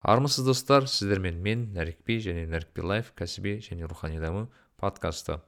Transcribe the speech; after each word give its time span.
армысыз 0.00 0.44
достар 0.46 0.86
сіздермен 0.88 1.40
мен 1.44 1.66
нәрікби 1.74 2.16
және 2.24 2.46
нәрікби 2.48 2.84
лайф 2.84 3.12
кәсіби 3.16 3.58
және 3.60 3.88
рухани 3.88 4.20
даму 4.20 4.48
подкасты. 4.80 5.40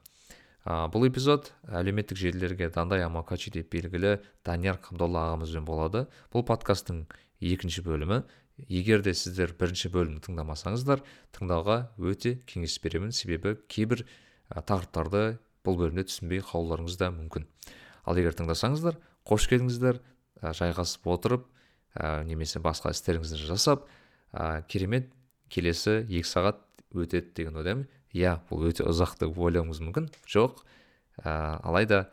Ә, 0.63 0.87
бұл 0.93 1.07
эпизод 1.09 1.49
әлеуметтік 1.65 2.17
желілерге 2.17 2.69
дандай 2.69 3.03
амакачи 3.03 3.51
деп 3.51 3.71
белгілі 3.73 4.19
данияр 4.45 4.77
қабдолла 4.77 5.25
ағамызбен 5.31 5.65
болады. 5.65 6.05
Бұл 6.31 6.45
подкасттың 6.45 7.07
екінші 7.41 7.81
бөлімі. 7.83 8.21
Егер 8.69 9.01
де 9.01 9.15
сіздер 9.17 9.55
бірінші 9.57 9.89
бөлімді 9.89 10.21
тыңдамасаңыздар 10.27 11.01
тыңдауға 11.33 11.79
өте 11.97 12.37
кеңес 12.45 12.77
беремін. 12.83 13.11
Себебі 13.11 13.57
кейбір 13.67 14.05
тақырыптарды 14.53 15.39
бұл 15.65 15.79
бөлімде 15.81 16.05
түсінбей 16.07 16.45
қалуларыңыз 16.45 16.99
да 17.01 17.09
мүмкін. 17.11 17.49
Ал 18.05 18.21
егер 18.21 18.37
тыңдасаңыздар 18.37 19.01
қош 19.25 19.49
келдіңіздер 19.49 19.99
жайғасып 20.43 21.09
отырып 21.09 21.49
ә, 21.97 22.23
немесе 22.27 22.61
басқа 22.63 22.93
істеріңізді 22.93 23.41
жасап 23.49 23.87
ә, 24.33 24.63
керемет 24.67 25.11
келесі 25.53 26.01
екі 26.03 26.25
сағат 26.27 26.59
өтеді 26.93 27.33
деген 27.37 27.61
ойдамын. 27.61 27.87
Иә 28.13 28.37
бұл 28.49 28.67
өте 28.69 28.85
ұзақ 28.85 29.17
деп 29.21 29.37
ойлауыңыз 29.37 29.81
мүмкін. 29.85 30.09
Жоқ 30.29 30.65
ә, 31.23 31.61
алайда 31.63 32.07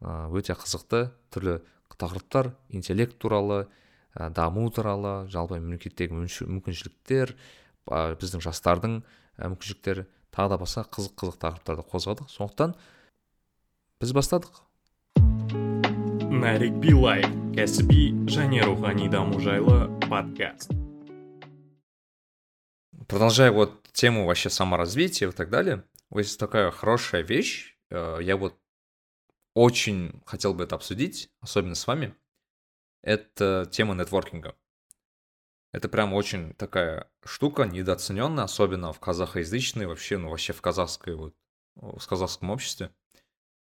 өте 0.00 0.56
қызықты 0.56 1.06
түрлі 1.32 1.60
тақырыптар 1.96 2.52
интеллект 2.68 3.16
туралы 3.18 3.66
ә, 4.12 4.28
даму 4.30 4.68
туралы 4.70 5.28
жалпы 5.32 5.58
мемлекеттегі 5.60 6.12
мүмкіншіліктер 6.16 7.32
ә, 7.88 8.12
біздің 8.20 8.44
жастардың 8.44 9.00
мүмкіншіліктері 9.40 10.06
тағы 10.36 10.52
да 10.52 10.60
басқа 10.60 10.84
қызық 10.92 11.16
қызық 11.16 11.40
тақырыптарды 11.40 11.86
қозғадық. 11.88 12.30
Сондықтан 12.32 12.76
біз 14.00 14.16
бастадық. 14.16 14.62
Нарик 16.36 16.76
билай 16.82 17.24
кәсіби 17.56 18.10
және 18.28 18.60
рухани 18.68 19.08
даму 19.08 19.40
жайлы 19.40 19.86
подкаст. 20.10 20.85
Продолжая 23.08 23.52
вот 23.52 23.82
тему 23.92 24.26
вообще 24.26 24.50
саморазвития 24.50 25.28
и 25.28 25.32
так 25.32 25.50
далее 25.50 25.84
есть 26.14 26.38
такая 26.38 26.70
хорошая 26.70 27.22
вещь 27.22 27.76
э, 27.90 28.18
я 28.20 28.36
вот 28.36 28.58
очень 29.54 30.22
хотел 30.26 30.54
бы 30.54 30.64
это 30.64 30.74
обсудить 30.74 31.30
особенно 31.40 31.74
с 31.74 31.86
вами 31.86 32.14
это 33.02 33.68
тема 33.70 33.94
нетворкинга 33.94 34.54
это 35.76 35.90
прям 35.90 36.14
очень 36.14 36.54
такая 36.54 37.10
штука 37.22 37.64
недооцененная, 37.64 38.44
особенно 38.44 38.94
в 38.94 38.98
казахоязычной, 38.98 39.84
вообще, 39.84 40.16
ну 40.16 40.30
вообще 40.30 40.54
в 40.54 40.62
казахской 40.62 41.14
вот, 41.14 41.34
в 41.74 42.06
казахском 42.06 42.48
обществе 42.48 42.94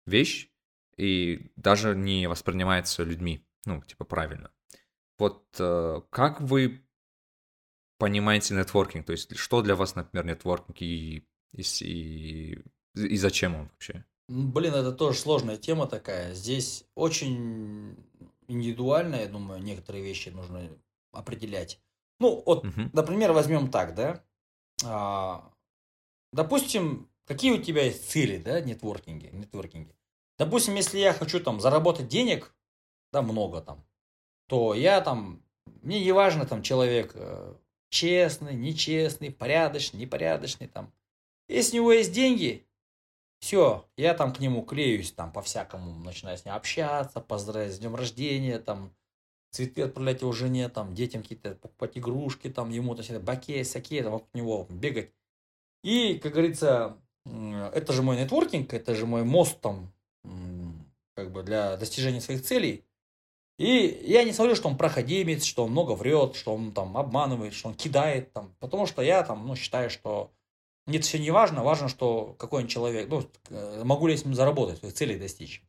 вещь, 0.08 0.50
и 0.98 1.52
даже 1.56 1.96
не 1.96 2.28
воспринимается 2.28 3.04
людьми, 3.04 3.46
ну, 3.66 3.84
типа, 3.84 4.06
правильно. 4.06 4.52
Вот 5.20 5.46
э, 5.60 6.02
как 6.10 6.42
вы 6.42 6.84
понимаете 8.00 8.56
нетворкинг? 8.56 9.06
То 9.06 9.12
есть, 9.12 9.38
что 9.38 9.62
для 9.62 9.76
вас, 9.76 9.94
например, 9.96 10.26
нетворкинг 10.26 10.82
и, 10.82 11.28
и, 11.54 11.62
и, 11.82 12.60
и 12.96 13.18
зачем 13.18 13.56
он 13.56 13.68
вообще? 13.68 14.06
Блин, 14.28 14.74
это 14.74 14.92
тоже 14.92 15.20
сложная 15.20 15.58
тема 15.58 15.86
такая. 15.86 16.34
Здесь 16.34 16.86
очень 16.96 17.96
индивидуально, 18.48 19.16
я 19.16 19.28
думаю, 19.28 19.62
некоторые 19.62 20.04
вещи 20.04 20.30
нужно 20.30 20.70
определять. 21.12 21.80
Ну, 22.20 22.42
вот, 22.46 22.66
угу. 22.66 22.90
например, 22.94 23.32
возьмем 23.32 23.70
так, 23.70 23.96
да. 23.96 24.24
А, 24.84 25.52
допустим, 26.32 27.10
какие 27.26 27.52
у 27.52 27.62
тебя 27.62 27.84
есть 27.86 28.10
цели, 28.10 28.38
да, 28.38 28.62
нетворкинге, 28.62 29.32
нетворкинге? 29.32 29.96
Допустим, 30.38 30.76
если 30.76 31.00
я 31.00 31.14
хочу 31.14 31.40
там 31.40 31.60
заработать 31.60 32.08
денег, 32.08 32.56
да, 33.12 33.22
много 33.22 33.62
там, 33.62 33.86
то 34.48 34.74
я 34.74 35.02
там, 35.02 35.44
мне 35.82 36.04
не 36.04 36.12
важно 36.12 36.46
там 36.46 36.62
человек 36.62 37.12
э, 37.16 37.56
честный, 37.90 38.56
нечестный, 38.56 39.32
порядочный, 39.32 40.00
непорядочный 40.00 40.68
там. 40.68 40.92
Если 41.48 41.80
у 41.80 41.82
него 41.82 41.94
есть 41.94 42.14
деньги, 42.14 42.66
все, 43.40 43.88
я 43.98 44.14
там 44.14 44.34
к 44.34 44.40
нему 44.40 44.64
клеюсь, 44.64 45.12
там 45.12 45.32
по-всякому 45.32 46.00
начинаю 46.04 46.38
с 46.38 46.46
ним 46.46 46.54
общаться, 46.54 47.22
поздравить 47.22 47.74
с 47.74 47.80
днем 47.80 47.96
рождения, 47.96 48.60
там 48.60 48.94
цветы 49.52 49.84
отправлять 49.84 50.22
его 50.22 50.32
жене, 50.32 50.70
там 50.70 50.94
детям 50.94 51.24
какие-то 51.24 51.56
покупать 51.56 51.98
игрушки, 51.98 52.50
там 52.50 52.70
ему 52.70 52.96
то 52.96 53.02
есть, 53.02 53.14
баке, 53.24 53.64
саке, 53.64 54.04
там 54.04 54.14
вокруг 54.14 54.34
него 54.34 54.68
бегать. 54.70 55.12
И, 55.84 56.20
как 56.20 56.34
говорится, 56.34 56.98
это 57.26 57.94
же 57.94 58.04
мой 58.04 58.18
нетворкинг, 58.18 58.74
это 58.74 58.94
же 58.94 59.06
мой 59.06 59.24
мост 59.24 59.60
там 59.62 59.92
как 61.16 61.32
бы 61.32 61.44
для 61.44 61.78
достижения 61.78 62.22
своих 62.22 62.44
целей. 62.44 62.84
И 63.60 64.06
я 64.06 64.24
не 64.24 64.32
смотрю, 64.32 64.56
что 64.56 64.70
он 64.70 64.78
проходимец, 64.78 65.44
что 65.44 65.66
он 65.66 65.72
много 65.72 65.92
врет, 65.92 66.38
что 66.38 66.56
он 66.56 66.72
там 66.72 66.96
обманывает, 66.96 67.54
что 67.54 67.68
он 67.68 67.76
кидает 67.76 68.32
там, 68.32 68.56
потому 68.62 68.86
что 68.86 69.02
я 69.02 69.22
там, 69.22 69.46
ну, 69.46 69.58
считаю, 69.58 69.90
что 69.90 70.32
нет, 70.88 71.04
все 71.04 71.20
не 71.20 71.30
важно, 71.30 71.62
важно, 71.62 71.90
что 71.90 72.38
какой 72.40 72.64
он 72.64 72.70
человек, 72.70 73.10
ну, 73.10 73.22
э, 73.50 73.84
могу 73.84 74.08
ли 74.08 74.14
я 74.14 74.18
с 74.18 74.24
ним 74.24 74.34
заработать, 74.34 74.80
целей 74.96 75.20
достичь. 75.20 75.62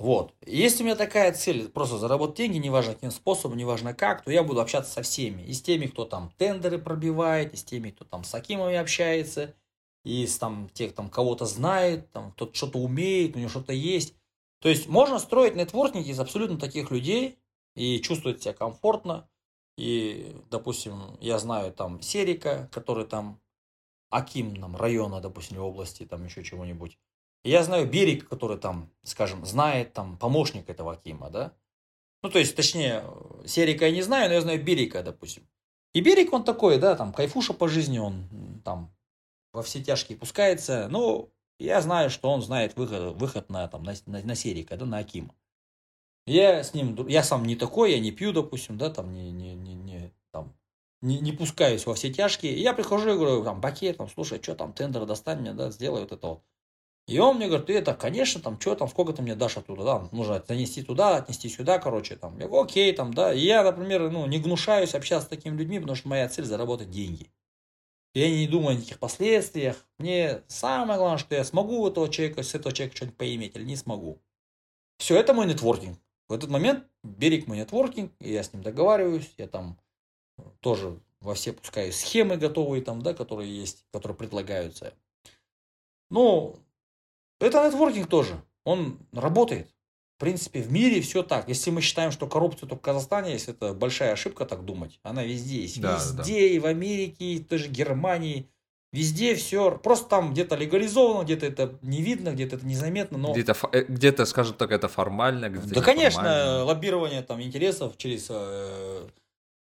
Вот. 0.00 0.34
Если 0.44 0.82
у 0.82 0.86
меня 0.86 0.96
такая 0.96 1.32
цель, 1.32 1.68
просто 1.68 1.96
заработать 1.96 2.38
деньги, 2.38 2.58
неважно 2.58 2.94
каким 2.94 3.12
способом, 3.12 3.56
неважно 3.56 3.94
как, 3.94 4.24
то 4.24 4.32
я 4.32 4.42
буду 4.42 4.60
общаться 4.60 4.90
со 4.90 5.02
всеми. 5.02 5.42
И 5.42 5.52
с 5.52 5.62
теми, 5.62 5.86
кто 5.86 6.04
там 6.04 6.32
тендеры 6.38 6.78
пробивает, 6.78 7.54
и 7.54 7.56
с 7.56 7.62
теми, 7.62 7.90
кто 7.90 8.04
там 8.04 8.24
с 8.24 8.34
Акимами 8.34 8.74
общается, 8.74 9.54
из 10.04 10.36
там 10.38 10.68
тех, 10.74 10.92
там 10.92 11.08
кого-то 11.08 11.44
знает, 11.46 12.10
там 12.10 12.32
кто-то 12.32 12.54
что-то 12.56 12.80
умеет, 12.80 13.36
у 13.36 13.38
него 13.38 13.48
что-то 13.48 13.72
есть. 13.72 14.14
То 14.60 14.68
есть 14.68 14.88
можно 14.88 15.18
строить 15.18 15.54
нетворкинг 15.54 16.06
из 16.06 16.18
абсолютно 16.18 16.58
таких 16.58 16.90
людей 16.90 17.38
и 17.74 18.00
чувствовать 18.00 18.42
себя 18.42 18.54
комфортно. 18.54 19.28
И, 19.76 20.36
допустим, 20.50 21.16
я 21.20 21.38
знаю 21.38 21.72
там 21.72 22.02
Серика, 22.02 22.68
который 22.72 23.06
там 23.06 23.40
Аким 24.10 24.54
нам 24.54 24.74
района, 24.76 25.20
допустим, 25.20 25.60
области, 25.60 26.04
там 26.04 26.24
еще 26.24 26.42
чего-нибудь. 26.42 26.98
я 27.44 27.62
знаю 27.62 27.88
Берег, 27.88 28.28
который 28.28 28.58
там, 28.58 28.90
скажем, 29.04 29.44
знает 29.44 29.92
там 29.92 30.16
помощник 30.16 30.68
этого 30.68 30.94
Акима, 30.94 31.30
да. 31.30 31.52
Ну, 32.22 32.30
то 32.30 32.38
есть, 32.38 32.56
точнее, 32.56 33.04
Серика 33.46 33.86
я 33.86 33.92
не 33.92 34.02
знаю, 34.02 34.28
но 34.28 34.34
я 34.34 34.40
знаю 34.40 34.62
Берега, 34.62 35.02
допустим. 35.02 35.46
И 35.92 36.00
Берег 36.00 36.32
он 36.32 36.42
такой, 36.42 36.78
да, 36.78 36.96
там, 36.96 37.12
кайфуша 37.12 37.52
по 37.52 37.68
жизни, 37.68 37.98
он 37.98 38.60
там 38.64 38.92
во 39.52 39.62
все 39.62 39.82
тяжкие 39.82 40.18
пускается. 40.18 40.88
Но 40.90 41.28
я 41.58 41.80
знаю, 41.80 42.10
что 42.10 42.30
он 42.30 42.42
знает 42.42 42.76
выход, 42.76 43.16
выход 43.16 43.50
на, 43.50 43.66
там, 43.68 43.82
на, 43.82 43.94
на, 44.06 44.22
на 44.22 44.34
серии, 44.34 44.62
когда 44.62 44.86
на 44.86 44.98
Акима. 44.98 45.34
Я 46.26 46.62
с 46.62 46.74
ним, 46.74 47.06
я 47.08 47.22
сам 47.22 47.44
не 47.44 47.56
такой, 47.56 47.92
я 47.92 48.00
не 48.00 48.12
пью, 48.12 48.32
допустим, 48.32 48.76
да, 48.76 48.90
там, 48.90 49.12
не, 49.12 49.30
не, 49.30 49.54
не, 49.54 49.74
не, 49.74 50.12
там, 50.30 50.54
не, 51.00 51.18
не 51.20 51.32
пускаюсь 51.32 51.86
во 51.86 51.94
все 51.94 52.12
тяжкие. 52.12 52.60
Я 52.60 52.74
прихожу 52.74 53.14
и 53.14 53.16
говорю, 53.16 53.44
там, 53.44 53.60
Баке, 53.60 53.92
там, 53.94 54.08
слушай, 54.08 54.42
что 54.42 54.54
там, 54.54 54.72
тендер 54.72 55.06
достань 55.06 55.40
мне, 55.40 55.54
да, 55.54 55.70
сделай 55.70 56.02
вот 56.02 56.12
это 56.12 56.26
вот. 56.26 56.42
И 57.08 57.18
он 57.18 57.36
мне 57.36 57.46
говорит, 57.46 57.66
ты 57.66 57.78
это, 57.78 57.94
конечно, 57.94 58.38
там, 58.42 58.60
что 58.60 58.74
там, 58.74 58.86
сколько 58.86 59.14
ты 59.14 59.22
мне 59.22 59.34
дашь 59.34 59.56
оттуда, 59.56 59.82
да, 59.82 60.08
нужно 60.12 60.44
занести 60.46 60.82
туда, 60.82 61.16
отнести 61.16 61.48
сюда, 61.48 61.78
короче, 61.78 62.16
там. 62.16 62.38
Я 62.38 62.46
говорю, 62.46 62.64
окей, 62.64 62.92
там, 62.92 63.14
да. 63.14 63.32
И 63.32 63.40
я, 63.40 63.62
например, 63.62 64.10
ну, 64.10 64.26
не 64.26 64.38
гнушаюсь 64.38 64.94
общаться 64.94 65.26
с 65.26 65.30
такими 65.30 65.56
людьми, 65.56 65.78
потому 65.78 65.96
что 65.96 66.08
моя 66.08 66.28
цель 66.28 66.44
заработать 66.44 66.90
деньги. 66.90 67.32
Я 68.14 68.30
не 68.30 68.46
думаю 68.46 68.70
о 68.70 68.74
никаких 68.74 68.98
последствиях. 68.98 69.86
Мне 69.98 70.42
самое 70.48 70.98
главное, 70.98 71.18
что 71.18 71.34
я 71.34 71.44
смогу 71.44 71.82
у 71.82 71.88
этого 71.88 72.08
человека, 72.08 72.42
с 72.42 72.54
этого 72.54 72.74
человека 72.74 72.96
что-нибудь 72.96 73.18
поиметь 73.18 73.56
или 73.56 73.64
не 73.64 73.76
смогу. 73.76 74.20
Все, 74.98 75.16
это 75.16 75.34
мой 75.34 75.46
нетворкинг. 75.46 75.98
В 76.28 76.32
этот 76.32 76.50
момент 76.50 76.84
берег 77.02 77.46
мой 77.46 77.58
нетворкинг, 77.58 78.12
и 78.20 78.32
я 78.32 78.42
с 78.42 78.52
ним 78.52 78.62
договариваюсь, 78.62 79.32
я 79.38 79.46
там 79.46 79.78
тоже 80.60 81.00
во 81.20 81.34
все 81.34 81.52
пускаю 81.52 81.92
схемы 81.92 82.36
готовые 82.36 82.82
там, 82.82 83.02
да, 83.02 83.14
которые 83.14 83.54
есть, 83.54 83.86
которые 83.92 84.16
предлагаются. 84.16 84.94
Ну, 86.10 86.56
это 87.40 87.66
нетворкинг 87.66 88.08
тоже. 88.08 88.42
Он 88.64 88.98
работает. 89.12 89.74
В 90.18 90.20
принципе, 90.20 90.60
в 90.62 90.72
мире 90.72 91.00
все 91.00 91.22
так. 91.22 91.48
Если 91.48 91.70
мы 91.70 91.80
считаем, 91.80 92.10
что 92.10 92.26
коррупция 92.26 92.68
только 92.68 92.80
в 92.80 92.82
Казахстане 92.82 93.34
есть, 93.34 93.46
это 93.46 93.72
большая 93.72 94.14
ошибка 94.14 94.46
так 94.46 94.64
думать. 94.64 94.98
Она 95.04 95.22
везде 95.22 95.60
есть. 95.60 95.80
Да, 95.80 95.94
везде, 95.94 96.40
да. 96.40 96.46
и 96.46 96.58
в 96.58 96.66
Америке, 96.66 97.24
и 97.24 97.38
в 97.38 97.46
той 97.46 97.58
же 97.58 97.68
Германии. 97.68 98.48
Везде 98.92 99.36
все. 99.36 99.78
Просто 99.78 100.08
там 100.08 100.32
где-то 100.32 100.56
легализовано, 100.56 101.22
где-то 101.24 101.46
это 101.46 101.78
не 101.82 102.02
видно, 102.02 102.32
где-то 102.32 102.56
это 102.56 102.66
незаметно. 102.66 103.16
Но... 103.16 103.32
Где-то, 103.32 103.54
э, 103.70 103.84
где-то, 103.84 104.24
скажем 104.24 104.56
так, 104.56 104.72
это 104.72 104.88
формально. 104.88 105.50
Где 105.50 105.72
да, 105.72 105.82
конечно, 105.82 106.64
лоббирование 106.64 107.22
там 107.22 107.40
интересов 107.40 107.96
через, 107.96 108.26
э, 108.28 109.06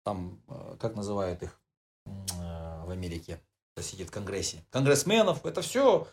там, 0.03 0.39
э, 0.47 0.75
как 0.79 0.95
называют 0.95 1.41
их 1.41 1.59
в 2.05 2.91
Америке, 2.91 3.39
сидит 3.81 4.09
в 4.09 4.11
Конгрессе, 4.11 4.63
конгрессменов. 4.69 5.43
Это 5.43 5.63
все 5.63 6.07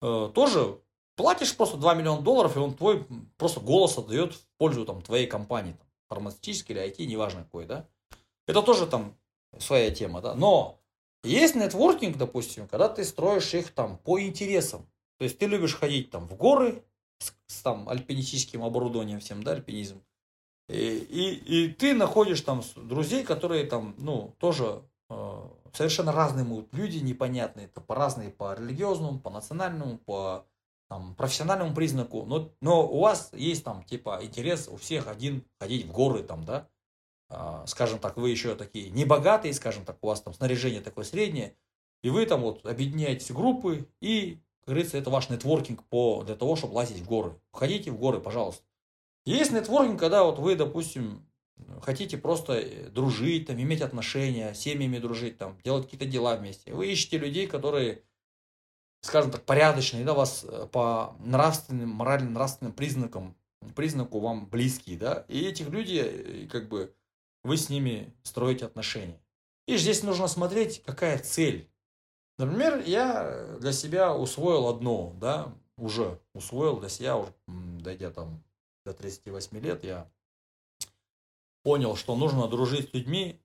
тоже 0.00 0.80
платишь 1.18 1.54
просто 1.56 1.76
2 1.76 1.94
миллиона 1.94 2.22
долларов, 2.22 2.56
и 2.56 2.60
он 2.60 2.74
твой 2.74 3.04
просто 3.36 3.58
голос 3.58 3.98
отдает 3.98 4.34
в 4.34 4.46
пользу 4.56 4.86
там, 4.86 5.02
твоей 5.02 5.26
компании, 5.26 5.72
там, 5.72 5.86
фармацевтической 6.08 6.76
или 6.76 6.86
IT, 6.86 7.04
неважно 7.06 7.42
какой, 7.42 7.66
да. 7.66 7.86
Это 8.46 8.62
тоже 8.62 8.86
там 8.86 9.14
своя 9.58 9.90
тема, 9.90 10.22
да. 10.22 10.34
Но 10.34 10.78
есть 11.24 11.56
нетворкинг, 11.56 12.16
допустим, 12.16 12.68
когда 12.68 12.88
ты 12.88 13.04
строишь 13.04 13.52
их 13.52 13.72
там 13.72 13.98
по 13.98 14.20
интересам. 14.20 14.88
То 15.18 15.24
есть 15.24 15.38
ты 15.38 15.46
любишь 15.46 15.74
ходить 15.74 16.10
там 16.10 16.28
в 16.28 16.36
горы 16.36 16.84
с, 17.18 17.32
с 17.48 17.62
там 17.62 17.88
альпинистическим 17.88 18.62
оборудованием 18.62 19.18
всем, 19.18 19.42
да, 19.42 19.52
альпинизм. 19.52 20.00
И, 20.68 20.98
и, 20.98 21.64
и 21.64 21.68
ты 21.72 21.94
находишь 21.94 22.42
там 22.42 22.62
друзей, 22.76 23.24
которые 23.24 23.64
там, 23.64 23.96
ну, 23.98 24.36
тоже 24.38 24.84
э, 25.10 25.48
совершенно 25.72 26.12
разные 26.12 26.64
люди 26.70 26.98
непонятные, 26.98 27.66
это 27.66 27.80
по 27.80 27.96
разные 27.96 28.30
по 28.30 28.54
религиозному, 28.54 29.18
по 29.18 29.30
национальному, 29.30 29.98
по 29.98 30.46
там, 30.88 31.14
профессиональному 31.14 31.74
признаку, 31.74 32.24
но, 32.24 32.50
но 32.60 32.86
у 32.88 33.00
вас 33.00 33.30
есть 33.32 33.64
там 33.64 33.84
типа 33.84 34.20
интерес 34.22 34.68
у 34.68 34.76
всех 34.76 35.06
один 35.08 35.44
ходить 35.58 35.86
в 35.86 35.92
горы 35.92 36.22
там, 36.22 36.44
да, 36.44 36.68
а, 37.30 37.66
скажем 37.66 37.98
так, 37.98 38.16
вы 38.16 38.30
еще 38.30 38.54
такие 38.54 38.90
небогатые, 38.90 39.52
скажем 39.52 39.84
так, 39.84 39.98
у 40.00 40.06
вас 40.06 40.22
там 40.22 40.32
снаряжение 40.32 40.80
такое 40.80 41.04
среднее, 41.04 41.56
и 42.02 42.10
вы 42.10 42.24
там 42.26 42.40
вот 42.40 42.64
объединяетесь 42.66 43.30
в 43.30 43.36
группы, 43.36 43.88
и, 44.00 44.40
как 44.60 44.68
говорится, 44.68 44.96
это 44.96 45.10
ваш 45.10 45.28
нетворкинг 45.28 45.84
по, 45.84 46.22
для 46.24 46.36
того, 46.36 46.56
чтобы 46.56 46.74
лазить 46.74 47.00
в 47.00 47.06
горы. 47.06 47.38
Входите 47.52 47.90
в 47.90 47.98
горы, 47.98 48.20
пожалуйста. 48.20 48.64
Есть 49.26 49.52
нетворкинг, 49.52 50.00
когда 50.00 50.24
вот 50.24 50.38
вы, 50.38 50.56
допустим, 50.56 51.28
хотите 51.82 52.16
просто 52.16 52.54
э, 52.54 52.88
дружить, 52.88 53.46
там, 53.46 53.60
иметь 53.60 53.82
отношения, 53.82 54.54
семьями 54.54 54.98
дружить, 54.98 55.38
там, 55.38 55.58
делать 55.64 55.84
какие-то 55.84 56.06
дела 56.06 56.36
вместе. 56.36 56.72
Вы 56.72 56.92
ищете 56.92 57.18
людей, 57.18 57.46
которые, 57.46 58.04
скажем 59.00 59.30
так, 59.30 59.44
порядочные, 59.44 60.04
да, 60.04 60.14
вас 60.14 60.44
э, 60.44 60.66
по 60.70 61.16
нравственным, 61.20 61.90
морально-нравственным 61.90 62.72
признакам, 62.72 63.36
признаку 63.74 64.20
вам 64.20 64.46
близкие, 64.46 64.98
да, 64.98 65.24
и 65.28 65.44
этих 65.44 65.68
людей, 65.68 66.02
э, 66.02 66.46
как 66.48 66.68
бы, 66.68 66.94
вы 67.44 67.56
с 67.56 67.68
ними 67.68 68.12
строите 68.22 68.66
отношения. 68.66 69.20
И 69.66 69.76
здесь 69.76 70.02
нужно 70.02 70.28
смотреть, 70.28 70.82
какая 70.84 71.18
цель. 71.18 71.70
Например, 72.38 72.82
я 72.84 73.56
для 73.60 73.72
себя 73.72 74.14
усвоил 74.14 74.68
одно, 74.68 75.14
да, 75.20 75.52
уже 75.76 76.20
усвоил 76.34 76.80
для 76.80 76.88
себя, 76.88 77.16
уже, 77.16 77.32
дойдя 77.46 78.10
там 78.10 78.42
до 78.84 78.92
38 78.92 79.58
лет, 79.58 79.84
я 79.84 80.10
понял, 81.62 81.96
что 81.96 82.16
нужно 82.16 82.48
дружить 82.48 82.90
с 82.90 82.94
людьми. 82.94 83.40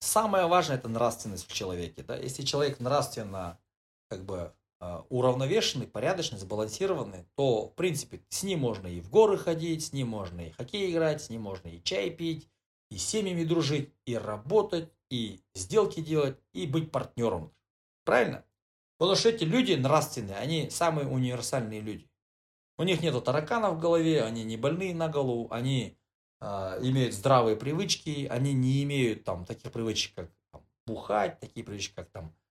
Самое 0.00 0.46
важное 0.46 0.76
это 0.76 0.88
нравственность 0.88 1.48
в 1.48 1.52
человеке. 1.52 2.02
Да? 2.02 2.16
Если 2.16 2.42
человек 2.42 2.80
нравственно 2.80 3.58
как 4.08 4.24
бы 4.24 4.52
уравновешенный, 5.10 5.86
порядочный, 5.86 6.38
сбалансированный, 6.38 7.24
то, 7.36 7.68
в 7.68 7.74
принципе, 7.74 8.20
с 8.28 8.42
ним 8.42 8.60
можно 8.60 8.88
и 8.88 9.00
в 9.00 9.10
горы 9.10 9.38
ходить, 9.38 9.84
с 9.84 9.92
ним 9.92 10.08
можно 10.08 10.40
и 10.40 10.50
хоккей 10.50 10.90
играть, 10.90 11.22
с 11.22 11.30
ним 11.30 11.42
можно 11.42 11.68
и 11.68 11.82
чай 11.82 12.10
пить, 12.10 12.48
и 12.90 12.98
с 12.98 13.04
семьями 13.04 13.44
дружить, 13.44 13.90
и 14.06 14.16
работать, 14.16 14.90
и 15.10 15.40
сделки 15.54 16.00
делать, 16.00 16.38
и 16.52 16.66
быть 16.66 16.90
партнером. 16.90 17.52
Правильно? 18.04 18.44
Потому 18.98 19.16
что 19.16 19.28
эти 19.28 19.44
люди 19.44 19.72
нравственные, 19.72 20.36
они 20.36 20.70
самые 20.70 21.08
универсальные 21.08 21.80
люди. 21.80 22.08
У 22.78 22.84
них 22.84 23.02
нету 23.02 23.20
тараканов 23.20 23.76
в 23.76 23.80
голове, 23.80 24.22
они 24.22 24.44
не 24.44 24.56
больные 24.56 24.94
на 24.94 25.08
голову, 25.08 25.48
они 25.50 25.96
э, 26.40 26.46
имеют 26.82 27.14
здравые 27.14 27.56
привычки, 27.56 28.26
они 28.30 28.52
не 28.52 28.82
имеют 28.84 29.24
там 29.24 29.44
таких 29.44 29.70
привычек, 29.72 30.14
как 30.14 30.30
там, 30.50 30.62
бухать, 30.86 31.40
такие 31.40 31.64
привычки, 31.64 31.94
как 31.94 32.10
там 32.10 32.26
э, 32.26 32.41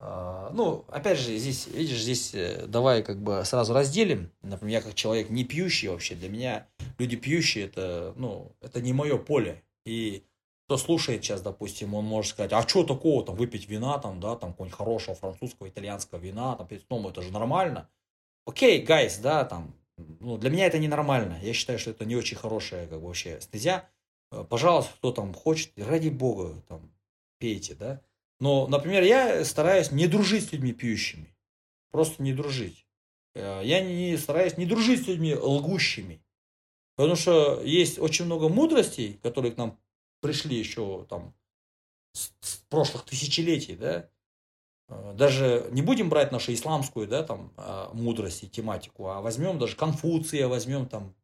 ну, 0.00 0.86
опять 0.88 1.18
же, 1.18 1.36
здесь, 1.36 1.66
видишь, 1.66 2.00
здесь 2.00 2.34
э, 2.34 2.66
давай 2.66 3.02
как 3.02 3.20
бы 3.20 3.44
сразу 3.44 3.74
разделим. 3.74 4.32
Например, 4.40 4.78
я 4.78 4.82
как 4.82 4.94
человек 4.94 5.28
не 5.28 5.44
пьющий 5.44 5.88
вообще, 5.88 6.14
для 6.14 6.30
меня 6.30 6.66
люди 6.98 7.16
пьющие, 7.16 7.66
это, 7.66 8.14
ну, 8.16 8.50
это 8.62 8.80
не 8.80 8.94
мое 8.94 9.18
поле. 9.18 9.62
И 9.84 10.24
кто 10.64 10.78
слушает 10.78 11.22
сейчас, 11.22 11.42
допустим, 11.42 11.94
он 11.94 12.06
может 12.06 12.30
сказать, 12.30 12.52
а 12.52 12.66
что 12.66 12.84
такого, 12.84 13.24
там, 13.26 13.34
выпить 13.34 13.68
вина, 13.68 13.98
там, 13.98 14.20
да, 14.20 14.36
там, 14.36 14.52
какого-нибудь 14.52 14.78
хорошего 14.78 15.14
французского, 15.14 15.68
итальянского 15.68 16.18
вина, 16.18 16.56
там, 16.56 16.68
сном, 16.86 17.06
это 17.08 17.20
же 17.20 17.30
нормально. 17.30 17.90
Окей, 18.46 18.80
гайс, 18.80 19.18
да, 19.18 19.44
там, 19.44 19.74
ну, 19.98 20.38
для 20.38 20.48
меня 20.48 20.66
это 20.66 20.78
ненормально. 20.78 21.38
Я 21.42 21.52
считаю, 21.52 21.78
что 21.78 21.90
это 21.90 22.06
не 22.06 22.16
очень 22.16 22.38
хорошая, 22.38 22.86
как 22.86 23.00
бы, 23.00 23.08
вообще 23.08 23.38
стезя. 23.40 23.88
Э, 24.32 24.44
пожалуйста, 24.48 24.92
кто 24.96 25.12
там 25.12 25.34
хочет, 25.34 25.72
ради 25.76 26.08
бога, 26.08 26.62
там, 26.68 26.90
пейте, 27.38 27.74
да. 27.74 28.00
Но, 28.40 28.66
например, 28.66 29.02
я 29.02 29.44
стараюсь 29.44 29.92
не 29.92 30.06
дружить 30.06 30.48
с 30.48 30.52
людьми 30.52 30.72
пьющими. 30.72 31.36
Просто 31.90 32.22
не 32.22 32.32
дружить. 32.32 32.86
Э, 33.34 33.60
я 33.62 33.80
не 33.80 34.16
стараюсь 34.16 34.56
не 34.56 34.66
дружить 34.66 35.04
с 35.04 35.06
людьми 35.06 35.34
лгущими. 35.34 36.22
Потому 36.96 37.16
что 37.16 37.62
есть 37.62 37.98
очень 37.98 38.24
много 38.24 38.48
мудростей, 38.48 39.18
которые 39.22 39.52
к 39.52 39.56
нам 39.56 39.78
пришли 40.20 40.56
еще 40.56 41.06
там 41.08 41.34
с, 42.12 42.32
с 42.40 42.56
прошлых 42.68 43.04
тысячелетий, 43.04 43.76
да. 43.76 44.10
Э, 44.88 45.14
даже 45.14 45.68
не 45.70 45.82
будем 45.82 46.08
брать 46.08 46.32
нашу 46.32 46.52
исламскую, 46.52 47.08
да, 47.08 47.22
там, 47.22 47.52
э, 47.56 47.88
мудрость 47.92 48.42
и 48.42 48.48
тематику, 48.48 49.08
а 49.08 49.20
возьмем 49.20 49.58
даже 49.58 49.76
Конфуция, 49.76 50.48
возьмем 50.48 50.86
там 50.86 51.14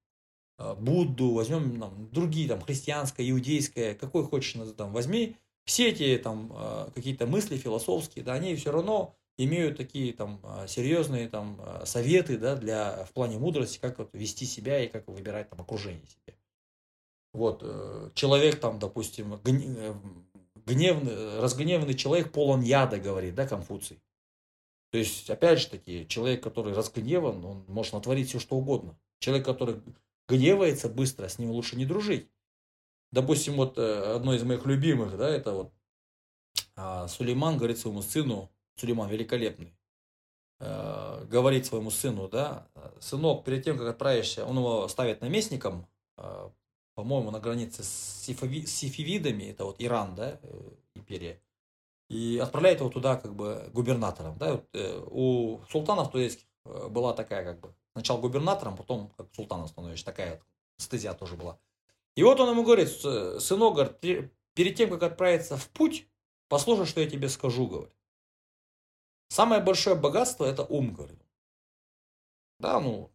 э, 0.59 0.75
Будду, 0.75 1.33
возьмем 1.33 1.81
там, 1.81 2.11
другие, 2.11 2.49
там, 2.49 2.61
христианское, 2.61 3.29
иудейское, 3.29 3.95
какой 3.95 4.25
хочешь, 4.25 4.57
там, 4.77 4.93
возьми, 4.93 5.37
все 5.67 5.91
эти 5.91 6.17
там 6.17 6.53
какие-то 6.95 7.27
мысли 7.27 7.57
философские, 7.57 8.25
да, 8.25 8.35
они 8.35 8.55
все 8.57 8.73
равно 8.73 9.15
имеют 9.39 9.77
такие 9.77 10.13
там 10.13 10.41
а, 10.43 10.67
серьезные 10.67 11.29
там 11.29 11.59
а, 11.61 11.85
советы 11.85 12.39
да, 12.39 12.57
для, 12.57 13.05
в 13.05 13.13
плане 13.13 13.39
мудрости, 13.39 13.79
как 13.79 13.99
вот 13.99 14.11
вести 14.15 14.47
себя 14.47 14.83
и 14.83 14.89
как 14.89 15.09
выбирать 15.09 15.51
там 15.51 15.61
окружение 15.61 16.07
себе. 16.07 16.37
Вот, 17.33 17.61
э, 17.63 18.11
человек 18.15 18.59
там, 18.61 18.79
допустим, 18.79 19.35
э, 19.35 19.95
гневный, 20.65 21.39
разгневанный 21.39 21.93
человек 21.93 22.33
полон 22.33 22.63
яда, 22.63 22.99
говорит, 22.99 23.35
да, 23.35 23.47
Конфуций. 23.47 24.01
То 24.91 24.97
есть, 24.97 25.29
опять 25.29 25.61
же 25.61 25.69
таки, 25.69 26.09
человек, 26.09 26.43
который 26.43 26.73
разгневан, 26.73 27.45
он 27.45 27.65
может 27.69 27.93
натворить 27.93 28.31
все, 28.31 28.39
что 28.39 28.57
угодно. 28.57 28.99
Человек, 29.19 29.45
который 29.45 29.83
гневается 30.27 30.89
быстро, 30.89 31.29
с 31.29 31.39
ним 31.39 31.51
лучше 31.51 31.77
не 31.77 31.85
дружить. 31.85 32.27
Допустим, 33.13 33.55
вот 33.55 33.79
э, 33.79 34.15
одно 34.17 34.35
из 34.35 34.43
моих 34.43 34.67
любимых, 34.67 35.17
да, 35.17 35.29
это 35.29 35.53
вот 35.53 35.73
а, 36.77 37.09
Сулейман 37.09 37.57
говорит 37.57 37.79
своему 37.79 38.03
сыну, 38.03 38.51
Сулейман 38.77 39.09
великолепный, 39.09 39.75
э, 40.61 41.25
говорит 41.29 41.65
своему 41.65 41.91
сыну, 41.91 42.29
да, 42.29 42.69
сынок, 43.01 43.45
перед 43.45 43.65
тем, 43.65 43.79
как 43.79 43.89
отправишься, 43.89 44.45
он 44.45 44.59
его 44.59 44.87
ставит 44.89 45.23
наместником, 45.23 45.87
э, 46.19 46.51
по-моему, 46.95 47.31
на 47.31 47.41
границе 47.41 47.83
с, 47.83 48.23
сифивидами, 48.23 49.45
это 49.45 49.65
вот 49.65 49.77
Иран, 49.79 50.15
да, 50.15 50.39
э, 50.43 50.71
империя, 50.95 51.41
и 52.11 52.39
отправляет 52.43 52.81
его 52.81 52.91
туда 52.91 53.17
как 53.17 53.35
бы 53.35 53.71
губернатором, 53.73 54.37
да, 54.37 54.53
вот, 54.53 54.69
у 55.11 55.61
султанов 55.71 56.11
турецких 56.11 56.47
была 56.91 57.15
такая 57.15 57.43
как 57.43 57.61
бы, 57.61 57.75
сначала 57.95 58.21
губернатором, 58.21 58.77
потом 58.77 59.11
как 59.17 59.35
султаном 59.35 59.67
становишься, 59.67 60.05
такая 60.05 60.43
стезя 60.77 61.15
тоже 61.15 61.37
была. 61.37 61.59
И 62.17 62.23
вот 62.23 62.41
он 62.41 62.51
ему 62.51 62.65
говорит, 62.65 62.89
сынок, 62.89 63.75
говорит, 63.75 64.33
перед 64.55 64.75
тем, 64.75 64.91
как 64.91 65.03
отправиться 65.03 65.57
в 65.57 65.69
путь, 65.71 66.09
послушай, 66.49 66.87
что 66.87 67.01
я 67.01 67.09
тебе 67.09 67.29
скажу, 67.29 67.69
говорит. 67.69 67.95
Самое 69.29 69.63
большое 69.63 69.97
богатство 69.97 70.45
это 70.45 70.65
ум, 70.65 70.95
говорит. 70.95 71.21
Да, 72.59 72.81
ну, 72.81 73.13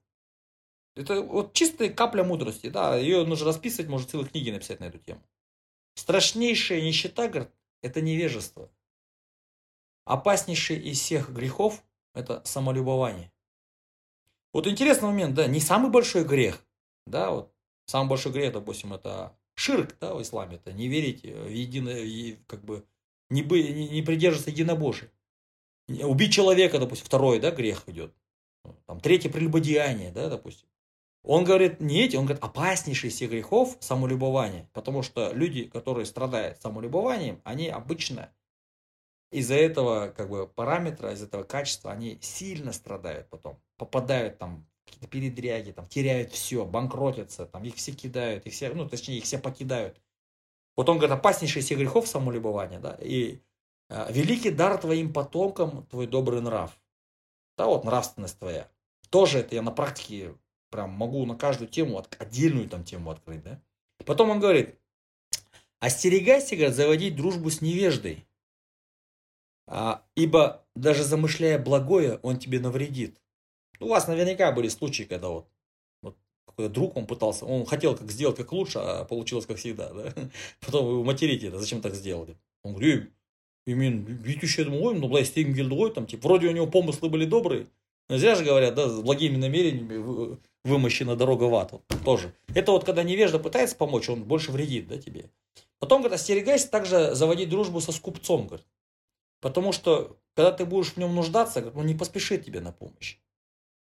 это 0.96 1.22
вот 1.22 1.53
чистая 1.53 1.89
капля 1.89 2.24
мудрости, 2.24 2.70
да, 2.70 2.96
ее 2.96 3.25
нужно 3.25 3.48
расписывать, 3.48 3.89
может 3.89 4.12
целые 4.12 4.29
книги 4.29 4.51
написать 4.51 4.79
на 4.79 4.86
эту 4.86 5.00
тему. 5.00 5.24
Страшнейшая 5.96 6.81
нищета, 6.81 7.27
говорит, 7.27 7.51
это 7.81 8.01
невежество. 8.01 8.72
Опаснейший 10.05 10.77
из 10.79 11.00
всех 11.00 11.31
грехов– 11.31 11.84
это 12.13 12.43
самолюбование. 12.46 13.31
Вот 14.53 14.67
интересный 14.67 15.08
момент, 15.08 15.34
да, 15.34 15.48
не 15.48 15.60
самый 15.60 15.89
большой 15.89 16.24
грех, 16.24 16.63
да, 17.08 17.31
вот 17.31 17.50
самый 17.85 18.09
большой 18.09 18.31
грех, 18.31 18.53
допустим, 18.53 18.93
это 18.93 19.35
ширк, 19.55 19.95
да, 20.00 20.13
в 20.13 20.21
исламе, 20.21 20.55
это 20.55 20.73
не 20.73 20.88
верить 20.88 21.23
в 21.23 21.50
единое, 21.50 22.38
как 22.47 22.63
бы, 22.63 22.85
не, 23.29 23.43
бы, 23.43 23.61
не, 23.61 24.01
придерживаться 24.01 24.51
единобожия. 24.51 25.11
Убить 25.88 26.33
человека, 26.33 26.79
допустим, 26.79 27.05
второй, 27.05 27.39
да, 27.39 27.51
грех 27.51 27.83
идет. 27.88 28.13
Там 28.85 29.00
третье 29.00 29.29
прелюбодеяние, 29.29 30.11
да, 30.11 30.29
допустим. 30.29 30.67
Он 31.23 31.43
говорит 31.43 31.79
не 31.79 32.03
эти, 32.03 32.15
он 32.15 32.25
говорит 32.25 32.43
опаснейший 32.43 33.09
из 33.09 33.15
всех 33.15 33.29
грехов 33.29 33.77
самолюбование. 33.79 34.69
Потому 34.73 35.03
что 35.03 35.31
люди, 35.33 35.65
которые 35.65 36.05
страдают 36.05 36.61
самолюбованием, 36.61 37.41
они 37.43 37.69
обычно 37.69 38.33
из-за 39.31 39.55
этого 39.55 40.09
как 40.09 40.29
бы 40.29 40.47
параметра, 40.47 41.13
из 41.13 41.19
за 41.19 41.25
этого 41.25 41.43
качества, 41.43 41.91
они 41.91 42.17
сильно 42.21 42.73
страдают 42.73 43.29
потом. 43.29 43.61
Попадают 43.77 44.39
там 44.39 44.67
какие-то 44.85 45.07
передряги, 45.07 45.71
там 45.71 45.88
теряют 45.88 46.31
все, 46.31 46.65
банкротятся, 46.65 47.45
там 47.45 47.63
их 47.63 47.75
все 47.75 47.91
кидают, 47.91 48.45
их 48.45 48.53
все, 48.53 48.73
ну 48.73 48.88
точнее 48.88 49.17
их 49.17 49.23
все 49.23 49.38
покидают. 49.38 50.00
Вот 50.75 50.89
он 50.89 50.97
говорит 50.97 51.17
опаснейший 51.17 51.61
из 51.61 51.69
грехов 51.69 52.07
самолюбование, 52.07 52.79
да, 52.79 52.97
и 53.01 53.39
а, 53.89 54.11
великий 54.11 54.51
дар 54.51 54.77
твоим 54.77 55.11
потомкам 55.11 55.85
твой 55.88 56.07
добрый 56.07 56.41
нрав. 56.41 56.71
Да, 57.57 57.65
вот 57.65 57.83
нравственность 57.83 58.39
твоя. 58.39 58.69
Тоже 59.09 59.39
это 59.39 59.55
я 59.55 59.61
на 59.61 59.71
практике 59.71 60.33
прям 60.69 60.91
могу 60.91 61.25
на 61.25 61.35
каждую 61.35 61.67
тему, 61.67 62.03
отдельную 62.17 62.69
там 62.69 62.83
тему 62.83 63.11
открыть, 63.11 63.43
да. 63.43 63.61
Потом 64.05 64.29
он 64.29 64.39
говорит, 64.39 64.79
остерегайся, 65.79 66.55
говорит, 66.55 66.75
заводить 66.75 67.15
дружбу 67.15 67.50
с 67.50 67.61
невеждой, 67.61 68.25
а, 69.67 70.03
ибо 70.15 70.65
даже 70.75 71.03
замышляя 71.03 71.59
благое, 71.59 72.17
он 72.23 72.39
тебе 72.39 72.59
навредит. 72.59 73.19
У 73.80 73.88
вас 73.88 74.09
наверняка 74.09 74.52
были 74.52 74.68
случаи, 74.68 75.04
когда 75.04 75.28
вот, 75.28 75.47
вот 76.02 76.16
друг, 76.73 76.97
он 76.97 77.06
пытался, 77.06 77.45
он 77.45 77.66
хотел 77.66 77.97
как 77.97 78.11
сделать 78.11 78.37
как 78.37 78.52
лучше, 78.52 78.78
а 78.78 79.04
получилось 79.04 79.47
как 79.47 79.59
всегда, 79.59 79.92
да. 79.92 80.12
Потом 80.64 80.87
вы 80.87 81.04
материте 81.04 81.49
это, 81.49 81.59
зачем 81.59 81.80
так 81.80 81.95
сделали? 81.95 82.37
Он 82.62 82.73
говорит, 82.73 83.12
и 83.66 83.75
мен 83.75 84.04
бүйтуші 84.06 84.62
едім 84.62 84.78
ғой 84.78 84.99
былай 85.02 85.26
істегім 85.26 85.56
келді 85.59 85.75
ғой 85.75 85.90
там 85.95 86.06
типа 86.06 86.28
вроде 86.28 86.49
у 86.49 86.54
него 86.54 86.66
помыслы 86.71 87.11
были 87.11 87.26
добрые 87.26 87.66
но 88.09 88.18
зря 88.18 88.37
же 88.37 88.45
говорят 88.45 88.75
да 88.75 88.88
с 88.88 89.00
благими 89.00 89.37
намерениями 89.37 90.38
вымощена 90.64 91.16
дорога 91.16 91.45
в 91.45 91.54
ад 91.54 91.73
вот, 91.73 91.83
тоже 92.04 92.33
это 92.54 92.71
вот 92.71 92.85
когда 92.85 93.02
невежда 93.02 93.38
пытается 93.38 93.76
помочь 93.76 94.09
он 94.09 94.23
больше 94.23 94.52
вредит 94.52 94.87
да 94.87 94.99
тебе 94.99 95.30
потом 95.80 96.02
говорит 96.02 96.21
остерегайся 96.21 96.71
также 96.71 97.14
заводить 97.14 97.49
дружбу 97.49 97.80
со 97.80 97.90
скупцом 97.90 98.47
говорит 98.47 98.66
потому 99.40 99.73
что 99.73 100.16
когда 100.35 100.52
ты 100.52 100.64
будешь 100.64 100.92
в 100.92 100.97
нем 100.97 101.14
нуждаться 101.14 101.73
он 101.75 101.87
не 101.87 101.95
поспешит 101.95 102.45
тебе 102.45 102.61
на 102.61 102.71
помощь 102.71 103.18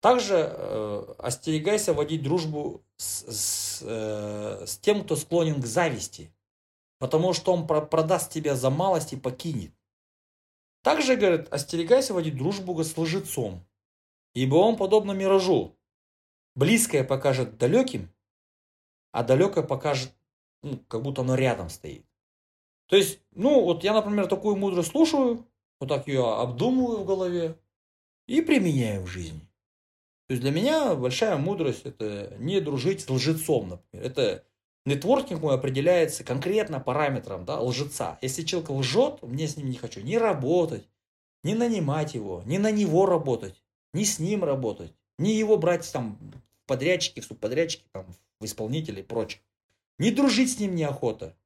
также 0.04 0.36
э, 0.36 1.16
остерегайся 1.18 1.96
водить 1.96 2.22
дружбу 2.22 2.84
с, 2.98 3.24
с, 3.26 3.82
э, 3.82 4.66
с 4.68 4.78
тем, 4.78 5.04
кто 5.04 5.16
склонен 5.16 5.60
к 5.60 5.66
зависти 5.66 6.32
потому 7.04 7.34
что 7.34 7.52
он 7.52 7.68
продаст 7.68 8.32
тебя 8.32 8.56
за 8.56 8.70
малость 8.70 9.12
и 9.12 9.18
покинет. 9.18 9.74
Также, 10.84 11.18
говорит, 11.18 11.52
остерегайся 11.52 12.14
водить 12.14 12.38
дружбу 12.38 12.82
с 12.82 12.98
лжецом, 12.98 13.68
ибо 14.34 14.56
он 14.56 14.78
подобно 14.78 15.12
миражу. 15.12 15.76
Близкое 16.56 17.04
покажет 17.04 17.58
далеким, 17.58 18.10
а 19.12 19.24
далекое 19.24 19.66
покажет, 19.66 20.14
ну, 20.62 20.78
как 20.88 21.02
будто 21.02 21.24
оно 21.24 21.36
рядом 21.36 21.70
стоит. 21.70 22.06
То 22.86 22.96
есть, 22.96 23.20
ну, 23.32 23.66
вот 23.66 23.84
я, 23.84 23.92
например, 23.92 24.28
такую 24.28 24.56
мудрость 24.56 24.92
слушаю, 24.92 25.46
вот 25.82 25.90
так 25.90 26.08
ее 26.08 26.26
обдумываю 26.26 27.00
в 27.00 27.06
голове 27.06 27.60
и 28.28 28.40
применяю 28.42 29.04
в 29.04 29.08
жизни. 29.08 29.42
То 30.34 30.36
есть 30.36 30.42
для 30.42 30.52
меня 30.52 30.96
большая 30.96 31.38
мудрость 31.38 31.86
это 31.86 32.34
не 32.40 32.60
дружить 32.60 33.02
с 33.02 33.10
лжецом, 33.12 33.70
например. 33.70 34.04
Это 34.08 34.44
Нетворкинг 34.84 35.40
мой 35.40 35.54
определяется 35.54 36.24
конкретно 36.24 36.80
параметром 36.80 37.46
да, 37.46 37.62
лжеца. 37.62 38.18
Если 38.24 38.42
человек 38.42 38.72
лжет, 38.72 39.22
мне 39.22 39.48
с 39.48 39.58
ним 39.58 39.70
не 39.70 39.76
хочу 39.76 40.02
ни 40.02 40.16
работать, 40.16 40.90
ни 41.44 41.54
нанимать 41.54 42.16
его, 42.16 42.42
ни 42.48 42.58
на 42.58 42.72
него 42.72 43.06
работать, 43.06 43.62
ни 43.94 44.06
с 44.06 44.18
ним 44.18 44.44
работать, 44.44 44.92
ни 45.20 45.30
его 45.30 45.56
брать 45.56 45.88
там 45.94 46.18
подрядчики, 46.66 47.20
в 47.20 47.26
субподрядчики, 47.26 47.84
там, 47.92 48.08
в 48.40 48.46
исполнители 48.46 49.02
и 49.02 49.04
прочее. 49.04 49.40
Не 50.00 50.10
дружить 50.10 50.52
с 50.52 50.60
ним 50.60 50.74
неохота, 50.74 51.38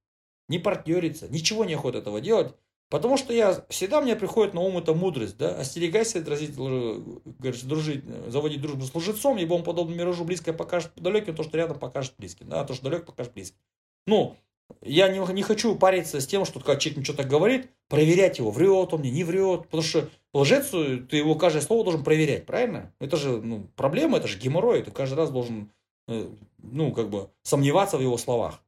не 0.47 0.59
партнериться, 0.59 1.27
ничего 1.27 1.65
не 1.65 1.73
охота 1.73 1.97
этого 1.97 2.21
делать. 2.21 2.55
Потому 2.89 3.17
что 3.17 3.33
я 3.33 3.65
всегда 3.67 3.99
мне 3.99 4.15
приходит 4.15 4.53
на 4.53 4.61
ум 4.61 4.77
эта 4.77 4.93
мудрость, 4.93 5.37
да, 5.37 5.55
остерегайся 5.59 6.21
дразить, 6.21 6.55
говоришь, 6.55 7.61
дружить, 7.63 8.03
заводить 8.27 8.61
дружбу 8.61 8.85
с 8.85 8.95
лжецом, 8.95 9.37
ибо 9.37 9.55
он 9.55 9.63
подобно 9.63 9.93
миражу 9.93 10.23
близкое 10.23 10.53
покажет 10.53 10.91
далеким, 10.95 11.35
то, 11.35 11.43
что 11.43 11.57
рядом 11.57 11.79
покажет 11.79 12.13
близким, 12.17 12.47
да, 12.47 12.63
то, 12.63 12.73
что 12.73 12.85
далек 12.85 13.05
покажет 13.05 13.33
близким. 13.33 13.57
Ну, 14.05 14.37
я 14.81 15.09
не, 15.09 15.19
не 15.33 15.43
хочу 15.43 15.75
париться 15.75 16.21
с 16.21 16.27
тем, 16.27 16.45
что 16.45 16.61
когда 16.61 16.77
человек 16.77 16.97
мне 16.97 17.05
что-то 17.05 17.25
говорит, 17.25 17.69
проверять 17.89 18.37
его, 18.37 18.51
врет 18.51 18.93
он 18.93 19.01
мне, 19.01 19.11
не 19.11 19.25
врет, 19.25 19.63
потому 19.63 19.83
что 19.83 20.09
лжец, 20.33 20.69
ты 20.69 21.17
его 21.17 21.35
каждое 21.35 21.61
слово 21.61 21.83
должен 21.83 22.05
проверять, 22.05 22.45
правильно? 22.45 22.93
Это 22.99 23.17
же, 23.17 23.41
ну, 23.41 23.67
проблема, 23.75 24.17
это 24.17 24.27
же 24.27 24.39
геморрой, 24.39 24.81
ты 24.81 24.91
каждый 24.91 25.15
раз 25.15 25.29
должен, 25.29 25.71
э, 26.07 26.29
ну, 26.59 26.93
как 26.93 27.09
бы, 27.09 27.29
сомневаться 27.43 27.97
в 27.97 28.01
его 28.01 28.17
словах. 28.17 28.61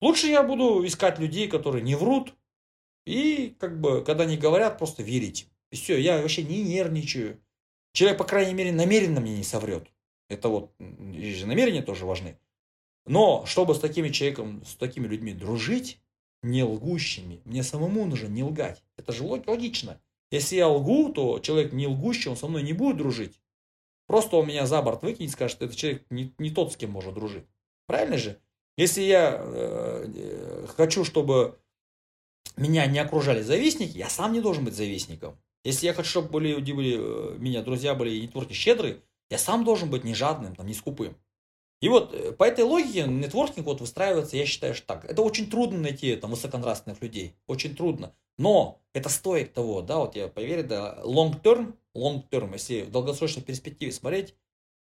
Лучше 0.00 0.28
я 0.28 0.44
буду 0.44 0.86
искать 0.86 1.18
людей, 1.18 1.48
которые 1.48 1.82
не 1.82 1.96
врут, 1.96 2.34
и, 3.06 3.54
как 3.58 3.80
бы, 3.80 4.02
когда 4.02 4.24
они 4.24 4.36
говорят, 4.36 4.78
просто 4.78 5.02
верить. 5.02 5.48
И 5.70 5.76
все, 5.76 5.98
я 5.98 6.20
вообще 6.20 6.42
не 6.42 6.62
нервничаю. 6.62 7.40
Человек, 7.92 8.18
по 8.18 8.24
крайней 8.24 8.54
мере, 8.54 8.72
намеренно 8.72 9.20
мне 9.20 9.36
не 9.36 9.44
соврет. 9.44 9.88
Это 10.28 10.48
вот, 10.48 10.72
же 10.78 11.46
намерения 11.46 11.82
тоже 11.82 12.06
важны. 12.06 12.38
Но, 13.06 13.44
чтобы 13.46 13.74
с 13.74 13.80
такими 13.80 14.08
человеком, 14.08 14.64
с 14.64 14.74
такими 14.76 15.06
людьми 15.06 15.34
дружить, 15.34 16.00
не 16.42 16.62
лгущими, 16.62 17.40
мне 17.44 17.62
самому 17.62 18.04
нужно 18.06 18.28
не 18.28 18.42
лгать. 18.42 18.82
Это 18.96 19.12
же 19.12 19.24
логично. 19.24 20.00
Если 20.30 20.56
я 20.56 20.68
лгу, 20.68 21.12
то 21.12 21.38
человек 21.38 21.72
не 21.72 21.86
лгущий, 21.86 22.30
он 22.30 22.36
со 22.36 22.48
мной 22.48 22.62
не 22.62 22.72
будет 22.72 22.96
дружить. 22.96 23.40
Просто 24.06 24.36
он 24.36 24.48
меня 24.48 24.66
за 24.66 24.82
борт 24.82 25.02
выкинет 25.02 25.30
и 25.30 25.32
скажет, 25.32 25.56
что 25.56 25.64
этот 25.66 25.76
человек 25.76 26.04
не, 26.10 26.34
не 26.38 26.50
тот, 26.50 26.72
с 26.72 26.76
кем 26.76 26.90
можно 26.90 27.12
дружить. 27.12 27.44
Правильно 27.86 28.18
же? 28.18 28.38
Если 28.76 29.02
я 29.02 29.38
э, 29.38 30.06
э 30.14 30.66
хочу, 30.76 31.04
чтобы 31.04 31.58
меня 32.56 32.86
не 32.86 32.98
окружали 32.98 33.42
завистники, 33.42 33.96
я 33.96 34.08
сам 34.08 34.32
не 34.32 34.40
должен 34.40 34.64
быть 34.64 34.74
завистником. 34.74 35.38
Если 35.64 35.86
я 35.86 35.94
хочу, 35.94 36.10
чтобы 36.10 36.28
были, 36.28 36.54
были, 36.72 36.96
э, 36.98 37.38
меня 37.38 37.62
друзья 37.62 37.94
были 37.94 38.20
нетворки 38.20 38.52
щедрые, 38.52 39.00
я 39.30 39.38
сам 39.38 39.64
должен 39.64 39.90
быть 39.90 40.04
не 40.04 40.14
жадным, 40.14 40.54
там, 40.54 40.66
не 40.66 40.74
скупым. 40.74 41.16
И 41.80 41.88
вот 41.88 42.14
э, 42.14 42.32
по 42.32 42.44
этой 42.44 42.64
логике 42.64 43.04
нетворкинг 43.06 43.66
вот 43.66 43.80
выстраивается, 43.80 44.36
я 44.36 44.46
считаю, 44.46 44.74
что 44.74 44.86
так. 44.86 45.04
Это 45.04 45.22
очень 45.22 45.50
трудно 45.50 45.78
найти 45.78 46.14
там 46.16 46.30
высоконравственных 46.30 47.00
людей, 47.02 47.34
очень 47.46 47.74
трудно. 47.74 48.14
Но 48.38 48.80
это 48.92 49.08
стоит 49.08 49.54
того, 49.54 49.80
да, 49.80 49.98
вот 49.98 50.16
я 50.16 50.28
поверю, 50.28 50.64
да, 50.64 50.98
long 51.02 51.40
term, 51.40 51.74
long 51.94 52.28
term, 52.30 52.52
если 52.52 52.82
в 52.82 52.90
долгосрочной 52.90 53.42
перспективе 53.42 53.92
смотреть, 53.92 54.34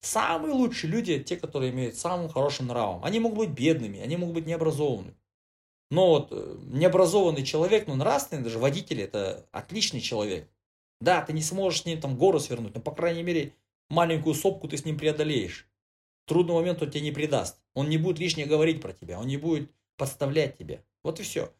самые 0.00 0.52
лучшие 0.52 0.90
люди, 0.90 1.22
те, 1.22 1.36
которые 1.36 1.72
имеют 1.72 1.96
самым 1.96 2.28
хорошим 2.28 2.66
нравом. 2.66 3.04
Они 3.04 3.20
могут 3.20 3.38
быть 3.38 3.50
бедными, 3.50 4.00
они 4.00 4.16
могут 4.16 4.34
быть 4.34 4.46
необразованными. 4.46 5.16
Но 5.90 6.08
вот 6.08 6.28
э, 6.30 6.56
необразованный 6.68 7.44
человек, 7.44 7.86
ну 7.86 7.96
нравственный, 7.96 8.42
даже 8.42 8.58
водитель, 8.58 9.00
это 9.02 9.46
отличный 9.50 10.00
человек. 10.00 10.48
Да, 11.00 11.22
ты 11.22 11.32
не 11.32 11.42
сможешь 11.42 11.82
с 11.82 11.84
ним 11.86 12.00
там 12.00 12.16
гору 12.16 12.38
свернуть, 12.38 12.74
но 12.74 12.80
по 12.80 12.92
крайней 12.92 13.22
мере 13.22 13.54
маленькую 13.88 14.34
сопку 14.34 14.68
ты 14.68 14.76
с 14.76 14.84
ним 14.84 14.98
преодолеешь. 14.98 15.66
Трудный 16.26 16.54
момент 16.54 16.80
он 16.82 16.90
тебе 16.90 17.00
не 17.00 17.10
предаст. 17.10 17.60
Он 17.74 17.88
не 17.88 17.98
будет 17.98 18.18
лишнее 18.18 18.46
говорить 18.46 18.80
про 18.80 18.92
тебя, 18.92 19.18
он 19.18 19.26
не 19.26 19.36
будет 19.36 19.70
подставлять 19.96 20.56
тебя. 20.58 20.82
Вот 21.02 21.18
и 21.18 21.22
все. 21.22 21.52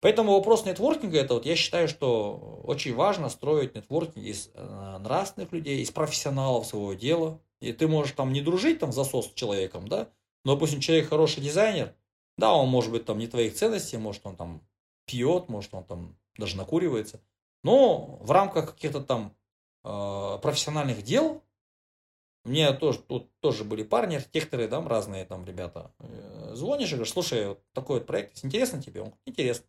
Поэтому 0.00 0.32
вопрос 0.32 0.66
нетворкинга, 0.66 1.18
это 1.18 1.34
вот 1.34 1.46
я 1.46 1.56
считаю, 1.56 1.88
что 1.88 2.60
очень 2.64 2.94
важно 2.94 3.28
строить 3.28 3.74
нетворкинг 3.74 4.24
из 4.24 4.50
э, 4.52 4.98
нравственных 5.00 5.52
людей, 5.52 5.80
из 5.80 5.90
профессионалов 5.90 6.66
своего 6.66 6.92
дела. 6.94 7.40
И 7.60 7.72
ты 7.72 7.88
можешь 7.88 8.12
там 8.12 8.32
не 8.32 8.42
дружить 8.42 8.78
там 8.78 8.92
засос 8.92 9.30
с 9.30 9.34
человеком, 9.34 9.88
да, 9.88 10.10
но, 10.44 10.54
допустим, 10.54 10.80
человек 10.80 11.08
хороший 11.08 11.42
дизайнер, 11.42 11.94
да, 12.36 12.54
он 12.54 12.68
может 12.68 12.90
быть 12.90 13.04
там 13.04 13.18
не 13.18 13.26
твоих 13.26 13.54
ценностей, 13.54 13.96
может 13.96 14.26
он 14.26 14.36
там 14.36 14.62
пьет, 15.06 15.48
может 15.48 15.72
он 15.74 15.84
там 15.84 16.16
даже 16.36 16.56
накуривается. 16.56 17.20
Но 17.62 18.18
в 18.20 18.30
рамках 18.30 18.74
каких-то 18.74 19.00
там 19.00 19.34
э, 19.84 20.38
профессиональных 20.42 21.02
дел, 21.02 21.42
мне 22.44 22.72
тоже, 22.74 22.98
тут 23.00 23.30
тоже 23.40 23.64
были 23.64 23.82
парни, 23.82 24.16
архитекторы, 24.16 24.68
там 24.68 24.86
разные 24.86 25.24
там 25.24 25.44
ребята. 25.44 25.92
Э, 26.00 26.52
звонишь 26.54 26.90
и 26.90 26.94
говоришь, 26.96 27.12
слушай, 27.12 27.48
вот 27.48 27.62
такой 27.72 27.98
вот 27.98 28.06
проект, 28.06 28.44
интересно 28.44 28.82
тебе? 28.82 29.00
Он 29.00 29.06
говорит, 29.06 29.22
интересно. 29.26 29.66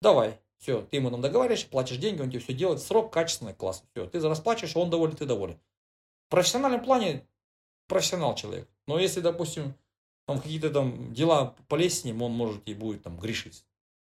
Давай, 0.00 0.40
все, 0.58 0.82
ты 0.82 0.96
ему 0.96 1.10
там 1.10 1.20
договариваешься, 1.20 1.68
платишь 1.68 1.98
деньги, 1.98 2.22
он 2.22 2.30
тебе 2.30 2.40
все 2.40 2.54
делает, 2.54 2.80
срок 2.80 3.12
качественный, 3.12 3.54
класс. 3.54 3.84
Все, 3.92 4.06
ты 4.06 4.18
расплачиваешь, 4.20 4.76
он 4.76 4.90
доволен, 4.90 5.14
ты 5.14 5.26
доволен. 5.26 5.60
В 6.26 6.30
профессиональном 6.30 6.82
плане 6.82 7.26
профессионал 7.86 8.34
человек. 8.34 8.68
Но 8.86 8.98
если, 8.98 9.20
допустим, 9.20 9.74
там 10.26 10.40
какие-то 10.40 10.70
там 10.70 11.12
дела 11.12 11.56
полезть 11.68 12.02
с 12.02 12.04
он 12.06 12.32
может 12.32 12.68
и 12.68 12.74
будет 12.74 13.02
там 13.02 13.18
грешить. 13.18 13.64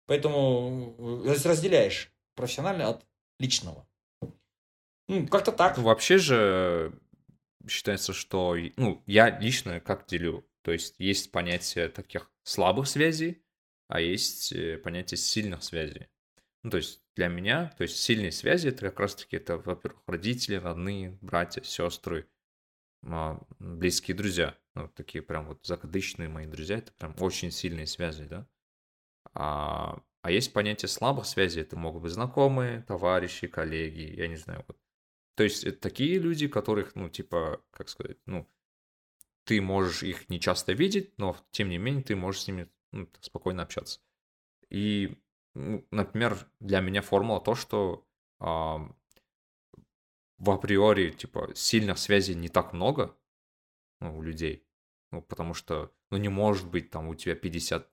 Поэтому 0.08 0.96
э, 1.26 1.34
разделяешь 1.44 2.12
профессионально 2.36 2.90
от 2.90 3.06
личного. 3.40 3.88
Ну, 5.08 5.28
как-то 5.28 5.52
так. 5.52 5.78
Вообще 5.78 6.18
же 6.18 6.94
считается, 7.68 8.14
что, 8.14 8.56
ну, 8.78 9.04
я 9.06 9.40
лично 9.40 9.80
как 9.80 10.08
делю, 10.08 10.48
то 10.64 10.72
есть 10.72 10.96
есть 11.00 11.32
понятие 11.32 11.90
таких 11.90 12.32
слабых 12.44 12.88
связей, 12.88 13.44
а 13.88 14.00
есть 14.00 14.52
э, 14.54 14.78
понятие 14.78 15.18
сильных 15.18 15.64
связей. 15.64 16.08
Ну, 16.64 16.72
то 16.72 16.78
есть 16.78 17.02
для 17.16 17.28
меня, 17.28 17.74
то 17.78 17.84
есть 17.84 17.98
сильные 17.98 18.32
связи, 18.32 18.70
это 18.70 18.90
как 18.90 19.00
раз-таки, 19.00 19.36
это, 19.36 19.58
во-первых, 19.58 20.02
родители, 20.08 20.56
родные, 20.56 21.18
братья, 21.22 21.62
сестры, 21.64 22.28
близкие 23.60 24.16
друзья 24.16 24.56
ну, 24.76 24.88
такие 24.88 25.22
прям 25.22 25.48
вот 25.48 25.66
закадычные 25.66 26.30
мои 26.30 26.46
друзья, 26.46 26.78
это 26.78 26.92
прям 26.94 27.16
очень 27.20 27.52
сильные 27.52 27.88
связи, 27.88 28.24
да. 28.24 28.48
А, 29.34 30.02
а 30.22 30.32
есть 30.32 30.54
понятие 30.54 30.90
слабых 30.90 31.26
связей, 31.26 31.62
это 31.62 31.76
могут 31.76 32.04
быть 32.04 32.12
знакомые, 32.12 32.84
товарищи, 32.84 33.48
коллеги, 33.48 34.16
я 34.18 34.28
не 34.28 34.38
знаю, 34.38 34.64
вот. 34.68 34.78
То 35.36 35.44
есть 35.44 35.64
это 35.64 35.80
такие 35.80 36.20
люди, 36.20 36.48
которых, 36.48 36.96
ну, 36.96 37.10
типа, 37.10 37.62
как 37.72 37.90
сказать, 37.90 38.18
ну, 38.26 38.48
ты 39.46 39.62
можешь 39.62 40.04
их 40.04 40.30
не 40.30 40.40
часто 40.40 40.74
видеть, 40.74 41.18
но 41.18 41.36
тем 41.52 41.70
не 41.70 41.78
менее 41.78 42.04
ты 42.04 42.16
можешь 42.16 42.44
с 42.44 42.48
ними 42.48 42.70
ну, 42.92 43.10
спокойно 43.22 43.64
общаться. 43.64 44.00
И, 44.70 45.18
ну, 45.56 45.86
например, 45.90 46.48
для 46.60 46.80
меня 46.80 47.02
формула 47.02 47.42
то, 47.42 47.56
что 47.56 48.06
а, 48.40 48.94
в 50.42 50.50
априори, 50.50 51.12
типа, 51.12 51.52
сильных 51.54 52.00
связей 52.00 52.34
не 52.34 52.50
так 52.50 52.74
много, 52.74 53.16
ну, 54.00 54.18
у 54.18 54.24
людей. 54.24 54.66
Ну, 55.12 55.22
потому 55.22 55.54
что, 55.54 55.94
ну, 56.10 56.18
не 56.18 56.30
может 56.30 56.68
быть 56.68 56.90
там 56.90 57.08
у 57.10 57.16
тебя 57.16 57.36
50 57.36 57.88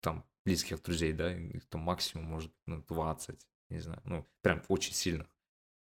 там 0.00 0.24
близких 0.44 0.80
друзей, 0.80 1.12
да, 1.12 1.36
их 1.36 1.64
максимум 1.72 2.26
может 2.26 2.52
ну, 2.66 2.84
20, 2.86 3.44
не 3.70 3.80
знаю, 3.80 4.00
ну, 4.04 4.24
прям 4.40 4.62
очень 4.68 4.94
сильно. 4.94 5.28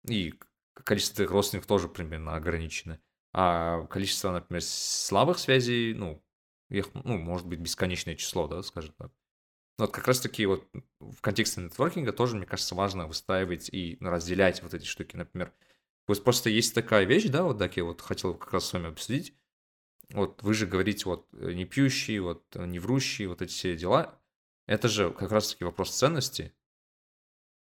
И 0.08 0.32
количество 0.74 1.16
твоих 1.16 1.32
родственников 1.32 1.66
тоже 1.66 1.88
примерно 1.88 2.36
ограничено. 2.36 3.00
А 3.32 3.84
количество, 3.86 4.30
например, 4.30 4.62
слабых 4.62 5.40
связей, 5.40 5.92
ну, 5.92 6.22
их, 6.70 6.94
ну, 6.94 7.18
может 7.18 7.48
быть, 7.48 7.58
бесконечное 7.58 8.14
число, 8.14 8.46
да, 8.46 8.62
скажем 8.62 8.94
так. 8.96 9.12
Но 9.78 9.84
вот 9.84 9.94
как 9.94 10.08
раз-таки 10.08 10.44
вот 10.44 10.68
в 10.98 11.20
контексте 11.20 11.60
нетворкинга 11.60 12.12
тоже, 12.12 12.36
мне 12.36 12.46
кажется, 12.46 12.74
важно 12.74 13.06
выстраивать 13.06 13.68
и 13.72 13.96
разделять 14.00 14.60
вот 14.62 14.74
эти 14.74 14.84
штуки. 14.84 15.14
Например, 15.16 15.52
вот 16.08 16.24
просто 16.24 16.50
есть 16.50 16.74
такая 16.74 17.04
вещь, 17.04 17.26
да, 17.26 17.44
вот 17.44 17.58
так 17.58 17.76
я 17.76 17.84
вот 17.84 18.00
хотел 18.00 18.34
как 18.34 18.52
раз 18.52 18.66
с 18.66 18.72
вами 18.72 18.88
обсудить. 18.88 19.34
Вот 20.10 20.42
вы 20.42 20.54
же 20.54 20.66
говорите, 20.66 21.04
вот 21.04 21.32
не 21.32 21.64
пьющий, 21.64 22.18
вот 22.18 22.44
не 22.56 22.80
врущий, 22.80 23.26
вот 23.26 23.40
эти 23.40 23.52
все 23.52 23.76
дела. 23.76 24.18
Это 24.66 24.88
же 24.88 25.12
как 25.12 25.30
раз-таки 25.30 25.64
вопрос 25.64 25.96
ценности. 25.96 26.52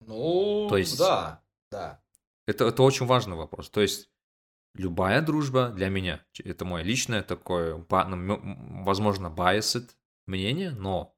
Ну, 0.00 0.66
То 0.68 0.78
есть, 0.78 0.98
да, 0.98 1.44
да. 1.70 2.02
Это, 2.46 2.64
это 2.64 2.82
очень 2.82 3.06
важный 3.06 3.36
вопрос. 3.36 3.70
То 3.70 3.82
есть 3.82 4.10
любая 4.74 5.22
дружба 5.22 5.68
для 5.68 5.88
меня, 5.88 6.24
это 6.42 6.64
мое 6.64 6.82
личное 6.82 7.22
такое, 7.22 7.76
ну, 7.76 8.84
возможно, 8.84 9.28
biased 9.28 9.90
мнение, 10.26 10.70
но 10.70 11.14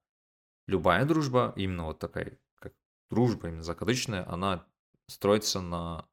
любая 0.66 1.04
дружба, 1.04 1.52
именно 1.57 1.87
вот 1.87 1.99
такая, 1.99 2.38
как 2.59 2.73
дружба 3.11 3.49
именно 3.49 3.62
закадычная, 3.62 4.28
она 4.28 4.64
строится 5.07 5.61
на, 5.61 6.07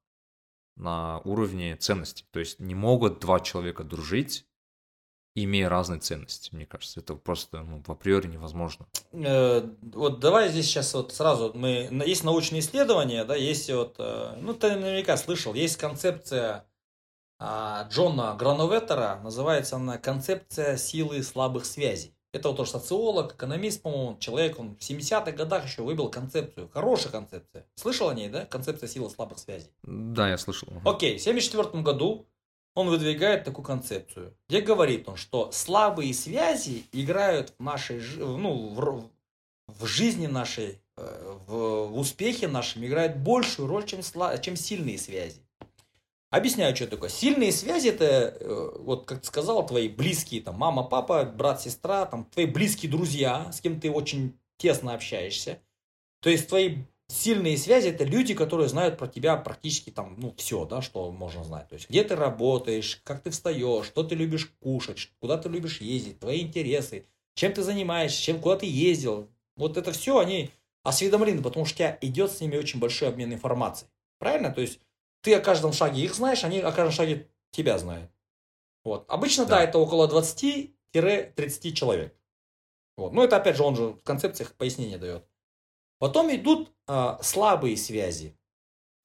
на 0.76 1.20
уровне 1.20 1.76
ценностей. 1.76 2.26
То 2.32 2.40
есть 2.40 2.60
не 2.60 2.76
могут 2.76 3.20
два 3.20 3.40
человека 3.40 3.84
дружить, 3.84 4.46
имея 5.36 5.70
разные 5.70 6.00
ценности, 6.00 6.54
мне 6.54 6.66
кажется. 6.66 7.00
Это 7.00 7.16
просто 7.16 7.62
ну, 7.62 7.84
в 7.86 7.92
априори 7.92 8.28
невозможно. 8.28 8.88
Э, 9.12 9.68
вот 9.82 10.20
давай 10.20 10.50
здесь 10.50 10.66
сейчас 10.66 10.94
вот 10.94 11.14
сразу, 11.14 11.52
мы, 11.54 11.90
есть 12.06 12.24
научные 12.24 12.60
исследования, 12.60 13.24
да, 13.24 13.36
есть 13.36 13.70
вот, 13.72 13.96
э, 14.00 14.36
ну 14.42 14.54
ты 14.54 14.76
наверняка 14.76 15.18
слышал, 15.18 15.54
есть 15.54 15.78
концепция 15.78 16.66
а, 17.42 17.88
Джона 17.90 18.36
Грановеттера, 18.38 19.22
называется 19.24 19.78
она 19.78 19.98
«Концепция 19.98 20.76
силы 20.76 21.24
слабых 21.24 21.66
связей». 21.66 22.14
Это 22.32 22.50
вот 22.50 22.58
тоже 22.58 22.72
социолог, 22.72 23.34
экономист, 23.34 23.82
по-моему, 23.82 24.18
человек, 24.20 24.60
он 24.60 24.76
в 24.76 24.80
70-х 24.80 25.32
годах 25.32 25.66
еще 25.66 25.82
выбил 25.82 26.10
концепцию, 26.10 26.70
хорошая 26.72 27.12
концепция. 27.12 27.66
Слышал 27.76 28.10
о 28.10 28.14
ней, 28.14 28.30
да? 28.30 28.46
Концепция 28.46 28.88
силы 28.88 29.10
слабых 29.10 29.40
связей. 29.40 29.72
Да, 29.82 30.30
я 30.30 30.38
слышал. 30.38 30.68
Окей, 30.86 31.18
в 31.18 31.22
74 31.22 31.82
году 31.82 32.28
он 32.76 32.88
выдвигает 32.88 33.46
такую 33.46 33.66
концепцию, 33.66 34.36
где 34.48 34.62
говорит 34.62 35.10
он, 35.10 35.18
что 35.18 35.52
слабые 35.52 36.14
связи 36.14 36.86
играют 36.92 37.54
в 37.58 37.64
нашей, 37.64 38.00
ну, 38.18 38.70
в, 38.70 39.10
в 39.68 39.86
жизни 39.88 40.28
нашей, 40.28 40.80
э, 40.98 41.38
в, 41.48 41.88
в 41.88 41.98
успехе 41.98 42.48
нашем 42.48 42.86
играют 42.86 43.18
большую 43.18 43.68
роль, 43.68 43.86
чем, 43.86 44.02
чем 44.42 44.56
сильные 44.56 45.00
связи. 45.00 45.42
Объясняю, 46.30 46.76
что 46.76 46.86
такое. 46.86 47.10
Сильные 47.10 47.52
связи 47.52 47.90
это, 47.90 48.06
э, 48.40 48.72
вот 48.80 49.06
как 49.06 49.22
ты 49.22 49.28
сказал, 49.28 49.66
твои 49.66 49.88
близкие, 49.90 50.42
там, 50.42 50.56
мама, 50.56 50.84
папа, 50.84 51.24
брат, 51.24 51.62
сестра, 51.62 52.06
там, 52.06 52.26
твои 52.26 52.46
близкие 52.46 52.92
друзья, 52.92 53.52
с 53.52 53.62
кем 53.62 53.80
ты 53.80 53.90
очень 53.90 54.38
тесно 54.58 54.94
общаешься. 54.94 55.60
То 56.22 56.30
есть 56.30 56.48
твои 56.48 56.84
сильные 57.08 57.58
связи 57.58 57.88
это 57.88 58.04
люди, 58.04 58.36
которые 58.36 58.70
знают 58.70 59.00
про 59.00 59.08
тебя 59.08 59.38
практически 59.38 59.90
там, 59.90 60.16
ну, 60.20 60.34
все, 60.38 60.66
да, 60.66 60.84
что 60.84 61.12
можно 61.12 61.44
знать. 61.44 61.68
То 61.68 61.76
есть 61.76 61.90
где 61.90 62.04
ты 62.04 62.16
работаешь, 62.16 63.02
как 63.04 63.24
ты 63.24 63.32
встаешь, 63.32 63.88
что 63.88 64.04
ты 64.04 64.14
любишь 64.14 64.52
кушать, 64.60 65.12
куда 65.20 65.38
ты 65.38 65.50
любишь 65.50 65.82
ездить, 65.82 66.20
твои 66.20 66.42
интересы, 66.42 67.08
чем 67.34 67.54
ты 67.54 67.64
занимаешься, 67.64 68.22
чем, 68.22 68.40
куда 68.40 68.58
ты 68.58 68.68
ездил. 68.68 69.30
Вот 69.56 69.78
это 69.78 69.92
все 69.92 70.20
они 70.20 70.52
осведомлены, 70.84 71.42
потому 71.42 71.66
что 71.66 71.74
у 71.74 71.78
тебя 71.78 71.98
идет 72.02 72.32
с 72.32 72.40
ними 72.42 72.58
очень 72.58 72.80
большой 72.80 73.10
обмен 73.10 73.34
информацией. 73.34 73.90
Правильно? 74.20 74.52
То 74.52 74.62
есть 74.62 74.80
ты 75.22 75.34
о 75.36 75.42
каждом 75.42 75.74
шаге 75.74 76.04
их 76.04 76.16
знаешь, 76.16 76.44
они 76.44 76.60
о 76.60 76.72
каждом 76.72 76.92
шаге 76.92 77.30
тебя 77.52 77.78
знают. 77.78 78.12
Вот. 78.84 79.06
Обычно, 79.10 79.46
да, 79.46 79.58
да 79.58 79.64
это 79.64 79.80
около 79.80 80.08
20-30 80.08 81.72
человек. 81.74 82.16
Вот. 82.98 83.14
Но 83.14 83.24
это, 83.24 83.38
опять 83.38 83.56
же, 83.56 83.64
он 83.64 83.76
же 83.76 83.84
в 83.90 84.04
концепциях 84.04 84.54
пояснение 84.56 84.98
дает. 84.98 85.26
Потом 86.00 86.34
идут 86.34 86.72
а, 86.88 87.20
слабые 87.22 87.78
связи. 87.78 88.38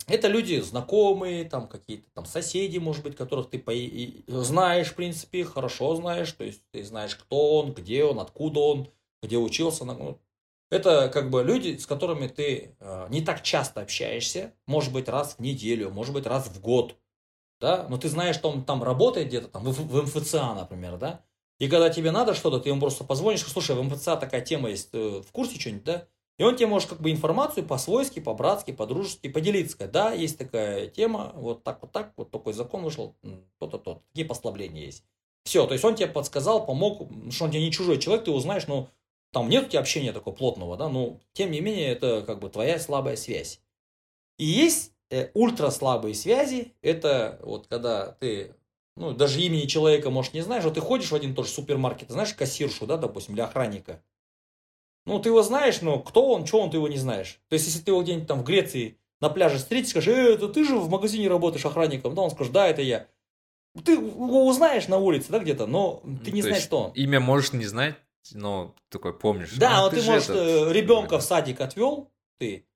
Это 0.07 0.29
люди 0.29 0.61
знакомые, 0.61 1.45
там 1.45 1.67
какие-то 1.67 2.11
там 2.13 2.27
соседи, 2.27 2.79
может 2.79 3.03
быть, 3.03 3.17
которых 3.17 3.49
ты 3.49 3.59
по... 3.59 3.73
знаешь, 4.43 4.89
в 4.91 4.95
принципе, 4.95 5.45
хорошо 5.45 5.97
знаешь. 5.97 6.33
То 6.33 6.45
есть 6.45 6.63
ты 6.73 6.85
знаешь, 6.85 7.17
кто 7.17 7.61
он, 7.61 7.73
где 7.73 8.05
он, 8.05 8.21
откуда 8.21 8.61
он, 8.61 8.93
где 9.23 9.39
учился. 9.39 9.85
Ну, 9.85 10.21
это 10.71 11.09
как 11.09 11.31
бы 11.31 11.43
люди, 11.43 11.77
с 11.77 11.87
которыми 11.87 12.27
ты 12.27 12.77
э, 12.79 13.07
не 13.11 13.23
так 13.23 13.43
часто 13.43 13.83
общаешься, 13.83 14.53
может 14.67 14.93
быть 14.93 15.09
раз 15.09 15.37
в 15.37 15.41
неделю, 15.41 15.91
может 15.91 16.15
быть 16.15 16.27
раз 16.27 16.49
в 16.49 16.61
год, 16.61 16.97
да, 17.61 17.87
но 17.89 17.99
ты 17.99 18.09
знаешь, 18.09 18.37
что 18.37 18.51
он 18.51 18.65
там 18.65 18.83
работает 18.83 19.29
где-то, 19.29 19.49
там, 19.49 19.65
в, 19.65 19.73
в 19.73 20.03
МФЦА, 20.03 20.55
например, 20.55 20.97
да, 20.97 21.25
и 21.59 21.69
когда 21.69 21.91
тебе 21.91 22.11
надо 22.11 22.35
что-то, 22.35 22.59
ты 22.59 22.71
ему 22.71 22.81
просто 22.81 23.05
позвонишь, 23.05 23.45
слушай, 23.45 23.77
в 23.77 23.83
МФЦА 23.83 24.17
такая 24.17 24.41
тема 24.41 24.71
есть, 24.71 24.91
э, 24.93 25.23
в 25.27 25.31
курсе 25.33 25.59
что-нибудь, 25.59 25.85
да, 25.85 26.07
и 26.37 26.43
он 26.43 26.57
тебе 26.57 26.67
может 26.67 26.89
как 26.89 27.01
бы 27.01 27.11
информацию 27.11 27.65
по-свойски, 27.65 28.19
по-братски, 28.19 28.73
по-дружески 28.73 29.29
поделиться. 29.29 29.87
Да, 29.87 30.13
есть 30.13 30.37
такая 30.37 30.89
тема, 30.89 31.33
вот 31.37 31.63
так, 31.63 31.81
вот 31.83 31.93
так, 31.93 32.13
вот 32.17 32.31
такой 32.31 32.53
закон 32.53 32.83
вышел, 32.83 33.15
то-то, 33.59 33.79
то 33.79 34.03
такие 34.09 34.27
послабления 34.27 34.87
есть. 34.87 35.05
Все, 35.45 35.67
то 35.67 35.75
есть 35.75 35.85
он 35.85 35.95
тебе 35.95 36.09
подсказал, 36.09 36.67
помог, 36.67 37.09
что 37.31 37.45
он 37.45 37.51
тебе 37.51 37.63
не 37.63 37.71
чужой 37.71 37.99
человек, 37.99 38.25
ты 38.25 38.31
узнаешь, 38.31 38.67
ну, 38.67 38.89
там 39.35 39.49
нет 39.51 39.67
у 39.67 39.69
тебя 39.69 39.81
общения 39.81 40.13
такого 40.13 40.35
плотного, 40.35 40.77
да, 40.77 40.89
но 40.89 41.19
тем 41.35 41.51
не 41.51 41.61
менее 41.61 41.89
это 41.89 42.23
как 42.23 42.39
бы 42.39 42.49
твоя 42.49 42.79
слабая 42.79 43.17
связь. 43.17 43.61
И 44.39 44.45
есть 44.45 44.93
э, 45.11 45.31
ультраслабые 45.35 46.15
связи, 46.15 46.73
это 46.81 47.41
вот 47.43 47.67
когда 47.67 48.13
ты, 48.21 48.55
ну, 48.97 49.13
даже 49.13 49.41
имени 49.41 49.67
человека, 49.67 50.11
может, 50.11 50.33
не 50.33 50.41
знаешь, 50.41 50.65
вот 50.65 50.75
ты 50.75 50.81
ходишь 50.81 51.11
в 51.11 51.15
один 51.15 51.33
и 51.33 51.35
тот 51.35 51.47
же 51.47 51.53
супермаркет, 51.53 52.11
знаешь 52.11 52.33
кассиршу, 52.33 52.87
да, 52.87 52.97
допустим, 52.97 53.35
или 53.35 53.43
охранника. 53.43 54.03
Ну, 55.05 55.19
ты 55.19 55.29
его 55.29 55.43
знаешь, 55.43 55.83
но 55.83 55.99
кто 55.99 56.27
он, 56.31 56.47
что 56.47 56.61
он, 56.61 56.71
ты 56.71 56.79
его 56.79 56.89
не 56.89 56.97
знаешь. 56.97 57.41
То 57.49 57.55
есть, 57.55 57.67
если 57.67 57.81
ты 57.81 57.91
его 57.91 58.03
где-нибудь 58.03 58.27
там 58.27 58.41
в 58.41 58.45
Греции 58.45 58.97
на 59.21 59.29
пляже 59.29 59.59
встретишь, 59.59 59.91
скажешь, 59.91 60.15
э, 60.15 60.35
это 60.35 60.49
ты 60.49 60.65
же 60.65 60.79
в 60.79 60.89
магазине 60.89 61.29
работаешь 61.29 61.67
охранником, 61.67 62.15
да, 62.15 62.23
он 62.23 62.31
скажет, 62.31 62.53
да, 62.53 62.69
это 62.69 62.83
я. 62.83 63.09
Ты 63.85 63.93
его 63.93 64.47
узнаешь 64.47 64.87
на 64.87 64.99
улице, 64.99 65.27
да, 65.31 65.41
где-то, 65.41 65.67
но 65.67 66.01
ты 66.25 66.31
не 66.31 66.43
То 66.43 66.49
знаешь, 66.49 66.67
кто 66.67 66.85
он. 66.85 66.93
Имя 66.93 67.19
можешь 67.19 67.53
не 67.53 67.67
знать, 67.67 67.97
но 68.33 68.75
такой 68.89 69.17
помнишь. 69.19 69.53
Да, 69.57 69.79
а, 69.79 69.83
вот 69.83 69.91
ты, 69.91 70.01
ты 70.01 70.07
можешь, 70.07 70.25
этот... 70.25 70.37
Э, 70.37 70.73
ребенка 70.73 71.19
в 71.19 71.23
садик 71.23 71.61
отвел, 71.61 72.11
ты, 72.39 72.67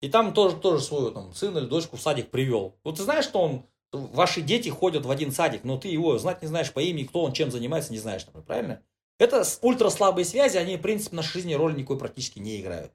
и 0.00 0.08
там 0.08 0.34
тоже, 0.34 0.56
тоже 0.56 0.84
свою 0.84 1.10
там, 1.12 1.32
сына 1.32 1.58
или 1.58 1.66
дочку 1.66 1.96
в 1.96 2.02
садик 2.02 2.30
привел. 2.30 2.76
Вот 2.84 2.96
ты 2.96 3.02
знаешь, 3.02 3.24
что 3.24 3.40
он, 3.40 3.66
ваши 3.90 4.42
дети 4.42 4.68
ходят 4.68 5.06
в 5.06 5.10
один 5.10 5.32
садик, 5.32 5.64
но 5.64 5.78
ты 5.78 5.88
его 5.88 6.18
знать 6.18 6.42
не 6.42 6.48
знаешь 6.48 6.72
по 6.72 6.80
имени, 6.80 7.04
кто 7.04 7.22
он, 7.22 7.32
чем 7.32 7.50
занимается, 7.50 7.90
не 7.90 7.98
знаешь, 7.98 8.26
например, 8.26 8.46
правильно? 8.46 8.82
Это 9.18 9.44
ультраслабые 9.62 10.24
связи, 10.24 10.56
они, 10.56 10.76
в 10.76 10.82
принципе, 10.82 11.10
в 11.10 11.16
нашей 11.16 11.32
жизни 11.34 11.54
роли 11.54 11.76
никакой 11.76 11.98
практически 11.98 12.38
не 12.38 12.60
играют. 12.60 12.92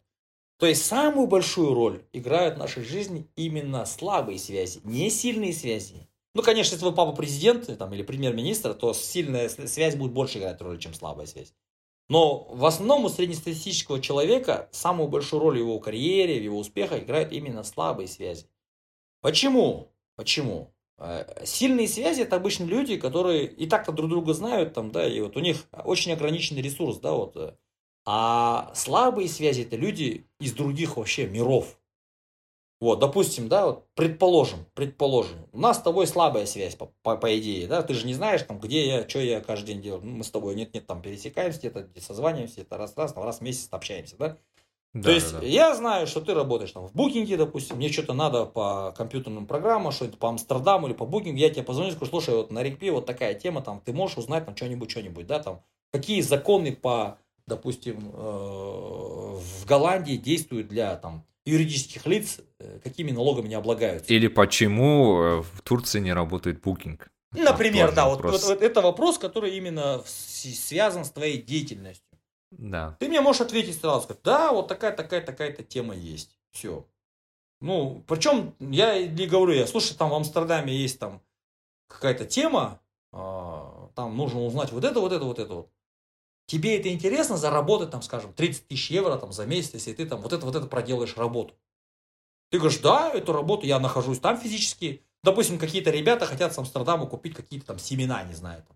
То 0.59 0.65
есть 0.65 0.85
самую 0.85 1.27
большую 1.27 1.73
роль 1.73 2.03
играют 2.11 2.55
в 2.55 2.59
нашей 2.59 2.83
жизни 2.83 3.27
именно 3.35 3.85
слабые 3.85 4.37
связи, 4.37 4.81
не 4.83 5.09
сильные 5.09 5.53
связи. 5.53 6.09
Ну, 6.35 6.43
конечно, 6.43 6.75
если 6.75 6.85
вы 6.85 6.93
папа 6.93 7.13
президент 7.13 7.75
там, 7.77 7.93
или 7.93 8.03
премьер-министр, 8.03 8.73
то 8.73 8.93
сильная 8.93 9.49
связь 9.49 9.95
будет 9.95 10.11
больше 10.11 10.37
играть 10.37 10.61
роль, 10.61 10.77
чем 10.77 10.93
слабая 10.93 11.25
связь. 11.25 11.53
Но 12.09 12.45
в 12.49 12.65
основном 12.65 13.05
у 13.05 13.09
среднестатистического 13.09 14.01
человека 14.01 14.67
самую 14.71 15.09
большую 15.09 15.41
роль 15.41 15.57
в 15.57 15.59
его 15.59 15.79
карьере, 15.79 16.39
в 16.39 16.43
его 16.43 16.57
успехах 16.57 17.03
играют 17.03 17.31
именно 17.31 17.63
слабые 17.63 18.07
связи. 18.07 18.47
Почему? 19.21 19.93
Почему? 20.15 20.73
Э, 20.97 21.45
сильные 21.45 21.87
связи 21.87 22.21
это 22.21 22.35
обычно 22.35 22.65
люди, 22.65 22.97
которые 22.97 23.45
и 23.45 23.67
так-то 23.67 23.91
друг 23.91 24.09
друга 24.09 24.33
знают, 24.33 24.73
там, 24.73 24.91
да, 24.91 25.07
и 25.07 25.21
вот 25.21 25.37
у 25.37 25.39
них 25.39 25.65
очень 25.71 26.11
ограниченный 26.11 26.61
ресурс, 26.61 26.97
да, 26.97 27.11
вот. 27.11 27.37
Э. 27.37 27.55
А 28.05 28.71
слабые 28.73 29.29
связи 29.29 29.61
это 29.61 29.75
люди 29.75 30.27
из 30.39 30.53
других 30.53 30.97
вообще 30.97 31.27
миров. 31.27 31.78
Вот, 32.81 32.99
допустим, 32.99 33.49
да, 33.49 33.65
вот 33.65 33.87
предположим, 33.93 34.59
предположим, 34.73 35.37
у 35.51 35.59
нас 35.59 35.77
с 35.77 35.81
тобой 35.81 36.07
слабая 36.07 36.45
связь, 36.45 36.75
по, 36.75 36.91
по, 37.03 37.17
по 37.17 37.37
идее, 37.37 37.67
да, 37.67 37.81
ты 37.81 37.93
же 37.93 38.07
не 38.07 38.13
знаешь, 38.13 38.41
там, 38.43 38.57
где 38.57 38.87
я, 38.87 39.09
что 39.09 39.19
я 39.19 39.41
каждый 39.41 39.67
день 39.67 39.81
делаю, 39.81 40.01
ну, 40.05 40.17
мы 40.17 40.23
с 40.23 40.31
тобой 40.31 40.55
нет-нет, 40.55 40.87
там, 40.87 41.01
пересекаемся 41.01 41.59
где-то, 41.59 41.81
где 41.83 41.99
созваниваемся, 41.99 42.61
это 42.61 42.77
раз-раз, 42.77 43.11
там, 43.11 43.25
раз 43.25 43.39
в 43.39 43.41
месяц 43.41 43.67
общаемся, 43.71 44.15
да, 44.17 44.37
да, 44.93 45.03
То 45.03 45.11
есть 45.11 45.33
да, 45.33 45.39
да. 45.41 45.45
я 45.45 45.75
знаю, 45.75 46.07
что 46.07 46.19
ты 46.19 46.33
работаешь 46.33 46.71
там 46.71 46.87
в 46.87 46.93
букинге, 46.93 47.37
допустим, 47.37 47.75
мне 47.75 47.89
что-то 47.89 48.13
надо 48.13 48.45
по 48.45 48.91
компьютерным 48.97 49.45
программам, 49.45 49.91
что-то 49.91 50.17
по 50.17 50.29
Амстердаму 50.29 50.87
или 50.87 50.93
по 50.95 51.05
букингу, 51.05 51.37
я 51.37 51.49
тебе 51.51 51.63
позвоню, 51.63 51.91
скажу, 51.91 52.09
слушай, 52.09 52.33
вот 52.33 52.49
на 52.49 52.63
Рекпе 52.63 52.91
вот 52.91 53.05
такая 53.05 53.35
тема, 53.35 53.61
там, 53.61 53.81
ты 53.81 53.93
можешь 53.93 54.17
узнать 54.17 54.45
там 54.45 54.55
что-нибудь, 54.55 54.89
что-нибудь, 54.89 55.27
да, 55.27 55.39
там, 55.39 55.61
какие 55.91 56.21
законы 56.21 56.75
по, 56.75 57.19
допустим, 57.45 58.09
э, 58.13 59.39
в 59.39 59.65
Голландии 59.67 60.15
действуют 60.15 60.69
для 60.69 60.95
там 60.95 61.23
юридических 61.45 62.05
лиц, 62.05 62.39
э, 62.59 62.79
какими 62.83 63.11
налогами 63.11 63.47
не 63.47 63.55
облагаются. 63.55 64.13
Или 64.13 64.27
почему 64.27 65.21
э, 65.21 65.41
в 65.41 65.61
Турции 65.63 65.99
не 65.99 66.13
работает 66.13 66.61
букинг. 66.61 67.09
Например, 67.31 67.93
да, 67.93 68.09
вот, 68.09 68.23
вот, 68.23 68.41
вот 68.43 68.61
это 68.61 68.81
вопрос, 68.81 69.17
который 69.17 69.55
именно 69.55 70.01
связан 70.05 71.05
с 71.05 71.11
твоей 71.11 71.41
деятельностью. 71.41 72.17
Да. 72.51 72.97
Ты 72.99 73.07
мне 73.07 73.21
можешь 73.21 73.41
ответить 73.41 73.79
сразу, 73.79 74.03
сказать, 74.03 74.23
да, 74.23 74.51
вот 74.51 74.67
такая, 74.67 74.91
такая, 74.91 75.21
такая-то 75.21 75.63
тема 75.63 75.95
есть. 75.95 76.39
Все. 76.51 76.87
Ну, 77.61 78.03
причем 78.07 78.55
я 78.59 79.05
не 79.05 79.27
говорю, 79.27 79.53
я, 79.53 79.67
слушай, 79.67 79.95
там 79.95 80.09
в 80.09 80.15
Амстердаме 80.15 80.75
есть 80.75 80.97
там 80.97 81.21
какая-то 81.87 82.25
тема, 82.25 82.79
там 83.11 84.15
нужно 84.15 84.43
узнать 84.43 84.71
вот 84.71 84.83
это, 84.83 84.99
вот 84.99 85.11
это, 85.11 85.25
вот 85.25 85.39
это 85.39 85.53
вот. 85.53 85.69
Тебе 86.49 86.79
это 86.79 86.91
интересно 86.91 87.37
заработать, 87.37 87.91
там, 87.91 88.01
скажем, 88.01 88.33
30 88.33 88.67
тысяч 88.67 88.89
евро 88.89 89.15
там, 89.17 89.31
за 89.31 89.45
месяц, 89.45 89.75
если 89.75 89.93
ты 89.93 90.07
там 90.07 90.19
вот 90.19 90.33
это, 90.33 90.43
вот 90.47 90.55
это 90.55 90.65
проделаешь 90.65 91.15
работу. 91.15 91.53
Ты 92.49 92.57
говоришь, 92.57 92.79
да, 92.79 93.11
эту 93.13 93.33
работу 93.33 93.67
я 93.67 93.79
нахожусь 93.79 94.19
там 94.19 94.35
физически. 94.35 95.03
Допустим, 95.21 95.59
какие-то 95.59 95.91
ребята 95.91 96.25
хотят 96.25 96.51
с 96.51 96.57
Амстердама 96.57 97.05
купить 97.05 97.35
какие-то 97.35 97.67
там 97.67 97.77
семена, 97.77 98.23
не 98.23 98.33
знаю. 98.33 98.63
Там. 98.67 98.75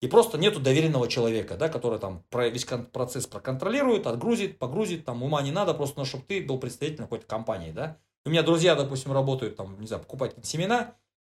И 0.00 0.08
просто 0.08 0.38
нету 0.38 0.60
доверенного 0.60 1.06
человека, 1.06 1.58
да, 1.58 1.68
который 1.68 1.98
там 1.98 2.24
весь 2.32 2.64
процесс 2.64 3.26
проконтролирует, 3.26 4.06
отгрузит, 4.06 4.58
погрузит, 4.58 5.04
там 5.04 5.22
ума 5.22 5.42
не 5.42 5.50
надо, 5.50 5.74
просто 5.74 5.98
ну, 5.98 6.06
чтобы 6.06 6.24
ты 6.24 6.42
был 6.42 6.58
представителем 6.58 7.04
какой-то 7.04 7.26
компании, 7.26 7.72
да. 7.72 7.98
У 8.24 8.30
меня 8.30 8.42
друзья, 8.42 8.74
допустим, 8.76 9.12
работают 9.12 9.56
там, 9.56 9.78
не 9.78 9.86
знаю, 9.86 10.02
покупать 10.02 10.34
семена, 10.42 10.94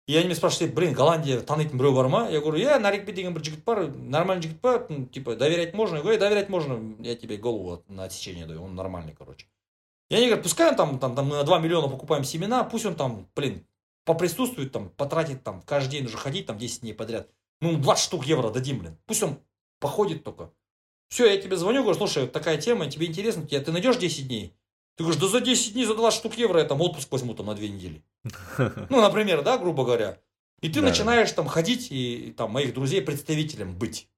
и 0.10 0.16
они 0.16 0.26
меня 0.26 0.36
спрашивают, 0.36 0.74
блин, 0.74 0.94
Голландия, 0.94 1.40
таныйтын 1.42 1.78
біреу 1.78 1.94
бар 1.94 2.08
ма? 2.08 2.30
Я 2.32 2.40
говорю, 2.40 2.58
я 2.58 2.80
нарикбе 2.80 3.14
деген 3.14 3.34
бір 3.34 3.44
жігіт 3.44 3.64
бар, 3.64 3.92
нормальный 3.94 4.42
жігіт 4.42 4.62
па, 4.62 4.88
ну, 4.90 5.06
типа, 5.06 5.36
доверять 5.36 5.76
можно? 5.76 5.98
Я 5.98 6.02
говорю, 6.02 6.20
доверять 6.20 6.50
можно, 6.50 6.96
я 7.00 7.16
тебе 7.16 7.38
голову 7.38 7.84
на 7.88 8.06
отсечение 8.06 8.48
даю, 8.48 8.64
он 8.64 8.74
нормальный, 8.74 9.14
короче. 9.14 9.46
И 10.10 10.16
они 10.16 10.26
говорят, 10.26 10.44
пускай 10.44 10.70
он 10.70 10.76
там, 10.76 10.98
там, 10.98 11.16
там 11.16 11.28
мы 11.28 11.36
на 11.36 11.44
2 11.44 11.60
миллиона 11.60 11.88
покупаем 11.88 12.24
семена, 12.24 12.64
пусть 12.64 12.86
он 12.86 12.96
там, 12.96 13.28
блин, 13.36 13.68
поприсутствует, 14.04 14.72
там, 14.72 14.90
потратит 14.90 15.44
там, 15.44 15.62
каждый 15.62 15.92
день 15.92 16.06
уже 16.06 16.18
ходить, 16.18 16.48
там, 16.48 16.58
10 16.58 16.82
дней 16.82 16.94
подряд. 16.94 17.30
Ну, 17.62 17.78
20 17.78 18.04
штук 18.04 18.26
евро 18.26 18.50
дадим, 18.50 18.80
блин. 18.80 18.98
Пусть 19.06 19.22
он 19.22 19.38
походит 19.80 20.24
только. 20.24 20.52
Все, 21.10 21.28
я 21.28 21.40
тебе 21.40 21.56
звоню, 21.56 21.84
говорю, 21.84 21.98
слушай, 21.98 22.28
такая 22.28 22.58
тема, 22.58 22.90
тебе 22.90 23.06
интересно, 23.06 23.46
тебе, 23.46 23.60
ты 23.60 23.72
найдешь 23.72 23.98
10 23.98 24.28
дней? 24.28 24.56
Ты 24.97 25.03
говоришь, 25.03 25.21
да 25.21 25.29
за 25.29 25.41
10 25.41 25.73
дней, 25.73 25.85
за 25.85 25.95
20 25.95 26.19
штук 26.19 26.35
евро 26.35 26.61
я 26.61 26.67
там 26.67 26.81
отпуск 26.81 27.11
возьму 27.11 27.35
там 27.35 27.47
на 27.47 27.55
2 27.55 27.67
недели. 27.67 28.03
Ну, 28.91 29.01
например, 29.01 29.43
да, 29.43 29.59
грубо 29.59 29.85
говоря. 29.85 30.21
И 30.61 30.69
ты 30.69 30.81
да. 30.81 30.89
начинаешь 30.89 31.33
там 31.33 31.47
ходить 31.47 31.89
и, 31.91 32.33
там 32.37 32.53
моих 32.53 32.75
друзей 32.75 33.03
представителем 33.03 33.77
быть. 33.77 34.09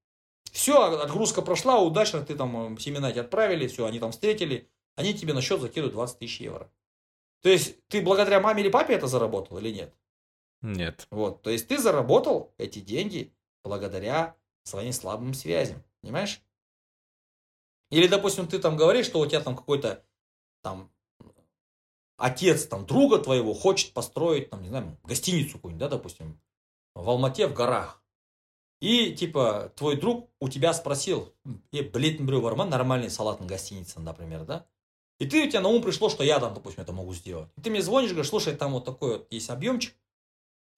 Все, 0.52 0.80
отгрузка 1.00 1.42
прошла, 1.42 1.80
удачно, 1.80 2.22
ты 2.22 2.34
там 2.34 2.74
э, 2.74 2.78
семена 2.78 3.10
тебе 3.10 3.22
отправили, 3.22 3.66
все, 3.66 3.84
они 3.84 3.98
там 3.98 4.12
встретили, 4.12 4.68
они 4.94 5.12
тебе 5.12 5.32
на 5.34 5.40
счет 5.40 5.60
закидывают 5.60 5.94
20 5.94 6.18
тысяч 6.18 6.40
евро. 6.40 6.70
То 7.42 7.48
есть 7.48 7.84
ты 7.88 8.00
благодаря 8.00 8.40
маме 8.40 8.62
или 8.62 8.70
папе 8.70 8.94
это 8.94 9.06
заработал 9.06 9.58
или 9.58 9.70
нет? 9.70 9.94
Нет. 10.62 11.06
Вот, 11.10 11.42
то 11.42 11.50
есть 11.50 11.68
ты 11.68 11.78
заработал 11.78 12.54
эти 12.58 12.78
деньги 12.78 13.32
благодаря 13.64 14.36
своим 14.62 14.92
слабым 14.92 15.34
связям, 15.34 15.82
понимаешь? 16.00 16.40
Или, 17.90 18.08
допустим, 18.08 18.48
ты 18.48 18.58
там 18.58 18.76
говоришь, 18.76 19.06
что 19.06 19.20
у 19.20 19.26
тебя 19.26 19.40
там 19.40 19.56
какой-то 19.56 20.04
там 20.65 20.89
отец 22.17 22.65
там 22.65 22.85
друга 22.85 23.19
твоего 23.19 23.53
хочет 23.53 23.93
построить 23.93 24.49
там, 24.49 24.61
не 24.61 24.69
знаю, 24.69 24.97
гостиницу 25.03 25.53
какую-нибудь, 25.53 25.79
да, 25.79 25.89
допустим, 25.89 26.39
в 26.95 27.09
Алмате 27.09 27.47
в 27.47 27.53
горах. 27.53 28.01
И, 28.79 29.13
типа, 29.13 29.71
твой 29.75 29.95
друг 29.95 30.29
у 30.39 30.49
тебя 30.49 30.73
спросил, 30.73 31.33
е, 31.71 31.83
білетін 31.83 32.25
біреу 32.25 32.41
бар 32.41 32.55
ма 32.55 32.65
нормальный 32.65 33.09
салатный 33.09 33.47
гостиница, 33.47 33.99
например, 33.99 34.43
да? 34.45 34.65
И 35.19 35.27
ты, 35.27 35.45
у 35.45 35.49
тебя 35.49 35.61
на 35.61 35.69
ум 35.69 35.83
пришло, 35.83 36.09
что 36.09 36.23
я 36.23 36.39
там, 36.39 36.55
допустим, 36.55 36.81
это 36.81 36.91
могу 36.91 37.13
сделать. 37.13 37.49
И 37.57 37.61
ты 37.61 37.69
мне 37.69 37.83
звонишь, 37.83 38.09
говоришь, 38.09 38.29
слушай, 38.29 38.55
там 38.55 38.71
вот 38.71 38.85
такой 38.85 39.19
вот 39.19 39.27
есть 39.31 39.51
объемчик, 39.51 39.95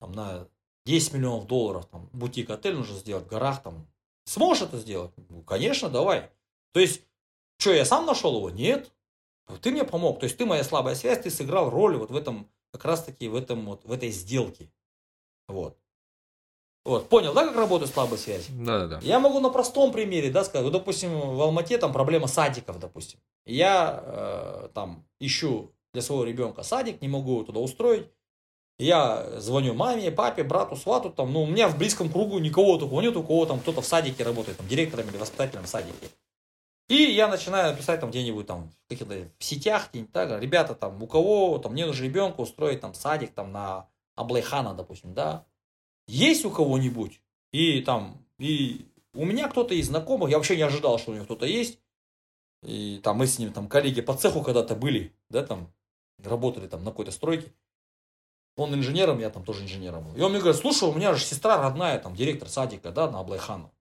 там 0.00 0.12
на 0.12 0.46
10 0.84 1.14
миллионов 1.14 1.46
долларов, 1.46 1.86
там, 1.86 2.10
бутик-отель 2.12 2.74
нужно 2.74 2.98
сделать 2.98 3.24
в 3.24 3.28
горах, 3.28 3.62
там, 3.62 3.86
сможешь 4.26 4.64
это 4.64 4.78
сделать? 4.78 5.12
Ну, 5.30 5.40
конечно, 5.42 5.88
давай. 5.88 6.30
То 6.72 6.80
есть, 6.80 7.00
что, 7.56 7.72
я 7.72 7.86
сам 7.86 8.04
нашел 8.04 8.36
его? 8.36 8.50
Нет. 8.50 8.92
Ты 9.57 9.71
мне 9.71 9.83
помог. 9.83 10.19
То 10.19 10.25
есть, 10.25 10.37
ты 10.37 10.45
моя 10.45 10.63
слабая 10.63 10.95
связь, 10.95 11.21
ты 11.21 11.29
сыграл 11.29 11.69
роль 11.69 11.97
вот 11.97 12.11
в 12.11 12.15
этом, 12.15 12.49
как 12.71 12.85
раз 12.85 13.03
таки 13.03 13.27
в 13.27 13.35
этом 13.35 13.65
вот, 13.65 13.83
в 13.85 13.91
этой 13.91 14.11
сделке. 14.11 14.71
Вот. 15.47 15.77
Вот, 16.85 17.09
понял, 17.09 17.33
да, 17.33 17.45
как 17.45 17.55
работают 17.55 17.91
слабые 17.91 18.17
связи? 18.17 18.51
Да, 18.51 18.79
да, 18.79 18.87
да. 18.87 18.99
Я 19.01 19.19
могу 19.19 19.39
на 19.39 19.49
простом 19.49 19.91
примере, 19.91 20.31
да, 20.31 20.43
сказать. 20.43 20.63
Вот, 20.63 20.71
допустим, 20.71 21.11
в 21.11 21.41
Алмате 21.41 21.77
там 21.77 21.91
проблема 21.91 22.27
садиков, 22.27 22.79
допустим. 22.79 23.19
Я 23.45 24.03
э, 24.05 24.69
там 24.73 25.05
ищу 25.19 25.71
для 25.93 26.01
своего 26.01 26.23
ребенка 26.23 26.63
садик, 26.63 27.01
не 27.01 27.07
могу 27.07 27.33
его 27.33 27.43
туда 27.43 27.59
устроить. 27.59 28.07
Я 28.79 29.39
звоню 29.39 29.73
маме, 29.73 30.09
папе, 30.09 30.43
брату, 30.43 30.77
свату, 30.77 31.09
там, 31.09 31.33
ну, 31.33 31.43
у 31.43 31.45
меня 31.45 31.67
в 31.67 31.77
близком 31.77 32.09
кругу 32.09 32.39
никого 32.39 32.77
такого 32.77 33.01
нет, 33.01 33.15
у 33.17 33.23
кого 33.23 33.45
там 33.45 33.59
кто-то 33.59 33.81
в 33.81 33.85
садике 33.85 34.23
работает, 34.23 34.57
там, 34.57 34.67
директором 34.67 35.09
или 35.09 35.17
воспитателем 35.17 35.63
в 35.63 35.67
садике. 35.67 36.07
И 36.89 36.95
я 36.95 37.27
начинаю 37.27 37.77
писать 37.77 37.99
там 37.99 38.09
где-нибудь 38.09 38.47
там 38.47 38.71
в 38.85 38.89
каких-то 38.89 39.29
в 39.37 39.43
сетях, 39.43 39.89
где-нибудь 39.91 40.11
так, 40.11 40.41
ребята 40.41 40.73
там, 40.73 41.01
у 41.01 41.07
кого 41.07 41.59
там 41.59 41.73
мне 41.73 41.85
нужно 41.85 42.03
ребенка 42.03 42.41
устроить 42.41 42.81
там 42.81 42.95
садик 42.95 43.31
там 43.33 43.51
на 43.51 43.87
Аблайхана, 44.15 44.73
допустим, 44.73 45.13
да, 45.13 45.45
есть 46.07 46.45
у 46.45 46.49
кого-нибудь, 46.49 47.21
и 47.51 47.81
там, 47.81 48.25
и 48.39 48.87
у 49.13 49.23
меня 49.23 49.47
кто-то 49.47 49.75
из 49.75 49.87
знакомых, 49.87 50.31
я 50.31 50.37
вообще 50.37 50.57
не 50.57 50.63
ожидал, 50.63 50.97
что 50.97 51.11
у 51.11 51.13
него 51.13 51.25
кто-то 51.25 51.45
есть, 51.45 51.79
и 52.63 52.99
там 53.03 53.17
мы 53.17 53.27
с 53.27 53.37
ним 53.37 53.53
там 53.53 53.67
коллеги 53.67 54.01
по 54.01 54.15
цеху 54.15 54.41
когда-то 54.41 54.75
были, 54.75 55.13
да, 55.29 55.43
там, 55.43 55.71
работали 56.23 56.67
там 56.67 56.83
на 56.83 56.89
какой-то 56.89 57.11
стройке, 57.11 57.53
он 58.55 58.73
инженером, 58.73 59.19
я 59.19 59.29
там 59.29 59.45
тоже 59.45 59.63
инженером 59.63 60.05
был. 60.05 60.15
И 60.15 60.21
он 60.21 60.31
мне 60.31 60.41
говорит, 60.41 60.59
слушай, 60.59 60.89
у 60.89 60.93
меня 60.93 61.13
же 61.13 61.23
сестра 61.23 61.61
родная, 61.61 61.99
там, 61.99 62.15
директор 62.15 62.49
садика, 62.49 62.91
да, 62.91 63.09
на 63.09 63.19
Аблайхану. 63.19 63.71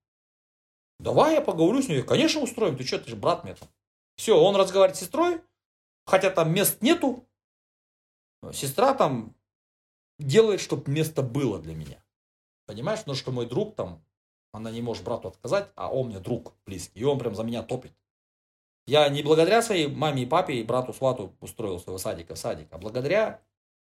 Давай 0.98 1.34
я 1.34 1.40
поговорю 1.40 1.80
с 1.82 1.88
ней. 1.88 2.02
Конечно, 2.02 2.40
устроим. 2.40 2.76
Ты 2.76 2.84
что, 2.84 2.98
ты 2.98 3.11
же 3.11 3.16
брат 3.16 3.44
мне 3.44 3.54
там. 3.54 3.68
Все, 4.16 4.38
он 4.38 4.56
разговаривает 4.56 4.96
с 4.96 5.00
сестрой, 5.00 5.40
хотя 6.04 6.30
там 6.30 6.52
мест 6.52 6.82
нету. 6.82 7.24
Сестра 8.52 8.94
там 8.94 9.34
делает, 10.18 10.61
чтобы 10.61 10.90
место 10.90 11.22
было 11.22 11.61
для 11.61 11.74
меня. 11.74 12.02
Понимаешь? 12.66 13.00
Потому 13.00 13.16
что 13.16 13.30
мой 13.30 13.46
друг 13.46 13.76
там, 13.76 14.04
она 14.52 14.70
не 14.70 14.82
может 14.82 15.04
брату 15.04 15.28
отказать, 15.28 15.70
а 15.76 15.92
он 15.92 16.08
мне 16.08 16.18
друг 16.18 16.54
близкий. 16.66 17.00
И 17.00 17.04
он 17.04 17.18
прям 17.18 17.34
за 17.34 17.44
меня 17.44 17.62
топит. 17.62 17.92
Я 18.87 19.08
не 19.08 19.22
благодаря 19.22 19.61
своей 19.62 19.87
маме 19.87 20.22
и 20.22 20.26
папе 20.26 20.54
и 20.54 20.64
брату 20.64 20.94
Свату 20.94 21.37
устроил 21.40 21.78
своего 21.78 21.98
садика 21.98 22.34
в 22.34 22.38
садик, 22.38 22.68
а 22.72 22.78
благодаря 22.78 23.42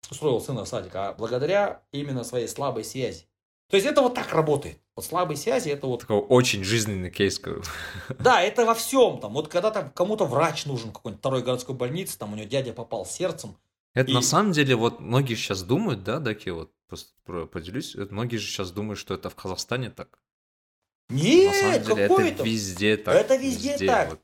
устроил 0.10 0.42
сына 0.42 0.66
в 0.66 0.68
садик, 0.68 0.94
а 0.96 1.14
благодаря 1.14 1.82
именно 1.92 2.24
своей 2.26 2.48
слабой 2.48 2.84
связи. 2.84 3.26
То 3.72 3.78
есть 3.78 3.88
это 3.88 4.02
вот 4.02 4.14
так 4.14 4.34
работает. 4.34 4.78
Вот 4.98 5.06
слабые 5.06 5.38
связи 5.38 5.70
это 5.70 5.88
вот... 5.88 6.02
Такой 6.02 6.18
очень 6.18 6.62
жизненный 6.64 7.10
кейс. 7.10 7.42
Да, 8.20 8.42
это 8.42 8.66
во 8.66 8.76
всем. 8.76 9.20
Там, 9.22 9.34
вот 9.34 9.48
когда 9.48 9.72
там 9.72 9.90
кому-то 9.92 10.26
врач 10.26 10.66
нужен 10.66 10.92
какой-нибудь 10.92 11.22
второй 11.22 11.42
городской 11.42 11.74
больнице, 11.74 12.20
там 12.20 12.34
у 12.34 12.36
него 12.36 12.48
дядя 12.50 12.74
попал 12.74 13.06
сердцем. 13.06 13.56
Это 13.94 14.12
и... 14.12 14.14
на 14.14 14.22
самом 14.22 14.52
деле, 14.52 14.76
вот 14.76 15.00
многие 15.00 15.36
сейчас 15.36 15.64
думают, 15.64 16.04
да, 16.04 16.20
такие 16.20 16.54
вот, 16.54 16.74
поделюсь, 17.50 17.96
многие 17.96 18.36
же 18.36 18.48
сейчас 18.48 18.72
думают, 18.72 19.00
что 19.00 19.14
это 19.14 19.30
в 19.30 19.36
Казахстане 19.36 19.90
так. 19.90 20.20
Нет, 21.10 21.54
на 21.54 21.60
самом 21.60 21.84
деле, 21.84 22.08
какой 22.08 22.30
это 22.32 22.44
везде 22.44 22.98
так. 22.98 23.16
Это 23.16 23.36
везде, 23.38 23.72
везде 23.72 23.88
так. 23.88 24.10
Вот. 24.10 24.20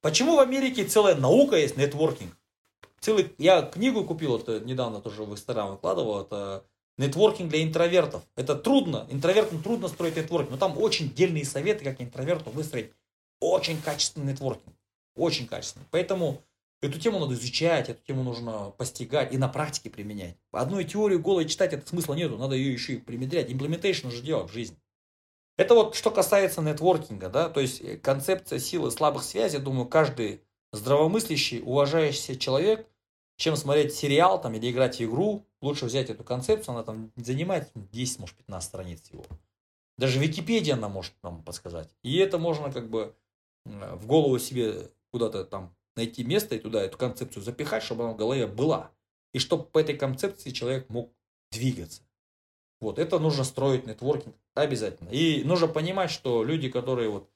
Почему 0.00 0.36
в 0.36 0.40
Америке 0.40 0.84
целая 0.84 1.16
наука 1.16 1.56
есть, 1.56 1.76
нетворкинг? 1.76 2.36
Целый, 3.00 3.34
я 3.38 3.62
книгу 3.62 4.04
купил, 4.04 4.36
это 4.36 4.60
недавно 4.60 5.00
тоже 5.00 5.24
в 5.24 5.32
Инстаграм 5.32 5.72
выкладывал, 5.72 6.20
это 6.20 6.64
нетворкинг 6.98 7.50
для 7.50 7.62
интровертов. 7.62 8.22
Это 8.36 8.54
трудно, 8.54 9.06
интровертам 9.10 9.62
трудно 9.62 9.88
строить 9.88 10.16
нетворкинг, 10.16 10.52
но 10.52 10.56
там 10.56 10.78
очень 10.78 11.12
дельные 11.12 11.44
советы, 11.44 11.84
как 11.84 12.00
интроверту 12.00 12.50
выстроить 12.50 12.92
очень 13.40 13.80
качественный 13.80 14.32
нетворкинг. 14.32 14.74
Очень 15.14 15.46
качественный. 15.46 15.86
Поэтому 15.90 16.42
эту 16.80 16.98
тему 16.98 17.18
надо 17.18 17.34
изучать, 17.34 17.88
эту 17.88 18.02
тему 18.04 18.22
нужно 18.22 18.70
постигать 18.78 19.32
и 19.32 19.38
на 19.38 19.48
практике 19.48 19.90
применять. 19.90 20.36
Одну 20.52 20.82
теорию 20.82 21.20
голой 21.20 21.46
читать, 21.46 21.72
это 21.72 21.86
смысла 21.86 22.14
нету, 22.14 22.38
надо 22.38 22.54
ее 22.54 22.72
еще 22.72 22.94
и 22.94 22.98
применять. 22.98 23.50
Implementation 23.50 24.08
уже 24.08 24.22
делать 24.22 24.50
в 24.50 24.54
жизни. 24.54 24.76
Это 25.58 25.74
вот 25.74 25.94
что 25.94 26.10
касается 26.10 26.62
нетворкинга, 26.62 27.28
да, 27.28 27.48
то 27.50 27.60
есть 27.60 28.00
концепция 28.00 28.58
силы 28.58 28.90
слабых 28.90 29.22
связей, 29.22 29.58
думаю, 29.58 29.86
каждый 29.86 30.40
здравомыслящий, 30.72 31.60
уважающийся 31.60 32.36
человек 32.36 32.88
чем 33.36 33.56
смотреть 33.56 33.94
сериал 33.94 34.40
там, 34.40 34.54
или 34.54 34.70
играть 34.70 34.98
в 34.98 35.02
игру, 35.02 35.44
лучше 35.62 35.86
взять 35.86 36.10
эту 36.10 36.24
концепцию, 36.24 36.74
она 36.74 36.84
там 36.84 37.12
занимает 37.16 37.70
10, 37.74 38.18
может, 38.18 38.36
15 38.36 38.68
страниц 38.68 39.02
всего. 39.02 39.24
Даже 39.96 40.18
Википедия 40.18 40.74
она 40.74 40.88
может 40.88 41.14
нам 41.22 41.42
подсказать. 41.42 41.88
И 42.02 42.18
это 42.18 42.38
можно 42.38 42.70
как 42.72 42.90
бы 42.90 43.14
в 43.64 44.06
голову 44.06 44.38
себе 44.38 44.90
куда-то 45.10 45.44
там 45.44 45.74
найти 45.96 46.24
место 46.24 46.54
и 46.54 46.58
туда 46.58 46.82
эту 46.82 46.98
концепцию 46.98 47.42
запихать, 47.42 47.82
чтобы 47.82 48.04
она 48.04 48.12
в 48.12 48.16
голове 48.16 48.46
была. 48.46 48.90
И 49.32 49.38
чтобы 49.38 49.64
по 49.64 49.78
этой 49.78 49.96
концепции 49.96 50.50
человек 50.50 50.88
мог 50.90 51.12
двигаться. 51.50 52.02
Вот, 52.80 52.98
это 52.98 53.18
нужно 53.18 53.44
строить 53.44 53.86
нетворкинг 53.86 54.34
обязательно. 54.54 55.08
И 55.10 55.44
нужно 55.44 55.68
понимать, 55.68 56.10
что 56.10 56.42
люди, 56.42 56.68
которые 56.68 57.08
вот 57.08 57.30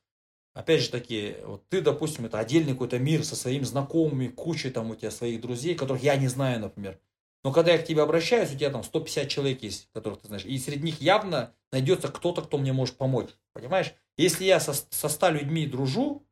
Опять 0.57 0.81
же 0.81 0.91
таки, 0.91 1.37
вот 1.45 1.69
ты, 1.69 1.83
допустим, 1.83 2.25
это 2.25 2.39
отдельный 2.39 2.73
какой-то 2.73 2.99
мир 2.99 3.23
со 3.27 3.37
своими 3.37 3.65
знакомыми, 3.65 4.29
кучей 4.29 4.71
там 4.71 4.91
у 4.91 4.95
тебя 4.95 5.11
своих 5.11 5.43
друзей, 5.43 5.75
которых 5.75 6.03
я 6.03 6.17
не 6.17 6.29
знаю, 6.29 6.61
например. 6.61 6.99
Но 7.47 7.53
когда 7.53 7.71
я 7.71 7.79
к 7.79 7.85
тебе 7.85 8.03
обращаюсь, 8.03 8.53
у 8.53 8.59
тебя 8.59 8.71
там 8.71 8.83
150 8.83 9.29
человек 9.29 9.63
есть, 9.63 9.89
которых 9.93 10.21
ты 10.21 10.27
знаешь. 10.27 10.45
И 10.45 10.59
среди 10.59 10.83
них 10.83 11.01
явно 11.01 11.55
найдется 11.71 12.09
кто-то, 12.09 12.43
кто 12.43 12.59
мне 12.59 12.73
может 12.73 12.97
помочь. 12.97 13.29
Понимаешь? 13.53 13.95
Если 14.17 14.43
я 14.43 14.59
со, 14.59 14.73
со 14.73 15.09
100 15.09 15.29
людьми 15.29 15.65
дружу, 15.65 16.27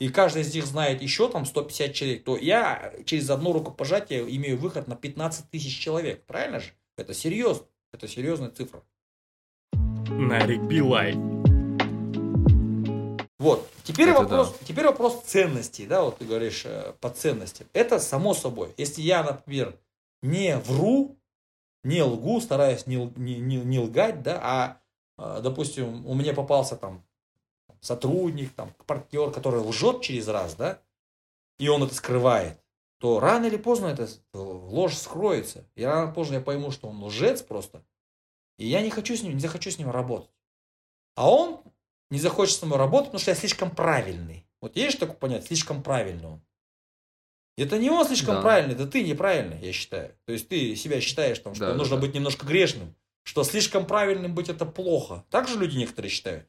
и 0.00 0.08
каждый 0.08 0.42
из 0.42 0.52
них 0.52 0.66
знает 0.66 1.02
еще 1.02 1.30
там 1.30 1.46
150 1.46 1.94
человек, 1.94 2.24
то 2.24 2.36
я 2.36 2.92
через 3.04 3.30
одно 3.30 3.52
рукопожатие 3.52 4.24
имею 4.38 4.58
выход 4.58 4.88
на 4.88 4.96
15 4.96 5.50
тысяч 5.50 5.78
человек. 5.78 6.24
Правильно 6.26 6.58
же? 6.58 6.72
Это 6.96 7.14
серьезно. 7.14 7.66
Это 7.92 8.08
серьезная 8.08 8.50
цифра. 8.50 8.82
на 9.72 10.44
Ригби 10.44 10.80
Лайф. 10.80 11.14
Вот. 13.38 13.70
Теперь 13.84 14.08
Это 14.08 14.22
вопрос, 14.22 14.50
да. 14.50 14.66
теперь 14.66 14.86
вопрос 14.86 15.22
ценностей, 15.26 15.86
да, 15.86 16.02
вот 16.02 16.18
ты 16.18 16.24
говоришь 16.24 16.62
э, 16.64 16.92
по 17.00 17.08
ценностям. 17.08 17.68
Это 17.72 18.00
само 18.00 18.34
собой. 18.34 18.74
Если 18.76 19.00
я, 19.00 19.22
например, 19.22 19.78
не 20.22 20.56
вру, 20.58 21.18
не 21.82 22.02
лгу, 22.02 22.40
стараюсь 22.40 22.86
не, 22.86 22.96
не, 23.16 23.38
не, 23.38 23.56
не 23.56 23.78
лгать, 23.78 24.22
да, 24.22 24.40
а, 24.42 24.80
э, 25.18 25.40
допустим, 25.42 26.06
у 26.06 26.14
меня 26.14 26.34
попался 26.34 26.76
там 26.76 27.04
сотрудник, 27.80 28.52
там, 28.52 28.74
партнер, 28.86 29.30
который 29.30 29.60
лжет 29.60 30.02
через 30.02 30.28
раз, 30.28 30.54
да, 30.54 30.80
и 31.58 31.68
он 31.68 31.82
это 31.82 31.94
скрывает, 31.94 32.60
то 32.98 33.20
рано 33.20 33.46
или 33.46 33.56
поздно 33.56 33.86
эта 33.86 34.08
ложь 34.34 34.96
скроется. 34.96 35.66
И 35.74 35.84
рано 35.84 36.08
или 36.08 36.14
поздно 36.14 36.34
я 36.34 36.40
пойму, 36.40 36.70
что 36.70 36.88
он 36.88 37.02
лжец 37.02 37.42
просто. 37.42 37.82
И 38.58 38.66
я 38.66 38.82
не 38.82 38.90
хочу 38.90 39.16
с 39.16 39.22
ним, 39.22 39.34
не 39.34 39.40
захочу 39.40 39.70
с 39.70 39.78
ним 39.78 39.90
работать. 39.90 40.30
А 41.16 41.30
он 41.30 41.62
не 42.10 42.18
захочет 42.18 42.58
со 42.58 42.66
мной 42.66 42.78
работать, 42.78 43.06
потому 43.06 43.20
что 43.20 43.30
я 43.30 43.34
слишком 43.34 43.74
правильный. 43.74 44.46
Вот 44.60 44.76
есть 44.76 44.98
такое 44.98 45.16
понятие, 45.16 45.46
слишком 45.46 45.82
правильный 45.82 46.28
он. 46.28 46.42
Это 47.60 47.78
не 47.78 47.90
он 47.90 48.06
слишком 48.06 48.36
Да. 48.36 48.42
правильный, 48.42 48.74
это 48.74 48.86
ты 48.86 49.02
неправильный, 49.02 49.58
я 49.60 49.72
считаю. 49.72 50.14
То 50.24 50.32
есть 50.32 50.48
ты 50.48 50.74
себя 50.76 51.00
считаешь, 51.00 51.38
там, 51.40 51.54
что 51.54 51.66
Да, 51.68 51.74
нужно 51.74 51.96
да. 51.96 52.02
быть 52.02 52.14
немножко 52.14 52.46
грешным, 52.46 52.94
что 53.22 53.44
слишком 53.44 53.86
правильным 53.86 54.34
быть 54.34 54.48
это 54.48 54.64
плохо. 54.64 55.24
Так 55.30 55.46
же 55.48 55.58
люди 55.58 55.76
некоторые 55.76 56.10
считают. 56.10 56.46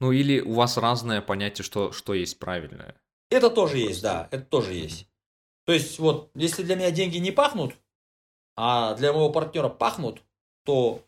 Ну 0.00 0.12
или 0.12 0.40
у 0.40 0.54
вас 0.54 0.76
разное 0.76 1.20
понятие, 1.20 1.64
что, 1.64 1.92
что 1.92 2.14
есть 2.14 2.38
правильное. 2.38 2.94
Это 3.30 3.50
тоже 3.50 3.78
есть, 3.78 4.00
Просто. 4.02 4.28
да, 4.30 4.36
это 4.36 4.44
тоже 4.46 4.74
есть. 4.74 5.08
То 5.66 5.72
есть 5.72 5.98
вот, 5.98 6.30
если 6.34 6.62
для 6.62 6.76
меня 6.76 6.90
деньги 6.90 7.16
не 7.18 7.30
пахнут, 7.30 7.74
а 8.56 8.94
для 8.94 9.12
моего 9.12 9.30
партнера 9.30 9.68
пахнут, 9.68 10.22
то, 10.64 11.02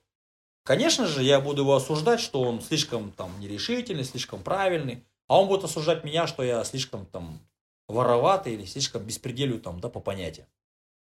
конечно 0.65 1.07
же, 1.07 1.23
я 1.23 1.41
буду 1.41 1.63
его 1.63 1.75
осуждать, 1.75 2.21
что 2.21 2.43
он 2.43 2.61
слишком 2.61 3.11
там 3.13 3.39
нерешительный, 3.41 4.05
слишком 4.05 4.43
правильный, 4.43 5.05
а 5.29 5.41
он 5.41 5.49
будет 5.49 5.65
осуждать 5.65 6.05
меня, 6.05 6.27
что 6.27 6.43
я 6.43 6.63
слишком 6.65 7.07
там 7.07 7.41
вороватый 7.89 8.55
или 8.55 8.65
слишком 8.65 9.03
беспределю 9.05 9.61
там, 9.61 9.81
да, 9.81 9.89
по 9.89 10.01
понятиям. 10.01 10.47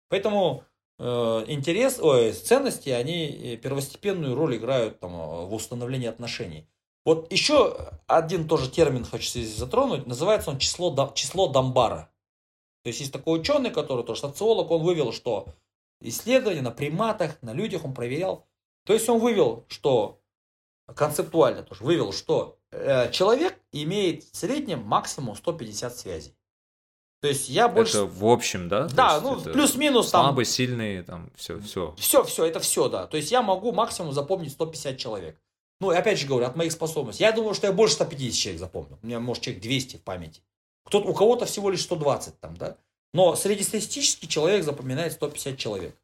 Поэтому 0.10 0.64
э, 1.00 1.06
интерес, 1.48 2.00
ой, 2.00 2.34
ценности, 2.34 2.90
они 2.90 3.28
э, 3.28 3.58
первостепенную 3.58 4.36
роль 4.36 4.58
играют 4.58 5.00
там 5.00 5.14
э, 5.14 5.46
в 5.46 5.54
установлении 5.54 6.08
отношений. 6.08 6.68
Вот 7.06 7.32
еще 7.32 7.92
один 8.08 8.48
тоже 8.48 8.72
термин 8.72 9.04
хочу 9.04 9.28
здесь 9.28 9.56
затронуть, 9.56 10.08
называется 10.08 10.52
он 10.52 10.58
число, 10.58 11.12
число 11.16 11.48
Дамбара. 11.48 12.10
То 12.84 12.88
есть 12.88 13.00
есть 13.02 13.14
такой 13.14 13.40
ученый, 13.40 13.72
который 13.72 14.06
тоже 14.06 14.22
социолог, 14.22 14.72
он 14.72 14.84
вывел, 14.84 15.12
что 15.12 15.48
исследования 16.00 16.62
на 16.62 16.72
приматах, 16.72 17.42
на 17.42 17.54
людях 17.54 17.86
он 17.86 17.94
проверял. 17.94 18.46
То 18.86 18.94
есть 18.94 19.08
он 19.10 19.20
вывел, 19.20 19.66
что 19.68 20.22
концептуально 20.94 21.64
тоже 21.64 21.84
вывел, 21.84 22.12
что 22.12 22.58
э, 22.72 23.10
человек 23.12 23.60
имеет 23.72 24.24
в 24.24 24.36
среднем 24.36 24.84
максимум 24.84 25.36
150 25.36 25.98
связей. 25.98 26.36
То 27.24 27.30
есть 27.30 27.48
я 27.48 27.70
больше... 27.70 28.00
Это 28.00 28.06
в 28.06 28.26
общем, 28.26 28.68
да? 28.68 28.90
Да, 28.90 29.22
ну 29.22 29.40
плюс-минус 29.40 30.12
там... 30.12 30.26
Слабый, 30.26 30.44
сильный, 30.44 31.04
там, 31.04 31.32
все, 31.38 31.58
все. 31.62 31.96
Все, 31.98 32.26
все, 32.26 32.44
это 32.44 32.60
все, 32.60 32.90
да. 32.90 33.08
То 33.08 33.16
есть 33.16 33.32
я 33.32 33.42
могу 33.42 33.72
максимум 33.72 34.12
запомнить 34.12 34.52
150 34.52 34.98
человек. 34.98 35.40
Ну, 35.80 35.94
и 35.94 35.96
опять 35.96 36.20
же 36.20 36.28
говорю, 36.28 36.48
от 36.48 36.58
моих 36.58 36.74
способностей. 36.74 37.24
Я 37.24 37.32
думаю, 37.32 37.54
что 37.54 37.68
я 37.68 37.72
больше 37.72 37.96
150 37.96 38.34
человек 38.34 38.60
запомню. 38.60 39.00
У 39.02 39.06
меня, 39.08 39.22
может, 39.22 39.42
человек 39.42 39.64
200 39.64 39.96
в 39.96 40.02
памяти. 40.02 40.42
Кто 40.84 41.00
у 41.00 41.14
кого-то 41.14 41.46
всего 41.46 41.70
лишь 41.70 41.84
120 41.84 42.42
там, 42.42 42.58
да. 42.58 42.76
Но 43.14 43.38
среднестатистический 43.38 44.28
человек 44.28 44.66
запоминает 44.66 45.14
150 45.14 45.58
человек. 45.58 45.96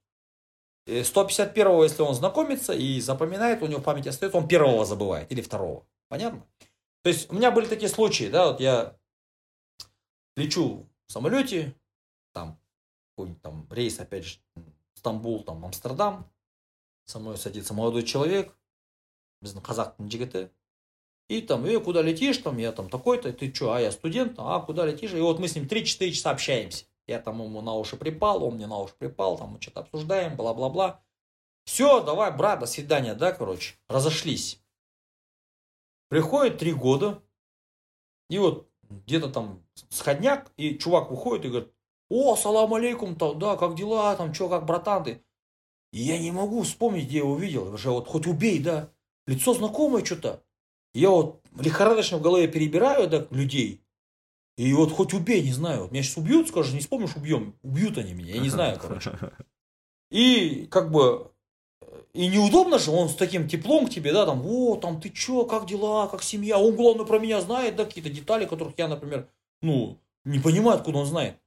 Э, 0.87 1.01
151-го, 1.01 1.83
если 1.83 2.01
он 2.01 2.15
знакомится 2.15 2.71
и 2.71 3.01
запоминает, 3.01 3.61
у 3.61 3.67
него 3.67 3.81
в 3.81 3.83
памяти 3.83 4.07
остается, 4.07 4.37
он 4.37 4.47
первого 4.47 4.85
забывает 4.85 5.29
или 5.33 5.41
второго. 5.41 5.85
Понятно? 6.07 6.45
То 7.03 7.09
есть 7.09 7.29
у 7.29 7.35
меня 7.35 7.51
были 7.51 7.65
такие 7.65 7.89
случаи, 7.89 8.29
да, 8.29 8.47
вот 8.47 8.61
я 8.61 8.95
лечу 10.37 10.88
в 11.08 11.12
самолете, 11.12 11.74
там 12.32 12.58
какой-нибудь 13.10 13.42
там 13.42 13.66
рейс, 13.70 13.98
опять 14.00 14.24
же, 14.24 14.38
Стамбул, 14.94 15.42
там, 15.44 15.64
Амстердам, 15.64 16.30
со 17.04 17.18
мной 17.18 17.36
садится 17.36 17.74
молодой 17.74 18.02
человек, 18.02 18.56
біздің 19.44 19.60
қазақтың 19.60 20.08
жігіті, 20.08 20.48
и 21.28 21.40
там, 21.40 21.64
э, 21.64 21.80
куда 21.80 22.02
летишь, 22.02 22.38
там, 22.38 22.58
я 22.58 22.72
там 22.72 22.90
такой-то, 22.90 23.32
ты 23.32 23.52
что, 23.52 23.72
а 23.72 23.80
я 23.80 23.90
студент, 23.92 24.34
а 24.38 24.60
куда 24.60 24.84
летишь, 24.84 25.12
и 25.12 25.20
вот 25.20 25.38
мы 25.38 25.48
с 25.48 25.54
ним 25.54 25.66
3-4 25.66 26.10
часа 26.10 26.30
общаемся. 26.30 26.84
Я 27.06 27.18
там 27.18 27.42
ему 27.42 27.60
на 27.60 27.74
уши 27.74 27.96
припал, 27.96 28.44
он 28.44 28.56
мне 28.56 28.66
на 28.66 28.78
уши 28.78 28.94
припал, 28.98 29.38
там 29.38 29.50
мы 29.50 29.60
что-то 29.60 29.80
обсуждаем, 29.80 30.36
бла-бла-бла. 30.36 31.02
Все, 31.64 32.02
давай, 32.02 32.30
брат, 32.30 32.60
до 32.60 32.66
свидания, 32.66 33.14
да, 33.14 33.32
короче, 33.32 33.74
разошлись. 33.88 34.60
Приходит 36.08 36.58
три 36.58 36.74
года, 36.74 37.22
и 38.28 38.38
вот 38.38 38.68
где-то 38.82 39.30
там 39.30 39.64
сходняк, 39.89 40.51
и 40.57 40.77
чувак 40.77 41.11
выходит 41.11 41.45
и 41.45 41.49
говорит, 41.49 41.73
о, 42.09 42.35
салам 42.35 42.73
алейкум, 42.73 43.15
там, 43.15 43.37
да, 43.39 43.55
как 43.55 43.75
дела, 43.75 44.15
там, 44.15 44.33
что, 44.33 44.49
как, 44.49 44.65
братан, 44.65 45.03
ты? 45.03 45.23
И 45.91 46.01
я 46.01 46.19
не 46.19 46.31
могу 46.31 46.63
вспомнить, 46.63 47.05
где 47.05 47.17
я 47.17 47.23
его 47.23 47.35
видел, 47.35 47.73
уже 47.73 47.89
вот 47.91 48.07
хоть 48.07 48.27
убей, 48.27 48.59
да, 48.59 48.89
лицо 49.27 49.53
знакомое 49.53 50.03
что-то. 50.03 50.43
Я 50.93 51.09
вот 51.09 51.41
лихорадочно 51.59 52.17
в 52.17 52.21
голове 52.21 52.47
перебираю, 52.47 53.07
да, 53.07 53.27
людей, 53.31 53.83
и 54.59 54.73
вот 54.73 54.91
хоть 54.91 55.13
убей, 55.13 55.41
не 55.41 55.53
знаю, 55.53 55.87
меня 55.89 56.03
сейчас 56.03 56.17
убьют, 56.17 56.49
скажешь, 56.49 56.73
не 56.73 56.81
вспомнишь, 56.81 57.15
убьем, 57.15 57.55
убьют 57.63 57.97
они 57.97 58.13
меня, 58.13 58.35
я 58.35 58.41
не 58.41 58.49
знаю, 58.49 58.77
короче. 58.77 59.17
И 60.11 60.67
как 60.69 60.91
бы 60.91 61.31
и 62.13 62.27
неудобно 62.27 62.77
же, 62.77 62.91
он 62.91 63.07
с 63.07 63.15
таким 63.15 63.47
теплом 63.47 63.87
к 63.87 63.89
тебе, 63.89 64.11
да, 64.11 64.25
там, 64.25 64.45
о, 64.45 64.75
там, 64.75 64.99
ты 64.99 65.11
чё, 65.11 65.45
как 65.45 65.65
дела, 65.65 66.07
как 66.07 66.23
семья, 66.23 66.59
он, 66.59 66.75
главное, 66.75 67.05
про 67.05 67.19
меня 67.19 67.39
знает, 67.39 67.77
да, 67.77 67.85
какие-то 67.85 68.09
детали, 68.09 68.45
которых 68.45 68.73
я, 68.77 68.89
например, 68.89 69.29
ну, 69.61 69.99
не 70.25 70.39
понимаю, 70.39 70.77
откуда 70.77 70.99
он 70.99 71.05
знает. 71.05 71.39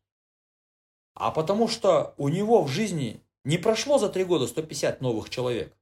А 1.15 1.31
потому 1.31 1.69
что 1.69 2.15
у 2.17 2.29
него 2.29 2.63
в 2.63 2.69
жизни 2.69 3.23
не 3.45 3.59
прошло 3.59 3.99
за 3.99 4.09
три 4.09 4.25
года 4.25 4.47
150 4.47 5.01
новых 5.01 5.31
человек. 5.31 5.77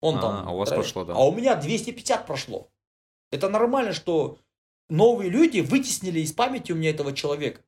Он 0.00 0.18
А, 0.18 0.20
там... 0.20 0.48
а 0.48 0.52
у 0.52 0.58
вас 0.58 0.68
тра- 0.68 0.76
прошло, 0.76 1.04
да. 1.04 1.14
А 1.14 1.24
у 1.24 1.32
меня 1.32 1.54
250 1.54 2.26
прошло. 2.26 2.68
Это 3.30 3.48
нормально, 3.48 3.92
что 3.92 4.38
новые 4.88 5.30
люди 5.30 5.60
вытеснили 5.60 6.20
из 6.20 6.32
памяти 6.32 6.72
у 6.72 6.76
меня 6.76 6.90
этого 6.90 7.12
человека. 7.12 7.62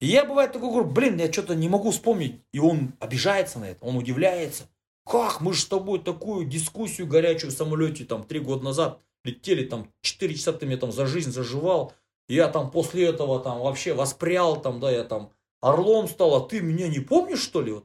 И 0.00 0.06
я 0.06 0.24
бывает 0.24 0.52
такой 0.52 0.70
говорю, 0.70 0.88
блин, 0.90 1.18
я 1.18 1.30
что-то 1.30 1.54
не 1.54 1.68
могу 1.68 1.90
вспомнить. 1.90 2.40
И 2.52 2.58
он 2.58 2.94
обижается 3.00 3.58
на 3.58 3.64
это, 3.70 3.84
он 3.84 3.96
удивляется. 3.96 4.68
Как 5.04 5.40
мы 5.40 5.54
же 5.54 5.62
с 5.62 5.66
тобой 5.66 6.00
такую 6.00 6.46
дискуссию 6.46 7.06
горячую 7.06 7.50
в 7.50 7.54
самолете 7.54 8.04
там 8.04 8.24
три 8.24 8.40
года 8.40 8.64
назад 8.64 9.00
летели, 9.24 9.64
там 9.64 9.92
4 10.02 10.34
часа 10.34 10.52
ты 10.52 10.66
мне 10.66 10.76
там 10.76 10.92
за 10.92 11.06
жизнь 11.06 11.30
заживал. 11.32 11.94
Я 12.28 12.48
там 12.48 12.70
после 12.70 13.06
этого 13.06 13.40
там 13.40 13.60
вообще 13.60 13.94
воспрял, 13.94 14.60
там, 14.60 14.80
да, 14.80 14.90
я 14.90 15.04
там 15.04 15.32
орлом 15.60 16.08
стал, 16.08 16.34
а 16.36 16.48
ты 16.48 16.60
меня 16.60 16.88
не 16.88 17.00
помнишь, 17.00 17.40
что 17.40 17.62
ли? 17.62 17.80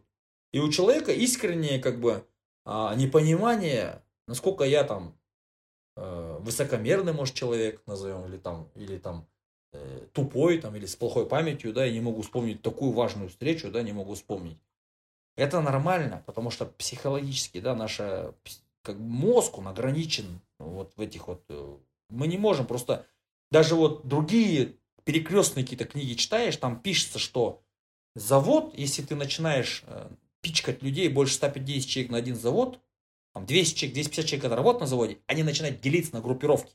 И 0.52 0.60
у 0.60 0.70
человека 0.70 1.12
искреннее, 1.12 1.80
как 1.80 2.00
бы, 2.00 2.28
а, 2.66 2.94
непонимание, 2.96 4.04
насколько 4.28 4.64
я 4.64 4.84
там 4.84 5.18
э, 5.96 6.38
высокомерный, 6.42 7.14
может, 7.14 7.36
человек, 7.36 7.82
назовем, 7.86 8.26
или 8.26 8.38
там, 8.38 8.70
или 8.76 8.98
там 8.98 9.28
э, 9.72 10.08
тупой, 10.14 10.60
там, 10.60 10.76
или 10.76 10.86
с 10.86 10.96
плохой 10.96 11.26
памятью, 11.26 11.74
да, 11.74 11.86
я 11.86 11.92
не 11.92 12.02
могу 12.02 12.22
вспомнить 12.22 12.62
такую 12.62 12.92
важную 12.92 13.30
встречу, 13.30 13.72
да, 13.72 13.82
не 13.82 13.94
могу 13.94 14.14
вспомнить. 14.14 14.60
Это 15.36 15.62
нормально, 15.62 16.24
потому 16.26 16.52
что 16.52 16.66
психологически, 16.66 17.60
да, 17.60 17.76
наша 17.76 18.36
как 18.84 18.98
мозг, 18.98 19.58
он 19.58 19.68
ограничен 19.68 20.42
вот 20.60 20.94
в 20.96 21.02
этих 21.02 21.28
вот... 21.28 21.44
э, 21.50 21.78
Мы 22.10 22.28
не 22.28 22.38
можем 22.38 22.68
просто... 22.68 23.06
Даже 23.54 23.76
вот 23.76 24.08
другие 24.08 24.78
перекрестные 25.04 25.64
какие-то 25.64 25.86
книги 25.86 26.16
читаешь, 26.16 26.58
там 26.58 26.80
пишется, 26.80 27.20
что 27.20 27.62
завод, 28.16 28.74
если 28.76 29.04
ты 29.04 29.14
начинаешь 29.14 29.84
э, 29.86 30.10
пичкать 30.42 30.82
людей, 30.82 31.08
больше 31.08 31.36
150 31.36 31.88
человек 31.88 32.12
на 32.12 32.18
один 32.18 32.36
завод, 32.36 32.80
там 33.32 33.46
200 33.46 33.78
человек, 33.78 33.94
250 33.94 34.26
человек, 34.26 34.42
когда 34.42 34.56
работают 34.56 34.82
на 34.82 34.88
заводе, 34.88 35.20
они 35.28 35.44
начинают 35.44 35.82
делиться 35.82 36.16
на 36.16 36.22
группировки. 36.22 36.74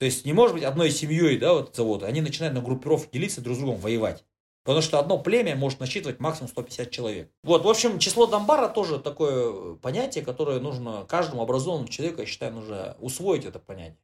То 0.00 0.06
есть 0.06 0.26
не 0.26 0.32
может 0.32 0.54
быть 0.56 0.64
одной 0.64 0.90
семьей, 0.90 1.38
да, 1.38 1.54
вот 1.54 1.76
завода, 1.76 2.08
они 2.08 2.22
начинают 2.22 2.56
на 2.56 2.60
группировки 2.60 3.12
делиться, 3.12 3.40
друг 3.40 3.54
с 3.54 3.60
другом 3.60 3.78
воевать. 3.78 4.24
Потому 4.64 4.82
что 4.82 4.98
одно 4.98 5.16
племя 5.16 5.54
может 5.54 5.78
насчитывать 5.78 6.18
максимум 6.18 6.48
150 6.48 6.90
человек. 6.90 7.30
Вот, 7.44 7.64
в 7.64 7.68
общем, 7.68 8.00
число 8.00 8.26
Данбара 8.26 8.66
тоже 8.66 8.98
такое 8.98 9.76
понятие, 9.76 10.24
которое 10.24 10.58
нужно 10.58 11.06
каждому 11.08 11.42
образованному 11.42 11.86
человеку, 11.86 12.22
я 12.22 12.26
считаю, 12.26 12.52
нужно 12.52 12.96
усвоить 12.98 13.44
это 13.44 13.60
понятие. 13.60 14.00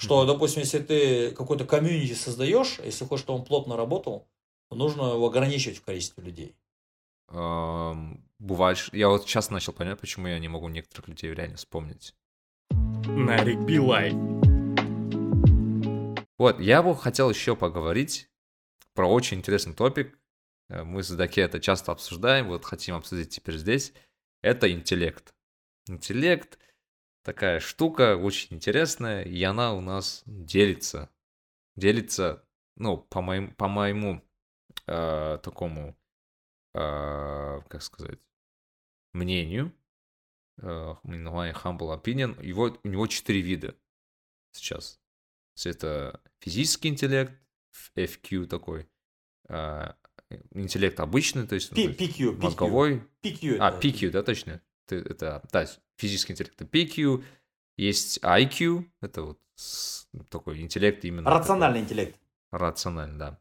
Что, 0.00 0.24
допустим, 0.24 0.60
если 0.62 0.78
ты 0.78 1.32
какой-то 1.32 1.64
комьюнити 1.64 2.12
создаешь, 2.12 2.78
если 2.84 3.04
хочешь, 3.04 3.24
чтобы 3.24 3.40
он 3.40 3.44
плотно 3.44 3.76
работал, 3.76 4.28
то 4.70 4.76
нужно 4.76 5.02
его 5.14 5.26
ограничивать 5.26 5.78
в 5.78 5.82
количестве 5.84 6.22
людей. 6.22 6.56
Эм, 7.30 8.24
Бывает, 8.38 8.78
я 8.92 9.08
вот 9.08 9.24
сейчас 9.24 9.50
начал 9.50 9.72
понять, 9.72 9.98
почему 9.98 10.28
я 10.28 10.38
не 10.38 10.46
могу 10.46 10.68
некоторых 10.68 11.08
людей 11.08 11.34
реально 11.34 11.56
вспомнить. 11.56 12.14
на 12.70 13.42
Ригби 13.42 13.78
Лайф. 13.78 14.14
Вот, 16.38 16.60
я 16.60 16.82
бы 16.84 16.94
хотел 16.96 17.28
еще 17.30 17.56
поговорить 17.56 18.30
про 18.94 19.08
очень 19.08 19.38
интересный 19.38 19.74
топик. 19.74 20.16
Э, 20.68 20.84
Мы 20.84 21.02
с 21.02 21.10
Даке 21.10 21.40
это 21.40 21.58
часто 21.58 21.90
обсуждаем, 21.90 22.46
вот 22.46 22.64
хотим 22.64 22.94
обсудить 22.94 23.30
теперь 23.30 23.56
здесь. 23.56 23.92
Это 24.42 24.70
интеллект. 24.70 25.34
Интеллект, 25.88 26.58
такая 27.22 27.60
штука 27.60 28.16
очень 28.16 28.56
интересная, 28.56 29.22
и 29.22 29.42
она 29.42 29.74
у 29.74 29.80
нас 29.80 30.22
делится. 30.26 31.10
Делится, 31.76 32.44
ну, 32.76 32.98
по 32.98 33.20
моему, 33.20 33.52
по 33.54 33.68
моему 33.68 34.22
э, 34.86 35.38
такому, 35.42 35.96
э, 36.74 37.60
как 37.68 37.82
сказать, 37.82 38.18
мнению, 39.12 39.72
э, 40.58 40.94
my 41.04 41.52
humble 41.52 42.00
opinion, 42.00 42.44
его, 42.44 42.76
у 42.82 42.88
него 42.88 43.06
четыре 43.06 43.40
вида 43.40 43.76
сейчас. 44.52 45.00
Это 45.64 46.20
физический 46.40 46.88
интеллект, 46.88 47.32
FQ 47.96 48.46
такой, 48.46 48.88
э, 49.48 49.92
интеллект 50.52 50.98
обычный, 51.00 51.46
то 51.46 51.54
есть 51.54 51.70
P, 51.70 51.88
PQ, 51.88 52.40
мозговой. 52.40 53.02
PQ. 53.22 53.56
А, 53.58 53.78
PQ, 53.78 54.10
да, 54.10 54.22
точно. 54.22 54.60
Это, 54.92 55.42
да, 55.52 55.66
физический 55.96 56.32
интеллект 56.32 56.60
это 56.60 56.64
PQ, 56.64 57.24
есть 57.76 58.18
IQ, 58.22 58.84
это 59.00 59.22
вот 59.22 59.40
такой 60.28 60.60
интеллект 60.60 61.04
именно. 61.04 61.30
Рациональный 61.30 61.80
такой, 61.80 61.84
интеллект. 61.84 62.20
Рациональный, 62.50 63.18
да. 63.18 63.40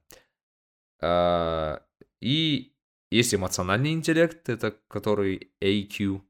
А, 1.01 1.83
и 2.21 2.73
есть 3.11 3.33
эмоциональный 3.33 3.91
интеллект, 3.91 4.49
это 4.49 4.75
который 4.87 5.51
AQ. 5.61 6.21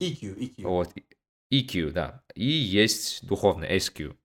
EQ, 0.00 0.38
EQ. 0.38 0.62
Вот, 0.62 0.92
EQ, 1.52 1.90
да. 1.90 2.24
И 2.34 2.46
есть 2.46 3.26
духовный 3.26 3.76
SQ. 3.76 4.16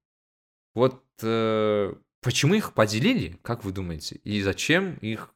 Вот 0.74 1.04
э, 1.22 1.94
почему 2.22 2.54
их 2.54 2.74
поделили, 2.74 3.38
как 3.42 3.64
вы 3.64 3.72
думаете? 3.72 4.16
И 4.24 4.42
зачем 4.42 4.96
их 5.02 5.34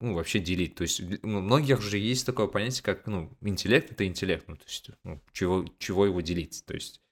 ну, 0.00 0.14
вообще 0.14 0.38
делить. 0.38 0.74
То 0.74 0.82
есть 0.82 1.00
у 1.22 1.28
многих 1.28 1.82
же 1.82 1.98
есть 1.98 2.24
такое 2.24 2.46
понятие, 2.46 2.82
как, 2.82 3.06
ну, 3.06 3.30
интеллект— 3.42 3.90
это 3.92 4.06
интеллект. 4.06 4.44
Ну, 4.48 4.56
то 4.56 4.64
есть, 4.66 4.90
ну, 5.04 5.20
чего, 5.32 5.64
чего 5.78 6.06
его 6.06 6.20
делить? 6.22 6.64
То 6.66 6.74
есть, 6.74 7.02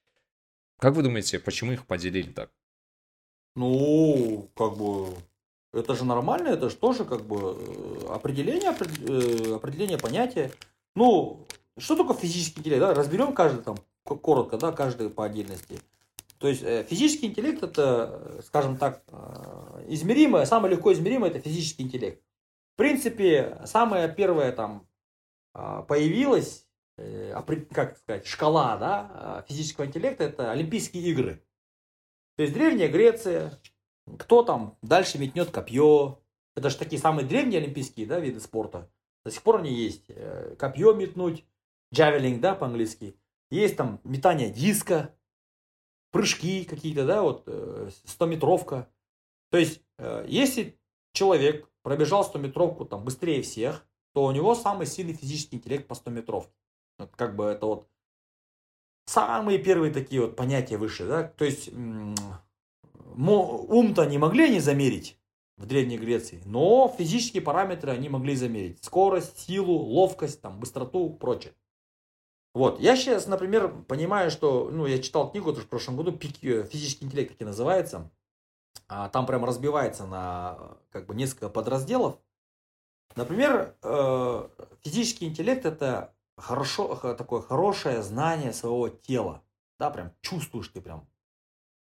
как 0.78 0.94
вы 0.94 1.02
думаете, 1.02 1.38
почему 1.38 1.72
их 1.72 1.86
поделили 1.86 2.30
так? 2.32 2.50
Ну, 3.56 4.48
как 4.56 4.76
бы, 4.76 5.14
это 5.72 5.94
же 5.94 6.04
нормально, 6.04 6.48
это 6.48 6.70
же 6.70 6.76
тоже 6.76 7.04
как 7.04 7.26
бы 7.26 7.56
э, 7.58 8.06
определение, 8.08 8.70
э, 8.70 9.54
определение 9.54 9.98
понятия. 9.98 10.50
Ну, 10.94 11.46
что 11.76 11.94
такое 11.94 12.16
физический 12.16 12.60
интеллект? 12.60 12.80
Да? 12.80 12.94
Разберем 12.94 13.34
каждый 13.34 13.62
там 13.62 13.76
коротко, 14.04 14.56
да, 14.56 14.72
каждый 14.72 15.10
по 15.10 15.26
отдельности. 15.26 15.80
То 16.38 16.48
есть 16.48 16.62
э, 16.62 16.86
физический 16.88 17.26
интеллект 17.26 17.62
это, 17.62 18.40
скажем 18.46 18.78
так, 18.78 19.02
измеримое, 19.88 20.46
самое 20.46 20.74
легко 20.74 20.92
измеримое 20.92 21.30
это 21.30 21.40
физический 21.40 21.82
интеллект 21.82 22.22
принципе, 22.78 23.60
самая 23.66 24.08
первая 24.08 24.52
там 24.52 24.88
а, 25.52 25.82
появилась, 25.82 26.66
э, 26.96 27.34
как 27.72 27.98
сказать, 27.98 28.26
шкала 28.26 28.76
да, 28.76 29.10
а, 29.12 29.44
физического 29.48 29.84
интеллекта, 29.84 30.24
это 30.24 30.52
Олимпийские 30.52 31.02
игры. 31.08 31.44
То 32.36 32.44
есть 32.44 32.54
Древняя 32.54 32.88
Греция, 32.88 33.60
кто 34.16 34.44
там 34.44 34.78
дальше 34.80 35.18
метнет 35.18 35.50
копье, 35.50 36.22
это 36.54 36.70
же 36.70 36.78
такие 36.78 37.02
самые 37.02 37.26
древние 37.26 37.60
олимпийские 37.60 38.06
да, 38.06 38.20
виды 38.20 38.38
спорта. 38.38 38.88
До 39.24 39.32
сих 39.32 39.42
пор 39.42 39.56
они 39.56 39.74
есть. 39.74 40.04
Э, 40.08 40.54
копье 40.56 40.94
метнуть, 40.94 41.44
джавелинг, 41.92 42.40
да, 42.40 42.54
по-английски. 42.54 43.16
Есть 43.50 43.76
там 43.76 44.00
метание 44.04 44.50
диска, 44.50 45.12
прыжки 46.12 46.64
какие-то, 46.64 47.04
да, 47.04 47.22
вот 47.22 47.48
100-метровка. 47.48 48.76
Э, 48.76 48.84
То 49.50 49.58
есть, 49.58 49.82
если 50.28 50.78
человек 51.12 51.68
пробежал 51.88 52.22
100-метровку 52.22 52.84
там 52.84 53.02
быстрее 53.02 53.40
всех, 53.40 53.86
то 54.12 54.24
у 54.24 54.30
него 54.30 54.54
самый 54.54 54.86
сильный 54.86 55.14
физический 55.14 55.56
интеллект 55.56 55.88
по 55.88 55.94
100-метровке. 55.94 56.52
Вот 56.98 57.16
как 57.16 57.34
бы 57.34 57.44
это 57.44 57.64
вот 57.64 57.88
самые 59.06 59.58
первые 59.58 59.90
такие 59.90 60.20
вот 60.20 60.36
понятия 60.36 60.76
выше, 60.76 61.06
да, 61.06 61.22
то 61.24 61.46
есть 61.46 61.70
ум-то 63.16 64.02
они 64.02 64.18
могли 64.18 64.50
не 64.50 64.60
замерить 64.60 65.18
в 65.56 65.64
Древней 65.64 65.96
Греции, 65.96 66.42
но 66.44 66.94
физические 66.98 67.40
параметры 67.42 67.90
они 67.90 68.10
могли 68.10 68.36
замерить. 68.36 68.84
Скорость, 68.84 69.38
силу, 69.38 69.72
ловкость, 69.72 70.42
там, 70.42 70.60
быстроту, 70.60 71.08
прочее. 71.08 71.54
Вот, 72.52 72.80
я 72.80 72.96
сейчас, 72.96 73.26
например, 73.26 73.82
понимаю, 73.84 74.30
что, 74.30 74.68
ну, 74.70 74.84
я 74.84 74.98
читал 74.98 75.30
книгу 75.30 75.54
тоже 75.54 75.64
в 75.64 75.70
прошлом 75.70 75.96
году, 75.96 76.12
физический 76.18 77.06
интеллект, 77.06 77.32
как 77.32 77.40
и 77.40 77.44
называется, 77.46 78.10
там 78.88 79.26
прям 79.26 79.44
разбивается 79.44 80.06
на 80.06 80.78
как 80.90 81.06
бы 81.06 81.14
несколько 81.14 81.48
подразделов. 81.48 82.18
Например, 83.16 83.76
э, 83.82 84.48
физический 84.82 85.26
интеллект 85.26 85.66
это 85.66 86.14
хорошо, 86.36 86.94
такое 87.14 87.42
хорошее 87.42 88.02
знание 88.02 88.52
своего 88.52 88.88
тела. 88.88 89.42
Да, 89.78 89.90
прям 89.90 90.12
чувствуешь 90.20 90.68
ты 90.68 90.80
прям. 90.80 91.08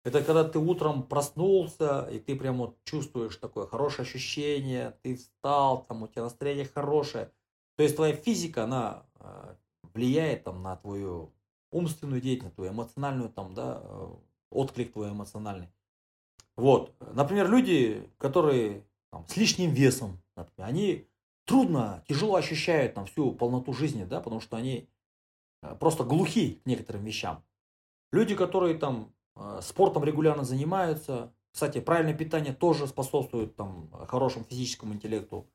Это 0.05 0.23
когда 0.23 0.43
ты 0.43 0.59
утром 0.59 1.03
проснулся, 1.03 2.07
и 2.09 2.19
ты 2.19 2.35
прям 2.35 2.57
вот 2.57 2.77
чувствуешь 2.83 3.35
такое 3.35 3.67
хорошее 3.67 4.07
ощущение, 4.07 4.97
ты 5.01 5.15
встал, 5.17 5.85
там 5.85 6.03
у 6.03 6.07
тебя 6.07 6.23
настроение 6.23 6.65
хорошее. 6.65 7.31
То 7.75 7.83
есть 7.83 7.95
твоя 7.95 8.15
физика, 8.15 8.63
она 8.63 9.05
э, 9.19 9.55
влияет 9.93 10.45
там 10.45 10.63
на 10.63 10.75
твою 10.77 11.33
умственную 11.71 12.21
деятельность, 12.21 12.55
твою 12.55 12.71
эмоциональную 12.71 13.29
там, 13.29 13.53
да, 13.53 13.81
э, 13.83 14.07
отклик 14.51 14.93
твой 14.93 15.11
эмоциональный. 15.11 15.69
Вот. 16.59 16.93
Например, 17.13 17.49
люди, 17.49 18.09
которые 18.17 18.83
там, 19.11 19.25
с 19.27 19.37
лишним 19.37 19.71
весом, 19.71 20.21
они 20.57 21.07
трудно, 21.45 22.03
тяжело 22.07 22.35
ощущают 22.35 22.95
там, 22.95 23.05
всю 23.05 23.31
полноту 23.31 23.71
жизни, 23.71 24.03
да, 24.03 24.19
потому 24.19 24.41
что 24.41 24.57
они 24.57 24.89
э, 25.63 25.75
просто 25.79 26.03
глухи 26.03 26.59
к 26.61 26.65
некоторым 26.65 27.05
вещам. 27.05 27.41
Люди, 28.11 28.35
которые 28.35 28.77
там 28.77 29.13
э, 29.37 29.61
спортом 29.63 30.03
регулярно 30.03 30.43
занимаются, 30.43 31.33
кстати, 31.53 31.79
правильное 31.79 32.13
питание 32.13 32.53
тоже 32.53 32.87
способствует 32.87 33.55
там, 33.55 33.89
хорошему 34.07 34.45
физическому 34.49 34.93
интеллекту. 34.93 35.47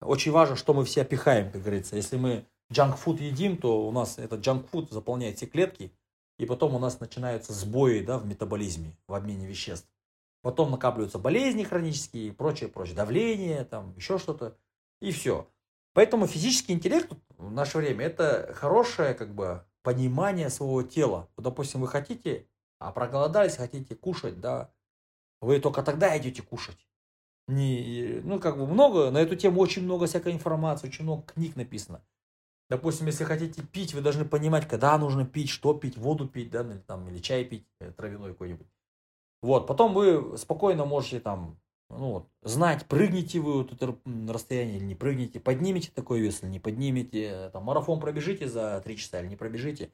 Очень 0.00 0.32
важно, 0.32 0.56
что 0.56 0.72
мы 0.72 0.86
все 0.86 1.02
опихаем, 1.02 1.52
как 1.52 1.60
говорится. 1.60 1.96
Если 1.96 2.16
мы 2.16 2.46
джанк-фуд 2.72 3.20
едим, 3.20 3.58
то 3.58 3.86
у 3.86 3.92
нас 3.92 4.18
этот 4.18 4.40
джанк-фуд 4.40 4.90
заполняет 4.90 5.36
все 5.36 5.46
клетки, 5.46 5.92
и 6.38 6.46
потом 6.46 6.74
у 6.74 6.78
нас 6.78 6.98
начинаются 6.98 7.52
сбои 7.52 8.00
да, 8.00 8.16
в 8.18 8.26
метаболизме, 8.26 8.96
в 9.06 9.12
обмене 9.12 9.46
веществ. 9.46 9.88
Потом 10.46 10.70
накапливаются 10.70 11.18
болезни 11.18 11.64
хронические 11.64 12.28
и 12.28 12.30
прочее, 12.30 12.68
прочее, 12.68 12.94
давление, 12.94 13.64
там 13.64 13.92
еще 13.96 14.16
что-то, 14.16 14.56
и 15.00 15.10
все. 15.10 15.50
Поэтому 15.92 16.28
физический 16.28 16.72
интеллект 16.72 17.10
в 17.36 17.50
наше 17.50 17.78
время 17.78 18.06
это 18.06 18.52
хорошее 18.54 19.14
как 19.14 19.34
бы 19.34 19.64
понимание 19.82 20.48
своего 20.48 20.84
тела. 20.84 21.28
Вот, 21.36 21.42
допустим, 21.42 21.80
вы 21.80 21.88
хотите, 21.88 22.46
а 22.78 22.92
проголодались, 22.92 23.56
хотите 23.56 23.96
кушать, 23.96 24.40
да, 24.40 24.70
вы 25.40 25.58
только 25.58 25.82
тогда 25.82 26.16
идете 26.16 26.42
кушать. 26.42 26.78
Не, 27.48 28.20
ну, 28.22 28.38
как 28.38 28.56
бы 28.56 28.68
много, 28.68 29.10
на 29.10 29.18
эту 29.18 29.34
тему 29.34 29.60
очень 29.60 29.82
много 29.82 30.06
всякой 30.06 30.32
информации, 30.32 30.86
очень 30.86 31.02
много 31.02 31.24
книг 31.24 31.56
написано. 31.56 32.04
Допустим, 32.70 33.08
если 33.08 33.24
хотите 33.24 33.62
пить, 33.62 33.94
вы 33.94 34.00
должны 34.00 34.24
понимать, 34.24 34.68
когда 34.68 34.96
нужно 34.96 35.26
пить, 35.26 35.48
что 35.50 35.74
пить, 35.74 35.96
воду 35.96 36.28
пить, 36.28 36.52
да, 36.52 36.60
или, 36.60 36.78
там, 36.86 37.08
или 37.08 37.18
чай 37.18 37.44
пить, 37.44 37.66
э, 37.80 37.90
травяной 37.90 38.30
какой-нибудь. 38.30 38.68
Вот, 39.42 39.66
потом 39.66 39.94
вы 39.94 40.36
спокойно 40.38 40.84
можете 40.84 41.20
там, 41.20 41.58
ну, 41.90 42.12
вот, 42.12 42.28
знать, 42.42 42.86
прыгнете 42.86 43.40
вы 43.40 43.62
вот 43.62 43.72
это 43.72 43.96
расстояние 44.28 44.78
или 44.78 44.84
не 44.84 44.94
прыгнете, 44.94 45.40
поднимете 45.40 45.90
такой 45.94 46.20
вес 46.20 46.42
или 46.42 46.50
не 46.50 46.60
поднимете, 46.60 47.50
там, 47.52 47.64
марафон 47.64 48.00
пробежите 48.00 48.48
за 48.48 48.80
3 48.84 48.96
часа 48.96 49.20
или 49.20 49.28
не 49.28 49.36
пробежите. 49.36 49.92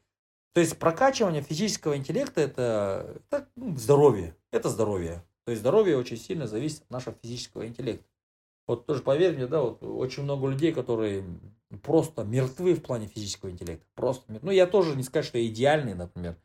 То 0.54 0.60
есть 0.60 0.78
прокачивание 0.78 1.42
физического 1.42 1.96
интеллекта 1.96 2.42
это, 2.42 3.22
это 3.30 3.48
ну, 3.56 3.76
здоровье, 3.76 4.36
это 4.50 4.68
здоровье. 4.68 5.24
То 5.44 5.50
есть 5.50 5.60
здоровье 5.62 5.96
очень 5.96 6.18
сильно 6.18 6.46
зависит 6.46 6.82
от 6.82 6.90
нашего 6.90 7.16
физического 7.22 7.66
интеллекта. 7.66 8.06
Вот 8.66 8.86
тоже 8.86 9.02
поверь 9.02 9.34
мне, 9.34 9.46
да, 9.46 9.62
вот 9.62 9.82
очень 9.82 10.22
много 10.22 10.48
людей, 10.48 10.72
которые 10.72 11.24
просто 11.82 12.22
мертвы 12.24 12.74
в 12.74 12.82
плане 12.82 13.06
физического 13.06 13.50
интеллекта. 13.50 13.86
Просто, 13.94 14.38
ну 14.42 14.50
я 14.50 14.66
тоже 14.66 14.94
не 14.96 15.02
скажу, 15.02 15.28
что 15.28 15.38
я 15.38 15.46
идеальный, 15.46 15.94
например. 15.94 16.36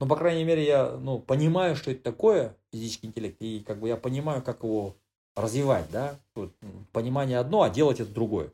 Но, 0.00 0.06
по 0.06 0.16
крайней 0.16 0.44
мере, 0.44 0.64
я 0.64 0.92
ну, 0.92 1.18
понимаю, 1.18 1.74
что 1.74 1.90
это 1.90 2.02
такое, 2.02 2.56
физический 2.72 3.08
интеллект, 3.08 3.36
и 3.40 3.60
как 3.60 3.80
бы 3.80 3.88
я 3.88 3.96
понимаю, 3.96 4.42
как 4.42 4.62
его 4.62 4.96
развивать, 5.34 5.90
да. 5.90 6.18
Вот, 6.34 6.52
понимание 6.92 7.38
одно, 7.38 7.62
а 7.62 7.70
делать 7.70 8.00
это 8.00 8.12
другое. 8.12 8.52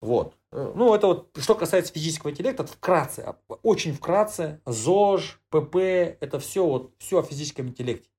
Вот. 0.00 0.34
Ну, 0.50 0.94
это 0.94 1.06
вот, 1.06 1.30
что 1.38 1.54
касается 1.54 1.92
физического 1.92 2.30
интеллекта, 2.30 2.66
вкратце, 2.66 3.20
а, 3.20 3.38
очень 3.62 3.94
вкратце, 3.94 4.60
ЗОЖ, 4.66 5.40
ПП, 5.48 5.76
это 5.76 6.38
все 6.40 6.66
вот, 6.66 6.92
все 6.98 7.20
о 7.20 7.22
физическом 7.22 7.68
интеллекте. 7.68 8.10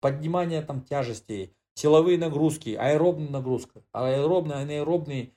Поднимание 0.00 0.60
там 0.60 0.82
тяжестей, 0.82 1.54
силовые 1.74 2.18
нагрузки, 2.18 2.70
аэробная 2.70 3.30
нагрузка, 3.30 3.82
аэробный, 3.92 4.56
анаэробный 4.56 5.32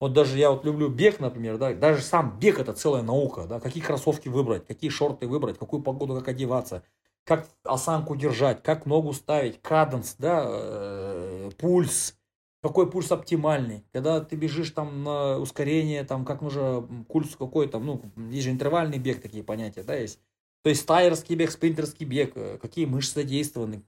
вот 0.00 0.12
даже 0.12 0.38
я 0.38 0.50
вот 0.50 0.64
люблю 0.64 0.88
бег, 0.88 1.18
например, 1.20 1.58
да, 1.58 1.74
даже 1.74 2.02
сам 2.02 2.38
бег 2.38 2.58
это 2.60 2.72
целая 2.72 3.02
наука, 3.02 3.46
да, 3.48 3.60
какие 3.60 3.82
кроссовки 3.82 4.28
выбрать, 4.28 4.66
какие 4.66 4.90
шорты 4.90 5.26
выбрать, 5.26 5.58
какую 5.58 5.82
погоду, 5.82 6.14
как 6.16 6.28
одеваться, 6.28 6.82
как 7.24 7.48
осанку 7.64 8.16
держать, 8.16 8.62
как 8.62 8.86
ногу 8.86 9.12
ставить, 9.12 9.60
каденс, 9.60 10.14
да, 10.18 10.44
э, 10.46 11.50
пульс, 11.58 12.16
какой 12.62 12.90
пульс 12.90 13.10
оптимальный, 13.10 13.84
когда 13.92 14.20
ты 14.20 14.36
бежишь 14.36 14.70
там 14.70 15.02
на 15.02 15.38
ускорение, 15.38 16.04
там 16.04 16.24
как 16.24 16.42
нужно, 16.42 16.82
пульс 17.08 17.34
какой 17.36 17.68
там, 17.68 17.84
ну, 17.84 18.02
есть 18.30 18.44
же 18.44 18.50
интервальный 18.50 18.98
бег, 18.98 19.20
такие 19.20 19.42
понятия, 19.42 19.82
да, 19.82 19.94
есть. 19.94 20.20
То 20.62 20.70
есть 20.70 20.82
стайерский 20.82 21.34
бег, 21.36 21.50
спринтерский 21.50 22.06
бег, 22.06 22.32
э, 22.36 22.58
какие 22.58 22.84
мышцы 22.86 23.14
задействованы, 23.14 23.82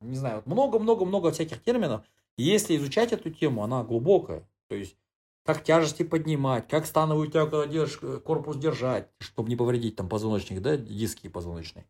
не 0.00 0.16
знаю, 0.16 0.42
много-много-много 0.46 1.30
всяких 1.32 1.62
терминов. 1.62 2.02
если 2.36 2.76
изучать 2.76 3.12
эту 3.12 3.30
тему, 3.30 3.62
она 3.64 3.82
глубокая. 3.84 4.48
То 4.68 4.74
есть 4.76 4.96
как 5.44 5.62
тяжести 5.64 6.02
поднимать, 6.02 6.68
как 6.68 6.86
становую 6.86 7.30
тягу, 7.30 7.50
когда 7.50 7.66
держишь, 7.66 8.00
корпус 8.24 8.56
держать, 8.56 9.08
чтобы 9.18 9.48
не 9.48 9.56
повредить 9.56 9.96
там 9.96 10.08
позвоночник, 10.08 10.60
да, 10.60 10.76
диски 10.76 11.28
позвоночные. 11.28 11.86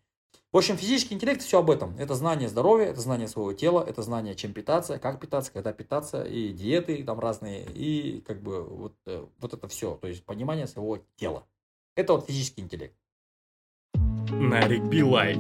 В 0.53 0.57
общем, 0.57 0.77
физический 0.77 1.15
интеллект 1.15 1.43
все 1.43 1.61
об 1.61 1.71
этом. 1.71 1.97
Это 1.97 2.15
знание 2.17 2.49
здоровья, 2.49 2.87
это 2.87 3.01
знание 3.01 3.29
своего 3.29 3.53
тела, 3.53 3.85
это 3.87 4.03
знание, 4.03 4.35
чем 4.35 4.53
питаться, 4.53 4.99
как 4.99 5.21
питаться, 5.21 5.53
когда 5.53 5.73
питаться, 5.73 6.25
и 6.25 6.53
диеты 6.53 7.05
там 7.05 7.21
разные, 7.21 7.65
и 7.67 8.21
как 8.23 8.43
бы 8.43 8.65
вот, 8.65 8.95
э, 9.07 9.25
вот 9.39 9.55
это 9.55 9.69
все. 9.69 9.97
То 10.01 10.09
есть 10.09 10.25
понимание 10.25 10.67
своего 10.67 10.99
тела. 11.15 11.47
Это 11.95 12.15
вот 12.15 12.27
физический 12.27 12.63
интеллект. 12.63 12.97
Нарик 14.33 14.83
Билай. 14.85 15.37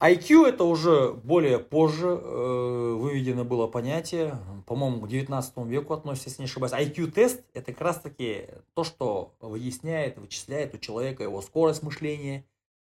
IQ 0.00 0.46
это 0.46 0.62
уже 0.62 1.12
более 1.12 1.58
позже 1.58 2.08
э, 2.08 2.94
выведено 3.00 3.44
было 3.44 3.66
понятие, 3.66 4.38
по-моему, 4.64 5.00
к 5.00 5.08
19 5.08 5.56
веку 5.66 5.92
относится, 5.92 6.28
если 6.28 6.42
не 6.42 6.46
ошибаюсь. 6.46 6.72
IQ-тест 6.72 7.42
это 7.52 7.72
как 7.72 7.80
раз 7.80 8.00
таки 8.00 8.46
то, 8.74 8.84
что 8.84 9.34
выясняет, 9.40 10.18
вычисляет 10.18 10.72
у 10.74 10.78
человека 10.78 11.24
его 11.24 11.42
скорость 11.42 11.82
мышления, 11.82 12.44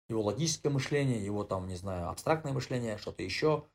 его 0.08 0.22
логическое 0.22 0.70
мышление, 0.70 1.24
его 1.24 1.44
там, 1.44 1.68
не 1.68 1.76
знаю, 1.76 2.10
абстрактное 2.10 2.54
мышление, 2.54 2.98
что-то 2.98 3.24
еще. 3.24 3.66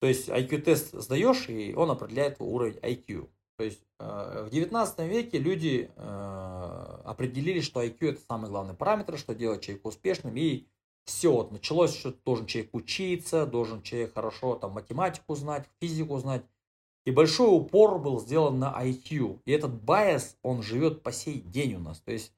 То 0.00 0.06
есть 0.06 0.28
IQ-тест 0.28 1.00
сдаешь, 1.00 1.48
и 1.48 1.72
он 1.74 1.90
определяет 1.90 2.36
уровень 2.38 2.76
IQ. 2.82 3.30
То 3.56 3.64
есть 3.64 3.80
э, 3.98 4.44
в 4.46 4.50
19 4.50 4.98
веке 5.08 5.38
люди 5.38 5.90
э, 5.96 7.00
определили, 7.04 7.60
что 7.60 7.82
IQ 7.82 8.10
это 8.10 8.20
самый 8.28 8.50
главный 8.50 8.74
параметр, 8.74 9.16
что 9.16 9.34
делает 9.34 9.62
человека 9.62 9.86
успешным, 9.86 10.36
и 10.36 10.66
все, 11.04 11.32
вот 11.32 11.52
началось, 11.52 11.96
что 11.96 12.12
должен 12.24 12.46
человек 12.46 12.74
учиться, 12.74 13.46
должен 13.46 13.82
человек 13.82 14.14
хорошо 14.14 14.56
там 14.56 14.72
математику 14.72 15.34
знать, 15.34 15.68
физику 15.80 16.18
знать. 16.18 16.42
И 17.04 17.10
большой 17.10 17.48
упор 17.48 17.98
был 17.98 18.20
сделан 18.20 18.58
на 18.58 18.72
IQ. 18.82 19.40
И 19.44 19.52
этот 19.52 19.72
байс, 19.82 20.36
он 20.42 20.62
живет 20.62 21.02
по 21.02 21.12
сей 21.12 21.40
день 21.40 21.74
у 21.74 21.78
нас. 21.78 22.00
То 22.00 22.12
есть 22.12 22.32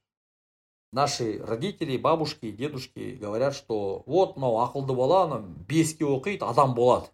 наши 0.92 1.40
родители, 1.44 1.96
бабушки, 1.96 2.50
дедушки 2.50 3.16
говорят, 3.20 3.54
что 3.54 4.02
вот, 4.06 4.36
мынау 4.36 4.58
ақылды 4.58 4.92
бала 4.92 5.38
беске 5.68 6.04
оқиды, 6.04 6.44
адам 6.44 6.74
болады. 6.74 7.06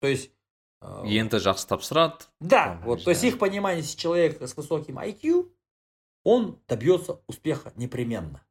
То 0.00 0.06
есть 0.06 0.30
э, 0.80 1.02
енді 1.04 1.36
жақсы 1.44 1.68
тапсырады 1.68 2.24
да 2.40 2.80
вот 2.84 3.04
то 3.04 3.10
есть 3.10 3.24
их 3.24 3.38
понимание 3.38 3.82
если 3.82 3.98
человек 3.98 4.40
с 4.40 4.56
высоким 4.56 4.98
IQ 4.98 5.50
он 6.24 6.58
добьется 6.68 7.20
успеха 7.26 7.72
непременно 7.76 8.42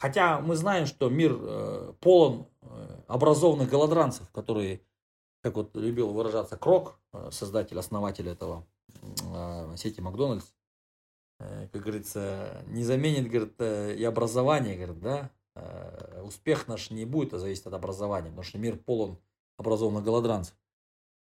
Хотя 0.00 0.40
мы 0.40 0.56
знаем, 0.56 0.86
что 0.86 1.10
мир 1.10 1.36
э, 1.38 1.92
полон 2.00 2.46
э, 2.62 3.00
образованных 3.06 3.68
голодранцев, 3.68 4.30
которые, 4.30 4.80
как 5.42 5.56
вот 5.56 5.76
любил 5.76 6.08
выражаться 6.14 6.56
Крок, 6.56 6.98
э, 7.12 7.28
создатель, 7.30 7.78
основатель 7.78 8.26
этого 8.26 8.66
э, 9.22 9.74
сети 9.76 10.00
Макдональдс, 10.00 10.46
э, 11.38 11.68
как 11.70 11.82
говорится, 11.82 12.64
не 12.68 12.82
заменит, 12.82 13.28
говорит, 13.28 13.54
э, 13.58 13.94
и 13.94 14.02
образование, 14.04 14.76
говорит, 14.76 15.00
да, 15.00 15.30
э, 15.54 16.22
успех 16.22 16.66
наш 16.66 16.90
не 16.90 17.04
будет 17.04 17.38
зависеть 17.38 17.66
от 17.66 17.74
образования, 17.74 18.30
потому 18.30 18.44
что 18.44 18.56
мир 18.56 18.78
полон 18.78 19.18
образованных 19.58 20.02
голодранцев. 20.02 20.54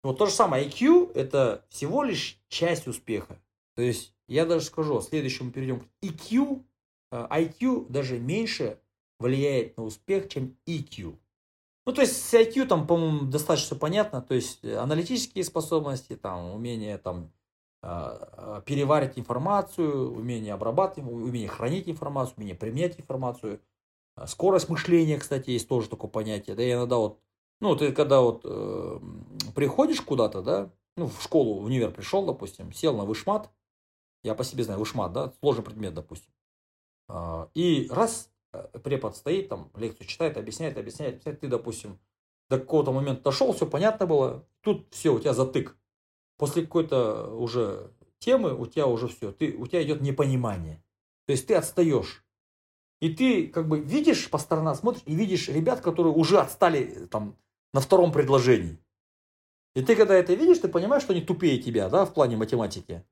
Вот 0.03 0.19
то 0.19 0.27
же 0.27 0.31
самое, 0.31 0.69
IQ 0.69 1.13
это 1.15 1.65
всего 1.69 2.03
лишь 2.03 2.39
часть 2.47 2.85
успеха. 2.85 3.41
То 3.75 3.81
есть 3.81 4.13
я 4.27 4.45
даже 4.45 4.65
скажу, 4.65 5.01
следующему 5.01 5.51
перейдем. 5.51 5.81
IQ 6.03 6.63
IQ 7.11 7.85
э, 7.85 7.85
даже 7.89 8.19
меньше 8.19 8.79
влияет 9.19 9.77
на 9.77 9.83
успех, 9.83 10.29
чем 10.29 10.55
EQ. 10.65 11.17
Ну, 11.85 11.93
то 11.93 12.01
есть 12.01 12.21
с 12.21 12.33
IQ 12.33 12.67
там, 12.67 12.85
по-моему, 12.85 13.29
достаточно 13.31 13.77
понятно, 13.77 14.21
то 14.21 14.35
есть 14.35 14.63
э, 14.63 14.75
аналитические 14.75 15.43
способности, 15.43 16.15
там, 16.15 16.51
умение 16.51 16.97
там 16.97 17.31
э, 17.81 18.61
переварить 18.65 19.17
информацию, 19.17 20.13
умение 20.13 20.53
обрабатывать, 20.53 21.09
умение 21.09 21.47
хранить 21.47 21.87
информацию, 21.87 22.35
умение 22.37 22.55
применять 22.55 22.99
информацию. 22.99 23.61
Скорость 24.25 24.67
мышления, 24.67 25.17
кстати, 25.19 25.51
есть 25.51 25.67
тоже 25.67 25.87
такое 25.89 26.09
понятие. 26.09 26.55
Да, 26.55 26.69
иногда 26.69 26.97
вот, 26.97 27.19
ну, 27.61 27.75
ты 27.75 27.91
когда 27.91 28.21
вот 28.21 28.41
э, 28.43 28.99
приходишь 29.55 30.01
куда-то, 30.01 30.41
да, 30.41 30.71
ну, 30.97 31.07
в 31.07 31.21
школу, 31.21 31.61
в 31.61 31.65
универ 31.65 31.91
пришел, 31.91 32.25
допустим, 32.25 32.73
сел 32.73 32.97
на 32.97 33.05
вышмат, 33.05 33.49
я 34.23 34.33
по 34.35 34.43
себе 34.43 34.63
знаю, 34.63 34.79
вышмат, 34.79 35.13
да, 35.13 35.31
сложный 35.39 35.63
предмет, 35.63 35.93
допустим. 35.93 36.31
А, 37.07 37.49
и 37.53 37.87
раз 37.91 38.29
э, 38.53 38.79
препод 38.83 39.15
стоит, 39.15 39.49
там 39.49 39.71
лекцию 39.75 40.07
читает, 40.07 40.37
объясняет, 40.37 40.77
объясняет, 40.77 41.15
объясняет, 41.15 41.39
ты, 41.39 41.47
допустим, 41.47 41.99
до 42.49 42.59
какого-то 42.59 42.91
момента 42.91 43.23
дошел, 43.23 43.53
все 43.53 43.65
понятно 43.65 44.05
было, 44.05 44.47
тут 44.61 44.87
все, 44.91 45.13
у 45.13 45.19
тебя 45.19 45.33
затык. 45.33 45.77
После 46.37 46.63
какой-то 46.63 47.35
уже 47.35 47.91
темы 48.19 48.53
у 48.53 48.65
тебя 48.65 48.87
уже 48.87 49.07
все, 49.07 49.31
ты, 49.31 49.55
у 49.57 49.67
тебя 49.67 49.83
идет 49.83 50.01
непонимание. 50.01 50.83
То 51.25 51.31
есть 51.31 51.47
ты 51.47 51.55
отстаешь. 51.55 52.23
И 52.99 53.13
ты 53.13 53.47
как 53.47 53.67
бы 53.67 53.79
видишь 53.79 54.29
по 54.29 54.37
сторонам, 54.37 54.75
смотришь 54.75 55.03
и 55.05 55.13
видишь 55.13 55.49
ребят, 55.49 55.81
которые 55.81 56.13
уже 56.13 56.39
отстали 56.39 57.07
там 57.07 57.37
на 57.73 57.81
втором 57.81 58.11
предложении. 58.11 58.79
И 59.75 59.83
ты 59.83 59.95
когда 59.95 60.15
это 60.15 60.33
видишь, 60.33 60.57
ты 60.59 60.67
понимаешь, 60.67 61.03
что 61.03 61.13
они 61.13 61.21
тупее 61.21 61.59
тебя, 61.59 61.89
да, 61.89 62.05
в 62.05 62.13
плане 62.13 62.37
математики. 62.37 63.03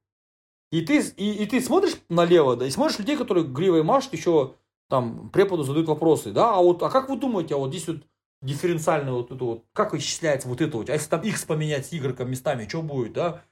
И 0.75 0.81
ты, 0.81 0.99
и, 1.15 1.43
и 1.43 1.45
ты 1.45 1.61
смотришь 1.61 1.95
налево, 2.09 2.57
да, 2.57 2.67
и 2.67 2.69
смотришь 2.69 2.99
людей, 2.99 3.15
которые 3.15 3.45
гривой 3.45 3.81
машут, 3.81 4.11
еще 4.11 4.55
там 4.89 5.29
преподу 5.29 5.63
задают 5.63 5.87
вопросы, 5.87 6.33
да, 6.33 6.53
а 6.53 6.61
вот, 6.61 6.83
а 6.83 6.89
как 6.89 7.07
вы 7.07 7.15
думаете, 7.15 7.55
а 7.55 7.57
вот 7.59 7.69
здесь 7.69 7.87
вот 7.87 8.01
дифференциально 8.41 9.13
вот 9.13 9.31
это 9.31 9.41
вот, 9.41 9.63
как 9.71 9.93
вычисляется 9.93 10.49
вот 10.49 10.59
это 10.59 10.75
вот, 10.75 10.89
а 10.89 10.93
если 10.93 11.09
там 11.09 11.21
x 11.21 11.45
поменять 11.45 11.85
с 11.85 11.93
y 11.93 12.27
местами, 12.27 12.67
что 12.67 12.81
будет, 12.81 13.13
да? 13.13 13.45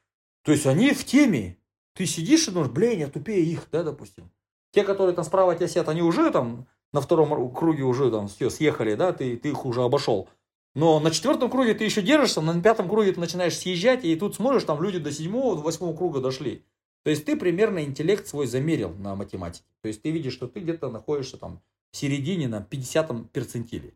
То 0.43 0.51
есть 0.51 0.65
они 0.65 0.91
в 0.91 1.05
теме. 1.05 1.57
Ты 1.95 2.05
сидишь 2.07 2.49
и 2.49 2.51
думаешь, 2.51 2.71
блин, 2.71 2.99
я 2.99 3.07
тупее 3.07 3.41
их, 3.41 3.69
да, 3.71 3.83
допустим. 3.83 4.29
Те, 4.73 4.83
которые 4.83 5.15
там 5.15 5.23
справа 5.23 5.53
от 5.53 5.59
тебя 5.59 5.69
сидят, 5.69 5.87
они 5.87 6.01
уже 6.01 6.29
там 6.29 6.67
на 6.91 6.99
втором 6.99 7.53
круге 7.53 7.83
уже 7.83 8.11
там 8.11 8.27
все 8.27 8.49
съехали, 8.49 8.95
да, 8.95 9.13
ты, 9.13 9.37
ты 9.37 9.47
их 9.47 9.65
уже 9.65 9.81
обошел. 9.81 10.27
Но 10.75 10.99
на 10.99 11.09
четвертом 11.09 11.49
круге 11.49 11.73
ты 11.73 11.85
еще 11.85 12.01
держишься, 12.01 12.41
на 12.41 12.61
пятом 12.61 12.89
круге 12.89 13.13
ты 13.13 13.21
начинаешь 13.21 13.57
съезжать, 13.57 14.03
и 14.03 14.13
тут 14.17 14.35
смотришь, 14.35 14.65
там 14.65 14.83
люди 14.83 14.99
до 14.99 15.11
седьмого, 15.11 15.55
до 15.55 15.61
восьмого 15.61 15.95
круга 15.95 16.19
дошли. 16.19 16.65
То 17.03 17.09
есть 17.09 17.25
ты 17.25 17.35
примерно 17.35 17.83
интеллект 17.83 18.25
свой 18.25 18.47
замерил 18.47 18.93
на 18.95 19.15
математике. 19.15 19.65
То 19.81 19.89
есть 19.89 20.01
ты 20.01 20.11
видишь, 20.11 20.33
что 20.33 20.47
ты 20.47 20.61
где-то 20.61 20.89
находишься 20.89 21.37
там 21.37 21.61
в 21.91 21.97
середине 21.97 22.47
на 22.47 22.61
50 22.61 23.29
перцентиле. 23.31 23.93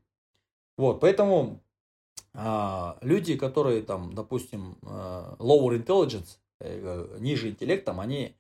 Вот, 0.77 0.99
поэтому 0.99 1.63
а, 2.33 2.97
люди, 3.01 3.37
которые 3.37 3.81
там, 3.81 4.13
допустим, 4.13 4.77
а, 4.83 5.35
lower 5.39 5.83
intelligence, 5.83 6.37
э, 6.59 7.17
ниже 7.19 7.49
интеллектом, 7.49 7.99
они, 7.99 8.35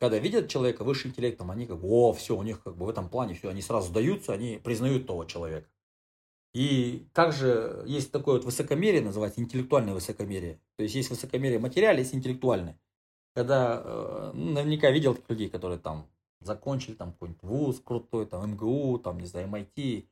когда 0.00 0.18
видят 0.18 0.48
человека 0.48 0.82
выше 0.82 1.08
интеллектом, 1.08 1.50
они 1.50 1.66
как 1.66 1.78
бы, 1.78 1.86
о, 1.88 2.12
все, 2.12 2.36
у 2.36 2.42
них 2.42 2.62
как 2.62 2.76
бы 2.76 2.86
в 2.86 2.88
этом 2.88 3.08
плане 3.08 3.34
все, 3.34 3.50
они 3.50 3.62
сразу 3.62 3.88
сдаются, 3.88 4.32
они 4.32 4.60
признают 4.64 5.06
того 5.06 5.26
человека. 5.26 5.68
И 6.54 7.06
также 7.12 7.84
есть 7.86 8.10
такое 8.10 8.36
вот 8.36 8.44
высокомерие, 8.44 9.02
называется 9.02 9.40
интеллектуальное 9.40 9.92
высокомерие. 9.92 10.58
То 10.76 10.84
есть 10.84 10.94
есть 10.94 11.10
высокомерие 11.10 11.58
материальное, 11.58 12.02
есть 12.02 12.14
интеллектуальное 12.14 12.78
когда 13.36 13.82
э, 13.84 14.30
ну, 14.32 14.52
наверняка 14.52 14.90
видел 14.90 15.16
людей, 15.28 15.50
которые 15.50 15.78
там 15.78 16.06
закончили 16.40 16.94
там 16.94 17.12
какой-нибудь 17.12 17.42
вуз 17.42 17.82
крутой, 17.84 18.24
там 18.24 18.50
МГУ, 18.52 18.98
там, 18.98 19.20
не 19.20 19.26
знаю, 19.26 19.46
MIT, 19.48 20.06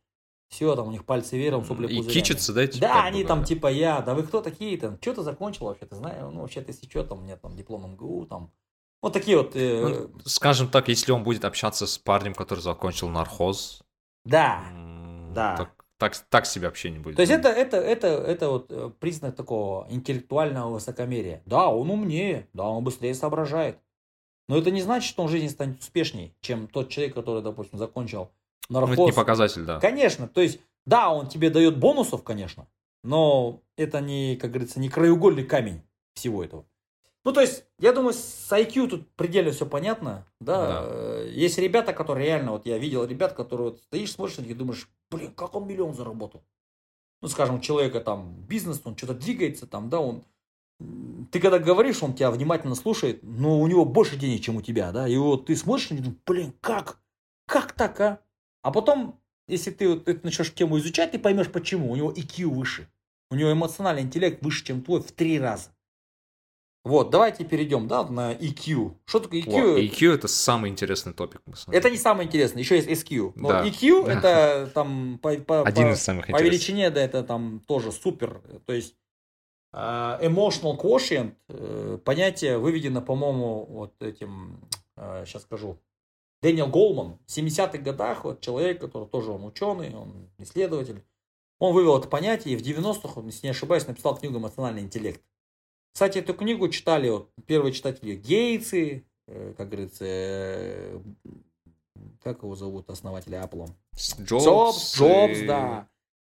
все, 0.48 0.76
там 0.76 0.88
у 0.88 0.90
них 0.90 1.06
пальцы 1.06 1.38
вверх, 1.38 1.66
сопли 1.66 1.86
И 1.86 2.02
кичатся, 2.02 2.52
да? 2.52 2.66
Типа, 2.66 2.86
да, 2.86 3.04
они 3.04 3.24
там 3.24 3.42
типа 3.42 3.68
я, 3.68 4.02
да 4.02 4.14
вы 4.14 4.24
кто 4.24 4.42
такие 4.42 4.76
там, 4.76 4.98
что 5.00 5.14
ты 5.14 5.22
закончил 5.22 5.64
вообще, 5.64 5.86
ты 5.86 5.96
знаешь, 5.96 6.20
ну 6.20 6.42
вообще 6.42 6.60
ты 6.60 6.72
если 6.72 6.86
что, 6.86 7.02
там 7.02 7.20
у 7.20 7.22
меня 7.22 7.38
там 7.38 7.56
диплом 7.56 7.92
МГУ, 7.92 8.26
там, 8.26 8.52
вот 9.00 9.14
такие 9.14 9.38
вот. 9.38 9.56
Э... 9.56 10.08
Ну, 10.12 10.20
скажем 10.26 10.68
так, 10.68 10.88
если 10.88 11.10
он 11.10 11.24
будет 11.24 11.46
общаться 11.46 11.86
с 11.86 11.96
парнем, 11.96 12.34
который 12.34 12.60
закончил 12.60 13.08
нархоз. 13.08 13.82
Да, 14.26 14.64
да. 15.34 15.56
Так, 15.56 15.83
так, 16.04 16.16
так 16.28 16.46
себе 16.46 16.68
общение 16.68 17.00
будет. 17.00 17.16
То 17.16 17.22
есть 17.22 17.32
это, 17.32 17.48
это, 17.48 17.78
это, 17.78 18.08
это 18.08 18.50
вот 18.50 18.66
э, 18.70 18.90
признак 19.00 19.34
такого 19.34 19.86
интеллектуального 19.90 20.74
высокомерия. 20.74 21.42
Да, 21.46 21.68
он 21.68 21.90
умнее, 21.90 22.46
да, 22.52 22.64
он 22.64 22.84
быстрее 22.84 23.14
соображает. 23.14 23.78
Но 24.48 24.58
это 24.58 24.70
не 24.70 24.82
значит, 24.82 25.08
что 25.08 25.22
он 25.22 25.28
в 25.28 25.30
жизни 25.30 25.48
станет 25.48 25.80
успешней, 25.80 26.34
чем 26.42 26.68
тот 26.68 26.90
человек, 26.90 27.14
который, 27.14 27.42
допустим, 27.42 27.78
закончил 27.78 28.30
нархоз. 28.68 28.96
Ну, 28.96 29.04
это 29.04 29.12
не 29.12 29.16
показатель, 29.16 29.64
да. 29.64 29.80
Конечно, 29.80 30.28
то 30.28 30.42
есть, 30.42 30.60
да, 30.84 31.10
он 31.10 31.28
тебе 31.28 31.48
дает 31.48 31.78
бонусов, 31.78 32.22
конечно, 32.22 32.66
но 33.02 33.62
это 33.76 34.00
не, 34.00 34.36
как 34.36 34.50
говорится, 34.50 34.80
не 34.80 34.90
краеугольный 34.90 35.44
камень 35.44 35.80
всего 36.12 36.44
этого. 36.44 36.66
Ну, 37.24 37.32
то 37.32 37.40
есть, 37.40 37.64
я 37.78 37.92
думаю, 37.92 38.12
с 38.12 38.52
IQ 38.52 38.88
тут 38.88 39.10
предельно 39.12 39.50
все 39.50 39.64
понятно, 39.64 40.26
да. 40.40 40.66
да. 40.66 40.82
Э, 40.84 41.30
есть 41.32 41.56
ребята, 41.56 41.94
которые 41.94 42.26
реально, 42.26 42.52
вот 42.52 42.66
я 42.66 42.76
видел 42.76 43.04
ребят, 43.04 43.32
которые 43.32 43.70
вот 43.70 43.80
стоишь, 43.80 44.12
смотришь 44.12 44.36
на 44.36 44.42
них 44.42 44.50
и 44.50 44.54
думаешь, 44.54 44.88
блин, 45.10 45.32
как 45.32 45.54
он 45.54 45.66
миллион 45.66 45.94
заработал. 45.94 46.44
Ну, 47.22 47.28
скажем, 47.28 47.56
у 47.56 47.60
человека 47.60 48.00
там 48.00 48.34
бизнес, 48.46 48.82
он 48.84 48.96
что-то 48.96 49.14
двигается, 49.14 49.66
там, 49.66 49.88
да, 49.88 50.00
он... 50.00 50.24
Ты 51.30 51.40
когда 51.40 51.58
говоришь, 51.58 52.02
он 52.02 52.12
тебя 52.14 52.30
внимательно 52.30 52.74
слушает, 52.74 53.20
но 53.22 53.58
у 53.58 53.66
него 53.66 53.86
больше 53.86 54.16
денег, 54.16 54.42
чем 54.42 54.56
у 54.56 54.62
тебя, 54.62 54.92
да, 54.92 55.08
и 55.08 55.16
вот 55.16 55.46
ты 55.46 55.56
смотришь 55.56 55.90
на 55.90 55.94
него, 55.94 56.12
блин, 56.26 56.52
как? 56.60 56.98
Как 57.46 57.72
так, 57.72 58.00
а? 58.00 58.20
А 58.62 58.70
потом, 58.70 59.18
если 59.46 59.70
ты, 59.70 59.88
вот, 59.88 60.04
ты 60.04 60.20
начнешь 60.22 60.52
тему 60.52 60.78
изучать, 60.78 61.12
ты 61.12 61.18
поймешь 61.18 61.50
почему. 61.50 61.90
У 61.90 61.96
него 61.96 62.12
IQ 62.12 62.46
выше. 62.46 62.88
У 63.30 63.34
него 63.34 63.52
эмоциональный 63.52 64.02
интеллект 64.02 64.42
выше, 64.42 64.64
чем 64.64 64.82
твой 64.82 65.00
в 65.00 65.12
три 65.12 65.38
раза. 65.38 65.73
Вот, 66.84 67.08
давайте 67.08 67.44
перейдем, 67.44 67.88
да, 67.88 68.04
на 68.04 68.34
EQ. 68.34 68.94
Что 69.06 69.20
такое 69.20 69.40
EQ? 69.40 69.50
Во, 69.72 69.78
EQ 69.80 70.14
это 70.14 70.28
самый 70.28 70.70
интересный 70.70 71.14
топик. 71.14 71.40
Это 71.68 71.88
не 71.88 71.96
самый 71.96 72.26
интересный, 72.26 72.60
еще 72.60 72.76
есть 72.76 72.88
SQ. 72.88 73.32
Но 73.36 73.48
Да. 73.48 73.66
EQ 73.66 74.06
это 74.06 74.70
там 74.74 75.18
по, 75.22 75.34
по- 75.36 75.62
Один 75.62 75.88
по- 75.88 75.92
из 75.92 76.02
самых 76.02 76.26
по 76.26 76.30
интересных. 76.32 76.52
величине, 76.52 76.90
да, 76.90 77.00
это 77.02 77.22
там 77.22 77.60
тоже 77.66 77.90
супер. 77.90 78.42
То 78.66 78.74
есть 78.74 78.94
э, 79.72 79.76
emotional 79.78 80.78
quotient, 80.78 81.32
э, 81.48 81.98
понятие 82.04 82.58
выведено, 82.58 83.00
по-моему, 83.00 83.64
вот 83.64 83.94
этим, 84.02 84.60
сейчас 85.24 85.42
скажу, 85.42 85.78
Дэниел 86.42 86.66
Голман. 86.66 87.18
В 87.26 87.30
70-х 87.34 87.78
годах 87.78 88.24
вот 88.24 88.42
человек, 88.42 88.78
который 88.82 89.08
тоже 89.08 89.30
он 89.30 89.44
ученый, 89.46 89.94
он 89.94 90.28
исследователь, 90.36 91.02
он 91.58 91.72
вывел 91.72 91.96
это 91.98 92.08
понятие 92.08 92.54
и 92.54 92.56
в 92.58 92.60
90-х, 92.62 93.18
он, 93.20 93.26
если 93.28 93.46
не 93.46 93.52
ошибаюсь, 93.52 93.86
написал 93.86 94.18
книгу 94.18 94.36
«Эмоциональный 94.36 94.82
интеллект». 94.82 95.22
Кстати, 95.94 96.18
эту 96.18 96.34
книгу 96.34 96.68
читали 96.68 97.08
вот, 97.08 97.30
первые 97.46 97.72
читатели 97.72 98.16
Гейтсы, 98.16 99.04
э, 99.28 99.54
как 99.56 99.68
говорится, 99.68 100.04
э, 100.04 101.00
как 102.20 102.42
его 102.42 102.56
зовут, 102.56 102.90
основателя 102.90 103.42
Apple? 103.44 103.68
Джобс, 104.20 104.44
Джобс, 104.44 104.96
Джобс, 104.96 105.38
и- 105.38 105.46
да. 105.46 105.88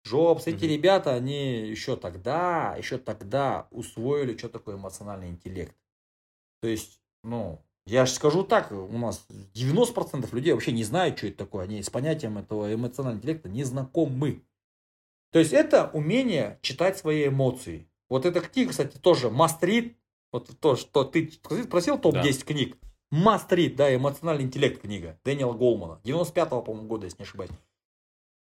Джобс, 0.06 0.46
эти 0.46 0.64
Мгм. 0.64 0.72
ребята, 0.72 1.14
они 1.14 1.58
еще 1.68 1.94
тогда, 1.96 2.74
еще 2.78 2.96
тогда 2.96 3.68
усвоили, 3.70 4.34
что 4.34 4.48
такое 4.48 4.76
эмоциональный 4.76 5.28
интеллект. 5.28 5.76
То 6.62 6.68
есть, 6.68 6.98
ну, 7.22 7.60
я 7.84 8.06
же 8.06 8.12
скажу 8.12 8.44
так, 8.44 8.72
у 8.72 8.96
нас 8.96 9.26
90% 9.52 10.32
людей 10.32 10.54
вообще 10.54 10.72
не 10.72 10.84
знают, 10.84 11.18
что 11.18 11.26
это 11.26 11.36
такое. 11.36 11.64
Они 11.64 11.82
с 11.82 11.90
понятием 11.90 12.38
этого 12.38 12.72
эмоционального 12.72 13.18
интеллекта 13.20 13.50
не 13.50 13.64
знакомы. 13.64 14.42
То 15.32 15.38
есть, 15.38 15.52
это 15.52 15.90
умение 15.92 16.58
читать 16.62 16.96
свои 16.96 17.28
эмоции. 17.28 17.86
Вот 18.10 18.26
эта 18.26 18.40
книга, 18.40 18.70
кстати, 18.70 18.98
тоже 18.98 19.28
must 19.28 19.60
read. 19.62 19.94
Вот 20.32 20.50
то, 20.60 20.76
что 20.76 21.04
ты 21.04 21.30
спросил 21.30 21.98
топ-10 21.98 22.44
книг. 22.44 22.76
Must 23.12 23.48
read, 23.48 23.76
да, 23.76 23.94
эмоциональный 23.94 24.44
интеллект 24.44 24.82
книга 24.82 25.18
Дэниела 25.24 25.52
Голмана. 25.52 26.00
95-го, 26.04 26.62
по-моему, 26.62 26.88
года, 26.88 27.06
если 27.06 27.18
не 27.18 27.24
ошибаюсь. 27.24 27.50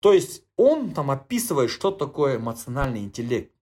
То 0.01 0.13
есть 0.13 0.45
он 0.57 0.93
там 0.93 1.11
описывает, 1.11 1.71
что 1.71 1.91
такое 1.91 2.37
эмоциональный 2.37 3.01
интеллект. 3.01 3.53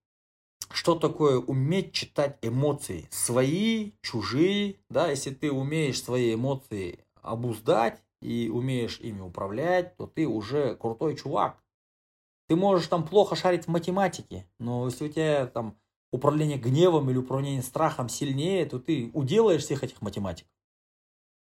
Что 0.70 0.94
такое 0.94 1.38
уметь 1.38 1.92
читать 1.92 2.38
эмоции. 2.42 3.08
Свои, 3.10 3.92
чужие. 4.02 4.76
Да, 4.88 5.10
если 5.10 5.30
ты 5.30 5.50
умеешь 5.50 6.02
свои 6.02 6.34
эмоции 6.34 7.04
обуздать 7.22 8.02
и 8.20 8.50
умеешь 8.52 9.00
ими 9.00 9.20
управлять, 9.20 9.96
то 9.96 10.06
ты 10.06 10.26
уже 10.26 10.76
крутой 10.76 11.16
чувак. 11.16 11.62
Ты 12.48 12.56
можешь 12.56 12.86
там 12.86 13.06
плохо 13.06 13.36
шарить 13.36 13.64
в 13.64 13.68
математике, 13.68 14.48
но 14.58 14.86
если 14.86 15.06
у 15.06 15.08
тебя 15.08 15.46
там 15.46 15.76
управление 16.10 16.58
гневом 16.58 17.10
или 17.10 17.18
управление 17.18 17.62
страхом 17.62 18.08
сильнее, 18.08 18.66
то 18.66 18.78
ты 18.78 19.10
уделаешь 19.14 19.62
всех 19.62 19.84
этих 19.84 20.00
математиков. 20.02 20.50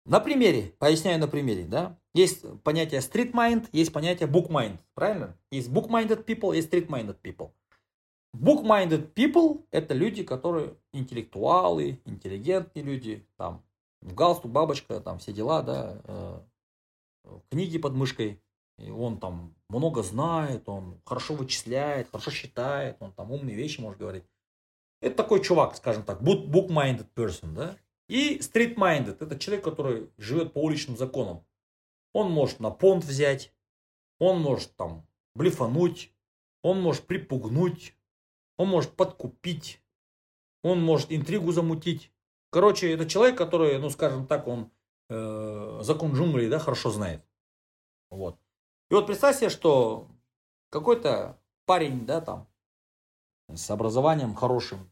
На 0.05 0.19
примере, 0.19 0.73
поясняю 0.77 1.19
на 1.19 1.27
примере, 1.27 1.65
да, 1.65 1.97
есть 2.13 2.45
понятие 2.63 3.01
street 3.01 3.31
mind, 3.31 3.67
есть 3.71 3.91
понятие 3.91 4.29
book 4.29 4.49
mind, 4.49 4.77
правильно? 4.93 5.35
Есть 5.49 5.69
book-minded 5.69 6.25
people, 6.25 6.55
есть 6.55 6.71
street-minded 6.71 7.17
people. 7.21 7.51
Book-minded 8.35 9.13
people– 9.13 9.65
это 9.71 9.93
люди, 9.93 10.23
которые 10.23 10.75
интеллектуалы, 10.93 11.99
интеллигентные 12.05 12.83
люди, 12.83 13.25
там, 13.37 13.63
в 14.01 14.13
галстук, 14.13 14.51
бабочка, 14.51 14.99
там, 14.99 15.19
все 15.19 15.33
дела, 15.33 15.63
да, 15.63 16.01
э, 16.03 16.39
книги 17.49 17.77
под 17.77 17.93
мышкой, 17.93 18.41
и 18.77 18.89
он 18.89 19.19
там 19.19 19.55
много 19.69 20.03
знает, 20.03 20.67
он 20.67 20.99
хорошо 21.05 21.33
вычисляет, 21.33 22.09
хорошо 22.09 22.29
считает, 22.29 22.97
он 22.99 23.11
там 23.13 23.31
умные 23.31 23.55
вещи 23.55 23.79
может 23.79 23.99
говорить. 23.99 24.25
Это 25.01 25.15
такой 25.15 25.43
чувак, 25.43 25.75
скажем 25.75 26.03
так, 26.03 26.21
book- 26.21 26.47
book-minded 26.47 27.07
person, 27.15 27.53
да. 27.53 27.77
И 28.07 28.39
street-minded– 28.39 29.17
это 29.19 29.37
человек, 29.37 29.63
который 29.63 30.11
живет 30.17 30.53
по 30.53 30.59
уличным 30.59 30.97
законам. 30.97 31.45
Он 32.13 32.31
может 32.31 32.59
на 32.59 32.69
понт 32.69 33.03
взять, 33.03 33.53
он 34.19 34.41
может 34.41 34.75
там 34.75 35.07
блефануть, 35.33 36.13
он 36.61 36.81
может 36.81 37.05
припугнуть, 37.07 37.95
он 38.57 38.69
может 38.69 38.95
подкупить, 38.95 39.81
он 40.63 40.81
может 40.81 41.11
интригу 41.11 41.51
замутить. 41.51 42.11
Короче, 42.51 42.91
это 42.91 43.07
человек, 43.07 43.37
который, 43.37 43.77
ну, 43.79 43.89
скажем 43.89 44.27
так, 44.27 44.47
он 44.47 44.71
э, 45.09 45.79
закон 45.81 46.13
джунглей, 46.13 46.47
да, 46.47 46.59
хорошо 46.59 46.89
знает. 46.89 47.25
Вот. 48.09 48.39
И 48.89 48.93
вот 48.93 49.07
представь 49.07 49.37
себе, 49.37 49.49
что 49.49 50.07
какой-то 50.69 51.37
парень, 51.65 52.05
да, 52.05 52.21
там, 52.21 52.47
с 53.53 53.69
образованием 53.69 54.35
хорошим, 54.35 54.91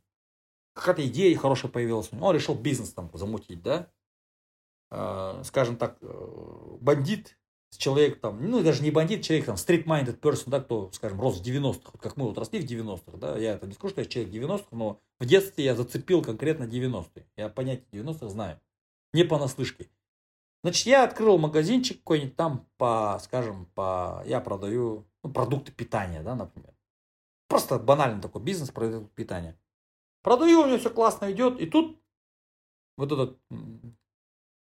какая-то 0.73 1.05
идея 1.07 1.37
хорошая 1.37 1.71
появилась 1.71 2.09
он 2.11 2.35
решил 2.35 2.55
бизнес 2.55 2.93
там 2.93 3.09
замутить, 3.13 3.61
да, 3.61 3.89
Э, 4.95 5.41
скажем 5.43 5.75
так, 5.75 5.97
э, 6.01 6.77
бандит, 6.79 7.39
человек 7.75 8.19
там, 8.19 8.47
ну, 8.47 8.61
даже 8.61 8.83
не 8.83 8.91
бандит, 8.91 9.23
человек 9.23 9.47
там, 9.47 9.55
street-minded 9.55 10.19
person, 10.19 10.51
да, 10.51 10.59
кто, 10.59 10.91
скажем, 10.91 11.19
рос 11.19 11.39
в 11.39 11.43
90-х, 11.43 11.89
вот 11.93 11.99
как 11.99 12.15
мы 12.15 12.25
вот 12.25 12.37
росли 12.37 12.59
в 12.59 12.69
90-х, 12.69 13.17
да, 13.17 13.35
я 13.35 13.53
это 13.53 13.65
не 13.65 13.73
скажу, 13.73 13.93
что 13.93 14.01
я 14.01 14.07
человек 14.07 14.31
90-х, 14.31 14.67
но 14.69 15.01
в 15.19 15.25
детстве 15.25 15.65
я 15.65 15.73
зацепил 15.73 16.21
конкретно 16.21 16.65
90-е, 16.65 17.25
я 17.37 17.49
понятие 17.49 18.03
90-х 18.03 18.29
знаю, 18.29 18.61
не 19.13 19.23
понаслышке. 19.23 19.89
Значит, 20.63 20.85
я 20.85 21.03
открыл 21.05 21.39
магазинчик 21.39 21.97
какой-нибудь 21.97 22.35
там 22.35 22.67
по, 22.77 23.19
скажем, 23.23 23.65
по, 23.73 24.21
я 24.27 24.41
продаю 24.41 25.07
ну, 25.23 25.33
продукты 25.33 25.71
питания, 25.71 26.21
да, 26.21 26.35
например. 26.35 26.72
Просто 27.53 27.77
банальный 27.77 28.19
такой 28.19 28.41
бизнес, 28.41 28.71
продукты 28.71 29.13
питания. 29.13 29.55
Продаю, 30.23 30.61
у 30.61 30.65
меня 30.65 30.79
все 30.79 30.89
классно 30.89 31.31
идет, 31.31 31.59
и 31.59 31.67
тут 31.67 32.01
вот 32.97 33.11
этот, 33.11 33.37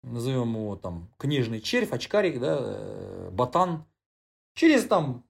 назовем 0.03 0.53
его 0.53 0.77
там, 0.77 1.11
книжный 1.17 1.59
червь, 1.59 1.91
очкарик, 1.91 2.39
да, 2.39 2.57
э, 2.61 3.29
ботан, 3.33 3.83
через 4.53 4.85
там 4.85 5.25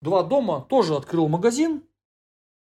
два 0.00 0.24
дома 0.24 0.60
тоже 0.60 0.96
открыл 0.96 1.28
магазин, 1.28 1.84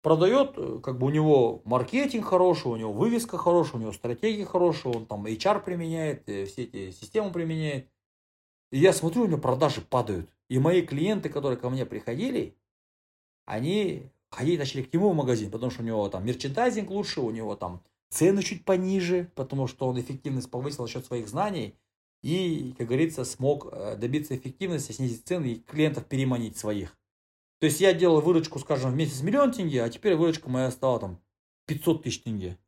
продает, 0.03 0.59
э, 0.59 0.81
как 0.83 0.99
бы 0.99 1.07
у 1.07 1.11
него 1.11 1.63
маркетинг 1.65 2.27
хороший, 2.27 2.67
у 2.67 2.77
него 2.77 2.93
вывеска 2.93 3.39
хорошая, 3.39 3.77
у 3.77 3.81
него 3.81 3.93
стратегия 3.95 4.45
хорошая, 4.45 4.93
он 4.93 5.07
там 5.07 5.25
HR 5.25 5.65
применяет, 5.65 6.29
э, 6.29 6.45
все 6.45 6.65
эти 6.65 6.91
системы 6.91 7.33
применяет. 7.33 7.91
И 8.73 8.79
я 8.79 8.93
смотрю, 8.93 9.23
у 9.23 9.27
него 9.27 9.41
продажи 9.41 9.81
падают. 9.81 10.29
И 10.51 10.59
мои 10.59 10.83
клиенты, 10.83 11.31
которые 11.31 11.57
ко 11.57 11.71
мне 11.71 11.87
приходили, 11.87 12.59
они 13.47 14.11
ходить 14.31 14.59
начали 14.59 14.83
к 14.83 14.93
нему 14.93 15.11
в 15.11 15.15
магазин, 15.15 15.51
потому 15.51 15.71
что 15.71 15.83
у 15.83 15.87
него 15.87 16.09
там 16.09 16.25
мерчендайзинг 16.25 16.91
лучше, 16.91 17.21
у 17.21 17.31
него 17.31 17.57
там 17.57 17.83
цены 18.11 18.43
чуть 18.43 18.65
пониже, 18.65 19.31
потому 19.35 19.67
что 19.67 19.89
он 19.89 20.01
эффективность 20.01 20.51
повысил 20.51 20.87
за 20.87 20.93
счет 20.93 21.07
своих 21.07 21.29
знаний 21.29 21.75
и, 22.23 22.75
как 22.77 22.89
говорится, 22.89 23.25
смог 23.25 23.69
э, 23.71 23.97
добиться 23.97 24.37
эффективности, 24.37 24.93
снизить 24.93 25.27
цены 25.27 25.53
и 25.53 25.61
клиентов 25.61 26.07
переманить 26.07 26.57
своих. 26.57 26.97
То 27.61 27.67
есть 27.67 27.81
я 27.81 27.93
делал 27.93 28.21
выручку, 28.21 28.59
скажем, 28.59 28.93
в 28.93 28.97
месяц 28.97 29.23
миллион 29.23 29.53
тенге, 29.53 29.83
а 29.83 29.91
теперь 29.91 30.15
выручка 30.15 30.49
моя 30.49 30.71
стала 30.71 31.01
там 31.01 31.21
500 31.67 32.03
тысяч 32.03 32.23
тенге. 32.23 32.59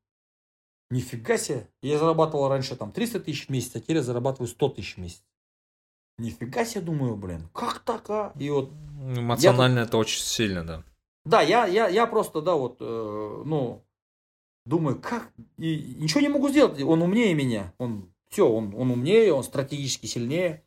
Нифига 0.90 1.38
себе. 1.38 1.68
Я 1.82 1.98
зарабатывал 1.98 2.48
раньше 2.48 2.74
там 2.74 2.90
300 2.90 3.20
тысяч 3.20 3.46
в 3.46 3.48
месяц, 3.50 3.76
а 3.76 3.80
теперь 3.80 3.96
я 3.96 4.02
зарабатываю 4.02 4.48
100 4.48 4.68
тысяч 4.70 4.96
в 4.96 4.98
месяц. 4.98 5.22
Нифига 6.18 6.64
себе, 6.64 6.82
думаю, 6.82 7.16
блин, 7.16 7.48
как 7.54 7.78
так, 7.80 8.10
а? 8.10 8.32
И 8.38 8.50
вот 8.50 8.70
Эмоционально 9.00 9.80
это 9.80 9.96
очень 9.96 10.22
сильно, 10.22 10.64
да. 10.64 10.84
Да, 11.24 11.42
я, 11.42 11.66
я, 11.66 11.88
я 11.88 12.06
просто, 12.06 12.40
да, 12.40 12.54
вот, 12.54 12.76
э, 12.80 13.42
ну, 13.44 13.84
думаю, 14.64 15.00
как, 15.00 15.32
и 15.58 15.96
ничего 15.98 16.20
не 16.20 16.28
могу 16.28 16.48
сделать, 16.48 16.80
он 16.82 17.02
умнее 17.02 17.34
меня, 17.34 17.74
он, 17.78 18.12
все, 18.28 18.48
он, 18.48 18.74
он 18.74 18.90
умнее, 18.90 19.32
он 19.32 19.42
стратегически 19.42 20.06
сильнее. 20.06 20.64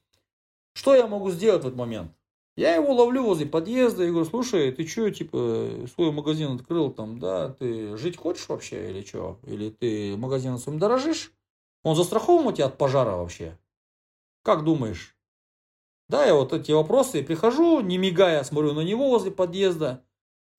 Что 0.76 0.96
я 0.96 1.08
могу 1.08 1.32
сделать 1.32 1.64
в 1.64 1.68
этот 1.68 1.78
момент? 1.78 2.12
Я 2.56 2.76
его 2.76 2.94
ловлю 2.94 3.24
возле 3.24 3.48
подъезда 3.48 4.04
и 4.04 4.10
говорю, 4.10 4.26
слушай, 4.26 4.72
ты 4.72 4.86
что, 4.86 5.10
типа, 5.10 5.88
свой 5.94 6.12
магазин 6.12 6.52
открыл 6.52 6.92
там, 6.92 7.20
да, 7.20 7.50
ты 7.50 7.98
жить 7.98 8.18
хочешь 8.18 8.48
вообще 8.48 8.92
или 8.92 9.04
что? 9.04 9.40
Или 9.44 9.72
ты 9.72 10.16
магазином 10.18 10.60
своим 10.60 10.78
дорожишь? 10.78 11.32
Он 11.84 11.96
застрахован 11.96 12.48
у 12.48 12.52
тебя 12.52 12.68
от 12.68 12.78
пожара 12.78 13.16
вообще? 13.18 13.58
Как 14.44 14.64
думаешь? 14.64 15.18
Да, 16.10 16.26
я 16.26 16.36
вот 16.36 16.54
эти 16.54 16.72
вопросы 16.72 17.24
прихожу, 17.24 17.80
не 17.80 17.98
мигая, 17.98 18.44
смотрю 18.44 18.74
на 18.74 18.82
него 18.82 19.10
возле 19.10 19.32
подъезда. 19.32 20.06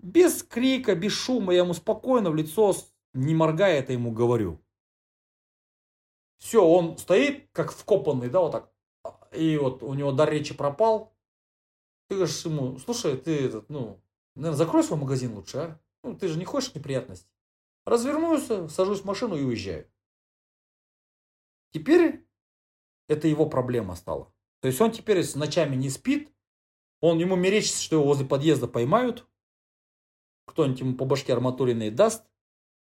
Без 0.05 0.43
крика, 0.43 0.95
без 0.95 1.13
шума, 1.13 1.55
я 1.55 1.61
ему 1.61 1.73
спокойно 1.73 2.31
в 2.31 2.35
лицо, 2.35 2.77
не 3.15 3.35
моргая, 3.35 3.79
это 3.79 3.95
ему 3.95 4.13
говорю. 4.13 4.63
Все, 6.37 6.63
он 6.63 6.99
стоит, 6.99 7.49
как 7.53 7.73
вкопанный, 7.73 8.29
да, 8.29 8.41
вот 8.41 8.53
так. 8.53 8.71
И 9.33 9.57
вот 9.57 9.83
у 9.83 9.95
него 9.95 10.13
дар 10.13 10.31
речи 10.31 10.53
пропал. 10.53 11.17
Ты 12.09 12.17
говоришь 12.17 12.45
ему, 12.45 12.79
слушай, 12.81 13.17
ты 13.17 13.47
этот, 13.47 13.71
ну, 13.71 13.99
наверное, 14.35 14.59
закрой 14.59 14.85
свой 14.85 15.01
магазин 15.01 15.35
лучше, 15.35 15.57
а? 15.57 15.81
Ну, 16.03 16.15
ты 16.15 16.29
же 16.29 16.39
не 16.39 16.45
хочешь 16.45 16.75
неприятностей. 16.75 17.31
Развернулся, 17.87 18.69
сажусь 18.69 19.01
в 19.01 19.07
машину 19.07 19.37
и 19.37 19.43
уезжаю. 19.43 19.91
Теперь 21.73 22.29
это 23.09 23.27
его 23.27 23.47
проблема 23.49 23.95
стала. 23.95 24.31
То 24.61 24.69
есть 24.69 24.79
он 24.83 24.93
теперь 24.93 25.25
с 25.25 25.35
ночами 25.35 25.77
не 25.77 25.89
спит, 25.89 26.31
Он 27.01 27.19
ему 27.19 27.37
мерещится, 27.37 27.83
что 27.83 27.97
его 27.97 28.05
возле 28.05 28.27
подъезда 28.27 28.69
поймают, 28.69 29.27
кто-нибудь 30.47 30.81
ему 30.81 30.95
по 30.95 31.05
башке 31.05 31.33
арматуриной 31.33 31.91
даст, 31.91 32.25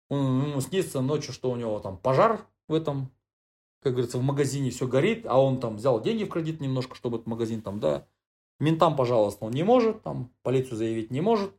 он, 0.10 0.50
ему 0.50 0.62
снится 0.62 1.02
ночью, 1.02 1.34
что 1.34 1.52
у 1.52 1.56
него 1.56 1.80
там 1.80 1.98
пожар 1.98 2.46
в 2.68 2.74
этом, 2.74 3.12
как 3.82 3.94
говорится, 3.94 4.18
в 4.18 4.24
магазине 4.24 4.72
все 4.72 4.88
горит, 4.88 5.26
а 5.26 5.42
он 5.42 5.60
там 5.60 5.78
взял 5.78 6.02
деньги 6.02 6.24
в 6.24 6.30
кредит 6.30 6.60
немножко, 6.60 6.96
чтобы 6.96 7.18
этот 7.18 7.28
магазин 7.28 7.62
там, 7.62 7.80
да, 7.80 8.08
ментам, 8.60 8.96
пожалуйста, 8.96 9.46
он 9.46 9.52
не 9.52 9.64
может, 9.64 10.04
там, 10.04 10.32
полицию 10.44 10.78
заявить 10.78 11.12
не 11.12 11.22
может, 11.22 11.54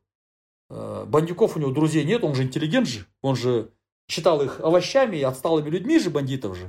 э, 0.70 1.04
бандюков 1.06 1.56
у 1.56 1.60
него 1.60 1.72
друзей 1.72 2.04
нет, 2.04 2.24
он 2.24 2.34
же 2.34 2.44
интеллигент 2.44 2.86
же, 2.86 3.06
он 3.20 3.36
же 3.36 3.72
считал 4.08 4.42
их 4.42 4.60
овощами 4.60 5.16
и 5.16 5.22
отсталыми 5.22 5.70
людьми 5.70 5.98
же, 5.98 6.10
бандитов 6.10 6.56
же. 6.56 6.66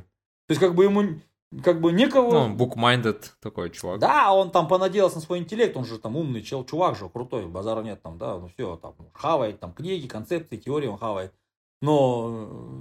То 0.48 0.52
есть, 0.52 0.62
как 0.62 0.76
бы 0.76 0.84
ему 0.84 1.20
как 1.62 1.82
бы 1.82 1.92
никого... 1.92 2.48
Ну, 2.48 2.56
book-minded 2.56 3.32
такой 3.42 3.70
чувак. 3.70 4.00
Да, 4.00 4.34
он 4.34 4.52
там 4.52 4.68
понадеялся 4.68 5.16
на 5.16 5.22
свой 5.22 5.40
интеллект, 5.40 5.76
он 5.76 5.86
же 5.86 6.00
там 6.00 6.16
умный 6.16 6.42
чел, 6.42 6.66
чувак 6.66 6.96
же, 6.96 7.10
крутой, 7.10 7.48
базара 7.48 7.82
нет 7.82 8.02
там, 8.02 8.18
да, 8.18 8.38
ну 8.38 8.48
все, 8.48 8.78
там, 8.78 8.96
хавает 9.14 9.60
там 9.60 9.74
книги, 9.74 10.08
концепции, 10.08 10.58
теории 10.58 10.88
он 10.88 10.98
хавает. 10.98 11.34
Но 11.82 12.30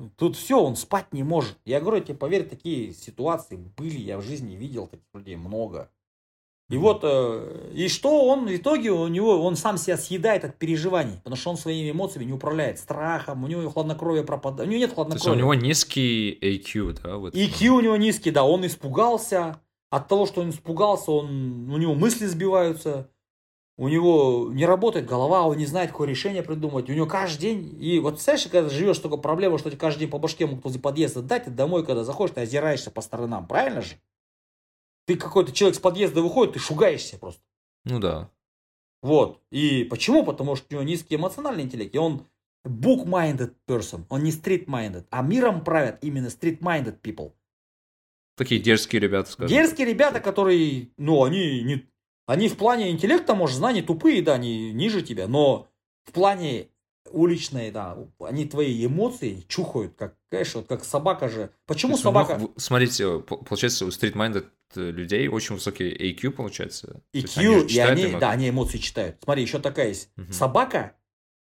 э, 0.04 0.08
тут 0.16 0.36
все, 0.36 0.60
он 0.62 0.76
спать 0.76 1.12
не 1.12 1.24
может. 1.24 1.58
Я 1.64 1.80
говорю 1.80 2.04
тебе, 2.04 2.14
поверь, 2.14 2.48
такие 2.48 2.92
ситуации 2.92 3.56
были, 3.56 3.98
я 3.98 4.16
в 4.16 4.22
жизни 4.22 4.54
видел 4.54 4.86
таких 4.86 5.08
людей 5.12 5.34
много. 5.34 5.90
И 6.72 6.78
вот, 6.78 7.00
э, 7.02 7.70
и 7.74 7.86
что 7.88 8.24
он 8.24 8.46
в 8.46 8.56
итоге, 8.56 8.92
у 8.92 9.06
него, 9.06 9.44
он 9.44 9.56
сам 9.56 9.76
себя 9.76 9.98
съедает 9.98 10.46
от 10.46 10.56
переживаний, 10.56 11.18
потому 11.18 11.36
что 11.36 11.50
он 11.50 11.58
своими 11.58 11.90
эмоциями 11.90 12.24
не 12.24 12.32
управляет, 12.32 12.78
страхом, 12.78 13.44
у 13.44 13.46
него 13.46 13.68
хладнокровие 13.68 14.24
пропадает, 14.24 14.68
у 14.68 14.72
него 14.72 14.80
нет 14.80 14.94
хладнокровия. 14.94 15.22
То 15.22 15.30
есть 15.32 15.36
у 15.36 15.38
него 15.38 15.52
низкий 15.52 16.32
IQ, 16.40 16.98
да? 17.02 17.18
Вот 17.18 17.34
IQ 17.34 17.66
у 17.68 17.80
него 17.80 17.96
низкий, 17.98 18.30
да, 18.30 18.44
он 18.44 18.64
испугался, 18.64 19.60
от 19.90 20.08
того, 20.08 20.24
что 20.24 20.40
он 20.40 20.48
испугался, 20.48 21.10
он, 21.10 21.70
у 21.70 21.76
него 21.76 21.94
мысли 21.94 22.24
сбиваются, 22.24 23.10
у 23.76 23.88
него 23.88 24.48
не 24.50 24.64
работает 24.64 25.04
голова, 25.04 25.42
он 25.42 25.58
не 25.58 25.66
знает, 25.66 25.90
какое 25.90 26.08
решение 26.08 26.42
придумать. 26.42 26.88
У 26.88 26.94
него 26.94 27.04
каждый 27.04 27.38
день, 27.38 27.76
и 27.82 27.98
вот 27.98 28.18
знаешь, 28.18 28.48
когда 28.50 28.70
живешь, 28.70 28.96
только 28.96 29.18
проблема, 29.18 29.58
что 29.58 29.68
тебе 29.68 29.78
каждый 29.78 30.00
день 30.00 30.08
по 30.08 30.18
башке 30.18 30.46
могут 30.46 30.64
возле 30.64 30.80
подъезда 30.80 31.20
дать, 31.20 31.48
и 31.48 31.50
домой, 31.50 31.84
когда 31.84 32.02
заходишь, 32.02 32.34
ты 32.34 32.40
озираешься 32.40 32.90
по 32.90 33.02
сторонам, 33.02 33.46
правильно 33.46 33.82
же? 33.82 33.96
Ты 35.06 35.16
какой-то 35.16 35.52
человек 35.52 35.76
с 35.76 35.80
подъезда 35.80 36.22
выходит, 36.22 36.54
ты 36.54 36.60
шугаешься 36.60 37.18
просто. 37.18 37.42
Ну 37.84 37.98
да. 37.98 38.30
Вот. 39.02 39.42
И 39.50 39.84
почему? 39.84 40.24
Потому 40.24 40.54
что 40.54 40.66
у 40.70 40.72
него 40.74 40.82
низкий 40.84 41.16
эмоциональный 41.16 41.64
интеллект. 41.64 41.94
И 41.94 41.98
он 41.98 42.26
book-minded 42.64 43.54
person. 43.66 44.04
Он 44.08 44.22
не 44.22 44.30
street-minded. 44.30 45.06
А 45.10 45.22
миром 45.22 45.64
правят 45.64 45.98
именно 46.02 46.28
street-minded 46.28 47.00
people. 47.00 47.32
Такие 48.36 48.60
дерзкие 48.60 49.00
ребята, 49.00 49.30
скажем. 49.30 49.54
Дерзкие 49.54 49.86
ребята, 49.86 50.20
которые, 50.20 50.90
ну, 50.96 51.24
они 51.24 51.62
не... 51.62 51.88
Они 52.26 52.48
в 52.48 52.56
плане 52.56 52.90
интеллекта, 52.90 53.34
может, 53.34 53.56
знаний 53.56 53.82
тупые, 53.82 54.22
да, 54.22 54.34
они 54.34 54.72
ниже 54.72 55.02
тебя, 55.02 55.26
но 55.26 55.68
в 56.04 56.12
плане 56.12 56.68
уличные, 57.12 57.70
да, 57.70 57.96
они 58.20 58.46
твои 58.46 58.86
эмоции 58.86 59.44
чухают, 59.48 59.94
как, 59.96 60.16
конечно, 60.30 60.60
вот 60.60 60.68
как 60.68 60.84
собака 60.84 61.28
же. 61.28 61.50
Почему 61.66 61.96
собака? 61.96 62.36
Них, 62.36 62.50
смотрите, 62.56 63.20
получается, 63.20 63.86
у 63.86 63.88
street-minded 63.88 64.46
людей 64.74 65.28
очень 65.28 65.56
высокий 65.56 65.90
IQ 65.92 66.30
получается. 66.30 67.02
IQ, 67.14 67.66
и 67.68 67.78
они, 67.78 68.04
эмоции. 68.04 68.18
да, 68.18 68.30
они 68.30 68.48
эмоции 68.48 68.78
читают. 68.78 69.18
Смотри, 69.22 69.42
еще 69.42 69.58
такая 69.58 69.88
есть. 69.88 70.10
Угу. 70.16 70.32
Собака, 70.32 70.96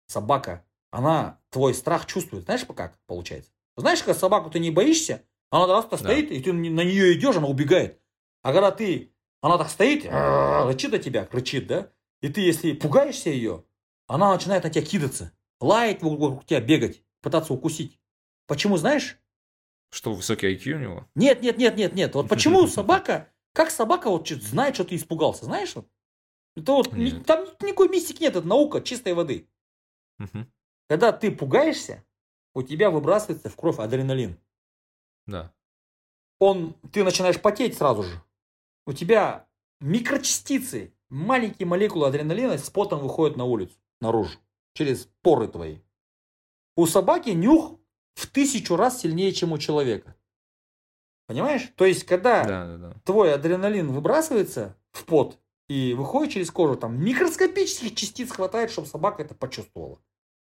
собака, 0.07 0.65
она 0.91 1.39
твой 1.49 1.73
страх 1.73 2.05
чувствует. 2.05 2.45
Знаешь, 2.45 2.65
как 2.75 2.99
получается? 3.07 3.51
Знаешь, 3.77 3.99
когда 3.99 4.13
собаку 4.13 4.49
ты 4.49 4.59
не 4.59 4.71
боишься, 4.71 5.23
она 5.49 5.67
раз-то 5.67 5.91
да. 5.91 5.97
стоит, 5.97 6.31
и 6.31 6.41
ты 6.41 6.53
на 6.53 6.81
нее 6.83 7.13
идешь, 7.13 7.35
она 7.35 7.47
убегает. 7.47 7.99
А 8.41 8.53
когда 8.53 8.71
ты, 8.71 9.13
она 9.41 9.57
так 9.57 9.69
стоит, 9.69 10.05
рычит 10.05 10.91
на 10.91 10.97
тебя, 10.97 11.27
рычит, 11.31 11.67
да? 11.67 11.89
И 12.21 12.29
ты, 12.29 12.41
если 12.41 12.73
пугаешься 12.73 13.29
ее, 13.29 13.63
она 14.07 14.31
начинает 14.33 14.63
на 14.63 14.69
тебя 14.69 14.85
кидаться, 14.85 15.31
лаять 15.61 16.01
вокруг 16.01 16.45
тебя, 16.45 16.59
бегать, 16.59 17.03
пытаться 17.21 17.53
укусить. 17.53 17.99
Почему, 18.47 18.77
знаешь? 18.77 19.17
Что, 19.91 20.13
высокий 20.13 20.53
IQ 20.53 20.73
у 20.73 20.79
него? 20.79 21.07
Нет, 21.15 21.41
нет, 21.41 21.57
нет, 21.57 21.77
нет, 21.77 21.93
нет. 21.93 22.15
Вот 22.15 22.27
почему 22.27 22.67
собака, 22.67 23.29
как 23.53 23.69
собака 23.69 24.09
вот 24.09 24.27
знает, 24.27 24.75
что 24.75 24.83
ты 24.83 24.95
испугался, 24.95 25.45
знаешь? 25.45 25.73
Это 26.55 26.71
вот, 26.73 26.91
нет. 26.93 27.25
там 27.25 27.45
никакой 27.61 27.87
мистики 27.87 28.23
нет, 28.23 28.35
это 28.35 28.45
наука 28.45 28.81
чистой 28.81 29.13
воды. 29.13 29.47
Угу. 30.19 30.45
Когда 30.89 31.11
ты 31.13 31.31
пугаешься, 31.31 32.03
у 32.53 32.63
тебя 32.63 32.89
выбрасывается 32.89 33.49
в 33.49 33.55
кровь 33.55 33.79
адреналин. 33.79 34.37
Да. 35.27 35.53
Он, 36.39 36.73
ты 36.91 37.03
начинаешь 37.03 37.39
потеть 37.39 37.77
сразу 37.77 38.03
же. 38.03 38.21
У 38.85 38.93
тебя 38.93 39.47
микрочастицы, 39.79 40.93
маленькие 41.09 41.67
молекулы 41.67 42.07
адреналина 42.07 42.57
с 42.57 42.69
потом 42.69 42.99
выходят 42.99 43.37
на 43.37 43.45
улицу, 43.45 43.75
наружу, 44.01 44.39
через 44.73 45.09
поры 45.21 45.47
твои. 45.47 45.79
У 46.75 46.85
собаки 46.85 47.31
нюх 47.31 47.79
в 48.13 48.27
тысячу 48.27 48.75
раз 48.75 49.01
сильнее, 49.01 49.31
чем 49.31 49.51
у 49.51 49.57
человека. 49.57 50.15
Понимаешь? 51.27 51.71
То 51.75 51.85
есть, 51.85 52.03
когда 52.03 52.43
да, 52.43 52.65
да, 52.65 52.77
да. 52.77 52.93
твой 53.05 53.33
адреналин 53.33 53.91
выбрасывается 53.91 54.75
в 54.91 55.05
пот 55.05 55.39
и 55.69 55.93
выходит 55.93 56.33
через 56.33 56.51
кожу, 56.51 56.75
там 56.75 57.01
микроскопических 57.01 57.95
частиц 57.95 58.31
хватает, 58.31 58.71
чтобы 58.71 58.87
собака 58.87 59.23
это 59.23 59.33
почувствовала. 59.33 59.99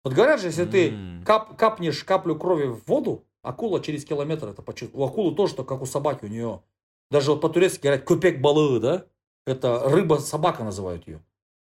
Вот 0.05 0.13
говорят 0.13 0.41
же, 0.41 0.49
если 0.49 0.67
ты 0.67 1.23
кап, 1.25 1.57
капнешь 1.57 2.05
каплю 2.05 2.37
крови 2.37 2.67
в 2.67 2.87
воду, 2.87 3.25
акула 3.43 3.81
через 3.81 4.05
километр 4.05 4.49
это 4.49 4.63
почувствует. 4.63 5.03
У 5.03 5.05
акулы 5.05 5.35
тоже, 5.35 5.55
как 5.57 5.81
у 5.81 5.87
собаки, 5.87 6.27
у 6.27 6.29
нее. 6.29 6.63
Даже 7.11 7.31
вот 7.33 7.41
по-турецки 7.41 7.83
говорят 7.83 8.05
купек 8.05 8.41
балығы, 8.41 8.81
да? 8.81 9.07
Это 9.47 9.89
рыба-собака 9.89 10.65
называют 10.65 11.07
ее. 11.07 11.25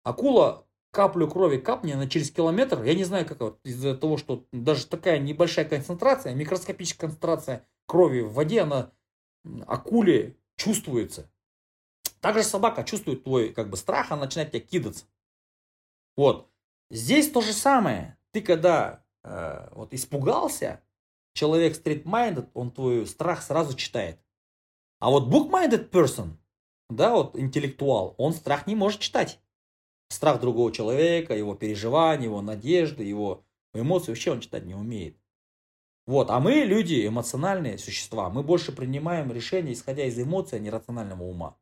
Акула 0.03 0.67
каплю 0.99 1.29
крови 1.29 1.59
капни, 1.59 1.93
она 1.93 2.09
через 2.09 2.33
километр, 2.33 2.83
я 2.83 2.93
не 2.93 3.05
знаю, 3.05 3.25
как 3.25 3.39
вот, 3.39 3.61
из-за 3.63 3.97
того, 3.97 4.17
что 4.17 4.49
даже 4.51 4.85
такая 4.85 5.21
небольшая 5.21 5.65
концентрация, 5.65 6.35
микроскопическая 6.35 7.09
концентрация 7.09 7.65
крови 7.87 8.23
в 8.23 8.33
воде, 8.33 8.63
она 8.63 8.91
акуле 9.69 10.37
чувствуется. 10.57 11.31
Также 12.21 12.43
собака 12.43 12.83
чувствует 12.83 13.23
твой 13.23 13.53
как 13.53 13.71
бы 13.71 13.77
страх, 13.77 14.11
она 14.11 14.23
начинает 14.23 14.51
тебя 14.51 14.59
кидаться. 14.59 15.05
Вот. 16.17 16.51
Здесь 16.91 17.31
то 17.31 17.43
же 17.43 17.53
самое. 17.53 18.19
Ты 18.33 18.41
когда 18.43 19.05
э, 19.23 19.69
вот 19.77 19.95
испугался, 19.95 20.83
человек 21.33 21.81
street-minded, 21.81 22.51
он 22.55 22.73
твой 22.73 23.07
страх 23.07 23.43
сразу 23.43 23.77
читает. 23.77 24.19
А 24.99 25.11
вот 25.11 25.33
book-minded 25.33 25.91
person, 25.91 26.39
да, 26.91 27.13
вот 27.13 27.39
интеллектуал, 27.39 28.17
он 28.19 28.33
страх 28.33 28.67
не 28.67 28.75
может 28.75 29.01
читать 29.01 29.41
страх 30.09 30.41
другого 30.41 30.73
человека, 30.73 31.37
его 31.37 31.55
переживания, 31.55 32.25
его 32.25 32.41
надежды, 32.41 33.05
его 33.05 33.45
эмоции 33.75 34.11
вообще 34.11 34.33
он 34.33 34.41
читать 34.41 34.65
не 34.65 34.75
умеет. 34.75 35.17
Вот, 36.07 36.31
а 36.31 36.41
мы, 36.41 36.63
люди, 36.63 37.07
эмоциональные 37.07 37.77
существа, 37.77 38.31
мы 38.31 38.43
больше 38.43 38.73
принимаем 38.73 39.31
решения, 39.31 39.75
исходя 39.75 40.05
из 40.05 40.19
эмоций, 40.19 40.59
а 40.59 40.61
не 40.61 40.71
рационального 40.71 41.23
ума. 41.23 41.59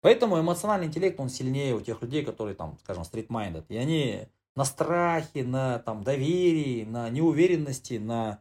Поэтому 0.00 0.38
эмоциональный 0.38 0.86
интеллект, 0.86 1.18
он 1.18 1.28
сильнее 1.28 1.74
у 1.74 1.80
тех 1.80 2.00
людей, 2.02 2.24
которые 2.24 2.54
там, 2.54 2.78
скажем, 2.78 3.02
street-minded. 3.02 3.64
И 3.70 3.76
они 3.76 4.28
на 4.54 4.64
страхе, 4.64 5.42
на 5.42 5.78
там, 5.80 6.04
доверии, 6.04 6.84
на 6.84 7.10
неуверенности, 7.10 7.94
на, 7.94 8.40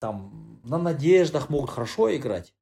там, 0.00 0.60
на 0.64 0.78
надеждах 0.78 1.50
могут 1.50 1.70
хорошо 1.70 2.14
играть. 2.16 2.54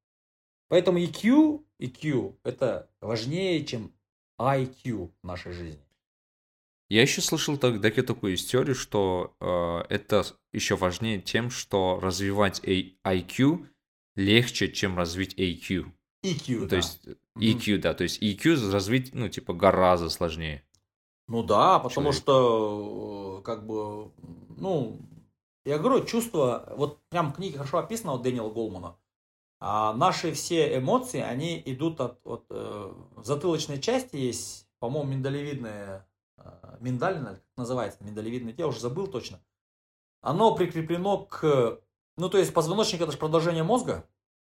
Поэтому 0.69 0.99
EQ, 0.99 1.65
EQ 1.79 2.37
это 2.43 2.91
важнее, 3.01 3.65
чем 3.65 3.93
IQ 4.39 5.11
в 5.23 5.27
нашей 5.27 5.53
жизни. 5.53 5.85
Я 6.93 7.01
еще 7.01 7.23
слышал 7.23 7.57
тогда 7.57 7.91
такую 7.91 8.35
историю, 8.35 8.75
что 8.75 9.35
э, 9.41 9.81
это 9.89 10.27
еще 10.53 10.77
важнее 10.77 11.23
тем, 11.23 11.49
что 11.49 11.99
развивать 11.99 12.61
IQ 12.63 13.67
легче, 14.15 14.71
чем 14.71 14.99
развить 14.99 15.33
AQ. 15.39 15.91
EQ, 16.23 16.59
ну, 16.59 16.69
То 16.69 16.77
есть 16.77 17.01
EQ, 17.39 17.79
да, 17.79 17.95
то 17.95 18.03
есть 18.03 18.23
EQ 18.23 18.71
развить, 18.71 19.15
ну, 19.15 19.31
типа, 19.31 19.55
гораздо 19.55 20.11
сложнее. 20.11 20.65
Ну 21.29 21.43
да, 21.43 21.79
потому 21.79 22.13
Человек. 22.13 22.23
что, 22.23 23.39
э, 23.39 23.43
как 23.43 23.67
бы, 23.67 24.13
ну, 24.59 25.01
я 25.65 25.79
говорю, 25.79 26.05
чувство, 26.05 26.75
вот 26.77 27.01
прям 27.09 27.33
в 27.33 27.37
книге 27.37 27.57
хорошо 27.57 27.79
описано 27.79 28.13
у 28.13 28.19
Дэниела 28.19 28.51
Голмана, 28.51 28.99
а 29.61 29.95
наши 29.95 30.35
все 30.35 30.77
эмоции, 30.77 31.21
они 31.21 31.63
идут 31.65 32.03
от, 32.03 32.21
от 32.27 32.45
э, 32.51 32.93
затылочной 33.25 33.81
части 33.81 34.17
есть, 34.17 34.67
по-моему, 34.79 35.13
миндалевидная 35.13 36.07
миндалина, 36.81 37.37
как 37.37 37.43
называется, 37.57 38.03
миндалевидное 38.05 38.53
тело, 38.53 38.69
уже 38.69 38.81
забыл 38.81 39.07
точно, 39.07 39.41
оно 40.21 40.55
прикреплено 40.55 41.25
к, 41.25 41.81
ну 42.17 42.29
то 42.29 42.39
есть 42.39 42.53
позвоночник 42.53 43.01
это 43.01 43.13
же 43.13 43.19
продолжение 43.19 43.63
мозга, 43.63 44.07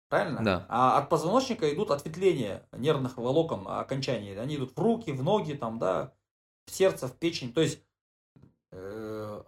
правильно? 0.10 0.44
Да. 0.44 0.66
А 0.70 0.98
от 0.98 1.10
позвоночника 1.10 1.74
идут 1.74 1.92
ответвления 1.92 2.68
нервных 2.72 3.18
волокон, 3.18 3.68
окончаний, 3.68 4.38
они 4.40 4.56
идут 4.56 4.76
в 4.76 4.80
руки, 4.80 5.12
в 5.12 5.24
ноги, 5.24 5.54
там, 5.54 5.80
да, 5.80 6.14
в 6.66 6.72
сердце, 6.72 7.08
в 7.08 7.18
печень, 7.18 7.54
то 7.54 7.62
есть 7.62 7.82
э, 8.72 9.44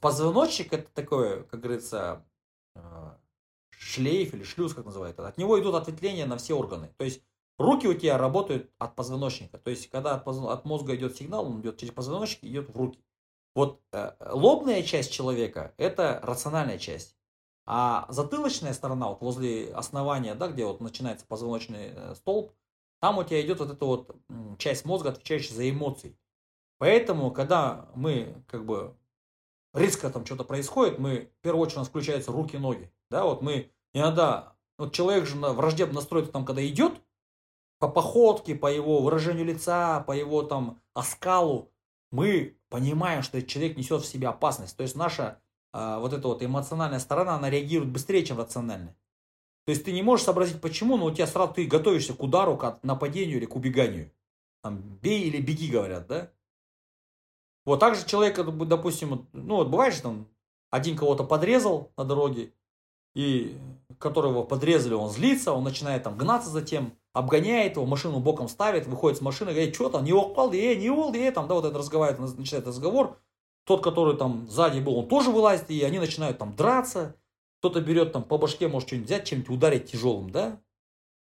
позвоночник 0.00 0.72
это 0.72 0.90
такое, 0.92 1.42
как 1.44 1.60
говорится, 1.60 2.24
э, 2.74 3.10
шлейф 3.70 4.34
или 4.34 4.42
шлюз, 4.42 4.74
как 4.74 4.86
называют, 4.86 5.18
от 5.18 5.38
него 5.38 5.60
идут 5.60 5.74
ответвления 5.74 6.26
на 6.26 6.38
все 6.38 6.54
органы, 6.54 6.92
то 6.96 7.04
есть 7.04 7.22
руки 7.58 7.86
у 7.86 7.94
тебя 7.94 8.18
работают 8.18 8.70
от 8.78 8.94
позвоночника. 8.94 9.58
То 9.58 9.70
есть, 9.70 9.88
когда 9.88 10.14
от, 10.14 10.64
мозга 10.64 10.94
идет 10.94 11.16
сигнал, 11.16 11.46
он 11.46 11.60
идет 11.60 11.78
через 11.78 11.92
позвоночник 11.92 12.44
идет 12.44 12.68
в 12.68 12.76
руки. 12.76 13.02
Вот 13.54 13.80
э, 13.92 14.12
лобная 14.20 14.82
часть 14.82 15.12
человека– 15.12 15.74
это 15.78 16.20
рациональная 16.22 16.78
часть. 16.78 17.16
А 17.64 18.06
затылочная 18.10 18.74
сторона, 18.74 19.08
вот 19.08 19.22
возле 19.22 19.72
основания, 19.74 20.34
да, 20.34 20.48
где 20.48 20.64
вот 20.64 20.80
начинается 20.80 21.26
позвоночный 21.26 21.92
э, 21.94 22.14
столб, 22.14 22.52
там 23.00 23.18
у 23.18 23.24
тебя 23.24 23.40
идет 23.40 23.60
вот 23.60 23.70
эта 23.70 23.84
вот 23.84 24.16
часть 24.58 24.84
мозга, 24.84 25.10
отвечающая 25.10 25.54
за 25.54 25.68
эмоции. 25.68 26.18
Поэтому, 26.78 27.30
когда 27.30 27.88
мы 27.94 28.44
как 28.46 28.64
бы 28.66 28.96
резко 29.72 30.10
там 30.10 30.24
что-то 30.24 30.44
происходит, 30.44 30.98
мы 30.98 31.30
в 31.38 31.42
первую 31.42 31.62
очередь 31.62 31.76
у 31.76 31.80
нас 31.80 31.88
включаются 31.88 32.32
руки, 32.32 32.56
ноги. 32.56 32.92
Да, 33.10 33.24
вот 33.24 33.42
мы 33.42 33.70
иногда, 33.94 34.56
вот 34.78 34.92
человек 34.92 35.26
же 35.26 35.36
враждебно 35.36 35.94
настроен 35.96 36.26
там, 36.26 36.44
когда 36.44 36.66
идет, 36.66 37.00
по 37.78 37.88
походке, 37.88 38.54
по 38.54 38.66
его 38.66 39.02
выражению 39.02 39.44
лица, 39.44 40.00
по 40.00 40.12
его 40.12 40.42
там 40.42 40.80
оскалу, 40.94 41.70
мы 42.10 42.56
понимаем, 42.68 43.22
что 43.22 43.38
этот 43.38 43.50
человек 43.50 43.76
несет 43.76 44.02
в 44.02 44.06
себе 44.06 44.28
опасность. 44.28 44.76
То 44.76 44.82
есть 44.82 44.96
наша 44.96 45.40
э, 45.72 45.98
вот 45.98 46.12
эта 46.12 46.28
вот 46.28 46.42
эмоциональная 46.42 46.98
сторона, 46.98 47.34
она 47.34 47.50
реагирует 47.50 47.90
быстрее, 47.90 48.24
чем 48.24 48.38
рациональная. 48.38 48.96
То 49.66 49.70
есть 49.70 49.84
ты 49.84 49.92
не 49.92 50.02
можешь 50.02 50.24
сообразить 50.24 50.60
почему, 50.60 50.96
но 50.96 51.06
у 51.06 51.10
тебя 51.10 51.26
сразу 51.26 51.54
ты 51.54 51.66
готовишься 51.66 52.14
к 52.14 52.22
удару, 52.22 52.56
к 52.56 52.78
нападению 52.82 53.38
или 53.38 53.46
к 53.46 53.56
убеганию. 53.56 54.12
Там 54.62 54.78
бей 54.78 55.24
или 55.24 55.40
беги, 55.40 55.70
говорят, 55.70 56.06
да? 56.06 56.30
Вот 57.64 57.80
так 57.80 57.96
же 57.96 58.06
человек, 58.06 58.36
допустим, 58.66 59.28
ну 59.32 59.56
вот 59.56 59.68
бывает 59.68 59.92
же 59.92 60.02
там, 60.02 60.28
один 60.70 60.96
кого-то 60.96 61.24
подрезал 61.24 61.92
на 61.96 62.04
дороге, 62.04 62.52
и 63.14 63.58
которого 63.98 64.44
подрезали, 64.44 64.94
он 64.94 65.10
злится, 65.10 65.52
он 65.52 65.64
начинает 65.64 66.04
там 66.04 66.16
гнаться 66.16 66.50
за 66.50 66.62
тем, 66.62 66.92
обгоняет 67.16 67.76
его, 67.76 67.86
машину 67.86 68.20
боком 68.20 68.46
ставит, 68.46 68.86
выходит 68.86 69.18
с 69.18 69.22
машины, 69.22 69.52
говорит, 69.52 69.74
что 69.74 69.88
там, 69.88 70.04
не 70.04 70.12
упал, 70.12 70.52
э, 70.52 70.74
не 70.74 70.90
упал, 70.90 71.14
э, 71.14 71.30
там, 71.30 71.48
да, 71.48 71.54
вот 71.54 71.64
это 71.64 71.78
разговаривает, 71.78 72.36
начинает 72.36 72.66
разговор. 72.66 73.18
Тот, 73.64 73.82
который 73.82 74.18
там 74.18 74.46
сзади 74.50 74.80
был, 74.80 74.96
он 74.98 75.08
тоже 75.08 75.30
вылазит, 75.30 75.70
и 75.70 75.82
они 75.82 75.98
начинают 75.98 76.36
там 76.36 76.54
драться. 76.54 77.16
Кто-то 77.58 77.80
берет 77.80 78.12
там 78.12 78.22
по 78.22 78.36
башке, 78.36 78.68
может 78.68 78.88
что-нибудь 78.88 79.08
взять, 79.08 79.24
чем-нибудь 79.24 79.50
ударить 79.50 79.90
тяжелым, 79.90 80.28
да? 80.28 80.60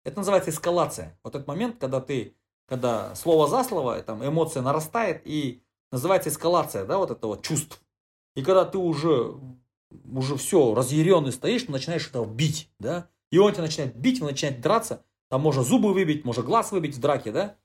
Это 0.05 0.17
называется 0.17 0.51
эскалация. 0.51 1.19
Вот 1.23 1.33
этот 1.33 1.47
момент, 1.47 1.77
когда 1.79 1.99
ты, 1.99 2.35
когда 2.67 3.15
слово 3.15 3.47
за 3.47 3.63
слово, 3.63 3.99
там 4.03 4.25
эмоция 4.25 4.61
нарастает, 4.61 5.23
и 5.25 5.63
называется 5.91 6.29
эскалация, 6.29 6.85
да, 6.85 6.99
вот 6.99 7.09
это 7.09 7.25
вот 7.25 7.41
чувств. 7.41 7.81
И 8.35 8.43
когда 8.43 8.63
ты 8.63 8.77
уже, 8.77 9.33
уже 10.05 10.35
все, 10.37 10.75
разъяренный 10.75 11.31
стоишь, 11.31 11.67
начинаешь 11.67 12.07
это 12.07 12.23
бить, 12.23 12.69
да, 12.77 13.09
и 13.31 13.39
он 13.39 13.51
тебя 13.51 13.63
начинает 13.63 13.95
бить, 13.95 14.21
он 14.21 14.27
начинает 14.27 14.61
драться, 14.61 15.03
там 15.30 15.41
можно 15.41 15.63
зубы 15.63 15.93
выбить, 15.93 16.25
можно 16.25 16.43
глаз 16.43 16.71
выбить 16.71 16.95
в 16.95 16.99
драке, 16.99 17.32
да. 17.32 17.55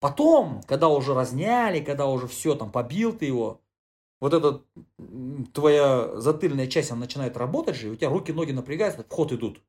Потом, 0.00 0.62
когда 0.66 0.88
уже 0.88 1.14
разняли, 1.14 1.80
когда 1.80 2.06
уже 2.06 2.26
все, 2.26 2.54
там, 2.54 2.70
побил 2.70 3.12
ты 3.12 3.26
его, 3.26 3.60
вот 4.20 4.32
эта 4.32 4.62
твоя 5.52 6.18
затыльная 6.20 6.66
часть, 6.66 6.90
она 6.90 7.00
начинает 7.00 7.36
работать 7.36 7.76
же, 7.76 7.90
у 7.90 7.96
тебя 7.96 8.08
руки, 8.08 8.32
ноги 8.32 8.52
напрягаются, 8.52 9.02
в 9.02 9.12
ход 9.12 9.32
идут. 9.32 9.62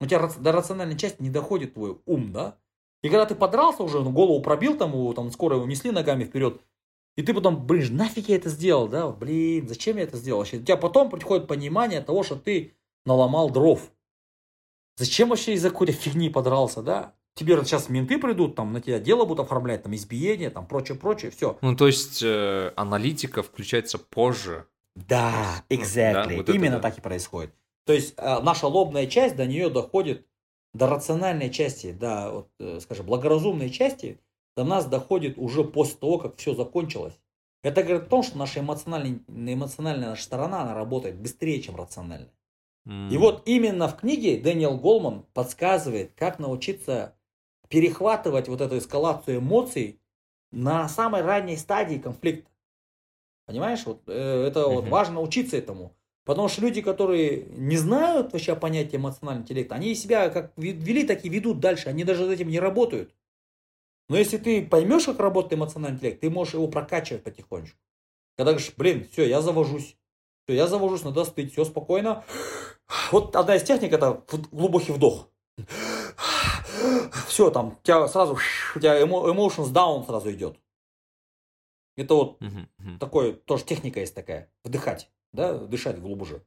У 0.00 0.06
тебя 0.06 0.28
до 0.38 0.52
рациональной 0.52 0.96
части 0.96 1.22
не 1.22 1.30
доходит 1.30 1.74
твой 1.74 1.98
ум, 2.06 2.32
да? 2.32 2.56
И 3.02 3.08
когда 3.08 3.26
ты 3.26 3.34
подрался 3.34 3.82
уже, 3.82 4.00
ну, 4.00 4.10
голову 4.10 4.42
пробил, 4.42 4.76
там, 4.76 4.92
его, 4.92 5.12
там 5.12 5.30
скоро 5.30 5.56
его 5.56 5.66
несли 5.66 5.90
ногами 5.90 6.24
вперед, 6.24 6.60
и 7.16 7.22
ты 7.22 7.34
потом, 7.34 7.66
блин, 7.66 7.96
нафиг 7.96 8.28
я 8.28 8.36
это 8.36 8.48
сделал, 8.48 8.88
да, 8.88 9.08
блин, 9.10 9.68
зачем 9.68 9.96
я 9.96 10.04
это 10.04 10.16
сделал 10.16 10.40
вообще? 10.40 10.58
У 10.58 10.62
тебя 10.62 10.76
потом 10.76 11.10
приходит 11.10 11.46
понимание 11.46 12.00
того, 12.00 12.22
что 12.22 12.36
ты 12.36 12.74
наломал 13.04 13.50
дров. 13.50 13.90
Зачем 14.96 15.28
вообще 15.30 15.54
из-за 15.54 15.70
какой-то 15.70 15.92
фигни 15.92 16.28
подрался, 16.28 16.82
да? 16.82 17.14
Тебе 17.34 17.56
сейчас 17.64 17.88
менты 17.88 18.18
придут, 18.18 18.56
там 18.56 18.72
на 18.72 18.80
тебя 18.80 18.98
дело 18.98 19.24
будут 19.24 19.46
оформлять, 19.46 19.84
там 19.84 19.94
избиение, 19.94 20.50
там 20.50 20.66
прочее, 20.66 20.98
прочее, 20.98 21.30
все. 21.30 21.56
Ну, 21.62 21.74
то 21.74 21.86
есть 21.86 22.22
э, 22.22 22.72
аналитика 22.76 23.42
включается 23.42 23.98
позже. 23.98 24.66
Да, 24.94 25.64
exactly. 25.68 26.28
Да, 26.28 26.36
вот 26.36 26.48
Именно 26.50 26.74
это, 26.74 26.82
да. 26.82 26.90
так 26.90 26.98
и 26.98 27.00
происходит. 27.00 27.54
То 27.86 27.92
есть 27.92 28.14
э, 28.16 28.40
наша 28.42 28.66
лобная 28.66 29.06
часть 29.06 29.36
до 29.36 29.46
нее 29.46 29.70
доходит, 29.70 30.26
до 30.74 30.86
рациональной 30.86 31.50
части, 31.50 31.92
до, 31.92 32.30
вот, 32.30 32.48
э, 32.58 32.80
скажем, 32.80 33.06
благоразумной 33.06 33.70
части, 33.70 34.20
до 34.56 34.64
нас 34.64 34.86
доходит 34.86 35.38
уже 35.38 35.64
после 35.64 35.96
того, 35.96 36.18
как 36.18 36.36
все 36.36 36.54
закончилось. 36.54 37.14
Это 37.62 37.82
говорит 37.82 38.04
о 38.04 38.10
том, 38.10 38.22
что 38.22 38.38
наша 38.38 38.60
эмоциональная, 38.60 39.20
эмоциональная 39.28 40.10
наша 40.10 40.22
сторона, 40.22 40.62
она 40.62 40.74
работает 40.74 41.16
быстрее, 41.16 41.60
чем 41.60 41.76
рациональная. 41.76 42.32
Mm. 42.86 43.10
И 43.10 43.16
вот 43.18 43.42
именно 43.46 43.88
в 43.88 43.96
книге 43.96 44.38
Дэниел 44.38 44.76
Голман 44.78 45.24
подсказывает, 45.34 46.12
как 46.16 46.38
научиться 46.38 47.14
перехватывать 47.68 48.48
вот 48.48 48.60
эту 48.60 48.78
эскалацию 48.78 49.38
эмоций 49.38 50.00
на 50.50 50.88
самой 50.88 51.22
ранней 51.22 51.56
стадии 51.56 51.98
конфликта. 51.98 52.50
Понимаешь, 53.46 53.84
вот 53.84 54.02
э, 54.06 54.44
это 54.46 54.66
вот 54.66 54.88
важно 54.88 55.20
учиться 55.20 55.56
этому. 55.56 55.94
Потому 56.24 56.48
что 56.48 56.62
люди, 56.62 56.82
которые 56.82 57.46
не 57.50 57.76
знают 57.76 58.32
вообще 58.32 58.54
понятия 58.54 58.96
эмоционального 58.96 59.44
интеллекта, 59.44 59.74
они 59.74 59.94
себя 59.94 60.28
как 60.28 60.52
вели, 60.56 61.04
так 61.04 61.24
и 61.24 61.28
ведут 61.28 61.60
дальше. 61.60 61.88
Они 61.88 62.04
даже 62.04 62.26
с 62.26 62.30
этим 62.30 62.48
не 62.48 62.60
работают. 62.60 63.14
Но 64.08 64.16
если 64.16 64.38
ты 64.38 64.64
поймешь, 64.64 65.06
как 65.06 65.18
работает 65.18 65.54
эмоциональный 65.54 65.96
интеллект, 65.96 66.20
ты 66.20 66.30
можешь 66.30 66.54
его 66.54 66.68
прокачивать 66.68 67.24
потихонечку. 67.24 67.78
Когда 68.36 68.52
говоришь, 68.52 68.72
блин, 68.76 69.06
все, 69.10 69.28
я 69.28 69.40
завожусь. 69.40 69.96
Все, 70.50 70.56
я 70.56 70.66
завожусь, 70.66 71.04
надо 71.04 71.24
стыть, 71.24 71.52
все 71.52 71.64
спокойно. 71.64 72.24
Вот 73.12 73.36
одна 73.36 73.54
из 73.54 73.62
техник 73.62 73.92
это 73.92 74.24
глубокий 74.50 74.90
вдох. 74.90 75.28
Все, 77.28 77.50
там, 77.50 77.78
у 77.78 77.82
тебя 77.84 78.08
сразу, 78.08 78.36
у 78.74 78.80
тебя 78.80 79.00
emotions 79.00 79.72
down 79.72 80.04
сразу 80.04 80.32
идет. 80.32 80.58
Это 81.96 82.14
вот 82.14 82.42
uh-huh, 82.42 82.66
uh-huh. 82.80 82.98
такой, 82.98 83.34
тоже 83.34 83.64
техника 83.64 84.00
есть 84.00 84.12
такая. 84.12 84.50
Вдыхать, 84.64 85.08
да, 85.32 85.56
дышать 85.56 86.00
глубже. 86.00 86.42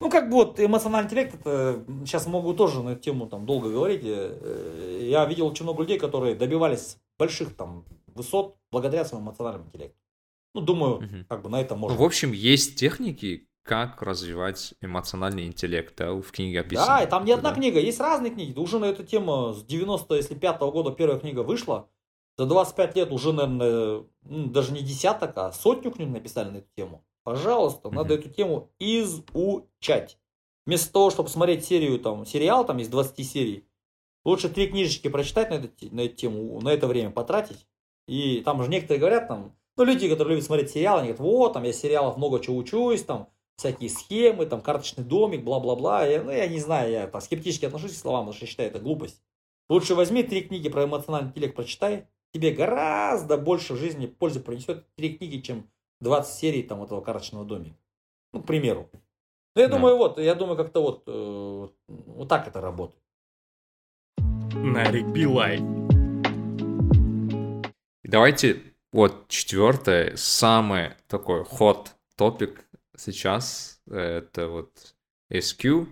Ну, 0.00 0.10
как 0.10 0.30
бы 0.30 0.36
вот 0.36 0.60
эмоциональный 0.60 1.08
интеллект, 1.08 1.34
это 1.34 1.84
сейчас 2.06 2.28
могу 2.28 2.54
тоже 2.54 2.84
на 2.84 2.90
эту 2.90 3.00
тему 3.00 3.26
там 3.26 3.46
долго 3.46 3.68
говорить. 3.68 4.02
Э, 4.04 5.08
я 5.10 5.24
видел 5.24 5.48
очень 5.48 5.64
много 5.64 5.82
людей, 5.82 5.98
которые 5.98 6.36
добивались 6.36 6.98
больших 7.18 7.56
там 7.56 7.84
высот 8.06 8.56
благодаря 8.70 9.04
своему 9.04 9.26
эмоциональному 9.26 9.66
интеллекту. 9.66 10.03
Ну, 10.54 10.60
думаю, 10.60 10.96
угу. 10.96 11.24
как 11.28 11.42
бы 11.42 11.50
на 11.50 11.60
этом 11.60 11.78
можно. 11.78 11.96
Ну, 11.96 12.02
в 12.02 12.06
общем, 12.06 12.32
есть 12.32 12.76
техники, 12.76 13.48
как 13.64 14.02
развивать 14.02 14.74
эмоциональный 14.80 15.46
интеллект, 15.46 15.94
да, 15.96 16.12
в 16.12 16.30
книге 16.30 16.60
описано. 16.60 16.86
Да, 16.86 17.02
и 17.02 17.08
там 17.08 17.24
не 17.24 17.32
одна 17.32 17.50
да. 17.50 17.56
книга, 17.56 17.80
есть 17.80 17.98
разные 17.98 18.32
книги. 18.32 18.56
Уже 18.58 18.78
на 18.78 18.84
эту 18.84 19.04
тему 19.04 19.54
с 19.54 19.64
90 19.64 20.14
если 20.14 20.34
5 20.34 20.60
-го 20.60 20.70
года 20.70 20.92
первая 20.92 21.18
книга 21.18 21.40
вышла. 21.40 21.88
За 22.36 22.46
25 22.46 22.96
лет 22.96 23.12
уже, 23.12 23.32
наверное, 23.32 24.04
ну, 24.22 24.46
даже 24.46 24.72
не 24.72 24.80
десяток, 24.80 25.36
а 25.36 25.52
сотню 25.52 25.92
книг 25.92 26.10
написали 26.10 26.50
на 26.50 26.56
эту 26.58 26.68
тему. 26.76 27.04
Пожалуйста, 27.22 27.88
mm-hmm. 27.88 27.94
надо 27.94 28.14
эту 28.14 28.28
тему 28.28 28.70
изучать. 28.78 30.18
Вместо 30.66 30.92
того, 30.92 31.10
чтобы 31.10 31.28
смотреть 31.28 31.64
серию, 31.64 31.98
там, 31.98 32.26
сериал 32.26 32.66
там 32.66 32.80
из 32.80 32.88
20 32.88 33.26
серий, 33.26 33.66
лучше 34.24 34.48
три 34.48 34.66
книжечки 34.66 35.08
прочитать 35.08 35.50
на, 35.50 35.54
эту, 35.54 35.94
на 35.94 36.00
эту 36.00 36.16
тему, 36.16 36.60
на 36.60 36.70
это 36.70 36.86
время 36.86 37.10
потратить. 37.10 37.66
И 38.08 38.40
там 38.40 38.62
же 38.62 38.68
некоторые 38.68 39.00
говорят, 39.00 39.28
там, 39.28 39.56
ну, 39.76 39.84
люди, 39.84 40.08
которые 40.08 40.36
любят 40.36 40.46
смотреть 40.46 40.70
сериалы, 40.70 41.00
они 41.00 41.08
говорят, 41.08 41.20
вот, 41.20 41.52
там, 41.52 41.64
я 41.64 41.72
сериалов 41.72 42.16
много 42.16 42.40
чего 42.40 42.56
учусь, 42.56 43.02
там, 43.02 43.28
всякие 43.56 43.90
схемы, 43.90 44.46
там, 44.46 44.60
карточный 44.60 45.04
домик, 45.04 45.42
бла-бла-бла. 45.42 46.06
Я, 46.06 46.22
ну, 46.22 46.30
я 46.30 46.46
не 46.46 46.60
знаю, 46.60 46.92
я 46.92 47.06
так, 47.06 47.22
скептически 47.22 47.66
отношусь 47.66 47.92
к 47.92 47.98
словам, 47.98 48.24
потому 48.26 48.36
что 48.36 48.46
считаю 48.46 48.70
это 48.70 48.78
глупость. 48.78 49.22
Лучше 49.68 49.94
возьми 49.94 50.22
три 50.22 50.42
книги 50.42 50.68
про 50.68 50.84
эмоциональный 50.84 51.30
интеллект, 51.30 51.54
прочитай. 51.54 52.06
Тебе 52.32 52.50
гораздо 52.52 53.38
больше 53.38 53.74
в 53.74 53.76
жизни 53.76 54.06
пользы 54.06 54.40
принесет 54.40 54.84
три 54.96 55.16
книги, 55.16 55.40
чем 55.40 55.70
20 56.00 56.34
серий 56.34 56.62
там 56.62 56.82
этого 56.82 57.00
карточного 57.00 57.44
домика. 57.44 57.76
Ну, 58.32 58.42
к 58.42 58.46
примеру. 58.46 58.90
Ну, 59.54 59.62
я 59.62 59.68
да. 59.68 59.76
думаю, 59.76 59.96
вот, 59.96 60.18
я 60.18 60.34
думаю, 60.34 60.56
как-то 60.56 60.82
вот, 60.82 61.04
э, 61.06 61.68
вот 61.88 62.28
так 62.28 62.48
это 62.48 62.60
работает. 62.60 63.00
Нарик 64.54 65.06
Билай. 65.06 65.60
Давайте 68.02 68.73
вот 68.94 69.26
четвертое, 69.26 70.14
самый 70.14 70.92
такой 71.08 71.44
ход 71.44 71.90
топик 72.14 72.64
сейчас, 72.96 73.82
это 73.90 74.46
вот 74.46 74.94
SQ, 75.32 75.88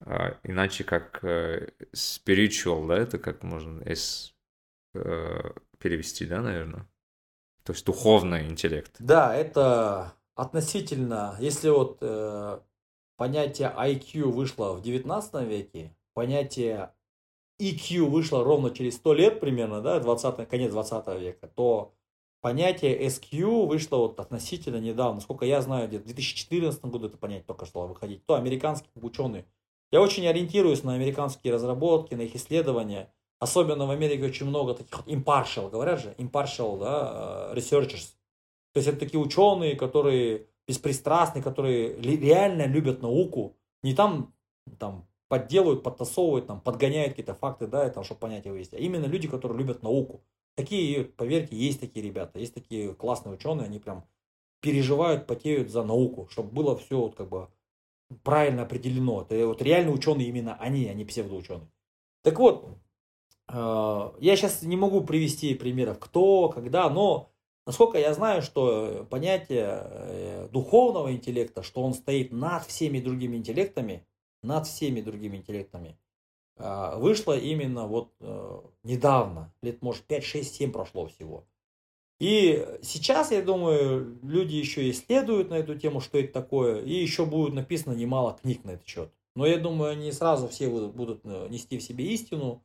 а, 0.00 0.36
иначе 0.42 0.84
как 0.84 1.24
э, 1.24 1.70
spiritual, 1.94 2.86
да, 2.86 2.98
это 2.98 3.18
как 3.18 3.42
можно 3.42 3.82
S 3.84 4.34
э, 4.94 5.40
перевести, 5.78 6.26
да, 6.26 6.42
наверное? 6.42 6.86
То 7.62 7.72
есть 7.72 7.86
духовный 7.86 8.46
интеллект. 8.46 8.94
Да, 8.98 9.34
это 9.34 10.12
относительно, 10.34 11.34
если 11.40 11.70
вот 11.70 11.96
э, 12.02 12.60
понятие 13.16 13.74
IQ 13.74 14.24
вышло 14.24 14.74
в 14.74 14.82
19 14.82 15.48
веке, 15.48 15.96
понятие 16.12 16.92
EQ 17.58 18.04
вышло 18.04 18.44
ровно 18.44 18.70
через 18.70 18.96
100 18.96 19.14
лет 19.14 19.40
примерно, 19.40 19.80
да, 19.80 19.98
20, 19.98 20.46
конец 20.46 20.70
20 20.72 21.20
века, 21.20 21.48
то 21.48 21.94
понятие 22.40 23.06
SQ 23.06 23.66
вышло 23.66 23.96
вот 23.96 24.20
относительно 24.20 24.78
недавно. 24.78 25.20
Сколько 25.20 25.44
я 25.44 25.60
знаю, 25.60 25.88
где-то 25.88 26.04
в 26.04 26.06
2014 26.06 26.84
году 26.86 27.06
это 27.06 27.16
понятие 27.16 27.44
только 27.44 27.66
стало 27.66 27.86
выходить. 27.86 28.24
То 28.26 28.34
американские 28.34 28.90
ученые. 29.02 29.44
Я 29.90 30.00
очень 30.00 30.26
ориентируюсь 30.26 30.82
на 30.82 30.94
американские 30.94 31.52
разработки, 31.52 32.14
на 32.14 32.22
их 32.22 32.36
исследования. 32.36 33.10
особенно 33.40 33.86
в 33.86 33.90
Америке 33.90 34.24
очень 34.24 34.46
много 34.46 34.74
таких 34.74 34.96
вот 34.96 35.08
impartial, 35.08 35.70
говорят 35.70 36.00
же, 36.00 36.14
impartial, 36.18 36.78
да, 36.78 37.52
researchers. 37.54 38.14
То 38.72 38.80
есть 38.80 38.88
это 38.88 38.98
такие 38.98 39.20
ученые, 39.20 39.76
которые 39.76 40.46
беспристрастные, 40.66 41.42
которые 41.42 41.96
реально 42.00 42.66
любят 42.66 43.00
науку, 43.00 43.56
не 43.82 43.94
там, 43.94 44.34
там 44.78 45.06
подделывают, 45.28 45.82
подтасовывают, 45.82 46.46
там, 46.46 46.60
подгоняют 46.60 47.10
какие-то 47.10 47.34
факты, 47.34 47.66
да, 47.66 47.88
там, 47.90 48.04
чтобы 48.04 48.20
понятия 48.20 48.50
вывести, 48.50 48.74
а 48.74 48.78
именно 48.78 49.06
люди, 49.06 49.28
которые 49.28 49.58
любят 49.58 49.82
науку. 49.82 50.22
Такие, 50.58 51.04
поверьте, 51.04 51.54
есть 51.54 51.78
такие 51.78 52.04
ребята, 52.04 52.40
есть 52.40 52.52
такие 52.52 52.92
классные 52.92 53.36
ученые, 53.36 53.66
они 53.66 53.78
прям 53.78 54.04
переживают, 54.60 55.28
потеют 55.28 55.70
за 55.70 55.84
науку, 55.84 56.26
чтобы 56.32 56.50
было 56.50 56.76
все 56.76 56.98
вот 56.98 57.14
как 57.14 57.28
бы 57.28 57.48
правильно 58.24 58.62
определено. 58.62 59.22
Это 59.22 59.46
вот 59.46 59.62
реальные 59.62 59.94
ученые 59.94 60.26
именно 60.26 60.56
они, 60.56 60.88
а 60.88 60.94
не 60.94 61.04
псевдоученые. 61.04 61.70
Так 62.24 62.40
вот, 62.40 62.70
э, 63.46 64.12
я 64.18 64.34
сейчас 64.34 64.62
не 64.62 64.76
могу 64.76 65.04
привести 65.04 65.54
примеров, 65.54 66.00
кто, 66.00 66.48
когда, 66.48 66.90
но 66.90 67.30
насколько 67.64 67.96
я 67.96 68.12
знаю, 68.12 68.42
что 68.42 69.06
понятие 69.08 69.68
э, 69.70 70.48
духовного 70.50 71.12
интеллекта, 71.12 71.62
что 71.62 71.84
он 71.84 71.94
стоит 71.94 72.32
над 72.32 72.64
всеми 72.66 72.98
другими 72.98 73.36
интеллектами, 73.36 74.04
над 74.42 74.66
всеми 74.66 75.02
другими 75.02 75.36
интеллектами, 75.36 75.96
э, 76.58 76.98
вышло 76.98 77.36
именно 77.38 77.86
вот 77.86 78.12
недавно, 78.82 79.52
лет 79.62 79.82
может 79.82 80.04
5, 80.04 80.24
6, 80.24 80.54
7 80.54 80.72
прошло 80.72 81.06
всего. 81.06 81.46
И 82.20 82.66
сейчас, 82.82 83.30
я 83.30 83.42
думаю, 83.42 84.18
люди 84.22 84.56
еще 84.56 84.90
исследуют 84.90 85.50
на 85.50 85.54
эту 85.54 85.76
тему, 85.76 86.00
что 86.00 86.18
это 86.18 86.32
такое, 86.32 86.82
и 86.82 86.92
еще 86.92 87.24
будет 87.24 87.54
написано 87.54 87.94
немало 87.94 88.36
книг 88.40 88.64
на 88.64 88.70
этот 88.72 88.86
счет. 88.86 89.12
Но 89.36 89.46
я 89.46 89.56
думаю, 89.56 89.92
они 89.92 90.10
сразу 90.10 90.48
все 90.48 90.68
будут, 90.68 90.96
будут 90.96 91.20
э, 91.24 91.46
нести 91.48 91.78
в 91.78 91.82
себе 91.82 92.06
истину, 92.06 92.64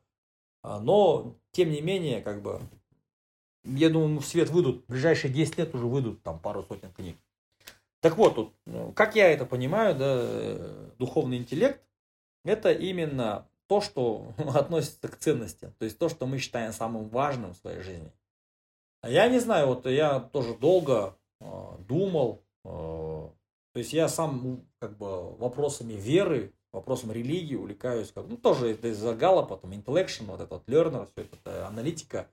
а, 0.64 0.80
но, 0.80 1.36
тем 1.52 1.70
не 1.70 1.80
менее, 1.80 2.20
как 2.20 2.42
бы, 2.42 2.60
я 3.62 3.90
думаю, 3.90 4.18
в 4.18 4.26
свет 4.26 4.50
выйдут, 4.50 4.82
в 4.82 4.90
ближайшие 4.90 5.32
10 5.32 5.58
лет 5.58 5.74
уже 5.74 5.86
выйдут 5.86 6.22
там 6.24 6.40
пару 6.40 6.64
сотен 6.64 6.92
книг. 6.92 7.16
Так 8.00 8.16
вот, 8.16 8.34
тут, 8.34 8.54
ну, 8.66 8.90
как 8.92 9.14
я 9.14 9.30
это 9.30 9.46
понимаю, 9.46 9.94
да, 9.94 10.16
э, 10.18 10.90
духовный 10.98 11.36
интеллект, 11.36 11.80
это 12.44 12.72
именно 12.72 13.46
то, 13.66 13.80
что 13.80 14.26
относится 14.54 15.08
к 15.08 15.16
ценностям, 15.16 15.72
то 15.78 15.84
есть 15.84 15.98
то, 15.98 16.08
что 16.08 16.26
мы 16.26 16.38
считаем 16.38 16.72
самым 16.72 17.08
важным 17.08 17.54
в 17.54 17.56
своей 17.56 17.80
жизни. 17.80 18.10
А 19.00 19.10
я 19.10 19.28
не 19.28 19.38
знаю, 19.38 19.66
вот 19.66 19.86
я 19.86 20.20
тоже 20.20 20.54
долго 20.54 21.16
э, 21.40 21.46
думал, 21.86 22.42
э, 22.64 22.68
то 22.68 23.78
есть 23.78 23.92
я 23.92 24.08
сам 24.08 24.64
как 24.78 24.96
бы 24.96 25.34
вопросами 25.36 25.92
веры, 25.92 26.52
вопросом 26.72 27.12
религии 27.12 27.54
увлекаюсь, 27.54 28.12
как, 28.12 28.26
ну 28.28 28.36
тоже 28.36 28.72
из-за 28.72 29.14
Галлопа, 29.14 29.56
там, 29.56 29.72
intellection, 29.72 30.26
вот 30.26 30.40
этот 30.40 30.66
learner, 30.68 31.06
все 31.12 31.22
это, 31.22 31.36
это 31.36 31.66
аналитика, 31.66 32.28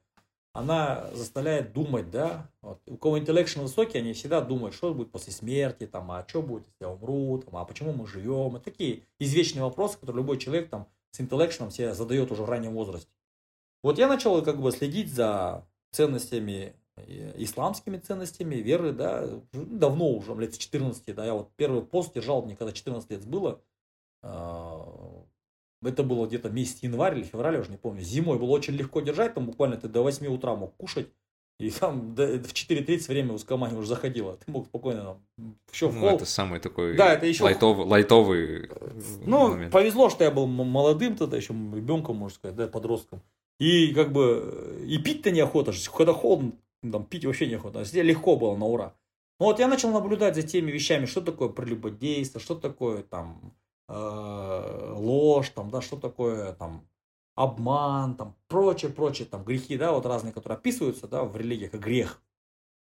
она 0.54 1.10
заставляет 1.14 1.72
думать, 1.74 2.12
да, 2.12 2.50
вот. 2.62 2.82
у 2.88 2.98
кого 2.98 3.18
intellection 3.18 3.62
высокий, 3.62 3.98
они 3.98 4.14
всегда 4.14 4.42
думают, 4.42 4.76
что 4.76 4.94
будет 4.94 5.12
после 5.12 5.32
смерти, 5.32 5.88
там, 5.88 6.12
а 6.12 6.26
что 6.28 6.42
будет, 6.42 6.68
если 6.68 6.84
я 6.86 6.90
умру, 6.90 7.38
там, 7.40 7.56
а 7.58 7.66
почему 7.66 7.94
мы 7.94 8.06
живем, 8.08 8.58
и 8.58 8.60
такие 8.60 9.04
извечные 9.20 9.64
вопросы, 9.64 9.98
которые 9.98 10.22
любой 10.22 10.38
человек 10.38 10.70
там 10.70 10.88
с 11.12 11.20
intellection 11.20 11.72
себе 11.72 11.94
задает 11.94 12.32
уже 12.32 12.44
в 12.44 12.50
раннем 12.50 12.74
возрасте. 12.74 13.12
Вот 13.84 13.98
я 13.98 14.08
начал 14.08 14.42
как 14.44 14.62
бы 14.62 14.72
следить 14.72 15.12
за 15.14 15.66
ценностями, 15.92 16.76
э, 16.96 17.34
исламскими 17.38 17.98
ценностями, 17.98 18.56
веры, 18.56 18.94
да, 18.94 19.28
давно 19.54 20.10
уже, 20.10 20.34
лет 20.36 20.54
с 20.54 20.58
14, 20.58 21.14
да, 21.16 21.26
я 21.26 21.34
вот 21.34 21.52
первый 21.56 21.82
пост 21.82 22.14
держал, 22.14 22.44
мне 22.44 22.56
когда 22.56 22.72
14 22.72 23.10
лет 23.10 23.26
было, 23.26 23.62
а, 24.22 25.26
это 25.84 26.04
было 26.04 26.28
где-то 26.28 26.50
месяц 26.50 26.84
январь 26.84 27.18
или 27.18 27.24
февраль, 27.24 27.56
я 27.56 27.62
уже 27.62 27.72
не 27.72 27.78
помню, 27.78 28.02
зимой 28.02 28.38
было 28.38 28.52
очень 28.52 28.76
легко 28.76 29.02
держать, 29.02 29.34
там 29.34 29.48
буквально 29.48 29.78
ты 29.78 29.88
до 29.88 30.04
8 30.04 30.28
утра 30.28 30.56
мог 30.56 30.76
кушать, 30.78 31.12
и 31.62 31.70
там 31.70 32.16
до, 32.16 32.26
в 32.40 32.54
4.30 32.54 33.08
время 33.08 33.34
узкомания 33.34 33.78
уже 33.78 33.88
заходило. 33.88 34.36
Ты 34.38 34.52
мог 34.52 34.66
спокойно 34.66 35.04
там 35.04 35.56
еще 35.72 35.88
в 35.90 35.94
ну, 35.94 36.02
холл. 36.02 36.16
это 36.16 36.26
самый 36.26 36.60
такой 36.60 36.96
да, 36.98 37.14
это 37.14 37.28
еще... 37.28 37.44
лайтовый, 37.44 37.86
лайтовый 37.86 38.70
Ну, 39.26 39.50
момент. 39.50 39.72
повезло, 39.72 40.10
что 40.10 40.24
я 40.24 40.32
был 40.32 40.48
молодым 40.48 41.16
тогда, 41.16 41.38
еще 41.38 41.54
ребенком, 41.54 42.18
можно 42.18 42.36
сказать, 42.36 42.58
да, 42.58 42.68
подростком. 42.68 43.22
И 43.60 43.94
как 43.94 44.12
бы 44.12 44.84
и 44.88 44.98
пить-то 44.98 45.30
неохота, 45.30 45.72
когда 45.96 46.14
холодно, 46.14 46.54
там 46.82 47.04
пить 47.06 47.26
вообще 47.26 47.46
неохота. 47.46 47.82
А 47.82 47.84
здесь 47.84 48.04
легко 48.04 48.36
было 48.36 48.56
на 48.58 48.66
ура. 48.66 48.96
Ну 49.40 49.46
вот 49.46 49.60
я 49.60 49.68
начал 49.68 49.92
наблюдать 49.92 50.36
за 50.36 50.42
теми 50.42 50.72
вещами, 50.72 51.06
что 51.06 51.22
такое 51.22 51.50
прелюбодейство, 51.50 52.42
что 52.42 52.56
такое 52.56 53.04
там 53.04 53.54
э, 53.88 54.94
ложь, 54.98 55.50
там, 55.50 55.70
да, 55.70 55.82
что 55.82 55.98
такое 55.98 56.54
там 56.54 56.88
обман, 57.36 58.16
там, 58.16 58.36
прочее, 58.48 58.92
прочее, 58.92 59.28
там, 59.28 59.44
грехи, 59.44 59.78
да, 59.78 59.92
вот 59.92 60.06
разные, 60.06 60.34
которые 60.34 60.58
описываются, 60.58 61.08
да, 61.08 61.24
в 61.24 61.36
религиях 61.38 61.72
как 61.72 61.82
грех. 61.82 62.22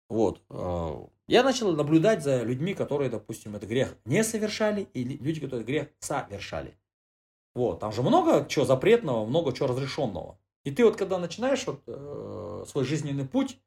Вот. 0.08 0.42
Э, 0.50 1.06
я 1.26 1.42
начал 1.42 1.72
наблюдать 1.72 2.22
за 2.22 2.42
людьми, 2.42 2.74
которые, 2.74 3.10
допустим, 3.10 3.56
этот 3.56 3.68
грех 3.68 3.96
не 4.04 4.24
совершали, 4.24 4.88
и 4.94 5.04
люди, 5.04 5.40
которые 5.40 5.64
грех 5.64 5.88
совершали. 6.00 6.78
Вот. 7.54 7.80
Там 7.80 7.92
же 7.92 8.02
много 8.02 8.46
чего 8.48 8.64
запретного, 8.64 9.26
много 9.26 9.52
чего 9.52 9.68
разрешенного. 9.68 10.38
И 10.64 10.70
ты 10.70 10.84
вот 10.84 10.96
когда 10.96 11.18
начинаешь 11.18 11.66
вот, 11.66 11.82
э, 11.86 12.64
свой 12.66 12.84
жизненный 12.84 13.26
путь, 13.26 13.60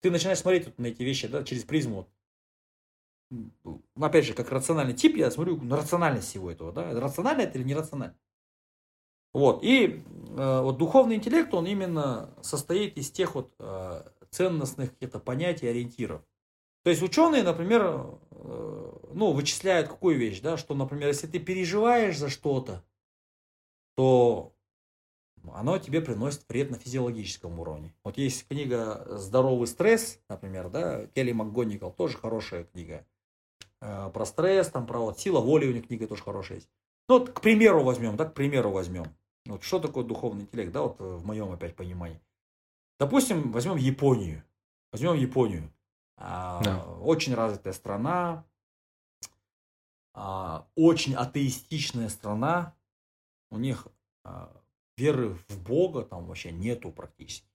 ты 0.00 0.10
начинаешь 0.10 0.38
смотреть 0.38 0.66
вот 0.66 0.78
на 0.78 0.86
эти 0.86 1.02
вещи 1.02 1.28
да, 1.28 1.44
через 1.44 1.64
призму. 1.64 2.08
Опять 3.94 4.26
же, 4.26 4.34
как 4.34 4.50
рациональный 4.50 4.94
тип, 4.94 5.16
я 5.16 5.30
смотрю 5.30 5.60
на 5.62 5.76
рациональность 5.76 6.28
всего 6.28 6.50
этого. 6.50 6.72
Да? 6.72 6.92
Рационально 7.00 7.42
это 7.42 7.58
или 7.58 7.64
нерационально. 7.64 8.16
Вот. 9.32 9.62
И 9.62 10.02
э, 10.36 10.60
вот 10.60 10.78
духовный 10.78 11.16
интеллект, 11.16 11.52
он 11.54 11.66
именно 11.66 12.34
состоит 12.42 12.96
из 12.96 13.10
тех 13.10 13.34
вот 13.34 13.54
э, 13.58 14.02
ценностных 14.30 14.92
каких-то 14.92 15.18
понятий, 15.18 15.68
ориентиров. 15.68 16.22
То 16.84 16.90
есть 16.90 17.02
ученые, 17.02 17.42
например, 17.42 18.18
э, 18.30 18.92
ну, 19.14 19.32
вычисляют 19.32 19.88
какую 19.88 20.18
вещь, 20.18 20.40
да, 20.40 20.56
что, 20.56 20.74
например, 20.74 21.08
если 21.08 21.26
ты 21.26 21.38
переживаешь 21.38 22.18
за 22.18 22.28
что-то, 22.28 22.84
то 23.94 24.52
оно 25.52 25.78
тебе 25.78 26.00
приносит 26.00 26.44
вред 26.48 26.70
на 26.70 26.78
физиологическом 26.78 27.58
уровне. 27.58 27.94
Вот 28.04 28.18
есть 28.18 28.46
книга 28.48 29.06
«Здоровый 29.18 29.66
стресс», 29.66 30.20
например, 30.28 30.70
да, 30.70 31.06
Келли 31.08 31.32
МакГоникал, 31.32 31.92
тоже 31.92 32.18
хорошая 32.18 32.64
книга. 32.64 33.06
Э, 33.80 34.10
про 34.12 34.24
стресс, 34.24 34.68
там, 34.68 34.86
про 34.86 35.00
вот 35.00 35.18
сила 35.18 35.40
воли 35.40 35.66
у 35.66 35.72
них 35.72 35.86
книга 35.86 36.06
тоже 36.06 36.22
хорошая 36.22 36.58
есть. 36.58 36.70
Ну, 37.08 37.18
вот, 37.18 37.30
к 37.30 37.40
примеру 37.40 37.82
возьмем, 37.82 38.16
да, 38.16 38.24
к 38.24 38.34
примеру 38.34 38.70
возьмем. 38.70 39.06
Вот 39.46 39.62
что 39.62 39.80
такое 39.80 40.04
духовный 40.04 40.42
интеллект, 40.42 40.72
да, 40.72 40.82
вот 40.82 40.98
в 41.00 41.24
моем 41.26 41.50
опять 41.50 41.74
понимании. 41.74 42.20
Допустим, 42.98 43.50
возьмем 43.50 43.76
Японию. 43.76 44.44
Возьмем 44.92 45.14
Японию. 45.14 45.72
А, 46.16 46.62
да. 46.62 46.84
Очень 47.00 47.34
развитая 47.34 47.72
страна, 47.72 48.44
а, 50.14 50.66
очень 50.76 51.14
атеистичная 51.14 52.08
страна. 52.08 52.76
У 53.50 53.58
них 53.58 53.88
а, 54.24 54.54
веры 54.96 55.36
в 55.48 55.62
Бога 55.62 56.02
там 56.02 56.26
вообще 56.26 56.52
нету 56.52 56.92
практически. 56.92 57.48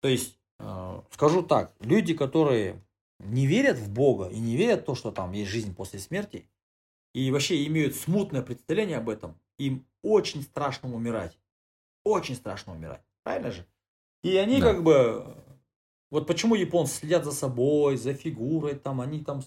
То 0.00 0.08
есть, 0.08 0.38
э, 0.58 1.02
скажу 1.10 1.42
так, 1.42 1.74
люди, 1.80 2.14
которые 2.14 2.82
не 3.18 3.46
верят 3.46 3.78
в 3.78 3.92
Бога 3.92 4.28
и 4.28 4.38
не 4.38 4.56
верят 4.56 4.82
в 4.82 4.84
то, 4.84 4.94
что 4.94 5.10
там 5.10 5.32
есть 5.32 5.50
жизнь 5.50 5.74
после 5.74 5.98
смерти, 5.98 6.48
и 7.14 7.30
вообще 7.30 7.66
имеют 7.66 7.96
смутное 7.96 8.42
представление 8.42 8.98
об 8.98 9.08
этом, 9.08 9.40
им 9.58 9.86
очень 10.02 10.42
страшно 10.42 10.94
умирать. 10.94 11.38
Очень 12.04 12.36
страшно 12.36 12.72
умирать. 12.72 13.02
Правильно 13.22 13.50
же? 13.50 13.66
И 14.22 14.36
они 14.36 14.60
да. 14.60 14.72
как 14.72 14.82
бы... 14.82 15.36
Вот 16.10 16.26
почему 16.26 16.54
японцы 16.54 16.94
следят 16.94 17.24
за 17.24 17.32
собой, 17.32 17.96
за 17.96 18.14
фигурой, 18.14 18.76
там 18.76 19.00
они 19.00 19.24
там 19.24 19.42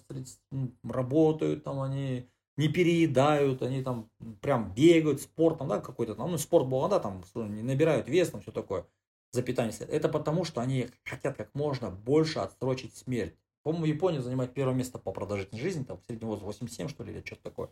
работают, 0.84 1.64
там 1.64 1.80
они 1.80 2.30
не 2.58 2.68
переедают, 2.68 3.62
они 3.62 3.82
там 3.82 4.10
прям 4.42 4.74
бегают, 4.74 5.22
спортом, 5.22 5.70
да, 5.70 5.80
какой-то 5.80 6.16
там, 6.16 6.30
ну, 6.30 6.38
спорт 6.38 6.68
был, 6.68 6.86
да, 6.90 7.00
там, 7.00 7.24
не 7.36 7.64
набирают 7.64 8.10
вес, 8.10 8.30
там, 8.30 8.42
все 8.42 8.52
такое, 8.52 8.86
за 9.32 9.42
питание. 9.42 9.74
Это 9.88 10.10
потому, 10.10 10.44
что 10.44 10.60
они 10.60 10.90
хотят 11.06 11.38
как 11.38 11.56
можно 11.56 11.90
больше 11.90 12.40
отсрочить 12.40 12.98
смерть. 12.98 13.34
По-моему, 13.64 13.86
Япония 13.86 14.22
занимает 14.22 14.54
первое 14.54 14.76
место 14.76 15.00
по 15.00 15.14
продолжительной 15.14 15.62
жизни, 15.62 15.86
там, 15.86 15.98
в 15.98 16.04
среднем 16.06 16.28
возраст 16.28 16.46
87, 16.46 16.90
что 16.90 17.04
ли, 17.06 17.14
или 17.14 17.26
что-то 17.26 17.44
такое. 17.44 17.70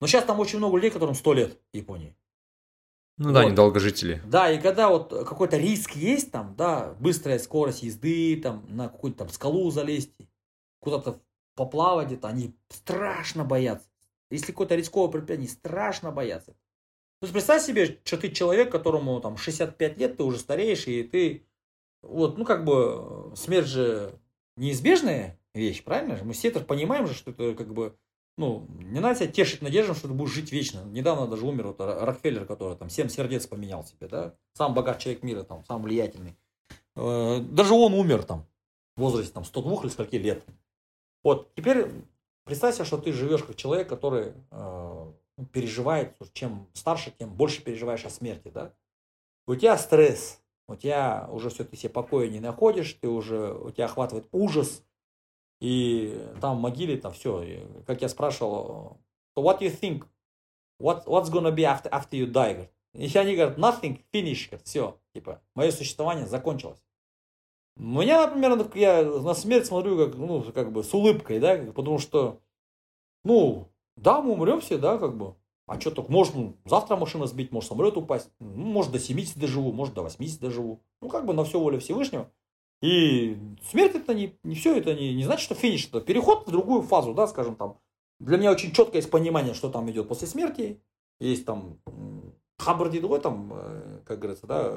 Но 0.00 0.06
сейчас 0.06 0.24
там 0.24 0.38
очень 0.40 0.58
много 0.58 0.76
людей, 0.76 0.90
которым 0.90 1.14
100 1.14 1.32
лет 1.34 1.58
в 1.72 1.76
Японии. 1.76 2.16
Ну 3.18 3.26
вот. 3.26 3.34
да, 3.34 3.40
они 3.40 3.52
долгожители. 3.52 4.22
Да, 4.26 4.50
и 4.50 4.60
когда 4.60 4.88
вот 4.88 5.10
какой-то 5.10 5.56
риск 5.56 5.96
есть 5.96 6.30
там, 6.30 6.54
да, 6.56 6.94
быстрая 7.00 7.38
скорость 7.40 7.82
езды, 7.82 8.40
там, 8.40 8.64
на 8.68 8.88
какую-то 8.88 9.18
там 9.18 9.28
скалу 9.28 9.70
залезть, 9.70 10.12
куда-то 10.80 11.20
поплавать 11.56 12.06
где-то, 12.06 12.28
они 12.28 12.54
страшно 12.68 13.44
боятся. 13.44 13.88
Если 14.30 14.52
какое-то 14.52 14.76
рисковое 14.76 15.10
предприятие, 15.10 15.48
страшно 15.48 16.12
бояться. 16.12 16.52
То 17.20 17.24
есть 17.24 17.32
представь 17.32 17.64
себе, 17.64 17.98
что 18.04 18.16
ты 18.16 18.30
человек, 18.30 18.70
которому 18.70 19.20
там 19.20 19.36
65 19.36 19.98
лет, 19.98 20.16
ты 20.16 20.22
уже 20.22 20.38
стареешь, 20.38 20.86
и 20.86 21.02
ты, 21.02 21.48
вот, 22.02 22.38
ну 22.38 22.44
как 22.44 22.64
бы, 22.64 23.32
смерть 23.34 23.66
же 23.66 24.20
неизбежная 24.56 25.40
вещь, 25.54 25.82
правильно 25.82 26.16
же? 26.16 26.24
Мы 26.24 26.34
все 26.34 26.48
это 26.48 26.60
понимаем 26.60 27.08
же, 27.08 27.14
что 27.14 27.32
это 27.32 27.54
как 27.54 27.74
бы 27.74 27.96
ну, 28.38 28.66
не 28.78 29.00
надо 29.00 29.18
себя 29.18 29.32
тешить 29.32 29.62
надеждой, 29.62 29.96
что 29.96 30.06
ты 30.06 30.14
будешь 30.14 30.32
жить 30.32 30.52
вечно. 30.52 30.84
Недавно 30.84 31.26
даже 31.26 31.44
умер 31.44 31.68
вот 31.68 31.80
Рокфеллер, 31.80 32.46
который 32.46 32.76
там 32.76 32.88
7 32.88 33.08
сердец 33.08 33.48
поменял 33.48 33.84
себе, 33.84 34.06
да? 34.06 34.34
Сам 34.54 34.74
богатый 34.74 35.02
человек 35.02 35.24
мира, 35.24 35.42
там, 35.42 35.64
сам 35.64 35.82
влиятельный. 35.82 36.36
Э, 36.94 37.40
даже 37.40 37.74
он 37.74 37.94
умер 37.94 38.22
там 38.22 38.46
в 38.96 39.00
возрасте 39.00 39.32
там 39.32 39.44
102 39.44 39.82
или 39.82 39.88
скольки 39.88 40.16
лет. 40.16 40.44
Вот, 41.24 41.52
теперь 41.56 41.90
представься, 42.44 42.84
что 42.84 42.98
ты 42.98 43.12
живешь 43.12 43.42
как 43.42 43.56
человек, 43.56 43.88
который 43.88 44.32
э, 44.52 45.12
переживает, 45.52 46.14
чем 46.32 46.68
старше, 46.74 47.12
тем 47.18 47.34
больше 47.34 47.62
переживаешь 47.62 48.04
о 48.04 48.10
смерти, 48.10 48.52
да? 48.54 48.72
У 49.48 49.56
тебя 49.56 49.76
стресс, 49.76 50.40
у 50.68 50.76
тебя 50.76 51.28
уже 51.32 51.50
все, 51.50 51.64
ты 51.64 51.76
себе 51.76 51.90
покоя 51.90 52.28
не 52.28 52.38
находишь, 52.38 52.92
ты 53.00 53.08
уже, 53.08 53.52
у 53.52 53.72
тебя 53.72 53.86
охватывает 53.86 54.28
ужас, 54.30 54.84
и 55.60 56.20
там 56.40 56.58
в 56.58 56.60
могиле, 56.60 56.96
там 56.96 57.12
все, 57.12 57.66
как 57.86 58.02
я 58.02 58.08
спрашивал, 58.08 58.98
so 59.36 59.42
what 59.42 59.60
you 59.60 59.70
think? 59.70 60.04
What, 60.80 61.04
what's 61.06 61.30
gonna 61.30 61.52
be 61.52 61.64
after, 61.64 61.90
after 61.90 62.12
you 62.12 62.30
die? 62.30 62.68
И 62.94 63.16
они 63.16 63.36
говорят, 63.36 63.58
nothing, 63.58 64.00
finish, 64.12 64.48
все, 64.64 64.98
типа, 65.12 65.42
мое 65.54 65.70
существование 65.70 66.26
закончилось. 66.26 66.82
Меня, 67.76 68.26
например, 68.26 68.70
я 68.74 69.04
на 69.04 69.34
смерть 69.34 69.66
смотрю 69.66 69.96
как, 69.96 70.16
ну, 70.16 70.42
как 70.52 70.72
бы 70.72 70.82
с 70.82 70.92
улыбкой, 70.92 71.38
да, 71.38 71.56
потому 71.72 71.98
что, 71.98 72.40
ну, 73.24 73.68
да, 73.96 74.20
мы 74.20 74.32
умрем 74.32 74.60
все, 74.60 74.78
да, 74.78 74.98
как 74.98 75.16
бы. 75.16 75.36
А 75.66 75.78
что 75.78 75.90
так, 75.90 76.08
может, 76.08 76.34
ну, 76.34 76.56
завтра 76.64 76.96
машина 76.96 77.26
сбить, 77.26 77.52
может, 77.52 77.68
самолет 77.68 77.96
упасть, 77.96 78.30
ну, 78.40 78.48
может, 78.48 78.90
до 78.90 78.98
70 78.98 79.38
доживу, 79.38 79.72
может, 79.72 79.94
до 79.94 80.02
80 80.02 80.40
доживу. 80.40 80.82
Ну, 81.00 81.08
как 81.08 81.26
бы 81.26 81.34
на 81.34 81.44
все 81.44 81.60
воля 81.60 81.78
Всевышнего. 81.78 82.30
И 82.80 83.36
смерть 83.68 83.96
это 83.96 84.14
не, 84.14 84.38
не 84.44 84.54
все, 84.54 84.76
это 84.76 84.94
не, 84.94 85.14
не 85.14 85.24
значит, 85.24 85.42
что 85.42 85.54
финиш, 85.54 85.88
это 85.88 86.00
переход 86.00 86.46
в 86.46 86.50
другую 86.50 86.82
фазу, 86.82 87.14
да, 87.14 87.26
скажем 87.26 87.56
там. 87.56 87.78
Для 88.20 88.38
меня 88.38 88.52
очень 88.52 88.72
четко 88.72 88.96
есть 88.96 89.10
понимание, 89.10 89.54
что 89.54 89.68
там 89.68 89.90
идет 89.90 90.08
после 90.08 90.26
смерти. 90.26 90.80
Есть 91.20 91.44
там 91.44 91.78
Хабр 92.58 92.90
другой 92.90 93.20
там, 93.20 93.52
э, 93.54 94.00
как 94.04 94.18
говорится, 94.18 94.46
да, 94.48 94.72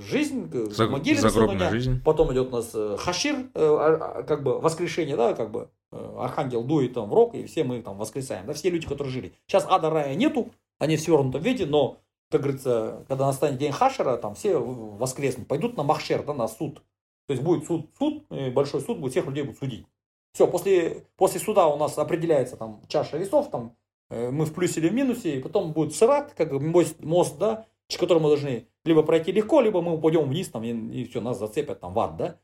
жизнь, 0.00 0.50
Заг... 0.72 0.90
могиле 0.90 1.20
загробная 1.20 1.70
жизнь. 1.70 2.02
Потом 2.04 2.32
идет 2.32 2.48
у 2.48 2.56
нас 2.56 2.72
э, 2.74 2.96
Хашир, 2.98 3.36
э, 3.36 3.44
а, 3.54 4.18
а, 4.18 4.22
как 4.24 4.42
бы 4.42 4.58
воскрешение, 4.60 5.16
да, 5.16 5.34
как 5.34 5.52
бы 5.52 5.70
Архангел 5.92 6.64
дует 6.64 6.94
там 6.94 7.08
в 7.08 7.14
рог, 7.14 7.34
и 7.36 7.44
все 7.46 7.62
мы 7.62 7.80
там 7.82 7.98
воскресаем, 7.98 8.46
да, 8.46 8.52
все 8.52 8.68
люди, 8.68 8.88
которые 8.88 9.12
жили. 9.12 9.32
Сейчас 9.46 9.64
ада 9.68 9.90
рая 9.90 10.16
нету, 10.16 10.50
они 10.80 10.96
в 10.96 11.00
свернутом 11.00 11.40
виде, 11.40 11.66
но, 11.66 11.98
как 12.32 12.42
говорится, 12.42 13.04
когда 13.06 13.26
настанет 13.26 13.58
день 13.58 13.70
Хашера, 13.70 14.16
там 14.16 14.34
все 14.34 14.58
воскреснут, 14.58 15.46
пойдут 15.46 15.76
на 15.76 15.84
Махшер, 15.84 16.24
да, 16.24 16.34
на 16.34 16.48
суд. 16.48 16.82
То 17.26 17.32
есть 17.32 17.42
будет 17.42 17.66
суд, 17.66 17.90
суд, 17.98 18.24
большой 18.52 18.80
суд, 18.80 18.98
будет 18.98 19.12
всех 19.12 19.26
людей 19.26 19.42
будут 19.44 19.58
судить. 19.58 19.86
Все, 20.34 20.48
после, 20.48 21.06
после 21.16 21.40
суда 21.40 21.68
у 21.68 21.76
нас 21.76 21.96
определяется 21.96 22.56
там 22.56 22.82
чаша 22.88 23.16
весов, 23.16 23.50
там 23.50 23.76
э, 24.10 24.30
мы 24.30 24.46
в 24.46 24.52
плюсе 24.52 24.80
или 24.80 24.88
в 24.88 24.94
минусе, 24.94 25.36
и 25.36 25.40
потом 25.40 25.72
будет 25.72 25.94
сырат, 25.94 26.34
как 26.34 26.52
мост, 26.52 27.00
мост, 27.00 27.38
да, 27.38 27.66
через 27.86 28.00
который 28.00 28.18
мы 28.18 28.28
должны 28.28 28.66
либо 28.84 29.04
пройти 29.04 29.30
легко, 29.30 29.60
либо 29.60 29.80
мы 29.80 29.94
упадем 29.94 30.28
вниз, 30.28 30.48
там, 30.48 30.64
и, 30.64 30.72
и 30.72 31.04
все, 31.04 31.20
нас 31.20 31.38
зацепят 31.38 31.78
там 31.78 31.94
в 31.94 32.00
ад, 32.00 32.16
да. 32.16 32.40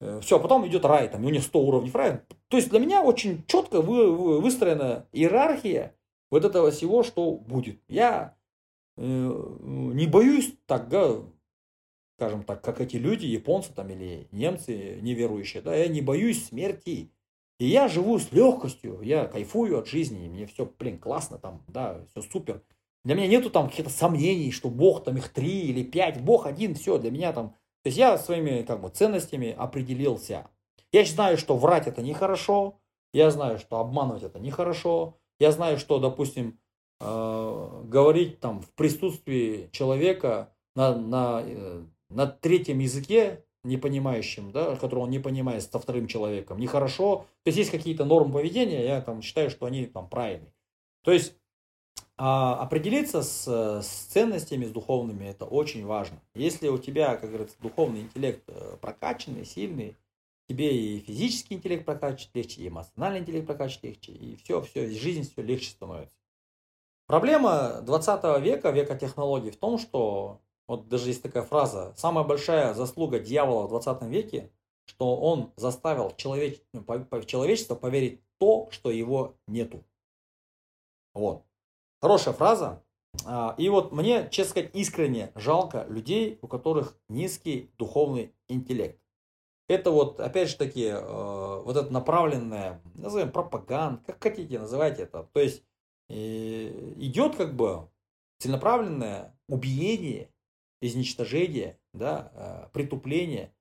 Э, 0.00 0.20
все, 0.22 0.40
потом 0.40 0.66
идет 0.66 0.86
рай, 0.86 1.10
там, 1.10 1.22
и 1.24 1.26
у 1.26 1.30
них 1.30 1.42
100 1.42 1.60
уровней 1.60 1.90
рая. 1.92 2.24
То 2.48 2.56
есть 2.56 2.70
для 2.70 2.78
меня 2.78 3.02
очень 3.02 3.44
четко 3.46 3.82
вы, 3.82 4.40
выстроена 4.40 5.06
иерархия 5.12 5.94
вот 6.30 6.46
этого 6.46 6.70
всего, 6.70 7.02
что 7.02 7.32
будет. 7.32 7.82
Я 7.86 8.34
э, 8.96 9.02
не 9.02 10.06
боюсь 10.06 10.54
так, 10.64 10.88
да, 10.88 11.16
скажем 12.16 12.44
так, 12.44 12.62
как 12.62 12.80
эти 12.80 12.96
люди, 12.96 13.26
японцы 13.26 13.72
там 13.72 13.90
или 13.90 14.26
немцы 14.32 14.98
неверующие, 15.02 15.62
да, 15.62 15.74
я 15.74 15.86
не 15.88 16.00
боюсь 16.00 16.46
смерти. 16.46 17.10
И 17.58 17.66
я 17.66 17.88
живу 17.88 18.18
с 18.18 18.32
легкостью, 18.32 19.00
я 19.02 19.26
кайфую 19.26 19.78
от 19.78 19.86
жизни, 19.86 20.28
мне 20.28 20.46
все, 20.46 20.70
блин, 20.78 20.98
классно 20.98 21.38
там, 21.38 21.62
да, 21.68 22.04
все 22.10 22.22
супер. 22.22 22.62
Для 23.04 23.14
меня 23.14 23.28
нету 23.28 23.50
там 23.50 23.68
каких-то 23.68 23.90
сомнений, 23.90 24.50
что 24.50 24.68
Бог 24.68 25.04
там 25.04 25.16
их 25.16 25.28
три 25.30 25.60
или 25.60 25.82
пять, 25.82 26.20
Бог 26.20 26.46
один, 26.46 26.74
все, 26.74 26.98
для 26.98 27.10
меня 27.10 27.32
там. 27.32 27.50
То 27.82 27.88
есть 27.88 27.98
я 27.98 28.18
своими 28.18 28.62
как 28.62 28.80
бы 28.80 28.88
ценностями 28.88 29.54
определился. 29.56 30.48
Я 30.92 31.04
знаю, 31.04 31.38
что 31.38 31.56
врать 31.56 31.86
это 31.86 32.02
нехорошо, 32.02 32.78
я 33.12 33.30
знаю, 33.30 33.58
что 33.58 33.78
обманывать 33.78 34.22
это 34.22 34.38
нехорошо, 34.38 35.18
я 35.38 35.52
знаю, 35.52 35.78
что, 35.78 35.98
допустим, 35.98 36.58
э, 37.00 37.82
говорить 37.84 38.40
там 38.40 38.60
в 38.60 38.70
присутствии 38.72 39.68
человека 39.72 40.52
на, 40.74 40.96
на 40.96 41.42
э, 41.44 41.84
на 42.08 42.26
третьем 42.26 42.78
языке, 42.78 43.44
не 43.64 43.76
понимающим, 43.76 44.52
да, 44.52 44.76
которого 44.76 45.04
он 45.04 45.10
не 45.10 45.18
понимает 45.18 45.62
со 45.62 45.78
вторым 45.78 46.06
человеком, 46.06 46.58
нехорошо. 46.58 47.26
То 47.42 47.48
есть 47.48 47.58
есть 47.58 47.70
какие-то 47.70 48.04
нормы 48.04 48.34
поведения, 48.34 48.84
я 48.84 49.00
там 49.00 49.22
считаю, 49.22 49.50
что 49.50 49.66
они 49.66 49.86
там 49.86 50.08
правильные. 50.08 50.52
То 51.02 51.12
есть 51.12 51.34
а, 52.16 52.54
определиться 52.62 53.22
с, 53.22 53.46
с 53.46 53.86
ценностями, 53.86 54.64
с 54.64 54.70
духовными, 54.70 55.24
это 55.24 55.44
очень 55.44 55.84
важно. 55.84 56.18
Если 56.34 56.68
у 56.68 56.78
тебя, 56.78 57.16
как 57.16 57.28
говорится, 57.28 57.56
духовный 57.60 58.02
интеллект 58.02 58.42
э, 58.46 58.76
прокачанный, 58.80 59.44
сильный, 59.44 59.96
тебе 60.48 60.74
и 60.74 61.00
физический 61.00 61.54
интеллект 61.54 61.84
прокачивать 61.84 62.34
легче, 62.34 62.62
и 62.62 62.68
эмоциональный 62.68 63.20
интеллект 63.20 63.46
прокачивать 63.46 63.84
легче, 63.84 64.12
и 64.12 64.36
все, 64.36 64.62
все, 64.62 64.88
жизнь 64.90 65.30
все 65.30 65.42
легче 65.42 65.70
становится. 65.70 66.16
Проблема 67.06 67.82
20 67.82 68.42
века, 68.42 68.70
века 68.70 68.96
технологий 68.96 69.50
в 69.50 69.56
том, 69.56 69.78
что 69.78 70.40
вот 70.66 70.88
даже 70.88 71.08
есть 71.08 71.22
такая 71.22 71.42
фраза, 71.42 71.94
самая 71.96 72.24
большая 72.24 72.74
заслуга 72.74 73.18
дьявола 73.18 73.66
в 73.66 73.70
20 73.70 74.02
веке, 74.02 74.50
что 74.86 75.16
он 75.16 75.52
заставил 75.56 76.12
человеч... 76.16 76.60
Ну, 76.72 76.84
человечество 77.24 77.74
поверить 77.74 78.20
то, 78.38 78.68
что 78.70 78.90
его 78.90 79.36
нету. 79.46 79.84
Вот. 81.14 81.44
Хорошая 82.00 82.34
фраза. 82.34 82.82
А, 83.24 83.54
и 83.58 83.68
вот 83.68 83.92
мне, 83.92 84.28
честно 84.30 84.50
сказать, 84.50 84.74
искренне 84.74 85.32
жалко 85.34 85.86
людей, 85.88 86.38
у 86.42 86.48
которых 86.48 86.98
низкий 87.08 87.70
духовный 87.78 88.34
интеллект. 88.48 89.00
Это 89.68 89.90
вот, 89.90 90.20
опять 90.20 90.48
же 90.48 90.56
таки, 90.56 90.84
э, 90.84 91.62
вот 91.64 91.76
это 91.76 91.92
направленная, 91.92 92.80
назовем 92.94 93.32
пропаганда, 93.32 94.00
как 94.06 94.22
хотите, 94.22 94.60
называйте 94.60 95.02
это. 95.02 95.28
То 95.32 95.40
есть 95.40 95.64
э, 96.08 96.94
идет 96.98 97.34
как 97.34 97.56
бы 97.56 97.88
целенаправленное 98.38 99.36
убиение 99.48 100.30
изничтожение, 100.80 101.78
да, 101.92 102.30
э, 102.34 102.68
притупление 102.72 103.54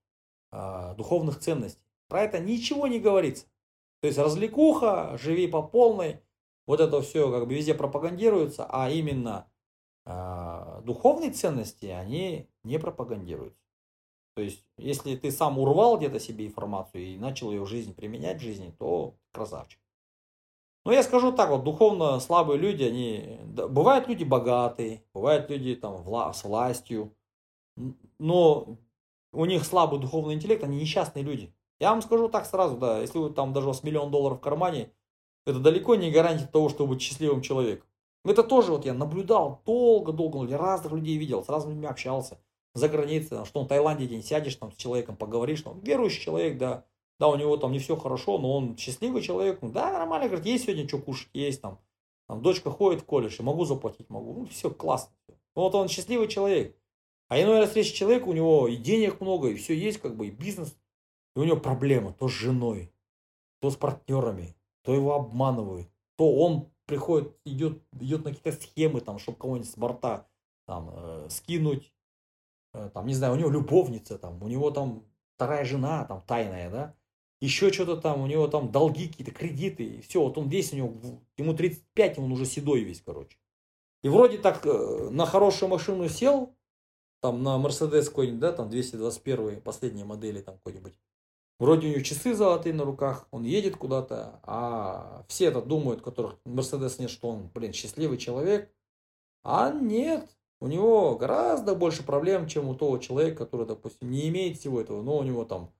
э, 0.52 0.94
духовных 0.98 1.40
ценностей. 1.40 1.82
Про 2.08 2.24
это 2.24 2.40
ничего 2.40 2.88
не 2.88 3.00
говорится. 3.00 3.46
То 4.02 4.08
есть 4.08 4.20
развлекуха, 4.20 5.18
живи 5.18 5.48
по 5.48 5.62
полной, 5.64 6.22
вот 6.68 6.80
это 6.80 7.02
все 7.02 7.32
как 7.32 7.48
бы 7.48 7.56
везде 7.56 7.74
пропагандируется, 7.74 8.66
а 8.70 8.90
именно 8.90 9.50
э, 10.06 10.82
духовные 10.84 11.32
ценности, 11.32 11.88
они 11.88 12.50
не 12.64 12.80
пропагандируются. 12.80 13.60
То 14.36 14.42
есть, 14.42 14.66
если 14.78 15.16
ты 15.16 15.32
сам 15.32 15.58
урвал 15.60 15.98
где-то 15.98 16.20
себе 16.20 16.46
информацию 16.46 17.04
и 17.06 17.18
начал 17.18 17.52
ее 17.52 17.62
в 17.62 17.68
жизни 17.68 17.94
применять 17.94 18.40
в 18.40 18.44
жизни, 18.44 18.76
то 18.78 19.16
красавчик. 19.32 19.80
Но 20.86 20.94
я 20.94 21.02
скажу 21.02 21.32
так, 21.32 21.50
вот 21.50 21.64
духовно 21.64 22.20
слабые 22.20 22.60
люди, 22.60 22.84
они, 22.84 23.40
бывают 23.44 24.08
люди 24.08 24.24
богатые, 24.24 25.04
бывают 25.14 25.50
люди 25.50 25.76
там 25.76 26.04
вла, 26.04 26.32
с 26.32 26.44
властью, 26.44 27.12
но 28.20 28.78
у 29.34 29.46
них 29.46 29.66
слабый 29.66 30.00
духовный 30.00 30.36
интеллект, 30.36 30.64
они 30.64 30.80
несчастные 30.80 31.26
люди. 31.26 31.54
Я 31.80 31.90
вам 31.90 32.04
скажу 32.04 32.30
так 32.30 32.46
сразу, 32.46 32.78
да, 32.78 33.00
если 33.00 33.18
вы 33.18 33.32
там 33.32 33.52
даже 33.52 33.66
у 33.66 33.70
вас 33.70 33.82
миллион 33.82 34.12
долларов 34.12 34.38
в 34.38 34.42
кармане, 34.42 34.92
это 35.46 35.60
далеко 35.60 35.96
не 35.96 36.12
гарантия 36.12 36.46
того, 36.46 36.70
чтобы 36.70 36.94
быть 36.94 37.02
счастливым 37.02 37.42
человеком. 37.42 37.88
Это 38.24 38.44
тоже 38.44 38.72
вот 38.72 38.86
я 38.86 38.94
наблюдал 38.94 39.62
долго-долго, 39.66 40.56
разных 40.56 40.94
людей 40.94 41.18
видел, 41.18 41.44
с 41.44 41.50
разными 41.50 41.74
людьми 41.74 41.88
общался 41.88 42.40
за 42.76 42.90
границей, 42.90 43.44
что 43.46 43.64
в 43.64 43.68
Таиланде 43.68 44.06
день 44.06 44.24
сядешь 44.24 44.56
там 44.56 44.72
с 44.72 44.76
человеком, 44.76 45.16
поговоришь, 45.16 45.64
там, 45.64 45.80
верующий 45.80 46.22
человек, 46.22 46.58
да, 46.58 46.86
да, 47.20 47.28
у 47.28 47.36
него 47.36 47.58
там 47.58 47.72
не 47.72 47.80
все 47.80 47.96
хорошо, 47.96 48.38
но 48.38 48.56
он 48.56 48.78
счастливый 48.78 49.22
человек. 49.22 49.62
Ну, 49.62 49.72
да, 49.72 49.92
нормально, 49.92 50.28
говорит, 50.28 50.46
есть 50.46 50.66
сегодня 50.66 50.88
что 50.88 51.00
кушать, 51.00 51.30
есть 51.34 51.62
там. 51.62 51.80
Там 52.28 52.42
дочка 52.42 52.72
ходит 52.72 53.02
в 53.02 53.06
колледж, 53.06 53.38
и 53.40 53.44
могу 53.44 53.66
заплатить, 53.66 54.10
могу. 54.10 54.34
Ну, 54.34 54.46
все, 54.48 54.70
классно. 54.70 55.14
Ну, 55.28 55.62
вот 55.62 55.76
он 55.76 55.88
счастливый 55.88 56.28
человек. 56.28 56.76
А 57.28 57.42
иной 57.42 57.60
раз 57.60 57.70
встреча 57.70 57.94
человек, 57.94 58.28
у 58.28 58.34
него 58.34 58.68
и 58.68 58.76
денег 58.76 59.22
много, 59.22 59.50
и 59.50 59.56
все 59.56 59.76
есть, 59.76 60.00
как 60.00 60.16
бы, 60.16 60.28
и 60.28 60.32
бизнес. 60.32 60.78
И 61.36 61.40
у 61.40 61.44
него 61.44 61.58
проблема 61.58 62.14
то 62.14 62.28
с 62.28 62.32
женой, 62.32 62.92
то 63.60 63.70
с 63.70 63.76
партнерами, 63.76 64.56
то 64.84 64.94
его 64.94 65.16
обманывают, 65.16 65.90
то 66.18 66.34
он 66.36 66.70
приходит, 66.86 67.36
идет, 67.46 67.82
идет 67.94 68.24
на 68.24 68.34
какие-то 68.34 68.62
схемы, 68.62 69.02
там, 69.02 69.20
чтобы 69.20 69.38
кого-нибудь 69.38 69.70
с 69.70 69.78
борта 69.78 70.28
там, 70.66 70.92
э, 70.94 71.28
скинуть, 71.30 71.92
э, 72.74 72.90
там, 72.94 73.08
не 73.08 73.14
знаю, 73.16 73.34
у 73.34 73.38
него 73.38 73.50
любовница, 73.50 74.18
там, 74.18 74.42
у 74.42 74.48
него 74.48 74.72
там 74.72 75.04
вторая 75.36 75.66
жена, 75.66 76.06
там, 76.06 76.22
тайная, 76.22 76.70
да, 76.70 76.96
еще 77.42 77.72
что-то 77.72 77.98
там, 77.98 78.22
у 78.22 78.28
него 78.28 78.48
там 78.48 78.72
долги 78.72 79.08
какие-то, 79.08 79.32
кредиты, 79.32 79.84
и 79.84 80.02
все, 80.02 80.22
вот 80.22 80.38
он 80.38 80.48
весь 80.50 80.74
у 80.74 80.78
него, 80.78 80.94
ему 81.38 81.54
35, 81.54 82.20
он 82.20 82.32
уже 82.32 82.46
седой 82.46 82.82
весь, 82.82 83.02
короче. 83.02 83.38
И 84.04 84.10
вроде 84.10 84.38
так 84.38 84.66
э, 84.66 85.10
на 85.12 85.26
хорошую 85.26 85.70
машину 85.70 86.08
сел, 86.10 86.56
там 87.22 87.44
на 87.44 87.58
Мерседес 87.58 88.10
какой-нибудь, 88.10 88.40
да, 88.40 88.52
там 88.52 88.70
221 88.70 89.62
последние 89.62 90.06
модели 90.06 90.42
там 90.42 90.58
какой-нибудь. 90.58 90.94
Вроде 91.58 91.88
у 91.88 91.92
него 91.92 92.02
часы 92.02 92.34
золотые 92.34 92.74
на 92.74 92.84
руках, 92.84 93.28
он 93.32 93.44
едет 93.44 93.78
куда-то, 93.78 94.40
а 94.44 95.26
все 95.28 95.46
это 95.46 95.62
думают, 95.62 96.02
которых 96.02 96.38
Мерседес 96.46 97.00
нет, 97.00 97.10
что 97.10 97.30
он, 97.30 97.50
блин, 97.54 97.72
счастливый 97.74 98.18
человек. 98.18 98.70
А 99.44 99.72
нет, 99.72 100.30
у 100.60 100.68
него 100.68 101.16
гораздо 101.16 101.76
больше 101.76 102.04
проблем, 102.04 102.48
чем 102.48 102.68
у 102.68 102.76
того 102.76 102.98
человека, 102.98 103.46
который, 103.46 103.66
допустим, 103.66 104.12
не 104.12 104.28
имеет 104.28 104.58
всего 104.58 104.82
этого, 104.82 105.02
но 105.02 105.18
у 105.18 105.24
него 105.24 105.46
там 105.46 105.72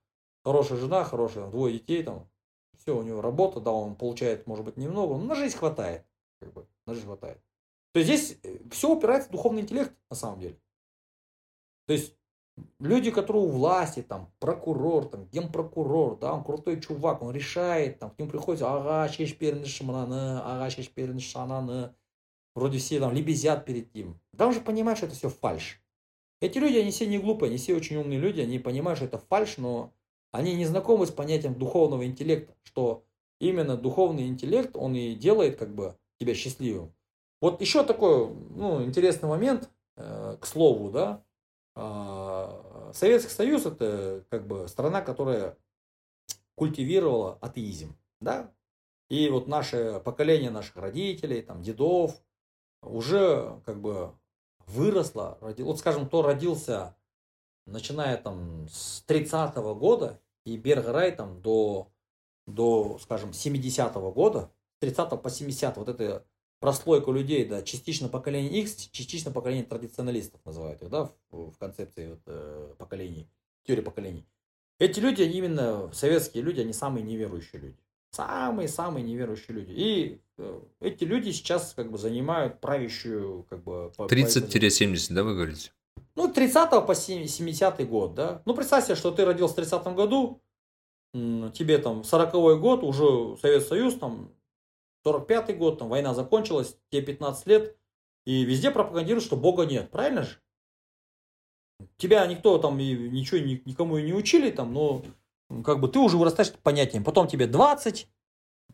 хорошая 0.46 0.78
жена, 0.78 1.02
хорошая, 1.02 1.48
двое 1.48 1.74
детей, 1.74 2.04
там, 2.04 2.28
все, 2.78 2.96
у 2.96 3.02
него 3.02 3.20
работа, 3.20 3.58
да, 3.58 3.72
он 3.72 3.96
получает, 3.96 4.46
может 4.46 4.64
быть, 4.64 4.76
немного, 4.76 5.16
но 5.16 5.24
на 5.24 5.34
жизнь 5.34 5.56
хватает, 5.56 6.06
как 6.38 6.52
бы, 6.52 6.68
на 6.86 6.94
жизнь 6.94 7.06
хватает. 7.06 7.40
То 7.92 7.98
есть 7.98 8.08
здесь 8.08 8.38
э, 8.44 8.58
все 8.70 8.94
упирается 8.94 9.28
в 9.28 9.32
духовный 9.32 9.62
интеллект, 9.62 9.92
на 10.08 10.14
самом 10.14 10.38
деле. 10.38 10.56
То 11.88 11.94
есть 11.94 12.14
люди, 12.78 13.10
которые 13.10 13.42
у 13.42 13.48
власти, 13.48 14.02
там, 14.02 14.30
прокурор, 14.38 15.06
там, 15.06 15.26
генпрокурор, 15.26 16.16
да, 16.16 16.32
он 16.32 16.44
крутой 16.44 16.80
чувак, 16.80 17.22
он 17.22 17.34
решает, 17.34 17.98
там, 17.98 18.10
к 18.10 18.18
нему 18.20 18.30
приходит, 18.30 18.62
ага, 18.62 19.12
шеш 19.12 19.36
ага, 19.40 20.70
шеш 20.70 21.34
ананы, 21.34 21.92
вроде 22.54 22.78
все 22.78 23.00
там 23.00 23.12
лебезят 23.12 23.64
перед 23.64 23.92
ним. 23.96 24.20
Да 24.32 24.46
он 24.46 24.52
же 24.52 24.60
понимает, 24.60 24.98
что 24.98 25.08
это 25.08 25.16
все 25.16 25.28
фальш. 25.28 25.82
Эти 26.40 26.58
люди, 26.58 26.76
они 26.76 26.92
все 26.92 27.08
не 27.08 27.18
глупые, 27.18 27.48
они 27.48 27.58
все 27.58 27.74
очень 27.74 27.96
умные 27.96 28.20
люди, 28.20 28.42
они 28.42 28.60
понимают, 28.60 28.98
что 28.98 29.06
это 29.06 29.18
фальш, 29.18 29.56
но 29.56 29.92
они 30.36 30.54
не 30.54 30.64
знакомы 30.64 31.06
с 31.06 31.10
понятием 31.10 31.54
духовного 31.54 32.06
интеллекта, 32.06 32.54
что 32.62 33.04
именно 33.38 33.76
духовный 33.76 34.26
интеллект, 34.26 34.76
он 34.76 34.94
и 34.94 35.14
делает 35.14 35.56
как 35.56 35.74
бы 35.74 35.96
тебя 36.18 36.34
счастливым. 36.34 36.92
Вот 37.40 37.60
еще 37.60 37.84
такой 37.84 38.28
ну, 38.28 38.82
интересный 38.82 39.28
момент, 39.28 39.68
э, 39.96 40.36
к 40.40 40.46
слову, 40.46 40.90
да, 40.90 41.22
э, 41.74 42.92
Советский 42.94 43.32
Союз 43.32 43.66
это 43.66 44.24
как 44.30 44.46
бы 44.46 44.68
страна, 44.68 45.02
которая 45.02 45.56
культивировала 46.54 47.38
атеизм, 47.42 47.94
да, 48.20 48.50
и 49.08 49.28
вот 49.28 49.46
наше 49.46 50.00
поколение 50.04 50.50
наших 50.50 50.76
родителей, 50.76 51.42
там, 51.42 51.62
дедов, 51.62 52.20
уже 52.82 53.60
как 53.64 53.80
бы 53.80 54.12
выросло, 54.66 55.38
вот 55.40 55.78
скажем, 55.78 56.06
кто 56.06 56.22
родился, 56.22 56.96
начиная 57.66 58.16
там 58.16 58.66
с 58.68 59.04
30-го 59.06 59.74
года 59.74 60.20
и 60.46 60.56
Берграй 60.56 61.10
там 61.10 61.42
до, 61.42 61.92
до, 62.46 62.98
скажем, 63.02 63.30
70-го 63.30 64.12
года, 64.12 64.50
с 64.76 64.78
30 64.78 65.20
по 65.20 65.28
70 65.28 65.76
вот 65.76 65.88
это 65.88 66.24
прослойку 66.60 67.12
людей, 67.12 67.44
да, 67.44 67.62
частично 67.62 68.08
поколение 68.08 68.62
X, 68.62 68.88
частично 68.92 69.32
поколение 69.32 69.64
традиционалистов 69.64 70.40
называют 70.44 70.80
их, 70.82 70.88
да, 70.88 71.10
в, 71.30 71.50
в 71.50 71.58
концепции 71.58 72.10
вот, 72.10 72.20
э, 72.26 72.74
поколений, 72.78 73.28
теории 73.64 73.82
поколений. 73.82 74.24
Эти 74.78 75.00
люди, 75.00 75.22
они 75.22 75.38
именно 75.38 75.90
советские 75.92 76.44
люди, 76.44 76.60
они 76.60 76.72
самые 76.72 77.02
неверующие 77.02 77.60
люди. 77.60 77.78
Самые-самые 78.12 79.02
неверующие 79.02 79.56
люди. 79.56 79.72
И 79.72 80.20
э, 80.38 80.60
эти 80.80 81.02
люди 81.02 81.30
сейчас 81.32 81.74
как 81.74 81.90
бы 81.90 81.98
занимают 81.98 82.60
правящую 82.60 83.42
как 83.50 83.64
бы... 83.64 83.90
30-70, 83.98 85.12
да, 85.12 85.24
вы 85.24 85.34
говорите? 85.34 85.72
Ну, 86.14 86.32
30 86.32 86.86
по 86.86 86.94
70 86.94 87.88
год, 87.88 88.14
да. 88.14 88.42
Ну, 88.46 88.54
представь 88.54 88.96
что 88.96 89.10
ты 89.10 89.24
родился 89.24 89.52
в 89.52 89.56
30 89.56 89.86
году, 89.94 90.40
тебе 91.12 91.78
там 91.78 92.04
40 92.04 92.60
год, 92.60 92.82
уже 92.82 93.36
Советский 93.38 93.68
Союз, 93.68 93.94
там 93.96 94.30
45-й 95.06 95.54
год, 95.54 95.78
там 95.78 95.88
война 95.88 96.14
закончилась, 96.14 96.76
тебе 96.90 97.02
15 97.02 97.46
лет, 97.46 97.76
и 98.24 98.44
везде 98.44 98.70
пропагандируют, 98.70 99.24
что 99.24 99.36
Бога 99.36 99.66
нет, 99.66 99.90
правильно 99.90 100.22
же? 100.22 100.38
Тебя 101.98 102.26
никто 102.26 102.58
там 102.58 102.78
и 102.80 102.94
ничего 102.94 103.38
никому 103.38 103.98
и 103.98 104.02
не 104.02 104.14
учили, 104.14 104.50
там, 104.50 104.72
но 104.72 105.02
как 105.64 105.80
бы 105.80 105.88
ты 105.88 105.98
уже 105.98 106.16
вырастаешь 106.16 106.52
понятием. 106.52 107.04
Потом 107.04 107.28
тебе 107.28 107.46
20, 107.46 108.08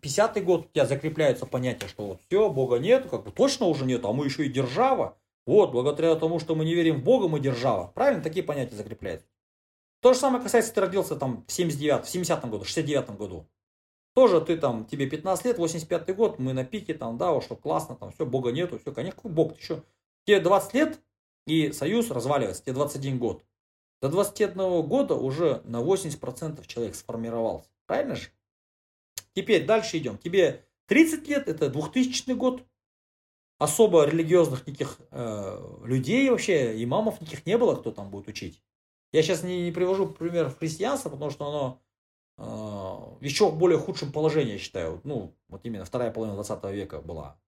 50 0.01 0.45
год, 0.45 0.67
у 0.67 0.69
тебя 0.73 0.87
закрепляется 0.87 1.47
понятие, 1.47 1.89
что 1.89 2.07
вот 2.07 2.21
все, 2.27 2.49
Бога 2.49 2.77
нет, 2.77 3.09
как 3.11 3.25
бы 3.25 3.31
точно 3.31 3.67
уже 3.67 3.85
нет, 3.85 4.05
а 4.05 4.13
мы 4.13 4.25
еще 4.25 4.47
и 4.47 4.53
держава. 4.53 5.19
Вот, 5.47 5.73
благодаря 5.73 6.15
тому, 6.17 6.39
что 6.39 6.55
мы 6.55 6.65
не 6.65 6.75
верим 6.75 7.01
в 7.01 7.05
Бога, 7.05 7.29
мы 7.29 7.41
держава. 7.41 7.89
Правильно? 7.95 8.23
Такие 8.23 8.45
понятия 8.45 8.77
закрепляются. 8.77 9.27
То 10.01 10.15
же 10.15 10.19
самое 10.19 10.43
касается, 10.43 10.73
ты 10.75 10.81
родился 10.81 11.17
там 11.17 11.45
в 11.47 11.53
79 11.53 12.05
в 12.05 12.09
70 12.09 12.45
году, 12.45 12.65
в 12.65 12.67
69 12.67 13.11
году. 13.17 13.47
Тоже 14.15 14.41
ты 14.41 14.57
там, 14.57 14.85
тебе 14.85 15.09
15 15.09 15.47
лет, 15.47 15.59
85 15.59 16.15
год, 16.15 16.39
мы 16.39 16.53
на 16.53 16.65
пике, 16.65 16.93
там, 16.95 17.17
да, 17.17 17.41
что 17.41 17.57
классно, 17.57 17.97
там, 17.97 18.13
все, 18.13 18.27
Бога 18.27 18.53
нету, 18.53 18.79
все, 18.79 18.93
конечно, 18.93 19.21
Бог, 19.25 19.55
ты 19.55 19.61
еще. 19.61 19.83
Тебе 20.27 20.41
20 20.41 20.75
лет, 20.75 21.01
и 21.47 21.73
союз 21.73 22.11
разваливается, 22.11 22.63
тебе 22.63 22.75
21 22.75 23.19
год. 23.19 23.45
До 24.03 24.09
21 24.09 24.83
года 24.83 25.15
уже 25.15 25.63
на 25.65 25.81
80% 25.81 26.67
человек 26.67 26.95
сформировался. 26.95 27.69
Правильно 27.87 28.17
же? 28.17 28.29
Теперь 29.35 29.65
дальше 29.65 29.99
идем. 29.99 30.19
Тебе 30.19 30.67
30 30.87 31.29
лет, 31.29 31.49
это 31.49 31.71
2000 31.71 32.33
год. 32.33 32.65
Особо 33.63 34.05
религиозных 34.07 34.67
никаких 34.67 34.99
э, 35.13 35.85
людей 35.85 36.29
вообще, 36.29 36.83
имамов 36.83 37.21
никаких 37.21 37.47
не 37.47 37.57
было, 37.57 37.77
кто 37.77 37.93
там 37.93 38.11
будет 38.11 38.27
учить. 38.27 38.61
Я 39.13 39.23
сейчас 39.23 39.45
не, 39.45 39.63
не 39.63 39.71
привожу 39.71 40.09
пример 40.09 40.49
в 40.51 40.59
христианство, 40.59 41.11
потому 41.11 41.31
что 41.31 41.47
оно 41.47 41.83
э, 42.39 43.19
в 43.21 43.23
еще 43.23 43.53
более 43.53 43.79
худшем 43.79 44.11
положении, 44.11 44.55
я 44.55 44.59
считаю. 44.59 45.01
Ну, 45.05 45.33
вот 45.49 45.61
именно 45.63 45.85
вторая 45.85 46.11
половина 46.11 46.35
20 46.35 46.65
века 46.73 47.01
была. 47.03 47.39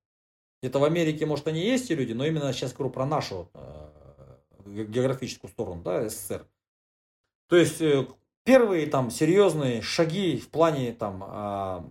Где-то 0.63 0.79
в 0.79 0.85
Америке, 0.85 1.27
может, 1.27 1.49
они 1.49 1.61
есть, 1.61 1.87
эти 1.87 1.95
люди, 1.95 2.13
но 2.13 2.25
именно 2.25 2.53
сейчас 2.53 2.73
говорю 2.73 2.93
про 2.93 3.07
нашу 3.07 3.51
э, 3.55 4.85
географическую 4.85 5.51
сторону, 5.51 5.83
да, 5.83 6.09
СССР. 6.09 6.47
То 7.49 7.57
есть 7.57 7.81
э, 7.81 8.07
первые 8.45 8.87
там 8.87 9.11
серьезные 9.11 9.83
шаги 9.83 10.39
в 10.39 10.49
плане 10.49 10.93
там 10.93 11.25
а, 11.27 11.85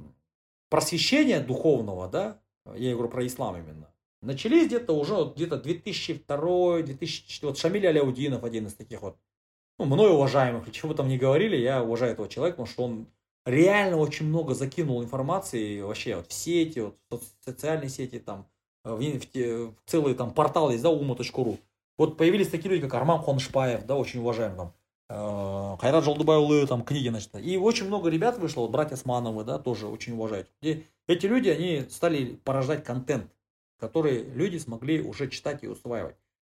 просвещения 0.70 1.42
духовного, 1.42 2.08
да, 2.08 2.40
я 2.74 2.94
говорю 2.94 3.10
про 3.10 3.28
ислам 3.28 3.58
именно, 3.58 3.93
начались 4.24 4.68
где-то 4.68 4.94
уже 4.94 5.32
где-то 5.36 5.58
2002 5.58 6.82
2004 6.82 7.50
вот 7.50 7.58
Шамиль 7.58 7.88
Аляудинов 7.88 8.44
один 8.44 8.68
из 8.68 8.74
таких 8.74 9.02
вот, 9.02 9.18
ну, 9.78 9.86
мной 9.86 10.12
уважаемых, 10.12 10.72
чего 10.72 10.90
бы 10.90 10.96
там 10.96 11.08
ни 11.08 11.18
говорили, 11.18 11.56
я 11.58 11.84
уважаю 11.84 12.14
этого 12.14 12.30
человека, 12.30 12.58
потому 12.58 12.74
что 12.74 12.84
он 12.84 13.08
реально 13.46 13.98
очень 13.98 14.28
много 14.28 14.54
закинул 14.54 15.04
информации 15.04 15.82
вообще 15.82 16.16
вот 16.16 16.28
в 16.28 16.34
сети, 16.34 16.80
вот 16.80 16.98
в 17.10 17.46
социальные 17.46 17.90
сети, 17.90 18.20
там, 18.20 18.48
в, 18.84 18.98
в, 18.98 19.36
в 19.36 19.76
целый 19.86 20.16
там 20.16 20.34
портал 20.34 20.72
есть, 20.72 20.84
да, 20.84 20.90
ума.ру. 20.90 21.60
Вот 21.98 22.18
появились 22.18 22.50
такие 22.50 22.70
люди, 22.72 22.82
как 22.84 22.96
Арман 22.96 23.22
Хоншпаев, 23.22 23.86
да, 23.86 23.96
очень 23.96 24.22
уважаемый 24.22 24.56
там, 24.56 24.74
э, 25.10 25.78
Хайрат 25.80 26.04
Жолдубайулы, 26.04 26.66
там, 26.66 26.84
книги, 26.84 27.10
значит. 27.10 27.36
И 27.36 27.58
очень 27.58 27.88
много 27.88 28.10
ребят 28.10 28.40
вышло, 28.40 28.62
вот 28.62 28.72
братья 28.72 28.96
Смановы, 28.96 29.44
да, 29.44 29.60
тоже 29.60 29.88
очень 29.88 30.14
уважают. 30.14 30.50
И 30.62 30.86
эти 31.08 31.26
люди, 31.28 31.50
они 31.50 31.86
стали 31.90 32.40
порождать 32.44 32.84
контент, 32.84 33.32
который 33.84 34.24
люди 34.24 34.58
смогли 34.58 35.02
уже 35.02 35.30
читать 35.30 35.62
и 35.64 35.68
усваивать. 35.68 36.16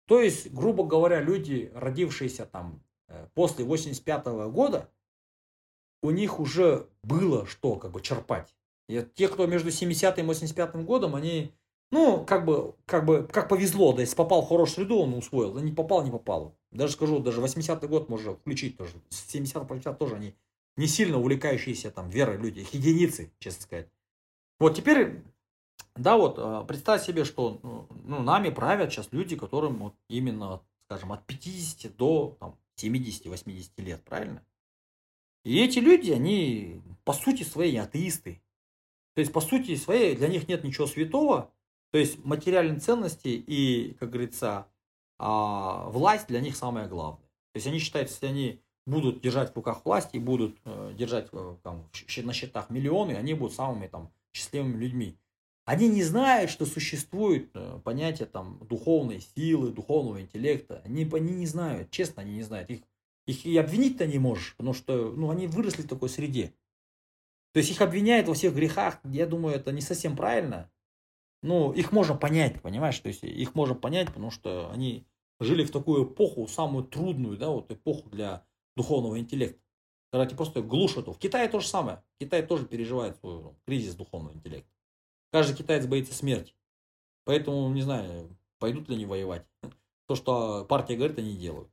То 0.07 0.21
есть, 0.21 0.53
грубо 0.53 0.86
говоря, 0.86 1.19
люди, 1.19 1.72
родившиеся 1.73 2.45
там 2.45 2.84
э, 3.07 3.27
после 3.34 3.65
85 3.65 4.26
-го 4.27 4.52
года, 4.52 4.91
у 6.03 6.11
них 6.11 6.39
уже 6.39 6.88
было 7.02 7.47
что 7.47 7.77
как 7.77 7.91
бы 7.91 8.02
черпать. 8.02 8.56
И 8.88 9.03
те, 9.15 9.27
кто 9.27 9.47
между 9.47 9.72
70 9.72 10.19
и 10.19 10.22
85 10.22 10.76
годом, 10.85 11.15
они 11.15 11.52
ну, 11.91 12.23
как 12.26 12.45
бы, 12.45 12.76
как 12.85 13.06
бы, 13.06 13.27
как 13.31 13.49
повезло, 13.49 13.93
да, 13.93 14.02
если 14.02 14.15
попал 14.15 14.43
в 14.43 14.49
хорошую 14.49 14.85
среду, 14.85 14.99
он 14.99 15.14
усвоил, 15.14 15.53
да 15.53 15.61
не 15.61 15.72
попал, 15.72 16.03
не 16.03 16.11
попал. 16.11 16.56
Даже 16.72 16.93
скажу, 16.93 17.19
даже 17.19 17.41
80-й 17.41 17.88
год 17.88 18.10
можно 18.10 18.35
включить 18.35 18.77
тоже, 18.77 18.93
с 19.10 19.31
70 19.31 19.53
по 19.53 19.73
80 19.76 19.97
тоже 19.97 20.15
они 20.15 20.35
не 20.77 20.88
сильно 20.88 21.18
увлекающиеся 21.18 21.89
там 21.89 22.10
верой 22.10 22.38
люди, 22.38 22.60
их 22.60 22.73
единицы, 22.73 23.31
честно 23.39 23.64
сказать. 23.64 23.88
Вот 24.60 24.76
теперь, 24.76 25.23
да, 25.95 26.18
вот, 26.18 26.35
а, 26.38 26.64
представь 26.64 27.06
себе, 27.06 27.23
что 27.23 27.60
ну, 27.64 27.88
ну, 28.03 28.22
нами 28.22 28.49
правят 28.49 28.91
сейчас 28.91 29.07
люди, 29.11 29.35
которым 29.35 29.77
вот 29.77 29.95
именно, 30.10 30.61
скажем, 30.88 31.14
от 31.14 31.26
50 31.26 31.95
до 31.95 32.38
там, 32.39 32.57
70-80 32.77 33.72
лет, 33.77 34.03
правильно? 34.03 34.45
И 35.43 35.64
эти 35.64 35.80
люди, 35.80 36.11
они 36.11 36.81
по 37.03 37.14
сути 37.14 37.43
своей 37.43 37.77
атеисты. 37.80 38.41
То 39.14 39.22
есть, 39.22 39.31
по 39.31 39.39
сути 39.39 39.76
своей, 39.76 40.15
для 40.15 40.27
них 40.27 40.47
нет 40.47 40.64
ничего 40.64 40.88
святого, 40.88 41.52
то 41.91 41.99
есть 41.99 42.26
материальные 42.26 42.80
ценности 42.80 43.30
и, 43.30 43.93
как 43.99 44.10
говорится, 44.10 44.68
а, 45.18 45.88
власть 45.89 46.27
для 46.27 46.41
них 46.41 46.57
самое 46.57 46.88
главное. 46.88 47.26
То 47.53 47.57
есть 47.57 47.68
они 47.68 47.80
считают, 47.80 48.10
если 48.10 48.26
они 48.26 48.61
будут 48.85 49.22
держать 49.22 49.53
в 49.53 49.56
руках 49.56 49.85
власть 49.85 50.10
и 50.14 50.19
будут 50.19 50.57
э, 50.65 50.93
держать 50.97 51.30
э, 51.31 51.56
там, 51.64 51.89
на 52.18 52.34
счетах 52.34 52.69
миллионы, 52.69 53.14
они 53.14 53.34
будут 53.34 53.56
самыми 53.56 53.88
там, 53.88 54.11
счастливыми 54.34 54.77
людьми. 54.77 55.18
Они 55.66 55.90
не 55.90 56.04
знают, 56.04 56.52
что 56.52 56.66
существует 56.66 57.50
э, 57.56 57.80
понятие 57.84 58.28
там, 58.28 58.60
духовной 58.68 59.20
силы, 59.20 59.72
духовного 59.72 60.22
интеллекта. 60.22 60.82
Они, 60.86 61.10
они 61.12 61.34
не 61.34 61.48
знают, 61.48 61.92
честно, 61.92 62.22
они 62.22 62.36
не 62.36 62.44
знают. 62.44 62.70
Их, 62.70 62.82
их 63.26 63.46
и 63.46 63.58
обвинить-то 63.58 64.06
не 64.06 64.20
можешь, 64.20 64.56
потому 64.56 64.74
что 64.74 65.12
ну, 65.12 65.32
они 65.32 65.48
выросли 65.48 65.82
в 65.82 65.88
такой 65.88 66.10
среде. 66.10 66.54
То 67.54 67.60
есть 67.60 67.72
их 67.72 67.82
обвиняют 67.82 68.28
во 68.28 68.36
всех 68.36 68.54
грехах. 68.54 69.00
Я 69.04 69.26
думаю, 69.26 69.56
это 69.56 69.72
не 69.72 69.82
совсем 69.82 70.16
правильно 70.16 70.70
ну, 71.46 71.72
их 71.72 71.92
можно 71.92 72.16
понять, 72.16 72.60
понимаешь, 72.62 72.98
то 72.98 73.08
есть 73.08 73.24
их 73.24 73.54
можно 73.54 73.76
понять, 73.76 74.08
потому 74.08 74.32
что 74.32 74.72
они 74.72 75.06
жили 75.40 75.64
в 75.64 75.70
такую 75.70 76.06
эпоху, 76.06 76.48
самую 76.48 76.86
трудную, 76.86 77.38
да, 77.38 77.50
вот 77.50 77.72
эпоху 77.72 78.10
для 78.10 78.44
духовного 78.76 79.20
интеллекта, 79.20 79.62
когда 80.12 80.26
тебе 80.26 80.38
просто 80.38 80.64
глушат. 80.64 81.08
В 81.08 81.20
Китае 81.20 81.48
то 81.48 81.60
же 81.60 81.68
самое. 81.68 82.04
Китай 82.20 82.42
тоже 82.42 82.66
переживает 82.66 83.18
свой 83.18 83.54
кризис 83.66 83.94
духовного 83.94 84.34
интеллекта. 84.34 84.72
Каждый 85.31 85.56
китаец 85.56 85.85
боится 85.85 86.14
смерти. 86.14 86.53
Поэтому, 87.26 87.69
не 87.69 87.81
знаю, 87.81 88.35
пойдут 88.60 88.89
ли 88.89 88.95
они 88.95 89.06
воевать. 89.06 89.45
То, 90.07 90.15
что 90.15 90.65
партия 90.65 90.95
говорит, 90.95 91.18
они 91.19 91.35
делают. 91.35 91.69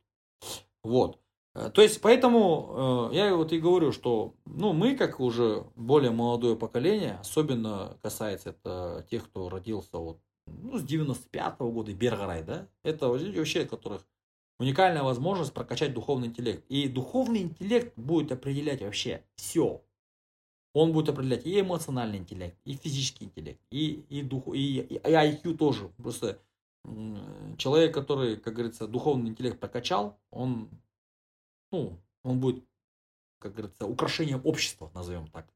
Вот. 0.82 1.18
Э, 1.54 1.70
то 1.72 1.82
есть, 1.82 2.00
поэтому 2.00 3.10
э, 3.12 3.16
я 3.16 3.34
вот 3.36 3.52
и 3.52 3.58
говорю, 3.58 3.92
что 3.92 4.34
ну, 4.46 4.72
мы, 4.72 4.96
как 4.96 5.20
уже 5.20 5.66
более 5.76 6.10
молодое 6.10 6.56
поколение, 6.56 7.18
особенно 7.20 7.98
касается 8.02 8.50
это 8.50 9.06
тех, 9.10 9.24
кто 9.24 9.48
родился 9.48 9.98
вот, 9.98 10.18
ну, 10.46 10.78
с 10.78 10.84
95-го 10.84 11.70
года, 11.70 11.92
Бергарай, 11.92 12.42
да, 12.42 12.68
это 12.82 13.08
вообще, 13.08 13.64
которых 13.64 14.06
уникальная 14.58 15.02
возможность 15.02 15.52
прокачать 15.52 15.92
духовный 15.92 16.28
интеллект. 16.28 16.64
И 16.68 16.88
духовный 16.88 17.42
интеллект 17.42 17.92
будет 17.96 18.32
определять 18.32 18.80
вообще 18.80 19.24
все. 19.36 19.82
Он 20.74 20.92
будет 20.92 21.10
определять 21.10 21.46
и 21.46 21.60
эмоциональный 21.60 22.18
интеллект, 22.18 22.56
и 22.64 22.74
физический 22.74 23.26
интеллект, 23.26 23.60
и, 23.70 24.04
и, 24.08 24.22
дух, 24.22 24.44
и, 24.54 24.80
и 24.80 24.98
IQ 24.98 25.56
тоже. 25.56 25.90
Просто 25.98 26.38
человек, 27.58 27.94
который, 27.94 28.36
как 28.36 28.54
говорится, 28.54 28.88
духовный 28.88 29.30
интеллект 29.30 29.60
прокачал, 29.60 30.18
он 30.30 30.68
ну, 31.72 31.98
он 32.22 32.38
будет, 32.38 32.62
как 33.38 33.52
говорится, 33.54 33.86
украшением 33.86 34.40
общества, 34.44 34.90
назовем 34.94 35.26
так. 35.28 35.46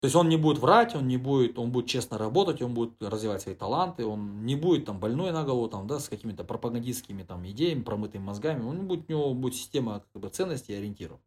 То 0.00 0.06
есть 0.06 0.16
он 0.16 0.28
не 0.28 0.36
будет 0.36 0.58
врать, 0.58 0.94
он 0.96 1.06
не 1.06 1.16
будет, 1.16 1.58
он 1.58 1.70
будет 1.70 1.86
честно 1.86 2.18
работать, 2.18 2.60
он 2.60 2.74
будет 2.74 3.00
развивать 3.00 3.42
свои 3.42 3.54
таланты, 3.54 4.04
он 4.04 4.44
не 4.44 4.56
будет 4.56 4.84
там 4.84 4.98
больной 4.98 5.30
на 5.30 5.44
голову, 5.44 5.68
там, 5.68 5.86
да, 5.86 6.00
с 6.00 6.08
какими-то 6.08 6.42
пропагандистскими 6.44 7.22
там 7.22 7.48
идеями, 7.48 7.82
промытыми 7.82 8.22
мозгами, 8.22 8.64
он 8.64 8.86
будет, 8.88 9.08
у 9.08 9.12
него 9.12 9.34
будет 9.34 9.54
система 9.54 10.04
как 10.12 10.22
бы, 10.22 10.28
ценностей 10.28 10.72
и 10.72 10.76
ориентиров. 10.76 11.20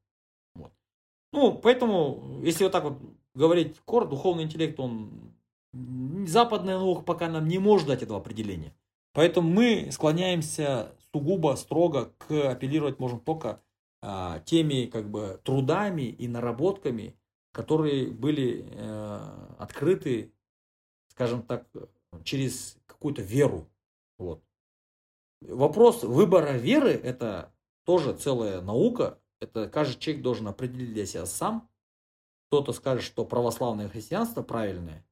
Ну, 1.35 1.53
поэтому, 1.53 2.39
если 2.43 2.63
вот 2.63 2.71
так 2.71 2.85
вот 2.85 2.97
говорить, 3.33 3.79
кор, 3.83 4.07
духовный 4.07 4.43
интеллект, 4.43 4.79
он 4.79 5.33
западная 6.25 6.77
наука 6.77 7.01
пока 7.01 7.27
нам 7.27 7.47
не 7.47 7.59
может 7.59 7.87
дать 7.87 8.03
этого 8.03 8.19
определения. 8.19 8.73
Поэтому 9.13 9.49
мы 9.49 9.89
склоняемся 9.91 10.93
сугубо 11.11 11.55
строго 11.55 12.13
к 12.17 12.51
апеллировать 12.51 12.99
можем 12.99 13.19
только 13.19 13.61
а, 14.01 14.39
теми 14.39 14.85
как 14.85 15.09
бы 15.09 15.39
трудами 15.43 16.03
и 16.03 16.27
наработками, 16.27 17.15
которые 17.51 18.07
были 18.11 18.65
э, 18.69 19.19
открыты, 19.59 20.33
скажем 21.07 21.41
так, 21.41 21.65
через 22.23 22.77
какую-то 22.85 23.21
веру. 23.21 23.69
Вот. 24.17 24.43
Вопрос 25.41 26.03
выбора 26.03 26.51
веры– 26.51 26.91
это 27.03 27.53
тоже 27.85 28.13
целая 28.13 28.61
наука. 28.61 29.19
Это 29.39 29.67
каждый 29.67 29.99
человек 29.99 30.23
должен 30.23 30.47
определить 30.47 30.93
для 30.93 31.05
себя 31.05 31.25
сам. 31.25 31.69
Кто-то 32.47 32.73
скажет, 32.73 33.03
что 33.03 33.25
православное 33.25 33.89
христианство 33.89 34.41
правильное, 34.43 35.05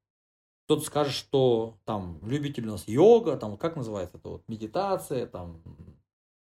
кто-то 0.65 0.83
скажет, 0.85 1.13
что 1.13 1.77
там 1.83 2.19
любитель 2.23 2.67
у 2.67 2.71
нас 2.71 2.87
йога, 2.87 3.35
там 3.37 3.57
как 3.57 3.75
называется 3.75 4.17
это 4.17 4.29
вот 4.29 4.43
медитация, 4.47 5.27
там 5.27 5.61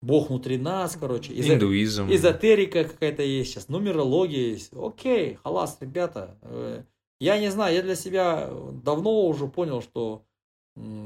Бог 0.02 0.30
внутри 0.30 0.58
нас, 0.58 0.98
короче. 1.00 1.32
Эзо... 1.40 1.54
Индуизм. 1.54 2.12
Эзотерика 2.12 2.84
какая-то 2.84 3.22
есть 3.24 3.52
сейчас, 3.52 3.70
нумерология 3.70 4.50
есть. 4.50 4.72
Окей, 4.74 5.36
халас, 5.44 5.78
ребята. 5.80 6.38
Э, 6.42 6.84
я 7.20 7.40
не 7.40 7.52
знаю, 7.52 7.76
я 7.76 7.84
для 7.84 7.96
себя 7.96 8.50
давно 8.84 9.28
уже 9.28 9.48
понял, 9.48 9.82
что 9.82 10.26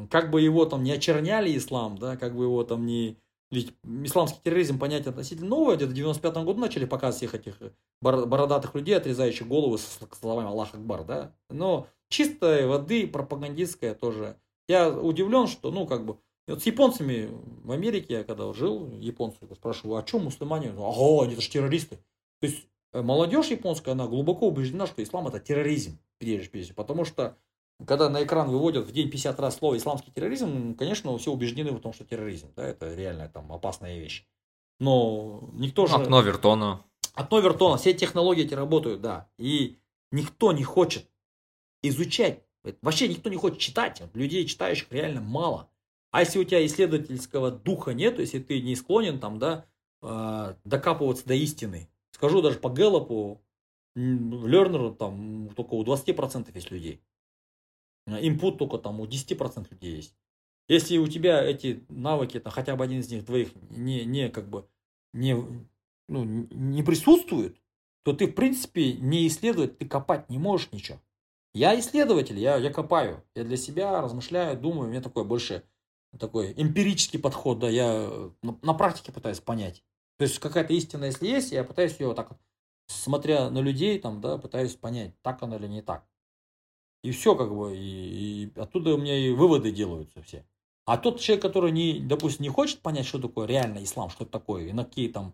как 0.09 0.31
бы 0.31 0.41
его 0.41 0.65
там 0.65 0.83
не 0.83 0.91
очерняли 0.91 1.55
ислам, 1.57 1.97
да, 1.97 2.17
как 2.17 2.35
бы 2.35 2.43
его 2.43 2.63
там 2.63 2.85
не... 2.85 3.17
Ведь 3.51 3.73
исламский 4.03 4.39
терроризм 4.43 4.79
понятие 4.79 5.09
относительно 5.09 5.49
новое, 5.49 5.75
где-то 5.75 5.91
в 5.91 5.95
95 5.95 6.33
году 6.37 6.59
начали 6.59 6.85
показывать 6.85 7.17
всех 7.17 7.35
этих 7.35 7.57
бородатых 8.01 8.73
людей, 8.75 8.97
отрезающих 8.97 9.47
головы 9.47 9.77
с 9.77 9.99
словами 10.19 10.47
Аллах 10.47 10.73
Акбар, 10.73 11.03
да. 11.03 11.35
Но 11.49 11.87
чистой 12.09 12.65
воды 12.65 13.07
пропагандистская 13.07 13.93
тоже. 13.93 14.37
Я 14.67 14.89
удивлен, 14.89 15.47
что, 15.47 15.71
ну, 15.71 15.85
как 15.85 16.05
бы, 16.05 16.17
вот 16.47 16.61
с 16.61 16.65
японцами 16.65 17.29
в 17.63 17.71
Америке, 17.71 18.15
я 18.15 18.23
когда 18.23 18.51
жил, 18.53 18.91
японцы 18.99 19.37
спрашиваю, 19.55 19.97
а 19.97 20.05
что 20.05 20.19
мусульмане? 20.19 20.73
Ага, 20.77 21.23
они 21.23 21.35
же 21.35 21.49
террористы. 21.49 21.97
То 22.39 22.47
есть 22.47 22.67
э, 22.93 23.01
молодежь 23.01 23.47
японская, 23.47 23.93
она 23.93 24.07
глубоко 24.07 24.47
убеждена, 24.47 24.85
что 24.85 25.01
ислам 25.01 25.27
это 25.27 25.39
терроризм, 25.39 25.99
прежде 26.19 26.61
всего. 26.61 26.75
Потому 26.75 27.05
что 27.05 27.37
когда 27.85 28.09
на 28.09 28.23
экран 28.23 28.49
выводят 28.49 28.85
в 28.85 28.91
день 28.91 29.09
50 29.09 29.39
раз 29.39 29.57
слово 29.57 29.77
исламский 29.77 30.11
терроризм, 30.11 30.75
конечно, 30.75 31.17
все 31.17 31.31
убеждены 31.31 31.71
в 31.71 31.79
том, 31.79 31.93
что 31.93 32.05
терроризм, 32.05 32.51
да, 32.55 32.65
это 32.65 32.93
реально 32.93 33.27
там 33.29 33.51
опасная 33.51 33.97
вещь. 33.97 34.25
Но 34.79 35.49
никто 35.53 35.87
же... 35.87 35.95
Окно 35.95 36.21
Вертона. 36.21 36.85
Окно 37.13 37.39
Вертона, 37.39 37.77
все 37.77 37.93
технологии 37.93 38.43
эти 38.43 38.53
работают, 38.53 39.01
да. 39.01 39.27
И 39.37 39.77
никто 40.11 40.51
не 40.51 40.63
хочет 40.63 41.09
изучать. 41.81 42.43
Вообще 42.81 43.07
никто 43.07 43.29
не 43.29 43.37
хочет 43.37 43.59
читать. 43.59 44.01
Людей 44.13 44.45
читающих 44.45 44.91
реально 44.91 45.21
мало. 45.21 45.69
А 46.11 46.21
если 46.21 46.39
у 46.39 46.43
тебя 46.43 46.65
исследовательского 46.65 47.51
духа 47.51 47.93
нет, 47.93 48.19
если 48.19 48.39
ты 48.39 48.61
не 48.61 48.75
склонен 48.75 49.19
там, 49.19 49.37
да, 49.37 49.65
а, 50.01 50.55
докапываться 50.63 51.25
до 51.25 51.33
истины. 51.33 51.89
Скажу 52.11 52.41
даже 52.41 52.59
по 52.59 52.69
Гэллопу, 52.69 53.41
Лернеру 53.95 54.93
там 54.93 55.49
только 55.55 55.73
у 55.73 55.83
20% 55.83 56.51
есть 56.53 56.71
людей. 56.71 57.01
Инпут 58.07 58.57
только 58.57 58.77
там 58.77 58.99
у 58.99 59.05
10% 59.05 59.67
людей 59.71 59.95
есть. 59.95 60.15
Если 60.67 60.97
у 60.97 61.07
тебя 61.07 61.43
эти 61.43 61.83
навыки, 61.89 62.39
там, 62.39 62.51
хотя 62.51 62.75
бы 62.75 62.83
один 62.83 62.99
из 62.99 63.09
них 63.09 63.25
двоих 63.25 63.49
не, 63.69 64.05
не 64.05 64.29
как 64.29 64.49
бы 64.49 64.67
не, 65.13 65.35
ну, 66.07 66.23
не 66.23 66.83
присутствует, 66.83 67.57
то 68.03 68.13
ты, 68.13 68.27
в 68.27 68.33
принципе, 68.33 68.93
не 68.93 69.27
исследовать, 69.27 69.77
ты 69.77 69.87
копать 69.87 70.29
не 70.29 70.37
можешь 70.37 70.71
ничего. 70.71 70.99
Я 71.53 71.79
исследователь, 71.79 72.37
я, 72.37 72.57
я 72.57 72.71
копаю. 72.71 73.23
Я 73.33 73.43
для 73.43 73.57
себя 73.57 74.01
размышляю, 74.01 74.59
думаю, 74.59 74.87
у 74.87 74.91
меня 74.91 75.01
такой 75.01 75.23
больше 75.23 75.63
такой 76.19 76.53
эмпирический 76.55 77.19
подход, 77.19 77.59
да, 77.59 77.69
я 77.69 78.09
на, 78.41 78.57
на 78.61 78.73
практике 78.73 79.11
пытаюсь 79.11 79.39
понять. 79.39 79.83
То 80.17 80.23
есть 80.23 80.39
какая-то 80.39 80.73
истина, 80.73 81.05
если 81.05 81.27
есть, 81.27 81.51
я 81.51 81.63
пытаюсь 81.63 81.99
ее 81.99 82.07
вот 82.07 82.15
так 82.15 82.31
смотря 82.87 83.49
на 83.49 83.59
людей, 83.59 83.99
там, 83.99 84.21
да, 84.21 84.37
пытаюсь 84.37 84.75
понять, 84.75 85.19
так 85.21 85.41
она 85.43 85.57
или 85.57 85.67
не 85.67 85.81
так. 85.81 86.05
И 87.05 87.11
все, 87.11 87.35
как 87.35 87.55
бы, 87.55 87.77
и, 87.77 88.45
и 88.45 88.59
оттуда 88.59 88.95
у 88.95 88.97
меня 88.97 89.15
и 89.15 89.29
выводы 89.29 89.71
делаются 89.71 90.23
все. 90.23 90.43
А 90.85 90.97
тот 90.97 91.19
человек, 91.19 91.43
который, 91.43 91.71
не, 91.71 91.99
допустим, 91.99 92.41
не 92.43 92.49
хочет 92.49 92.79
понять, 92.79 93.05
что 93.05 93.19
такое 93.19 93.45
реально 93.45 93.83
ислам, 93.83 94.09
что 94.09 94.23
это 94.23 94.31
такое, 94.31 94.65
и 94.65 94.73
на 94.73 94.85
какие 94.85 95.09
там 95.09 95.33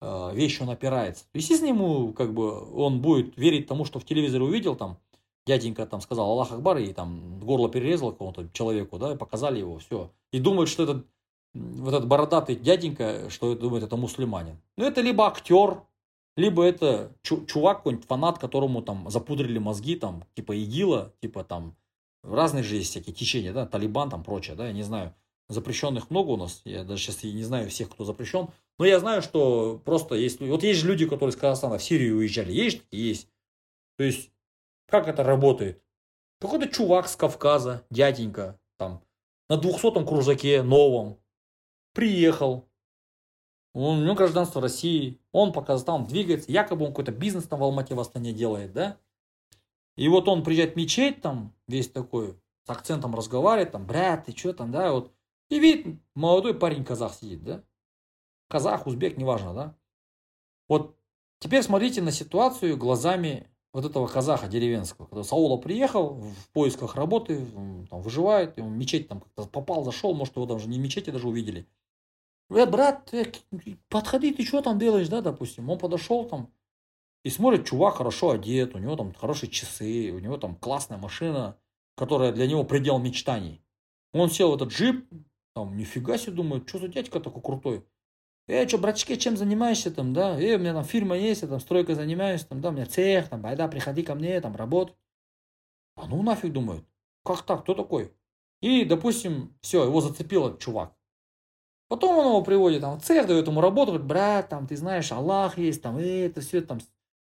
э, 0.00 0.30
вещи 0.34 0.62
он 0.62 0.70
опирается, 0.70 1.24
естественно, 1.32 1.68
ему, 1.68 2.12
как 2.12 2.34
бы, 2.34 2.72
он 2.74 3.00
будет 3.00 3.36
верить 3.36 3.68
тому, 3.68 3.84
что 3.84 4.00
в 4.00 4.04
телевизоре 4.04 4.42
увидел, 4.42 4.74
там, 4.74 4.98
дяденька 5.46 5.86
там 5.86 6.00
сказал 6.00 6.28
Аллах 6.28 6.50
Акбар 6.50 6.78
и 6.78 6.92
там 6.92 7.38
горло 7.38 7.68
перерезал 7.68 8.10
какому-то 8.10 8.48
человеку, 8.52 8.98
да, 8.98 9.12
и 9.12 9.16
показали 9.16 9.60
его, 9.60 9.78
все. 9.78 10.10
И 10.32 10.40
думают, 10.40 10.70
что 10.70 10.82
этот, 10.82 11.06
вот 11.54 11.94
этот 11.94 12.08
бородатый 12.08 12.56
дяденька, 12.56 13.30
что 13.30 13.54
думает, 13.54 13.84
это 13.84 13.96
мусульманин. 13.96 14.60
Ну, 14.76 14.84
это 14.84 15.00
либо 15.02 15.26
актер, 15.26 15.82
либо 16.36 16.64
это 16.64 17.12
чувак, 17.22 17.78
какой-нибудь 17.78 18.06
фанат, 18.06 18.38
которому 18.38 18.82
там 18.82 19.10
запудрили 19.10 19.58
мозги, 19.58 19.96
там, 19.96 20.24
типа 20.34 20.56
ИГИЛа, 20.56 21.12
типа 21.20 21.44
там, 21.44 21.76
разные 22.22 22.62
же 22.62 22.76
есть 22.76 22.90
всякие 22.90 23.14
течения, 23.14 23.52
да, 23.52 23.66
Талибан 23.66 24.10
там 24.10 24.24
прочее, 24.24 24.56
да, 24.56 24.66
я 24.66 24.72
не 24.72 24.82
знаю. 24.82 25.14
Запрещенных 25.48 26.10
много 26.10 26.30
у 26.30 26.36
нас, 26.36 26.62
я 26.64 26.84
даже 26.84 27.02
сейчас 27.02 27.22
не 27.24 27.42
знаю 27.42 27.68
всех, 27.68 27.90
кто 27.90 28.04
запрещен, 28.04 28.48
но 28.78 28.86
я 28.86 29.00
знаю, 29.00 29.20
что 29.20 29.80
просто 29.84 30.14
есть, 30.14 30.40
вот 30.40 30.62
есть 30.62 30.80
же 30.80 30.88
люди, 30.88 31.06
которые 31.06 31.30
из 31.30 31.36
Казахстана 31.36 31.78
в 31.78 31.82
Сирию 31.82 32.18
уезжали, 32.18 32.52
есть, 32.52 32.82
есть. 32.90 33.28
То 33.98 34.04
есть 34.04 34.30
как 34.92 35.08
это 35.08 35.22
работает? 35.22 35.82
Какой-то 36.38 36.68
чувак 36.68 37.08
с 37.08 37.16
Кавказа, 37.16 37.86
дяденька, 37.88 38.60
там, 38.76 39.02
на 39.48 39.56
двухсотом 39.56 40.06
кружаке 40.06 40.62
новом, 40.62 41.18
приехал, 41.94 42.68
у 43.74 43.94
него 43.94 44.14
гражданство 44.14 44.60
России, 44.60 45.20
он 45.32 45.52
по 45.52 45.62
Казахстану 45.62 46.06
двигается, 46.06 46.50
якобы 46.52 46.84
он 46.84 46.92
какой-то 46.92 47.12
бизнес 47.12 47.44
там 47.44 47.60
в 47.60 47.62
Алмате 47.64 47.94
в 47.94 48.00
Астане 48.00 48.32
делает, 48.32 48.72
да? 48.72 48.98
И 49.96 50.08
вот 50.08 50.28
он 50.28 50.42
приезжает 50.42 50.74
в 50.74 50.76
мечеть 50.76 51.20
там, 51.20 51.54
весь 51.68 51.88
такой, 51.88 52.38
с 52.64 52.70
акцентом 52.70 53.14
разговаривает, 53.14 53.72
там, 53.72 53.86
брат, 53.86 54.26
ты 54.26 54.36
что 54.36 54.52
там, 54.52 54.70
да, 54.70 54.92
вот. 54.92 55.12
И 55.48 55.58
видит, 55.58 55.98
молодой 56.14 56.54
парень 56.54 56.84
казах 56.84 57.14
сидит, 57.14 57.42
да? 57.44 57.64
Казах, 58.48 58.86
узбек, 58.86 59.16
неважно, 59.16 59.54
да? 59.54 59.76
Вот 60.68 60.96
теперь 61.38 61.62
смотрите 61.62 62.02
на 62.02 62.10
ситуацию 62.10 62.76
глазами 62.76 63.48
вот 63.72 63.84
этого 63.86 64.06
казаха 64.06 64.48
деревенского, 64.48 65.06
когда 65.06 65.24
Саула 65.24 65.56
приехал 65.56 66.14
в 66.14 66.48
поисках 66.52 66.94
работы, 66.94 67.46
там, 67.88 68.02
выживает, 68.02 68.58
и 68.58 68.60
он 68.60 68.74
в 68.74 68.76
мечеть 68.76 69.08
там 69.08 69.20
как-то 69.20 69.46
попал, 69.46 69.82
зашел, 69.82 70.14
может, 70.14 70.36
его 70.36 70.46
даже 70.46 70.68
не 70.68 70.78
в 70.78 70.82
мечети 70.82 71.10
даже 71.10 71.26
увидели. 71.26 71.66
Э, 72.54 72.66
брат, 72.66 73.12
э, 73.14 73.32
подходи, 73.88 74.32
ты 74.32 74.44
что 74.44 74.60
там 74.60 74.78
делаешь, 74.78 75.08
да, 75.08 75.20
допустим. 75.22 75.70
Он 75.70 75.78
подошел 75.78 76.28
там 76.28 76.52
и 77.24 77.30
смотрит, 77.30 77.66
чувак 77.66 77.96
хорошо 77.96 78.30
одет, 78.30 78.74
у 78.74 78.78
него 78.78 78.96
там 78.96 79.14
хорошие 79.14 79.50
часы, 79.50 80.10
у 80.12 80.18
него 80.18 80.36
там 80.36 80.56
классная 80.56 80.98
машина, 80.98 81.58
которая 81.96 82.32
для 82.32 82.46
него 82.46 82.64
предел 82.64 82.98
мечтаний. 82.98 83.62
Он 84.12 84.28
сел 84.30 84.50
в 84.50 84.56
этот 84.56 84.70
джип, 84.70 85.08
там, 85.54 85.76
нифига 85.76 86.18
себе, 86.18 86.32
думает, 86.32 86.68
что 86.68 86.78
за 86.78 86.88
дядька 86.88 87.20
такой 87.20 87.42
крутой. 87.42 87.86
э, 88.48 88.66
что, 88.68 88.78
братишки, 88.78 89.16
чем 89.16 89.36
занимаешься 89.36 89.90
там, 89.90 90.12
да, 90.12 90.38
э, 90.40 90.56
у 90.56 90.58
меня 90.58 90.74
там 90.74 90.84
фирма 90.84 91.16
есть, 91.16 91.42
я 91.42 91.48
там 91.48 91.60
стройкой 91.60 91.94
занимаюсь, 91.94 92.44
там, 92.44 92.60
да, 92.60 92.68
у 92.68 92.72
меня 92.72 92.86
цех, 92.86 93.28
там, 93.28 93.40
байда, 93.40 93.68
приходи 93.68 94.02
ко 94.02 94.14
мне, 94.14 94.40
там, 94.40 94.56
работай. 94.56 94.96
А 95.96 96.06
ну 96.06 96.22
нафиг 96.22 96.52
думают, 96.52 96.84
как 97.24 97.42
так, 97.42 97.62
кто 97.62 97.74
такой? 97.74 98.12
И, 98.60 98.84
допустим, 98.84 99.56
все, 99.60 99.84
его 99.84 100.00
зацепило 100.00 100.56
чувак. 100.58 100.94
Потом 101.92 102.16
он 102.16 102.26
его 102.28 102.40
приводит 102.40 102.80
там, 102.80 102.98
в 102.98 103.02
цех, 103.02 103.26
дает 103.26 103.46
ему 103.46 103.60
работу, 103.60 103.92
говорит, 103.92 104.06
брат, 104.06 104.48
там, 104.48 104.66
ты 104.66 104.78
знаешь, 104.78 105.12
Аллах 105.12 105.58
есть, 105.58 105.82
там, 105.82 105.98
э, 105.98 106.24
это 106.24 106.40
все, 106.40 106.62
там, 106.62 106.80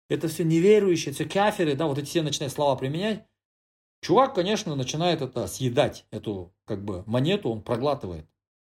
это 0.09 0.27
все 0.27 0.43
неверующие, 0.43 1.11
все 1.11 1.25
каферы, 1.25 1.73
да, 1.73 1.87
вот 1.87 1.97
эти 1.97 2.05
все 2.05 2.21
начинают 2.21 2.53
слова 2.53 2.75
применять. 2.75 3.25
Чувак, 4.03 4.35
конечно, 4.35 4.75
начинает 4.75 5.23
это 5.23 5.47
съедать, 5.47 6.05
эту, 6.11 6.53
как 6.65 6.85
бы, 6.85 7.03
монету 7.07 7.49
он 7.49 7.63
проглатывает. 7.63 8.27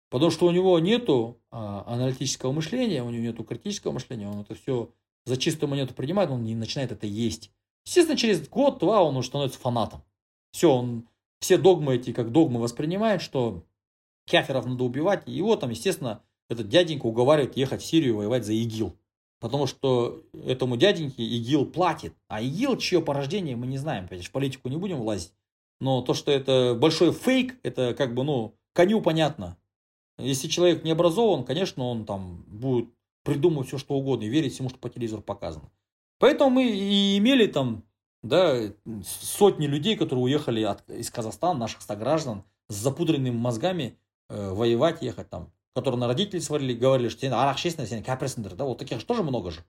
Потому 0.09 0.31
что 0.31 0.47
у 0.47 0.51
него 0.53 0.79
нету 0.79 1.39
а, 1.51 1.85
аналитического 1.87 2.53
мышления, 2.53 3.03
у 3.03 3.11
него 3.11 3.23
нету 3.23 3.45
критического 3.45 3.93
мышления, 3.93 4.27
он 4.27 4.41
это 4.41 4.55
все 4.55 4.89
за 5.27 5.37
чистую 5.37 5.69
монету 5.69 5.93
принимает, 5.93 6.31
он 6.31 6.45
не 6.45 6.55
начинает 6.55 6.93
это 6.93 7.07
есть. 7.07 7.53
Естественно, 7.85 8.17
через 8.17 8.49
год-два 8.49 9.03
он 9.03 9.19
уже 9.19 9.29
становится 9.29 9.59
фанатом. 9.59 10.03
Все, 10.53 10.73
он 10.73 11.07
все 11.41 11.59
догмы 11.59 11.97
эти 11.97 12.15
как 12.15 12.33
догмы 12.33 12.59
воспринимает, 12.59 13.21
что 13.21 13.65
каферов 14.31 14.67
надо 14.67 14.85
убивать. 14.85 15.23
И 15.27 15.33
его 15.33 15.57
там, 15.57 15.71
естественно, 15.71 16.23
этот 16.49 16.69
дяденька 16.69 17.07
уговаривает 17.07 17.57
ехать 17.57 17.83
в 17.83 17.87
Сирию 17.87 18.17
воевать 18.17 18.45
за 18.45 18.53
ИГИЛ. 18.53 18.97
Потому 19.41 19.67
что 19.67 20.23
этому 20.47 20.77
дяденьке 20.77 21.23
ИГИЛ 21.23 21.67
платит. 21.67 22.15
А 22.29 22.43
ИГИЛ, 22.43 22.77
чье 22.77 23.01
порождение, 23.01 23.57
мы 23.57 23.67
не 23.67 23.79
знаем. 23.79 24.07
Конечно, 24.09 24.29
в 24.29 24.33
политику 24.33 24.69
не 24.69 24.77
будем 24.77 24.99
влазить. 24.99 25.33
Но 25.81 26.03
то, 26.03 26.13
что 26.15 26.31
это 26.31 26.77
большой 26.79 27.13
фейк, 27.13 27.59
это 27.63 27.95
как 27.95 28.15
бы, 28.15 28.23
ну, 28.23 28.55
коню 28.75 29.01
понятно. 29.01 29.57
Если 30.19 30.49
человек 30.49 30.85
не 30.85 30.91
образован, 30.91 31.45
конечно, 31.45 31.85
он 31.85 32.05
там 32.05 32.45
будет 32.49 32.91
придумывать 33.25 33.69
все, 33.69 33.79
что 33.79 33.95
угодно 33.95 34.25
и 34.25 34.29
верить 34.29 34.53
всему, 34.53 34.69
что 34.69 34.79
по 34.79 34.91
телевизору 34.91 35.23
показано. 35.23 35.71
Поэтому 36.19 36.51
мы 36.51 36.71
и 36.71 37.17
имели 37.17 37.47
там 37.47 37.85
да, 38.23 38.73
сотни 39.03 39.67
людей, 39.67 39.97
которые 39.97 40.25
уехали 40.25 40.63
от, 40.63 40.89
из 40.91 41.11
Казахстана, 41.11 41.59
наших 41.59 41.81
сограждан, 41.81 42.45
с 42.69 42.75
запудренными 42.75 43.35
мозгами 43.35 43.97
воевать, 44.30 45.02
ехать 45.02 45.30
там, 45.30 45.52
которые 45.76 46.00
на 46.00 46.08
родителей 46.08 46.42
сварили, 46.42 46.74
говорили, 46.74 47.10
что 47.10 47.22
сен 47.22 47.34
арақ 47.34 47.58
ішесіңдер, 47.58 47.88
сен 47.88 48.04
кәпірсіңдер, 48.04 48.56
да, 48.56 48.66
вот 48.66 48.78
таких 48.78 49.00
же 49.00 49.06
тоже 49.06 49.24
много 49.24 49.52
же. 49.52 49.64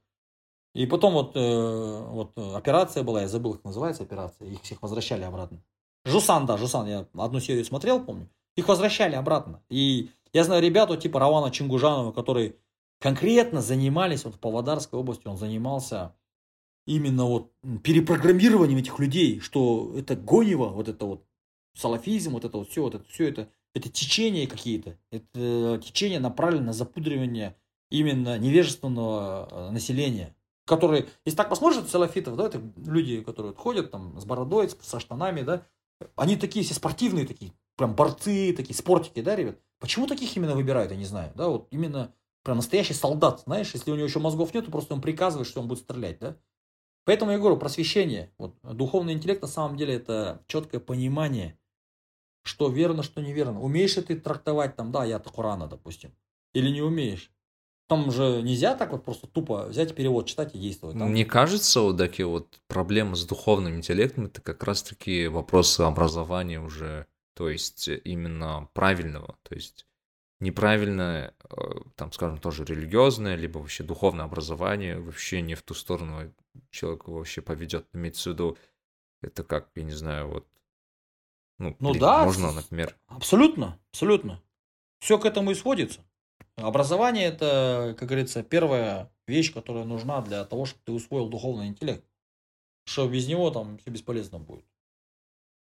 И 0.75 0.87
потом 0.87 1.15
вот, 1.15 1.33
э, 1.35 2.05
вот 2.11 2.37
операция 2.55 3.03
была, 3.03 3.23
я 3.23 3.29
забыл, 3.29 3.55
как 3.55 3.65
называется 3.65 4.03
операция, 4.03 4.47
их 4.49 4.63
всех 4.63 4.83
возвращали 4.83 5.25
обратно. 5.25 5.63
Жусан, 6.05 6.47
да, 6.47 6.57
Жусан, 6.57 6.87
я 6.87 7.07
одну 7.15 7.41
серию 7.41 7.65
смотрел, 7.65 8.05
помню, 8.05 8.29
их 8.57 8.69
возвращали 8.69 9.15
обратно. 9.15 9.63
И 9.69 10.11
я 10.33 10.45
знаю 10.45 10.63
ребят, 10.63 11.01
типа 11.01 11.19
Равана 11.19 11.51
Чингужанова, 11.51 12.13
которые 12.13 12.57
конкретно 13.01 13.63
занимались, 13.63 14.25
вот 14.25 14.35
в 14.35 14.39
Павлодарской 14.39 14.99
области 14.99 15.27
он 15.27 15.37
занимался 15.37 16.15
именно 16.87 17.25
вот 17.25 17.53
перепрограммированием 17.83 18.79
этих 18.79 18.99
людей, 18.99 19.41
что 19.41 19.93
это 19.97 20.15
гонево, 20.15 20.69
вот 20.69 20.89
это 20.89 21.05
вот 21.05 21.25
салафизм, 21.75 22.33
вот 22.33 22.45
это 22.45 22.59
вот 22.59 22.69
все, 22.69 22.83
вот 22.83 22.95
это 22.95 23.09
все 23.09 23.29
это, 23.29 23.49
это 23.74 23.90
течение 23.90 24.48
какие-то, 24.48 24.98
это 25.12 25.82
течение 25.84 26.20
направлено 26.20 26.68
на 26.68 26.74
запудривание 26.74 27.56
именно 27.90 28.38
невежественного 28.38 29.48
э, 29.52 29.72
населения, 29.72 30.36
которые, 30.66 31.08
если 31.26 31.38
так 31.38 31.50
посмотришь, 31.50 31.84
салафитов, 31.90 32.36
да, 32.36 32.48
это 32.48 32.62
люди, 32.78 33.22
которые 33.22 33.54
ходят 33.54 33.92
там 33.92 34.20
с 34.20 34.26
бородой, 34.26 34.70
со 34.82 35.00
штанами, 35.00 35.42
да, 35.42 35.66
они 36.16 36.38
такие 36.38 36.64
все 36.66 36.74
спортивные 36.74 37.26
такие, 37.26 37.54
прям 37.76 37.96
борцы, 37.96 38.54
такие 38.54 38.76
спортики, 38.76 39.22
да, 39.22 39.36
ребят. 39.36 39.58
Почему 39.80 40.08
таких 40.08 40.36
именно 40.36 40.56
выбирают, 40.56 40.92
я 40.92 40.98
не 40.98 41.06
знаю, 41.06 41.32
да, 41.36 41.50
вот 41.50 41.68
именно 41.72 42.14
прям 42.44 42.58
настоящий 42.58 42.94
солдат, 42.94 43.42
знаешь, 43.46 43.74
если 43.74 43.92
у 43.92 43.96
него 43.96 44.08
еще 44.08 44.20
мозгов 44.20 44.54
нет, 44.54 44.66
то 44.66 44.72
просто 44.72 44.94
он 44.94 45.02
приказывает, 45.02 45.48
что 45.48 45.62
он 45.62 45.68
будет 45.68 45.80
стрелять, 45.80 46.20
да. 46.20 46.38
Поэтому 47.04 47.32
я 47.32 47.40
говорю, 47.40 47.58
просвещение, 47.58 48.32
вот, 48.38 48.56
духовный 48.62 49.14
интеллект 49.14 49.42
на 49.42 49.48
самом 49.48 49.76
деле 49.76 49.96
это 49.96 50.44
четкое 50.48 50.80
понимание, 50.80 51.58
что 52.44 52.70
верно, 52.70 53.04
что 53.04 53.22
неверно. 53.22 53.62
Умеешь 53.62 53.96
ли 53.96 54.04
ты 54.04 54.20
трактовать 54.20 54.76
там, 54.76 54.92
да, 54.92 55.06
я-то 55.06 55.30
Корана, 55.30 55.68
допустим, 55.68 56.14
или 56.54 56.70
не 56.70 56.82
умеешь? 56.82 57.32
Там 57.88 58.10
же 58.10 58.42
нельзя 58.42 58.76
так 58.76 58.92
вот 58.92 59.04
просто 59.04 59.28
тупо 59.28 59.66
взять 59.66 59.94
перевод, 59.94 60.26
читать 60.26 60.56
и 60.56 60.60
действовать. 60.60 60.98
Там... 60.98 61.12
Мне 61.12 61.26
кажется, 61.26 61.82
вот 61.82 61.98
такие 61.98 62.26
вот 62.26 62.62
проблемы 62.68 63.16
с 63.16 63.26
духовным 63.26 63.76
интеллектом, 63.76 64.28
это 64.28 64.42
как 64.42 64.64
раз-таки 64.64 65.28
вопросы 65.28 65.82
образования 65.82 66.62
уже, 66.62 67.06
то 67.34 67.50
есть 67.50 67.90
именно 67.90 68.70
правильного, 68.74 69.38
то 69.44 69.56
есть 69.56 69.86
неправильное, 70.40 71.36
э, 71.50 71.56
там, 71.96 72.12
скажем, 72.12 72.40
тоже 72.40 72.66
религиозное, 72.66 73.36
либо 73.36 73.60
вообще 73.60 73.84
духовное 73.84 74.26
образование 74.26 75.00
вообще 75.00 75.42
не 75.42 75.56
в 75.56 75.62
ту 75.62 75.74
сторону 75.74 76.34
человек 76.72 77.08
вообще 77.08 77.42
поведет. 77.42 77.88
Имеется 77.94 78.30
в 78.30 78.34
виду, 78.34 78.58
это 79.22 79.44
как, 79.44 79.70
я 79.76 79.84
не 79.84 79.92
знаю, 79.92 80.28
вот, 80.30 80.48
ну, 81.62 81.76
ну 81.80 81.94
да, 81.94 82.26
можно, 82.26 82.52
например. 82.52 82.98
Абсолютно, 83.08 83.80
абсолютно. 83.92 84.42
Все 85.00 85.20
к 85.20 85.26
этому 85.26 85.52
и 85.52 85.56
сводится. 85.56 86.02
Образование 86.56 87.26
это, 87.26 87.96
как 88.00 88.10
говорится, 88.10 88.42
первая 88.42 89.12
вещь, 89.28 89.54
которая 89.54 89.86
нужна 89.86 90.22
для 90.22 90.44
того, 90.44 90.66
чтобы 90.66 90.82
ты 90.86 90.92
усвоил 90.92 91.30
духовный 91.30 91.68
интеллект. 91.68 92.04
Что 92.86 93.08
без 93.08 93.28
него 93.28 93.52
там 93.52 93.78
все 93.78 93.92
бесполезно 93.92 94.40
будет. 94.40 94.66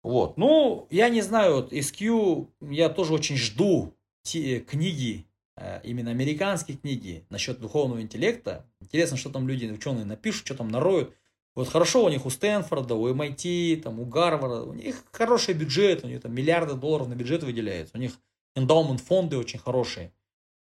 Вот. 0.05 0.37
Ну, 0.37 0.87
я 0.91 1.09
не 1.09 1.23
знаю, 1.23 1.57
вот 1.57 1.73
SQ 1.73 2.49
я 2.71 2.89
тоже 2.89 3.13
очень 3.13 3.37
жду 3.37 3.93
те 4.23 4.61
книги, 4.61 5.27
э, 5.57 5.81
именно 5.83 6.13
американские 6.13 6.77
книги 6.77 7.27
насчет 7.31 7.59
духовного 7.59 8.01
интеллекта. 8.01 8.65
Интересно, 8.81 9.17
что 9.17 9.31
там 9.31 9.49
люди, 9.49 9.67
ученые 9.67 10.05
напишут, 10.05 10.47
что 10.47 10.55
там 10.55 10.69
нароют. 10.69 11.17
Вот 11.55 11.69
хорошо 11.69 12.05
у 12.05 12.09
них 12.09 12.27
у 12.27 12.31
Стэнфорда, 12.31 12.95
у 12.95 13.09
MIT, 13.13 13.83
там, 13.83 13.99
у 14.01 14.05
Гарварда, 14.05 14.63
у 14.63 14.73
них 14.73 15.05
хороший 15.11 15.55
бюджет, 15.55 16.05
у 16.05 16.09
них 16.09 16.23
там 16.23 16.33
миллиарды 16.33 16.75
долларов 16.75 17.09
на 17.09 17.15
бюджет 17.15 17.43
выделяется, 17.43 17.97
у 17.97 18.01
них 18.01 18.13
эндаумент 18.55 19.01
фонды 19.01 19.37
очень 19.37 19.59
хорошие. 19.59 20.13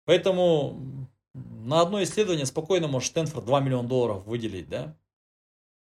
Поэтому 0.07 1.07
на 1.35 1.83
одно 1.83 2.03
исследование 2.03 2.47
спокойно 2.47 2.89
может 2.89 3.11
Стэнфорд 3.11 3.45
2 3.45 3.61
миллиона 3.61 3.87
долларов 3.87 4.25
выделить, 4.27 4.69
да? 4.69 4.97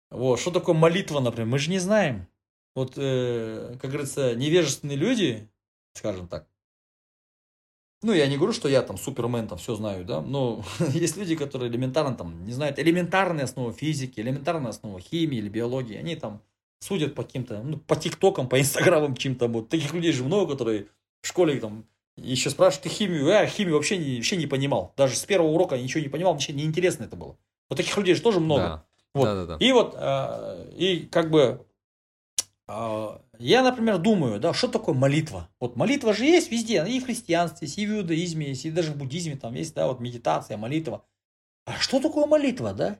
Вот, 0.09 0.39
что 0.39 0.51
такое 0.51 0.75
молитва, 0.75 1.19
например, 1.19 1.47
мы 1.47 1.59
же 1.59 1.69
не 1.69 1.79
знаем. 1.79 2.27
Вот, 2.73 2.93
э, 2.95 3.77
как 3.81 3.91
говорится, 3.91 4.35
невежественные 4.35 4.97
люди, 4.97 5.49
скажем 5.93 6.27
так, 6.27 6.47
ну, 8.05 8.13
я 8.13 8.27
не 8.27 8.37
говорю, 8.37 8.53
что 8.53 8.69
я 8.69 8.83
там 8.83 8.97
супермен, 8.97 9.47
там 9.47 9.57
все 9.57 9.73
знаю, 9.75 10.05
да, 10.05 10.21
но 10.21 10.63
есть 10.93 11.17
люди, 11.17 11.35
которые 11.35 11.71
элементарно 11.71 12.15
там 12.15 12.45
не 12.45 12.53
знают 12.53 12.77
элементарные 12.77 13.45
основы 13.45 13.73
физики, 13.73 14.19
элементарные 14.19 14.69
основы 14.69 15.01
химии 15.01 15.39
или 15.39 15.49
биологии, 15.49 15.97
они 15.97 16.15
там 16.15 16.41
судят 16.79 17.15
по 17.15 17.23
каким-то, 17.23 17.63
ну, 17.63 17.77
по 17.77 17.95
тиктокам, 17.95 18.47
по 18.47 18.59
инстаграмам 18.59 19.15
чем-то, 19.15 19.47
вот 19.47 19.69
таких 19.69 19.91
людей 19.93 20.11
же 20.11 20.23
много, 20.23 20.53
которые 20.53 20.85
в 21.21 21.27
школе 21.27 21.59
там 21.59 21.85
еще 22.15 22.51
спрашивают, 22.51 22.83
ты 22.83 22.89
химию, 22.89 23.25
я 23.25 23.47
химию 23.47 23.75
вообще 23.75 23.97
не, 23.97 24.17
вообще 24.17 24.37
не 24.37 24.45
понимал, 24.45 24.93
даже 24.95 25.15
с 25.15 25.25
первого 25.25 25.49
урока 25.49 25.75
ничего 25.75 26.03
не 26.03 26.09
понимал, 26.09 26.35
ничего 26.35 26.57
неинтересно 26.57 27.05
это 27.05 27.15
было. 27.15 27.35
Вот 27.69 27.77
таких 27.77 27.97
людей 27.97 28.13
же 28.13 28.21
тоже 28.21 28.39
много. 28.39 28.61
Да. 28.61 28.85
Вот. 29.15 29.23
Да, 29.25 29.35
да, 29.35 29.45
да. 29.45 29.65
И 29.65 29.71
вот, 29.71 29.95
э, 29.97 30.71
и 30.77 31.07
как 31.09 31.31
бы 31.31 31.39
а, 31.39 31.65
я, 32.67 33.61
например, 33.61 33.99
думаю, 33.99 34.39
да, 34.39 34.53
что 34.53 34.67
такое 34.67 34.95
молитва? 34.95 35.49
Вот 35.59 35.75
молитва 35.75 36.13
же 36.13 36.25
есть 36.25 36.51
везде, 36.51 36.83
и 36.87 36.99
в 36.99 37.05
христианстве, 37.05 37.67
и 37.67 37.85
в 37.85 37.97
иудаизме 37.97 38.51
и 38.51 38.71
даже 38.71 38.91
в 38.91 38.97
буддизме 38.97 39.35
там 39.35 39.53
есть, 39.53 39.75
да, 39.75 39.87
вот 39.87 39.99
медитация, 39.99 40.57
молитва. 40.57 41.05
А 41.65 41.73
что 41.79 41.99
такое 41.99 42.25
молитва, 42.25 42.73
да? 42.73 42.99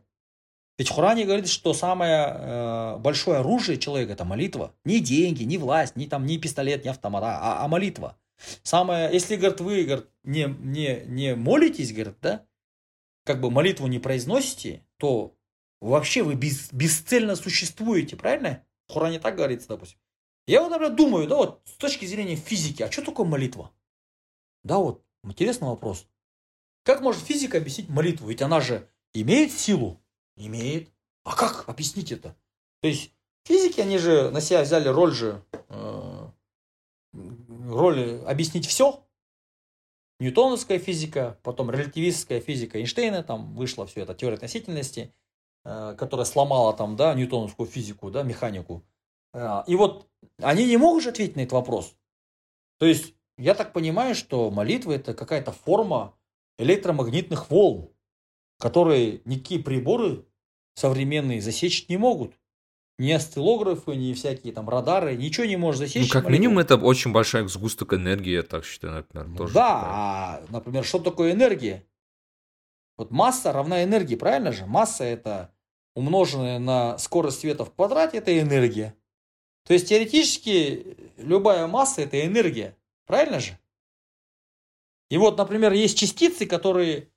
Ведь 0.78 0.90
в 0.90 0.96
Коране 0.96 1.26
говорится, 1.26 1.54
что 1.54 1.74
самое 1.74 2.28
э, 2.28 2.98
большое 2.98 3.40
оружие 3.40 3.78
человека 3.78 4.14
это 4.14 4.26
молитва. 4.26 4.76
Не 4.84 5.00
деньги, 5.00 5.44
не 5.44 5.58
власть, 5.58 5.96
не 5.96 6.08
там, 6.08 6.26
не 6.26 6.38
пистолет, 6.38 6.84
не 6.84 6.90
автомат, 6.90 7.24
а, 7.24 7.64
а 7.64 7.68
молитва. 7.68 8.18
Самое, 8.64 9.12
если, 9.14 9.38
говорит, 9.38 9.62
вы, 9.62 9.84
говорит, 9.86 10.08
не, 10.24 10.44
не, 10.60 11.04
не 11.06 11.36
молитесь, 11.36 11.94
говорит, 11.94 12.18
да, 12.22 12.46
как 13.24 13.40
бы 13.40 13.50
молитву 13.50 13.88
не 13.88 14.00
произносите, 14.00 14.86
то 14.98 15.38
вообще 15.80 16.24
вы 16.24 16.36
без, 16.36 16.72
бесцельно 16.74 17.36
существуете, 17.36 18.18
правильно? 18.18 18.64
В 18.88 18.94
Коране 18.94 19.20
так 19.20 19.36
говорится, 19.36 19.68
допустим. 19.68 20.00
Я 20.48 20.62
вот, 20.62 20.70
например, 20.70 20.96
думаю, 20.96 21.28
да, 21.28 21.38
вот 21.38 21.62
с 21.66 21.74
точки 21.78 22.06
зрения 22.06 22.36
физики, 22.36 22.84
а 22.84 22.92
что 22.92 23.04
такое 23.04 23.26
молитва? 23.26 23.72
Да, 24.64 24.78
вот, 24.78 25.04
интересный 25.24 25.68
вопрос. 25.68 26.08
Как 26.84 27.02
может 27.02 27.24
физика 27.24 27.58
объяснить 27.58 27.90
молитву? 27.90 28.28
Ведь 28.28 28.44
она 28.44 28.62
же 28.62 28.88
имеет 29.14 29.52
силу? 29.52 30.00
Имеет. 30.36 30.90
А 31.24 31.36
как 31.36 31.68
объяснить 31.68 32.12
это? 32.12 32.36
То 32.82 32.88
есть 32.88 33.12
физики, 33.44 33.82
они 33.82 33.98
же 33.98 34.30
на 34.30 34.42
себя 34.42 34.62
взяли 34.62 34.88
роль 34.88 35.14
же, 35.14 35.44
э, 35.70 36.30
роль 37.14 38.22
объяснить 38.26 38.68
все. 38.68 39.04
Ньютоновская 40.20 40.78
физика, 40.78 41.40
потом 41.42 41.72
релятивистская 41.72 42.40
физика 42.40 42.78
Эйнштейна, 42.78 43.24
там 43.24 43.56
вышла 43.56 43.88
все 43.88 44.02
это, 44.02 44.14
теория 44.14 44.36
относительности– 44.36 45.14
которая 45.66 46.26
сломала 46.26 46.74
там, 46.74 46.96
да, 46.96 47.14
ньютоновскую 47.16 47.68
физику, 47.68 48.12
да, 48.12 48.22
механику. 48.22 48.84
Э, 49.34 49.64
и 49.68 49.76
вот 49.76 50.08
они 50.42 50.66
не 50.66 50.78
могут 50.78 51.04
же 51.04 51.10
ответить 51.10 51.36
на 51.36 51.42
этот 51.42 51.54
вопрос. 51.54 51.96
То 52.80 52.86
есть, 52.86 53.14
я 53.38 53.54
так 53.54 53.74
понимаю, 53.74 54.16
что 54.16 54.52
молитва 54.52 54.94
это 54.94 55.14
какая-то 55.14 55.52
форма 55.52 56.16
электромагнитных 56.58 57.50
волн, 57.50 57.90
которые 58.60 59.22
никакие 59.26 59.62
приборы 59.62 60.26
современные 60.76 61.42
засечь 61.42 61.90
не 61.90 61.98
могут. 61.98 62.34
Ни 62.98 63.12
осциллографы, 63.12 63.94
ни 63.96 64.14
всякие 64.14 64.54
там 64.54 64.70
радары, 64.70 65.18
ничего 65.18 65.46
не 65.46 65.58
может 65.58 65.80
засечь. 65.80 66.14
Ну, 66.14 66.22
как 66.22 66.30
минимум, 66.30 66.60
это 66.60 66.78
очень 66.78 67.12
большая 67.12 67.46
сгусток 67.48 67.94
энергии, 67.94 68.32
я 68.32 68.44
так 68.44 68.64
считаю, 68.64 68.94
например. 68.94 69.28
Ну, 69.28 69.36
тоже 69.36 69.54
да, 69.54 69.80
такая. 69.80 69.92
а, 69.92 70.44
например, 70.50 70.86
что 70.86 71.00
такое 71.00 71.34
энергия? 71.34 71.86
Вот 72.96 73.12
масса 73.12 73.52
равна 73.52 73.84
энергии, 73.84 74.16
правильно 74.16 74.54
же? 74.54 74.66
Масса 74.66 75.04
это 75.04 75.55
умноженная 75.96 76.60
на 76.60 76.98
скорость 76.98 77.40
света 77.40 77.66
в 77.66 77.74
квадрате, 77.74 78.18
это 78.18 78.38
энергия. 78.40 78.96
То 79.66 79.74
есть 79.74 79.90
теоретически 79.90 80.98
любая 81.18 81.66
масса 81.66 82.02
это 82.02 82.24
энергия, 82.24 82.78
правильно 83.08 83.40
же? 83.40 83.58
И 85.10 85.18
вот, 85.18 85.38
например, 85.38 85.74
есть 85.74 85.98
частицы, 85.98 86.46
которые 86.46 86.98
э, 86.98 87.08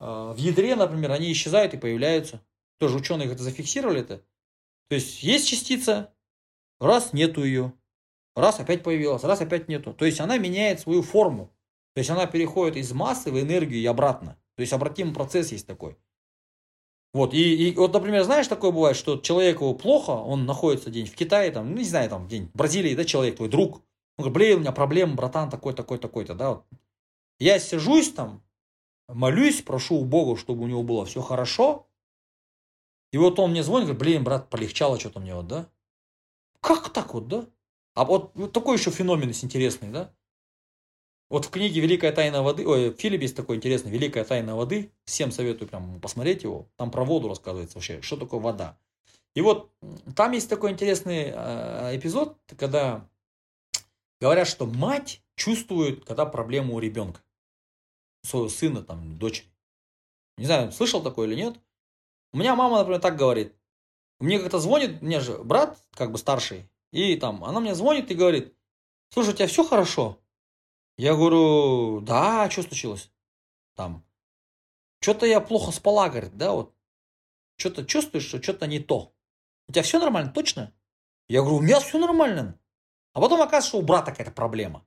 в 0.00 0.36
ядре, 0.36 0.74
например, 0.76 1.12
они 1.12 1.32
исчезают 1.32 1.74
и 1.74 1.78
появляются. 1.78 2.42
Тоже 2.78 2.96
ученые 2.96 3.30
это 3.32 3.42
зафиксировали 3.42 4.00
это. 4.00 4.18
То 4.88 4.94
есть 4.94 5.22
есть 5.22 5.48
частица, 5.48 6.12
раз 6.80 7.12
нету 7.12 7.44
ее, 7.44 7.72
раз 8.34 8.60
опять 8.60 8.82
появилась, 8.82 9.24
раз 9.24 9.40
опять 9.40 9.68
нету. 9.68 9.94
То 9.94 10.04
есть 10.04 10.20
она 10.20 10.38
меняет 10.38 10.80
свою 10.80 11.02
форму. 11.02 11.50
То 11.94 12.00
есть 12.00 12.10
она 12.10 12.26
переходит 12.26 12.76
из 12.76 12.92
массы 12.92 13.30
в 13.30 13.40
энергию 13.40 13.80
и 13.80 13.86
обратно. 13.86 14.38
То 14.54 14.60
есть 14.60 14.72
обратимый 14.72 15.14
процесс 15.14 15.52
есть 15.52 15.66
такой. 15.66 15.96
Вот, 17.16 17.32
и, 17.32 17.70
и 17.70 17.74
вот, 17.74 17.94
например, 17.94 18.24
знаешь, 18.24 18.46
такое 18.46 18.72
бывает, 18.72 18.94
что 18.94 19.16
человеку 19.16 19.74
плохо, 19.74 20.10
он 20.10 20.44
находится 20.44 20.90
день 20.90 21.06
в 21.06 21.14
Китае, 21.14 21.50
там, 21.50 21.70
ну, 21.70 21.78
не 21.78 21.84
знаю, 21.84 22.10
там, 22.10 22.28
день 22.28 22.50
в 22.52 22.58
Бразилии, 22.58 22.94
да, 22.94 23.06
человек, 23.06 23.36
твой 23.36 23.48
друг. 23.48 23.80
Он 24.18 24.24
говорит, 24.24 24.34
блин, 24.34 24.56
у 24.56 24.60
меня 24.60 24.72
проблема, 24.72 25.14
братан, 25.14 25.48
такой, 25.48 25.72
такой, 25.72 25.96
такой-то, 25.96 26.34
да, 26.34 26.50
вот. 26.50 26.66
Я 27.38 27.58
сижусь 27.58 28.12
там, 28.12 28.44
молюсь, 29.08 29.62
прошу 29.62 29.96
у 29.96 30.04
Бога, 30.04 30.38
чтобы 30.38 30.64
у 30.64 30.66
него 30.66 30.82
было 30.82 31.06
все 31.06 31.22
хорошо, 31.22 31.88
и 33.12 33.16
вот 33.16 33.38
он 33.38 33.52
мне 33.52 33.62
звонит, 33.62 33.86
говорит, 33.86 34.02
блин, 34.02 34.22
брат, 34.24 34.50
полегчало 34.50 35.00
что-то 35.00 35.18
мне 35.18 35.34
вот, 35.34 35.46
да? 35.46 35.70
Как 36.60 36.90
так 36.90 37.14
вот, 37.14 37.28
да? 37.28 37.46
А 37.94 38.04
вот, 38.04 38.32
вот 38.34 38.52
такой 38.52 38.76
еще 38.76 38.90
феномен 38.90 39.28
есть 39.28 39.42
интересный, 39.42 39.88
да? 39.88 40.12
Вот 41.28 41.46
в 41.46 41.50
книге 41.50 41.80
«Великая 41.80 42.12
тайна 42.12 42.42
воды», 42.42 42.66
ой, 42.66 42.90
в 42.90 42.96
фильме 42.96 43.22
есть 43.22 43.34
такой 43.34 43.56
интересный 43.56 43.90
«Великая 43.90 44.24
тайна 44.24 44.54
воды», 44.54 44.92
всем 45.04 45.32
советую 45.32 45.68
прям 45.68 46.00
посмотреть 46.00 46.44
его, 46.44 46.68
там 46.76 46.90
про 46.92 47.04
воду 47.04 47.28
рассказывается 47.28 47.78
вообще, 47.78 48.00
что 48.00 48.16
такое 48.16 48.40
вода. 48.40 48.78
И 49.34 49.40
вот 49.40 49.72
там 50.14 50.32
есть 50.32 50.48
такой 50.48 50.70
интересный 50.70 51.32
э, 51.34 51.96
эпизод, 51.96 52.38
когда 52.56 53.08
говорят, 54.20 54.46
что 54.46 54.66
мать 54.66 55.20
чувствует, 55.34 56.04
когда 56.04 56.26
проблема 56.26 56.74
у 56.74 56.78
ребенка, 56.78 57.20
своего 58.22 58.48
сына, 58.48 58.82
там, 58.82 59.18
дочери. 59.18 59.48
Не 60.38 60.46
знаю, 60.46 60.70
слышал 60.70 61.02
такое 61.02 61.26
или 61.26 61.34
нет, 61.34 61.58
у 62.32 62.38
меня 62.38 62.54
мама, 62.54 62.78
например, 62.78 63.00
так 63.00 63.16
говорит. 63.16 63.54
Мне 64.20 64.38
как-то 64.38 64.58
звонит, 64.58 65.02
мне 65.02 65.20
же 65.20 65.38
брат, 65.38 65.78
как 65.90 66.12
бы 66.12 66.18
старший, 66.18 66.70
и 66.92 67.16
там, 67.16 67.44
она 67.44 67.60
мне 67.60 67.74
звонит 67.74 68.10
и 68.10 68.14
говорит, 68.14 68.54
слушай, 69.10 69.30
у 69.30 69.36
тебя 69.36 69.48
все 69.48 69.64
хорошо? 69.64 70.18
Я 70.96 71.14
говорю, 71.14 72.00
да, 72.00 72.44
а 72.44 72.50
что 72.50 72.62
случилось? 72.62 73.10
Там, 73.74 74.04
что-то 75.00 75.26
я 75.26 75.40
плохо 75.40 75.70
спала, 75.72 76.08
говорит, 76.08 76.36
да, 76.36 76.52
вот. 76.52 76.74
Что-то 77.58 77.84
чувствуешь, 77.84 78.26
что 78.26 78.42
что-то 78.42 78.66
не 78.66 78.80
то. 78.80 79.14
У 79.68 79.72
тебя 79.72 79.82
все 79.82 79.98
нормально, 79.98 80.32
точно? 80.32 80.74
Я 81.28 81.40
говорю, 81.40 81.56
у 81.56 81.60
меня 81.60 81.80
все 81.80 81.98
нормально. 81.98 82.58
А 83.12 83.20
потом 83.20 83.40
оказывается, 83.40 83.68
что 83.68 83.78
у 83.78 83.82
брата 83.82 84.10
какая-то 84.10 84.32
проблема. 84.32 84.86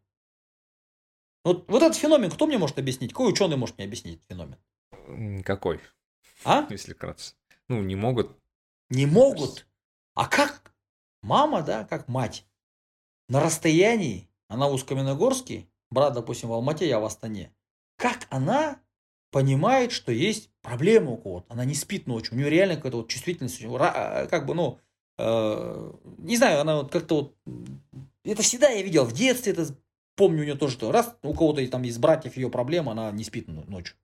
Вот, 1.44 1.70
вот 1.70 1.82
этот 1.82 1.98
феномен, 1.98 2.30
кто 2.30 2.48
мне 2.48 2.58
может 2.58 2.78
объяснить? 2.78 3.12
Какой 3.12 3.32
ученый 3.32 3.58
может 3.58 3.78
мне 3.78 3.86
объяснить 3.86 4.22
феномен? 4.28 5.44
Какой? 5.44 5.80
А? 6.44 6.68
Если 6.70 6.94
кратко. 6.94 7.24
Ну, 7.68 7.82
не 7.82 7.96
могут. 7.96 8.38
Не 8.90 9.06
могут. 9.06 9.68
А 10.16 10.28
как 10.28 10.74
мама, 11.22 11.62
да, 11.62 11.86
как 11.86 12.08
мать, 12.08 12.46
на 13.28 13.40
расстоянии, 13.40 14.30
она 14.48 14.68
в 14.68 14.74
Усть-Каменогорске, 14.74 15.69
брат, 15.92 16.14
допустим, 16.14 16.50
в 16.50 16.54
Алмате, 16.54 16.88
я 16.88 17.00
в 17.00 17.06
Астане, 17.06 17.54
как 17.98 18.28
она 18.30 18.80
понимает, 19.32 19.92
что 19.92 20.12
есть 20.12 20.50
проблема 20.62 21.12
у 21.12 21.18
кого-то, 21.18 21.46
она 21.50 21.66
не 21.66 21.76
спит 21.76 22.08
ночью, 22.08 22.34
у 22.34 22.38
нее 22.38 22.50
реально 22.50 22.76
какая-то 22.76 22.98
вот 22.98 23.10
чувствительность, 23.10 23.62
э, 23.62 24.28
как 24.28 24.46
бы, 24.46 24.56
ну, 24.56 24.80
э, 25.18 25.94
не 26.18 26.38
знаю, 26.38 26.62
она 26.62 26.78
вот 26.78 26.92
как-то 26.92 27.16
вот, 27.16 27.36
это 28.24 28.42
всегда 28.42 28.70
я 28.70 28.82
видел 28.82 29.06
в 29.06 29.14
детстве, 29.14 29.54
это 29.54 29.76
помню 30.16 30.42
у 30.42 30.44
нее 30.44 30.56
тоже, 30.56 30.74
что 30.74 30.92
раз 30.92 31.16
у 31.22 31.34
кого-то 31.34 31.66
там 31.68 31.84
из 31.84 31.98
братьев 31.98 32.36
ее 32.38 32.50
проблема, 32.50 32.92
она 32.92 33.12
не 33.12 33.24
спит 33.24 33.48
ночью. 33.48 33.96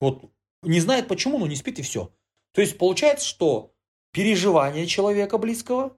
Вот 0.00 0.30
не 0.62 0.80
знает 0.80 1.08
почему, 1.08 1.38
но 1.38 1.46
не 1.46 1.56
спит 1.56 1.78
и 1.78 1.82
все. 1.82 2.10
То 2.54 2.60
есть 2.60 2.78
получается, 2.78 3.26
что 3.26 3.74
переживания 4.12 4.86
человека 4.86 5.38
близкого, 5.38 5.96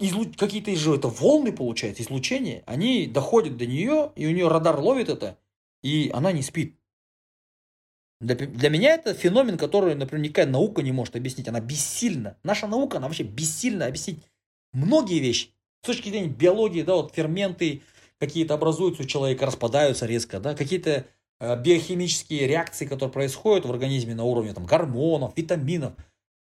излу... 0.00 0.26
какие-то 0.36 0.74
же 0.74 0.96
это 0.96 1.08
волны, 1.08 1.52
получается, 1.52 2.02
излучения, 2.02 2.62
они 2.66 3.06
доходят 3.06 3.56
до 3.56 3.66
нее, 3.66 4.12
и 4.16 4.26
у 4.26 4.30
нее 4.30 4.48
радар 4.48 4.78
ловит 4.78 5.08
это, 5.08 5.38
и 5.82 6.10
она 6.12 6.32
не 6.32 6.42
спит. 6.42 6.76
Для, 8.20 8.34
для 8.34 8.68
меня 8.68 8.94
это 8.94 9.14
феномен, 9.14 9.56
который, 9.56 9.94
например, 9.94 10.24
никакая 10.24 10.46
наука 10.46 10.82
не 10.82 10.92
может 10.92 11.16
объяснить. 11.16 11.48
Она 11.48 11.60
бессильна. 11.60 12.36
Наша 12.42 12.66
наука, 12.66 12.98
она 12.98 13.06
вообще 13.06 13.22
бессильна 13.22 13.86
объяснить 13.86 14.18
многие 14.72 15.20
вещи. 15.20 15.50
С 15.82 15.86
точки 15.86 16.10
зрения 16.10 16.28
биологии, 16.28 16.82
да, 16.82 16.96
вот 16.96 17.14
ферменты 17.14 17.80
какие-то 18.18 18.54
образуются 18.54 19.04
у 19.04 19.06
человека, 19.06 19.46
распадаются 19.46 20.04
резко, 20.04 20.38
да, 20.40 20.54
какие-то 20.54 21.06
Э, 21.40 21.58
биохимические 21.58 22.46
реакции, 22.46 22.84
которые 22.84 23.12
происходят 23.12 23.64
в 23.64 23.70
организме 23.70 24.14
на 24.14 24.24
уровне 24.24 24.52
там, 24.52 24.66
гормонов, 24.66 25.36
витаминов. 25.36 25.94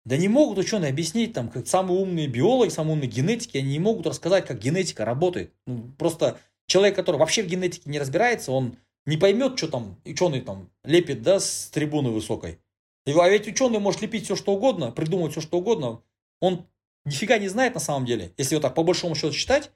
Да 0.05 0.17
не 0.17 0.27
могут 0.27 0.59
ученые 0.59 0.91
объяснить, 0.91 1.33
там, 1.33 1.49
как 1.49 1.67
самые 1.67 1.99
умные 1.99 2.27
биологи, 2.27 2.69
самые 2.69 2.93
умные 2.93 3.09
генетики, 3.09 3.57
они 3.57 3.71
не 3.71 3.79
могут 3.79 4.05
рассказать, 4.05 4.45
как 4.45 4.59
генетика 4.59 5.03
работает. 5.03 5.51
Ну, 5.65 5.91
просто 5.97 6.39
человек, 6.67 6.95
который 6.95 7.17
вообще 7.17 7.41
в 7.41 7.47
генетике 7.47 7.89
не 7.89 7.97
разбирается, 7.97 8.51
он 8.51 8.77
не 9.07 9.17
поймет, 9.17 9.57
что 9.57 9.67
там 9.67 9.99
ученый 10.05 10.41
там 10.41 10.69
лепит, 10.83 11.23
да, 11.23 11.39
с 11.39 11.69
трибуны 11.71 12.11
высокой. 12.11 12.59
А 13.07 13.29
ведь 13.29 13.47
ученый 13.47 13.79
может 13.79 14.01
лепить 14.01 14.25
все, 14.25 14.35
что 14.35 14.53
угодно, 14.53 14.91
придумать 14.91 15.31
все, 15.31 15.41
что 15.41 15.57
угодно. 15.57 16.01
Он 16.39 16.67
нифига 17.03 17.37
не 17.39 17.47
знает 17.47 17.73
на 17.73 17.79
самом 17.79 18.05
деле, 18.05 18.33
если 18.37 18.55
вот 18.55 18.61
так 18.61 18.75
по 18.75 18.83
большому 18.83 19.15
счету 19.15 19.33
считать. 19.33 19.71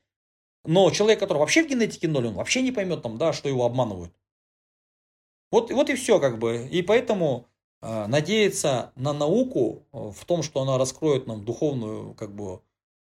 Но 0.65 0.91
человек, 0.91 1.19
который 1.19 1.39
вообще 1.39 1.63
в 1.63 1.67
генетике 1.67 2.07
ноль, 2.07 2.27
он 2.27 2.33
вообще 2.33 2.61
не 2.61 2.71
поймет 2.71 3.01
там, 3.01 3.17
да, 3.17 3.33
что 3.33 3.49
его 3.49 3.65
обманывают. 3.65 4.13
Вот, 5.51 5.71
вот 5.71 5.89
и 5.89 5.95
все 5.95 6.19
как 6.19 6.37
бы. 6.37 6.67
И 6.69 6.81
поэтому 6.83 7.48
надеяться 7.81 8.91
на 8.95 9.13
науку 9.13 9.85
э, 9.91 10.11
в 10.11 10.25
том, 10.25 10.43
что 10.43 10.61
она 10.61 10.77
раскроет 10.77 11.27
нам 11.27 11.45
духовную 11.45 12.13
как 12.15 12.33
бы 12.33 12.61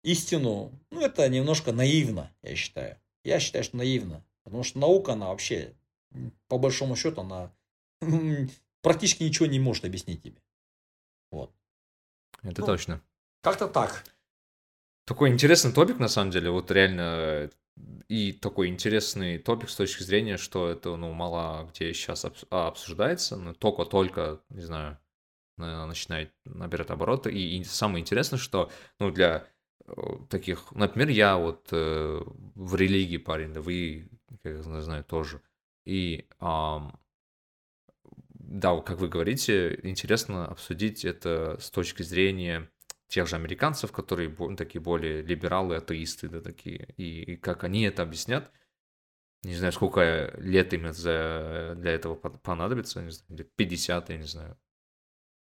истину, 0.03 0.73
ну 0.91 1.01
это 1.01 1.29
немножко 1.29 1.73
наивно, 1.73 2.33
я 2.43 2.57
считаю. 2.57 2.99
Я 3.25 3.41
считаю, 3.41 3.65
что 3.65 3.77
наивно. 3.77 4.25
Потому 4.45 4.63
что 4.63 4.79
наука, 4.79 5.13
она 5.13 5.29
вообще, 5.29 5.75
по 6.49 6.59
большому 6.59 6.95
счету, 6.95 7.23
она 7.23 7.53
практически 8.83 9.25
ничего 9.25 9.47
не 9.47 9.59
может 9.59 9.85
объяснить 9.85 10.23
тебе. 10.23 10.41
Вот. 11.33 11.53
Это 12.43 12.61
ну, 12.61 12.67
точно. 12.67 13.03
Как-то 13.43 13.67
так. 13.67 14.05
Такой 15.07 15.31
интересный 15.31 15.73
топик, 15.73 16.01
на 16.01 16.09
самом 16.09 16.33
деле. 16.33 16.51
Вот 16.51 16.71
реально 16.73 17.49
и 18.09 18.33
такой 18.33 18.69
интересный 18.69 19.39
топик 19.39 19.71
с 19.71 19.77
точки 19.77 20.03
зрения, 20.03 20.37
что 20.37 20.69
это, 20.69 20.97
ну, 20.97 21.13
мало 21.13 21.69
где 21.71 21.95
сейчас 21.95 22.25
а, 22.51 22.67
обсуждается, 22.67 23.37
но 23.37 23.55
только-только, 23.55 24.41
не 24.51 24.63
знаю, 24.63 24.99
начинает 25.57 26.33
набирать 26.45 26.91
обороты. 26.91 27.31
И, 27.31 27.59
и 27.59 27.65
самое 27.65 28.03
интересное, 28.03 28.39
что, 28.39 28.71
ну, 28.99 29.13
для 29.13 29.47
э, 29.87 29.93
таких, 30.29 30.73
например, 30.73 31.09
я 31.11 31.37
вот 31.37 31.69
э, 31.71 32.23
в 32.57 32.75
религии 32.75 33.19
парень, 33.19 33.53
да 33.53 33.61
вы, 33.61 34.09
как 34.29 34.41
я 34.45 34.63
знаю, 34.63 35.05
тоже. 35.05 35.41
И 35.85 36.27
э, 36.41 36.79
да, 38.31 38.81
как 38.81 38.99
вы 38.99 39.09
говорите, 39.09 39.79
интересно 39.85 40.47
обсудить 40.47 41.05
это 41.05 41.59
с 41.61 41.71
точки 41.71 42.03
зрения 42.03 42.69
тех 43.09 43.27
же 43.29 43.37
американцев, 43.37 43.93
которые 43.93 44.35
такие 44.57 44.81
более 44.81 45.23
либералы, 45.23 45.77
атеисты, 45.77 46.29
да, 46.29 46.41
такие, 46.41 46.95
и, 46.97 47.23
и 47.23 47.37
как 47.37 47.65
они 47.65 47.83
это 47.83 48.03
объяснят, 48.03 48.51
не 49.43 49.55
знаю, 49.55 49.73
сколько 49.73 50.35
лет 50.39 50.73
им 50.73 50.93
за, 50.93 51.75
для 51.77 51.93
этого 51.93 52.17
понадобится, 52.17 53.03
не 53.03 53.11
знаю, 53.11 53.39
лет 53.39 53.55
50, 53.55 54.11
я 54.11 54.17
не 54.17 54.27
знаю. 54.27 54.59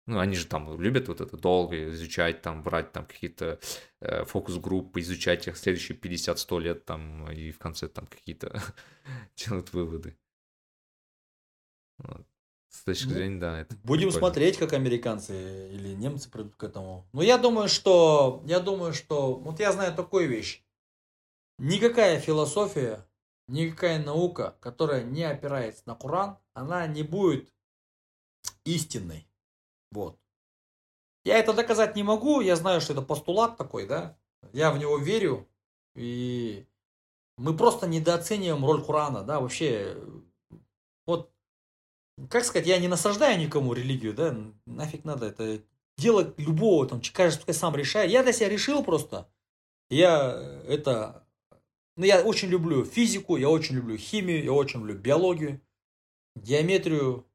Ну, 0.06 0.18
они 0.18 0.34
же 0.34 0.46
там 0.46 0.80
любят 0.80 1.08
вот 1.08 1.20
это 1.20 1.36
долго 1.36 1.90
изучать, 1.90 2.42
там, 2.42 2.62
брать 2.62 2.92
там 2.92 3.06
какие-то 3.06 3.60
э, 4.00 4.24
фокус-группы, 4.24 5.00
изучать 5.00 5.46
их 5.46 5.56
следующие 5.56 5.96
50-100 5.98 6.60
лет 6.60 6.84
там, 6.84 7.30
и 7.30 7.50
в 7.50 7.58
конце 7.58 7.88
там 7.88 8.06
какие-то 8.06 8.60
делают 9.36 9.72
выводы. 9.72 10.16
С 12.80 12.84
точки 12.84 13.08
ну, 13.08 13.14
зрения, 13.14 13.38
да. 13.38 13.60
Это 13.60 13.76
будем 13.84 14.08
прикольно. 14.08 14.18
смотреть, 14.18 14.56
как 14.56 14.72
американцы 14.72 15.68
или 15.70 15.94
немцы 15.94 16.30
придут 16.30 16.56
к 16.56 16.64
этому. 16.64 17.06
Но 17.12 17.20
я 17.20 17.36
думаю, 17.36 17.68
что, 17.68 18.42
я 18.46 18.58
думаю, 18.58 18.94
что, 18.94 19.34
вот 19.34 19.60
я 19.60 19.70
знаю 19.72 19.94
такую 19.94 20.28
вещь. 20.28 20.64
Никакая 21.58 22.18
философия 22.18 23.06
никакая 23.48 24.02
наука, 24.02 24.56
которая 24.60 25.04
не 25.04 25.24
опирается 25.24 25.82
на 25.84 25.94
Коран, 25.94 26.38
она 26.54 26.86
не 26.86 27.02
будет 27.02 27.52
истинной. 28.64 29.28
Вот. 29.90 30.18
Я 31.24 31.36
это 31.36 31.52
доказать 31.52 31.96
не 31.96 32.02
могу, 32.02 32.40
я 32.40 32.56
знаю, 32.56 32.80
что 32.80 32.94
это 32.94 33.02
постулат 33.02 33.58
такой, 33.58 33.86
да. 33.86 34.16
Я 34.52 34.70
в 34.70 34.78
него 34.78 34.96
верю, 34.96 35.46
и 35.94 36.66
мы 37.36 37.54
просто 37.54 37.86
недооцениваем 37.86 38.64
роль 38.64 38.82
Корана, 38.82 39.22
да, 39.22 39.38
вообще. 39.38 40.02
Вот, 41.04 41.30
как 42.28 42.44
сказать, 42.44 42.66
я 42.66 42.78
не 42.78 42.88
насаждаю 42.88 43.38
никому 43.38 43.72
религию, 43.72 44.14
да, 44.14 44.36
нафиг 44.66 45.04
надо 45.04 45.26
это 45.26 45.62
делать 45.96 46.38
любого, 46.38 46.86
там, 46.86 47.02
каждый 47.12 47.52
сам 47.54 47.76
решает. 47.76 48.10
Я 48.10 48.22
для 48.22 48.32
себя 48.32 48.48
решил 48.48 48.82
просто. 48.82 49.28
Я 49.90 50.62
это 50.66 51.24
ну, 52.00 52.06
я 52.06 52.22
очень 52.22 52.48
люблю 52.48 52.82
физику, 52.86 53.36
я 53.36 53.50
очень 53.50 53.76
люблю 53.76 53.98
химию, 53.98 54.42
я 54.42 54.52
очень 54.52 54.80
люблю 54.80 54.96
биологию, 54.96 55.60
геометрию. 56.34 57.26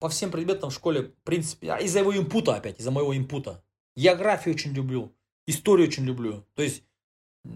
По 0.00 0.10
всем 0.10 0.30
предметам 0.30 0.68
в 0.68 0.74
школе, 0.74 1.02
в 1.02 1.22
принципе, 1.22 1.70
а 1.70 1.78
из-за 1.78 2.00
его 2.00 2.14
импута 2.14 2.56
опять, 2.56 2.78
из-за 2.78 2.90
моего 2.90 3.16
импута. 3.16 3.64
Географию 3.96 4.54
очень 4.54 4.72
люблю, 4.72 5.14
историю 5.46 5.88
очень 5.88 6.04
люблю. 6.04 6.44
То 6.54 6.62
есть, 6.62 6.82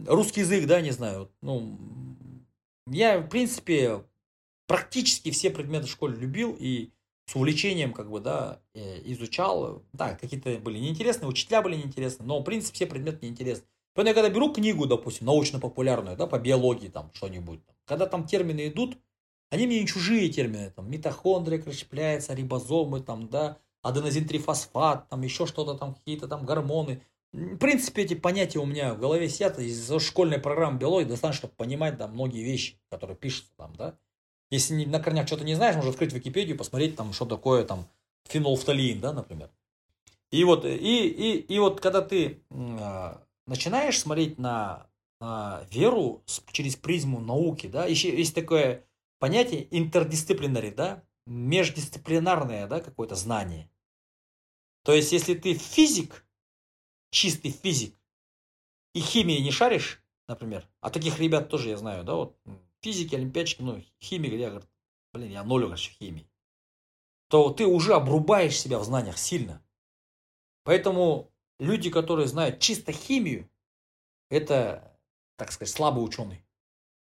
русский 0.06 0.40
язык, 0.40 0.64
да, 0.66 0.80
не 0.80 0.92
знаю. 0.92 1.30
Ну, 1.42 1.76
я, 2.86 3.18
в 3.18 3.28
принципе, 3.28 4.04
практически 4.66 5.30
все 5.30 5.50
предметы 5.50 5.86
в 5.86 5.90
школе 5.90 6.16
любил 6.16 6.56
и 6.58 6.90
с 7.26 7.34
увлечением, 7.34 7.92
как 7.92 8.10
бы, 8.10 8.20
да, 8.20 8.60
э, 8.74 9.00
изучал. 9.12 9.82
Да, 9.92 10.14
какие-то 10.14 10.58
были 10.58 10.78
неинтересные, 10.78 11.28
учителя 11.28 11.62
были 11.62 11.76
неинтересны, 11.76 12.24
но, 12.24 12.40
в 12.40 12.44
принципе, 12.44 12.74
все 12.74 12.86
предметы 12.86 13.26
неинтересны. 13.26 13.66
Поэтому 13.94 14.08
я 14.08 14.14
когда 14.14 14.28
беру 14.28 14.52
книгу, 14.52 14.86
допустим, 14.86 15.26
научно-популярную, 15.26 16.16
да, 16.16 16.26
по 16.26 16.38
биологии 16.38 16.88
там 16.88 17.10
что-нибудь, 17.14 17.60
когда 17.86 18.06
там 18.06 18.26
термины 18.26 18.68
идут, 18.68 18.98
они 19.50 19.66
мне 19.66 19.80
не 19.80 19.86
чужие 19.86 20.28
термины, 20.28 20.70
там, 20.70 20.90
митохондрия 20.90 21.62
расщепляется, 21.64 22.34
рибозомы, 22.34 23.00
там, 23.00 23.28
да, 23.28 23.58
аденозин-трифосфат, 23.82 25.08
там, 25.08 25.22
еще 25.22 25.46
что-то 25.46 25.74
там, 25.74 25.94
какие-то 25.94 26.28
там 26.28 26.44
гормоны. 26.44 27.02
В 27.32 27.56
принципе, 27.56 28.02
эти 28.02 28.14
понятия 28.14 28.58
у 28.58 28.66
меня 28.66 28.94
в 28.94 28.98
голове 28.98 29.28
сидят, 29.28 29.58
из 29.58 29.90
школьной 30.00 30.38
программы 30.38 30.78
биологии 30.78 31.08
достаточно, 31.08 31.38
чтобы 31.38 31.54
понимать, 31.54 31.96
да, 31.96 32.06
многие 32.08 32.44
вещи, 32.44 32.78
которые 32.90 33.16
пишутся 33.16 33.52
там, 33.56 33.74
да. 33.76 33.98
Если 34.50 34.84
на 34.84 35.00
корнях 35.00 35.26
что-то 35.26 35.44
не 35.44 35.54
знаешь, 35.54 35.74
можно 35.74 35.90
открыть 35.90 36.12
Википедию, 36.12 36.56
посмотреть 36.56 36.96
там, 36.96 37.12
что 37.12 37.26
такое 37.26 37.64
там 37.64 37.88
фенолфталиин, 38.24 39.00
да, 39.00 39.12
например. 39.12 39.50
И 40.30 40.44
вот, 40.44 40.64
и, 40.64 41.08
и, 41.08 41.38
и 41.38 41.58
вот 41.58 41.80
когда 41.80 42.02
ты 42.02 42.42
а, 42.50 43.22
начинаешь 43.46 43.98
смотреть 43.98 44.38
на, 44.38 44.86
на 45.20 45.64
веру 45.70 46.22
через 46.52 46.76
призму 46.76 47.20
науки, 47.20 47.66
да, 47.66 47.86
еще 47.86 48.16
есть 48.16 48.34
такое 48.34 48.84
понятие 49.18 49.66
интердисциплинарий, 49.76 50.72
да, 50.72 51.02
междисциплинарное, 51.26 52.66
да, 52.66 52.80
какое-то 52.80 53.14
знание. 53.14 53.70
То 54.84 54.92
есть, 54.92 55.10
если 55.12 55.34
ты 55.34 55.54
физик, 55.54 56.24
чистый 57.10 57.50
физик, 57.50 57.94
и 58.94 59.00
химии 59.00 59.38
не 59.38 59.50
шаришь, 59.50 60.02
например, 60.28 60.68
а 60.80 60.90
таких 60.90 61.18
ребят 61.18 61.48
тоже 61.48 61.70
я 61.70 61.76
знаю, 61.76 62.04
да, 62.04 62.14
вот 62.14 62.36
физики, 62.86 63.16
олимпиадчики, 63.16 63.62
ну, 63.62 63.82
химик, 64.00 64.32
я 64.34 64.50
говорю, 64.50 64.66
блин, 65.12 65.32
я 65.32 65.42
ноль 65.42 65.66
вообще 65.66 65.90
химии, 65.90 66.30
то 67.28 67.50
ты 67.50 67.66
уже 67.66 67.94
обрубаешь 67.94 68.56
себя 68.56 68.78
в 68.78 68.84
знаниях 68.84 69.18
сильно. 69.18 69.60
Поэтому 70.62 71.32
люди, 71.58 71.90
которые 71.90 72.28
знают 72.28 72.60
чисто 72.60 72.92
химию, 72.92 73.50
это, 74.30 74.96
так 75.36 75.50
сказать, 75.50 75.74
слабый 75.74 76.04
ученый. 76.04 76.44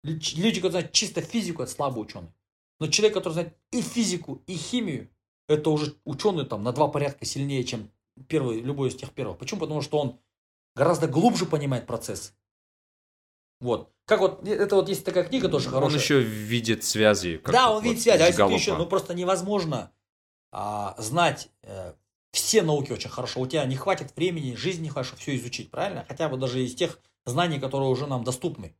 Люди, 0.02 0.56
которые 0.56 0.72
знают 0.72 0.92
чисто 0.92 1.20
физику, 1.20 1.62
это 1.62 1.70
слабый 1.70 2.02
ученый. 2.02 2.32
Но 2.80 2.88
человек, 2.88 3.14
который 3.14 3.34
знает 3.34 3.56
и 3.70 3.80
физику, 3.80 4.42
и 4.48 4.56
химию, 4.56 5.08
это 5.48 5.70
уже 5.70 5.94
ученый 6.04 6.46
там 6.46 6.64
на 6.64 6.72
два 6.72 6.88
порядка 6.88 7.24
сильнее, 7.24 7.62
чем 7.62 7.92
первый, 8.26 8.60
любой 8.60 8.88
из 8.88 8.96
тех 8.96 9.12
первых. 9.12 9.38
Почему? 9.38 9.60
Потому 9.60 9.82
что 9.82 9.98
он 10.00 10.18
гораздо 10.74 11.06
глубже 11.06 11.46
понимает 11.46 11.86
процесс. 11.86 12.34
Вот. 13.60 13.92
Как 14.06 14.20
вот, 14.20 14.46
это 14.46 14.74
вот 14.74 14.88
есть 14.88 15.04
такая 15.04 15.24
книга 15.24 15.48
тоже 15.48 15.68
хорошая. 15.68 15.96
Он 15.96 16.02
еще 16.02 16.20
видит 16.20 16.82
связи. 16.82 17.40
Да, 17.44 17.70
он 17.70 17.82
видит 17.82 18.02
связи. 18.02 18.22
А 18.22 18.26
если 18.26 18.46
ты 18.46 18.52
еще, 18.52 18.76
ну 18.76 18.86
просто 18.86 19.14
невозможно 19.14 19.92
а, 20.50 20.96
знать 20.98 21.48
э, 21.62 21.92
все 22.32 22.62
науки 22.62 22.92
очень 22.92 23.10
хорошо. 23.10 23.40
У 23.40 23.46
тебя 23.46 23.64
не 23.66 23.76
хватит 23.76 24.16
времени, 24.16 24.54
жизни 24.54 24.84
не 24.84 24.88
хватит, 24.88 25.08
чтобы 25.08 25.22
все 25.22 25.36
изучить, 25.36 25.70
правильно? 25.70 26.04
Хотя 26.08 26.28
бы 26.28 26.36
даже 26.36 26.64
из 26.64 26.74
тех 26.74 26.98
знаний, 27.24 27.60
которые 27.60 27.88
уже 27.88 28.06
нам 28.06 28.24
доступны. 28.24 28.74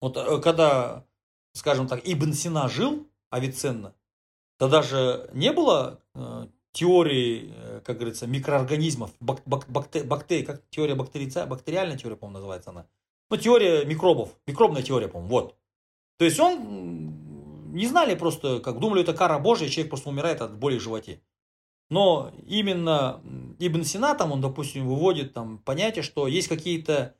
Вот 0.00 0.16
э, 0.16 0.40
когда, 0.40 1.04
скажем 1.52 1.88
так, 1.88 2.00
Ибн 2.04 2.32
Сина 2.32 2.68
жил, 2.68 3.08
Авиценна, 3.30 3.94
то 4.58 4.68
даже 4.68 5.30
не 5.32 5.52
было 5.52 6.00
э, 6.14 6.46
теории, 6.72 7.52
э, 7.54 7.80
как 7.84 7.96
говорится, 7.96 8.26
микроорганизмов, 8.26 9.12
бак, 9.20 9.42
бак, 9.46 9.66
бактер, 9.68 10.04
бактерий, 10.04 10.44
как 10.44 10.62
теория 10.70 10.94
бактерица, 10.94 11.46
бактериальная 11.46 11.96
теория, 11.96 12.16
по-моему, 12.16 12.38
называется 12.38 12.70
она. 12.70 12.86
Ну, 13.30 13.36
теория 13.36 13.84
микробов, 13.84 14.36
микробная 14.46 14.82
теория, 14.82 15.08
по-моему, 15.08 15.30
вот. 15.30 15.56
То 16.18 16.24
есть 16.24 16.38
он 16.38 17.72
не 17.72 17.86
знали 17.86 18.14
просто, 18.14 18.60
как 18.60 18.78
думали, 18.78 19.02
это 19.02 19.14
кара 19.14 19.38
Божия, 19.38 19.68
человек 19.68 19.90
просто 19.90 20.08
умирает 20.08 20.40
от 20.40 20.56
боли 20.56 20.78
в 20.78 20.82
животе. 20.82 21.20
Но 21.90 22.32
именно 22.46 23.20
Ибн 23.58 23.84
Сина, 23.84 24.14
там 24.14 24.32
он, 24.32 24.40
допустим, 24.40 24.88
выводит 24.88 25.34
там 25.34 25.58
понятие, 25.58 26.02
что 26.02 26.26
есть 26.26 26.48
какие-то 26.48 27.14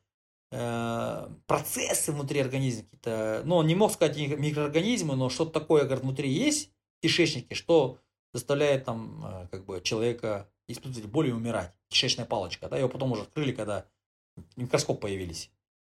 э, 0.52 1.28
процессы 1.46 2.12
внутри 2.12 2.40
организма, 2.40 2.84
какие-то, 2.84 3.42
ну, 3.44 3.56
он 3.56 3.66
не 3.66 3.74
мог 3.74 3.92
сказать 3.92 4.16
микроорганизмы, 4.16 5.16
но 5.16 5.28
что-то 5.28 5.52
такое, 5.60 5.84
говорит, 5.84 6.02
внутри 6.02 6.30
есть 6.30 6.70
в 6.98 7.02
кишечнике, 7.02 7.54
что 7.54 7.98
заставляет 8.32 8.84
там, 8.84 9.24
э, 9.24 9.48
как 9.50 9.64
бы, 9.64 9.80
человека 9.82 10.48
испытывать 10.66 11.10
боль 11.10 11.28
и 11.28 11.32
умирать. 11.32 11.74
Кишечная 11.88 12.24
палочка, 12.24 12.68
да, 12.68 12.78
его 12.78 12.88
потом 12.88 13.12
уже 13.12 13.22
открыли, 13.22 13.52
когда 13.52 13.86
микроскоп 14.56 15.00
появились. 15.00 15.50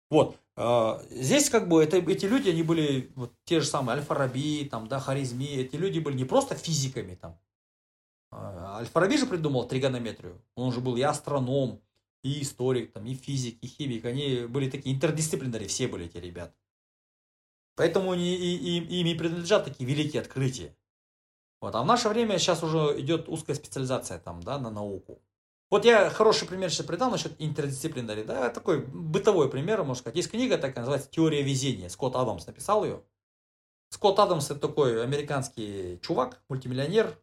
Вот. 0.09 0.37
Э, 0.55 0.99
здесь 1.09 1.49
как 1.49 1.67
бы 1.67 1.83
это, 1.83 1.97
эти 1.97 2.25
люди, 2.25 2.49
они 2.49 2.63
были 2.63 3.11
вот 3.15 3.33
те 3.45 3.59
же 3.59 3.65
самые 3.65 3.97
Аль-Фараби, 3.97 4.67
там, 4.69 4.87
да, 4.87 4.99
Харизми, 4.99 5.45
эти 5.45 5.75
люди 5.75 5.99
были 5.99 6.15
не 6.15 6.25
просто 6.25 6.55
физиками, 6.55 7.15
там, 7.15 7.37
а, 8.35 8.79
Альфараби 8.79 9.17
же 9.17 9.25
придумал 9.25 9.67
тригонометрию. 9.67 10.41
Он 10.55 10.71
же 10.71 10.81
был 10.81 10.97
и 10.97 11.01
астроном, 11.01 11.81
и 12.23 12.41
историк, 12.41 12.91
там, 12.91 13.05
и 13.05 13.13
физик, 13.13 13.57
и 13.61 13.67
химик. 13.67 14.05
Они 14.05 14.45
были 14.45 14.69
такие 14.69 14.95
интердисциплинарные, 14.95 15.69
все 15.69 15.87
были 15.87 16.05
эти 16.05 16.17
ребята. 16.17 16.53
Поэтому 17.75 18.11
они, 18.11 18.35
и, 18.35 18.55
и, 18.55 18.99
им 18.99 19.07
и 19.07 19.15
принадлежат 19.15 19.65
такие 19.65 19.85
великие 19.89 20.21
открытия. 20.21 20.75
Вот. 21.61 21.75
А 21.75 21.81
в 21.81 21.85
наше 21.85 22.09
время 22.09 22.37
сейчас 22.37 22.63
уже 22.63 22.99
идет 22.99 23.29
узкая 23.29 23.55
специализация 23.55 24.19
там, 24.19 24.41
да, 24.43 24.59
на 24.59 24.69
науку. 24.69 25.21
Вот 25.71 25.83
я 25.83 26.09
хороший 26.09 26.47
пример 26.47 26.69
сейчас 26.69 26.85
придал 26.85 27.09
насчет 27.09 27.33
интердисциплинарий. 27.39 28.23
Да, 28.23 28.49
такой 28.49 28.85
бытовой 28.85 29.49
пример, 29.49 29.79
можно 29.79 29.95
сказать. 29.95 30.15
Есть 30.15 30.29
книга 30.29 30.57
такая, 30.57 30.79
называется 30.79 31.09
«Теория 31.09 31.41
везения». 31.41 31.89
Скотт 31.89 32.15
Адамс 32.15 32.45
написал 32.45 32.85
ее. 32.85 33.03
Скотт 33.89 34.19
Адамс 34.19 34.51
это 34.51 34.59
такой 34.59 35.03
американский 35.03 35.99
чувак, 36.01 36.43
мультимиллионер, 36.49 37.17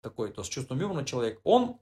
такой, 0.00 0.32
то 0.32 0.42
с 0.42 0.48
чувством 0.48 0.80
юмора 0.80 1.04
человек, 1.04 1.40
он, 1.44 1.78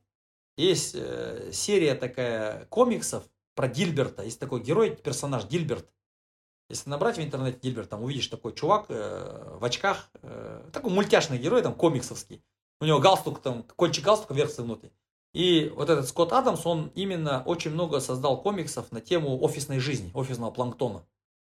есть 0.56 0.94
э, 0.94 1.50
серия 1.52 1.94
такая 1.94 2.66
комиксов 2.66 3.24
про 3.54 3.68
Дильберта, 3.68 4.22
есть 4.22 4.38
такой 4.38 4.60
герой, 4.60 4.94
персонаж 4.94 5.44
Дильберт. 5.44 5.90
Если 6.68 6.88
набрать 6.88 7.16
в 7.16 7.20
интернете 7.20 7.58
Дильберт, 7.60 7.88
там 7.88 8.04
увидишь 8.04 8.28
такой 8.28 8.54
чувак 8.54 8.86
э, 8.88 9.56
в 9.58 9.64
очках, 9.64 10.10
э, 10.22 10.68
такой 10.72 10.92
мультяшный 10.92 11.38
герой, 11.38 11.62
там 11.62 11.74
комиксовский. 11.74 12.44
У 12.80 12.84
него 12.84 13.00
галстук, 13.00 13.40
там, 13.40 13.64
кончик 13.64 14.04
галстука 14.04 14.34
вверх 14.34 14.56
внутри. 14.56 14.92
И 15.32 15.72
вот 15.76 15.88
этот 15.88 16.08
Скотт 16.08 16.32
Адамс, 16.32 16.66
он 16.66 16.90
именно 16.94 17.42
очень 17.44 17.70
много 17.70 18.00
создал 18.00 18.42
комиксов 18.42 18.90
на 18.90 19.00
тему 19.00 19.40
офисной 19.42 19.78
жизни, 19.78 20.10
офисного 20.12 20.50
планктона. 20.50 21.06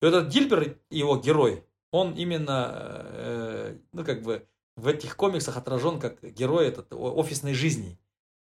И 0.00 0.04
вот 0.04 0.14
этот 0.14 0.28
Дильбер, 0.28 0.78
его 0.90 1.16
герой, 1.16 1.64
он 1.90 2.14
именно, 2.14 2.72
э, 2.74 3.78
ну, 3.92 4.04
как 4.04 4.22
бы, 4.22 4.46
в 4.76 4.88
этих 4.88 5.16
комиксах 5.16 5.56
отражен 5.56 6.00
как 6.00 6.22
герой 6.22 6.68
этот, 6.68 6.92
офисной 6.92 7.54
жизни. 7.54 7.98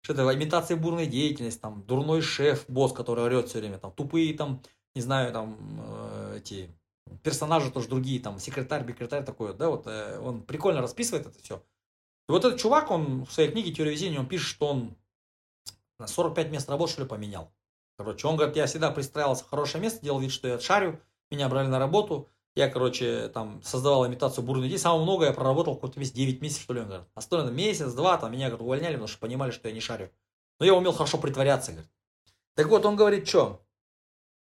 Что 0.03 0.13
это 0.13 0.35
имитация 0.35 0.77
бурной 0.77 1.07
деятельности, 1.07 1.61
там, 1.61 1.83
дурной 1.87 2.21
шеф, 2.21 2.65
босс, 2.69 2.93
который 2.93 3.25
орет 3.25 3.49
все 3.49 3.61
время, 3.61 3.79
там, 3.79 3.93
тупые, 3.93 4.35
там, 4.35 4.63
не 4.95 5.01
знаю, 5.01 5.33
там, 5.33 5.57
э, 5.87 6.39
эти 6.39 6.71
персонажи 7.23 7.71
тоже 7.71 7.89
другие, 7.89 8.21
там, 8.21 8.39
секретарь, 8.39 8.87
секретарь 8.87 9.25
такой, 9.25 9.55
да, 9.55 9.71
вот, 9.71 9.87
э, 9.87 10.19
он 10.19 10.43
прикольно 10.43 10.83
расписывает 10.83 11.27
это 11.27 11.39
все. 11.43 11.63
И 12.29 12.33
вот 12.33 12.45
этот 12.45 12.61
чувак, 12.61 12.91
он 12.91 13.25
в 13.25 13.33
своей 13.33 13.51
книге 13.51 13.73
«Теория 13.73 13.93
везения», 13.93 14.19
он 14.19 14.27
пишет, 14.27 14.49
что 14.49 14.69
он 14.69 14.97
на 16.05 16.09
45 16.09 16.51
мест 16.51 16.69
работы, 16.69 16.93
что 16.93 17.03
ли, 17.03 17.09
поменял. 17.09 17.51
Короче, 17.97 18.27
он 18.27 18.37
говорит, 18.37 18.57
я 18.57 18.67
всегда 18.67 18.91
пристраивался 18.91 19.45
в 19.45 19.49
хорошее 19.49 19.83
место, 19.83 20.05
делал 20.05 20.21
вид, 20.21 20.31
что 20.31 20.49
я 20.49 20.61
шарю, 20.61 21.01
меня 21.31 21.49
брали 21.49 21.69
на 21.69 21.79
работу, 21.79 22.29
я, 22.55 22.69
короче, 22.69 23.29
там 23.29 23.63
создавал 23.63 24.07
имитацию 24.07 24.45
бурной 24.45 24.69
идеи. 24.69 24.77
Самое 24.77 25.03
много 25.03 25.25
я 25.27 25.33
проработал 25.33 25.75
какой-то 25.75 25.99
весь 25.99 26.13
9 26.13 26.41
месяцев, 26.41 26.63
что 26.63 26.75
ли, 26.75 26.81
он 26.81 26.87
говорит. 26.87 27.09
Остальное 27.15 27.51
месяц-два, 27.51 28.17
там 28.19 28.31
меня, 28.31 28.47
говорит, 28.47 28.63
увольняли, 28.63 28.93
потому 28.93 29.09
что 29.09 29.19
понимали, 29.19 29.51
что 29.51 29.69
я 29.69 29.75
не 29.75 29.81
шарю. 29.81 30.11
Но 30.61 30.67
я 30.67 30.75
умел 30.75 30.93
хорошо 30.93 31.19
притворяться, 31.19 31.73
говорит. 31.73 31.91
Так 32.55 32.69
вот, 32.69 32.87
он 32.87 32.95
говорит, 32.95 33.27
что? 33.27 33.65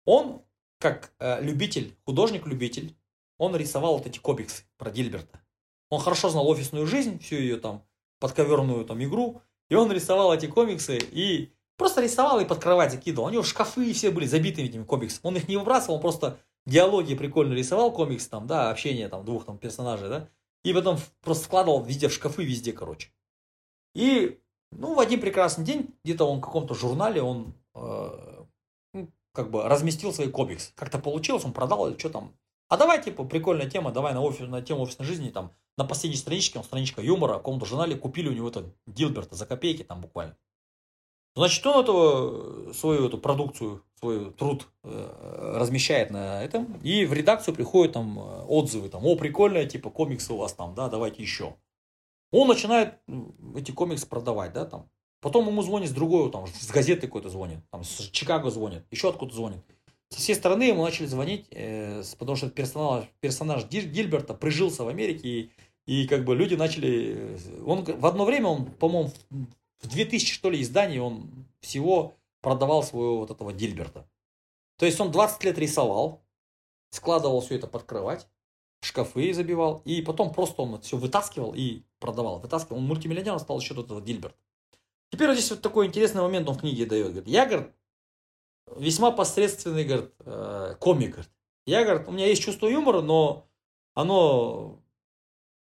Он 0.04 0.42
как 0.78 1.12
э, 1.18 1.40
любитель, 1.42 1.96
художник-любитель, 2.04 2.94
он 3.38 3.56
рисовал 3.56 3.96
вот 3.96 4.06
эти 4.06 4.18
комиксы 4.18 4.64
про 4.76 4.90
Дильберта. 4.90 5.40
Он 5.88 6.00
хорошо 6.00 6.28
знал 6.28 6.46
офисную 6.48 6.86
жизнь, 6.86 7.18
всю 7.18 7.36
ее 7.36 7.56
там 7.56 7.82
подковерную 8.18 8.84
там 8.84 9.02
игру, 9.02 9.42
и 9.68 9.74
он 9.74 9.90
рисовал 9.90 10.32
эти 10.32 10.46
комиксы 10.46 10.98
и 10.98 11.52
просто 11.76 12.00
рисовал 12.00 12.40
и 12.40 12.44
под 12.44 12.58
кровать 12.60 12.92
закидывал. 12.92 13.28
У 13.28 13.30
него 13.30 13.42
шкафы 13.42 13.92
все 13.92 14.10
были 14.10 14.26
забиты 14.26 14.62
этими 14.62 14.84
комиксами. 14.84 15.26
Он 15.26 15.36
их 15.36 15.48
не 15.48 15.56
выбрасывал, 15.56 15.96
он 15.96 16.00
просто 16.00 16.38
диалоги 16.66 17.14
прикольно 17.14 17.54
рисовал 17.54 17.92
комикс 17.92 18.26
там, 18.28 18.46
да, 18.46 18.70
общение 18.70 19.08
там 19.08 19.24
двух 19.24 19.44
там 19.44 19.58
персонажей, 19.58 20.08
да, 20.08 20.28
и 20.64 20.72
потом 20.72 20.98
просто 21.20 21.44
складывал 21.44 21.82
везде 21.82 22.08
в 22.08 22.12
шкафы, 22.12 22.44
везде, 22.44 22.72
короче. 22.72 23.10
И, 23.94 24.40
ну, 24.72 24.94
в 24.94 25.00
один 25.00 25.20
прекрасный 25.20 25.64
день, 25.64 25.94
где-то 26.04 26.24
он 26.24 26.38
в 26.38 26.42
каком-то 26.42 26.74
журнале, 26.74 27.22
он 27.22 27.54
э, 27.74 28.44
ну, 28.92 29.08
как 29.32 29.50
бы 29.50 29.62
разместил 29.62 30.12
свой 30.12 30.28
комикс. 30.28 30.72
Как-то 30.74 30.98
получилось, 30.98 31.44
он 31.44 31.52
продал 31.52 31.88
или 31.88 31.98
что 31.98 32.10
там. 32.10 32.36
А 32.68 32.76
давай, 32.76 33.02
типа, 33.02 33.24
прикольная 33.24 33.70
тема, 33.70 33.92
давай 33.92 34.12
на, 34.12 34.20
офис, 34.20 34.48
на 34.48 34.60
тему 34.60 34.82
офисной 34.82 35.06
жизни, 35.06 35.30
там, 35.30 35.52
на 35.76 35.84
последней 35.84 36.16
страничке, 36.16 36.58
он 36.58 36.64
страничка 36.64 37.02
юмора, 37.02 37.34
в 37.34 37.38
каком-то 37.38 37.66
журнале 37.66 37.96
купили 37.96 38.28
у 38.28 38.32
него 38.32 38.48
это 38.48 38.72
Дилберта 38.86 39.36
за 39.36 39.46
копейки 39.46 39.82
там 39.82 40.00
буквально. 40.00 40.36
Значит, 41.36 41.66
он 41.66 41.82
эту, 41.82 42.72
свою 42.72 43.06
эту 43.08 43.18
продукцию, 43.18 43.84
свой 43.98 44.32
труд 44.32 44.66
э, 44.84 45.54
размещает 45.58 46.10
на 46.10 46.42
этом, 46.42 46.78
и 46.82 47.04
в 47.04 47.12
редакцию 47.12 47.54
приходят 47.54 47.92
там 47.92 48.18
э, 48.18 48.44
отзывы, 48.46 48.88
там, 48.88 49.04
о, 49.04 49.16
прикольная, 49.16 49.66
типа, 49.66 49.90
комиксы 49.90 50.32
у 50.32 50.38
вас 50.38 50.54
там, 50.54 50.74
да, 50.74 50.88
давайте 50.88 51.22
еще. 51.22 51.56
Он 52.32 52.48
начинает 52.48 52.94
эти 53.54 53.70
комиксы 53.70 54.06
продавать, 54.06 54.54
да, 54.54 54.64
там. 54.64 54.88
Потом 55.20 55.46
ему 55.46 55.60
звонит 55.62 55.90
с 55.90 55.92
другой, 55.92 56.30
там, 56.30 56.46
с 56.46 56.70
газеты 56.70 57.06
какой-то 57.06 57.28
звонит, 57.28 57.58
там, 57.70 57.84
с 57.84 58.08
Чикаго 58.12 58.48
звонит, 58.48 58.84
еще 58.90 59.10
откуда 59.10 59.34
звонит. 59.34 59.60
Со 60.08 60.20
всей 60.20 60.36
стороны 60.36 60.62
ему 60.62 60.84
начали 60.84 61.06
звонить, 61.06 61.48
э, 61.50 62.02
потому 62.18 62.36
что 62.36 62.48
персонаж, 62.48 63.04
персонаж 63.20 63.66
Гильберта 63.66 64.32
прижился 64.32 64.84
в 64.84 64.88
Америке, 64.88 65.28
и, 65.28 65.50
и 65.86 66.06
как 66.06 66.24
бы 66.24 66.34
люди 66.34 66.54
начали... 66.54 67.38
Он 67.64 67.84
в 67.84 68.06
одно 68.06 68.24
время, 68.24 68.48
он, 68.48 68.66
по-моему, 68.66 69.12
в 69.80 69.88
2000, 69.88 70.32
что 70.32 70.50
ли, 70.50 70.60
изданий 70.60 70.98
он 70.98 71.30
всего 71.60 72.14
продавал 72.40 72.82
своего 72.82 73.18
вот 73.18 73.30
этого 73.30 73.52
Дильберта. 73.52 74.08
То 74.78 74.86
есть 74.86 75.00
он 75.00 75.10
20 75.10 75.42
лет 75.44 75.58
рисовал, 75.58 76.22
складывал 76.90 77.40
все 77.40 77.56
это 77.56 77.66
под 77.66 77.84
кровать, 77.84 78.28
шкафы 78.80 79.32
забивал, 79.32 79.82
и 79.84 80.02
потом 80.02 80.32
просто 80.32 80.62
он 80.62 80.80
все 80.80 80.96
вытаскивал 80.96 81.54
и 81.54 81.82
продавал. 81.98 82.40
Вытаскивал. 82.40 82.78
Он 82.78 82.84
мультимиллионером 82.84 83.38
стал 83.38 83.58
еще 83.58 83.74
тот 83.74 84.04
Дильберт. 84.04 84.36
Теперь 85.10 85.28
вот 85.28 85.34
здесь 85.34 85.50
вот 85.50 85.62
такой 85.62 85.86
интересный 85.86 86.22
момент 86.22 86.48
он 86.48 86.56
в 86.56 86.60
книге 86.60 86.84
дает. 86.86 87.08
Говорит, 87.08 87.28
я, 87.28 87.46
говорит, 87.46 87.72
весьма 88.76 89.12
посредственный, 89.12 89.84
говорит, 89.84 90.12
э, 90.20 90.74
комик. 90.80 91.12
Говорит. 91.12 91.30
Я, 91.64 91.84
говорит, 91.84 92.08
у 92.08 92.12
меня 92.12 92.26
есть 92.26 92.42
чувство 92.42 92.66
юмора, 92.66 93.00
но 93.00 93.48
оно, 93.94 94.80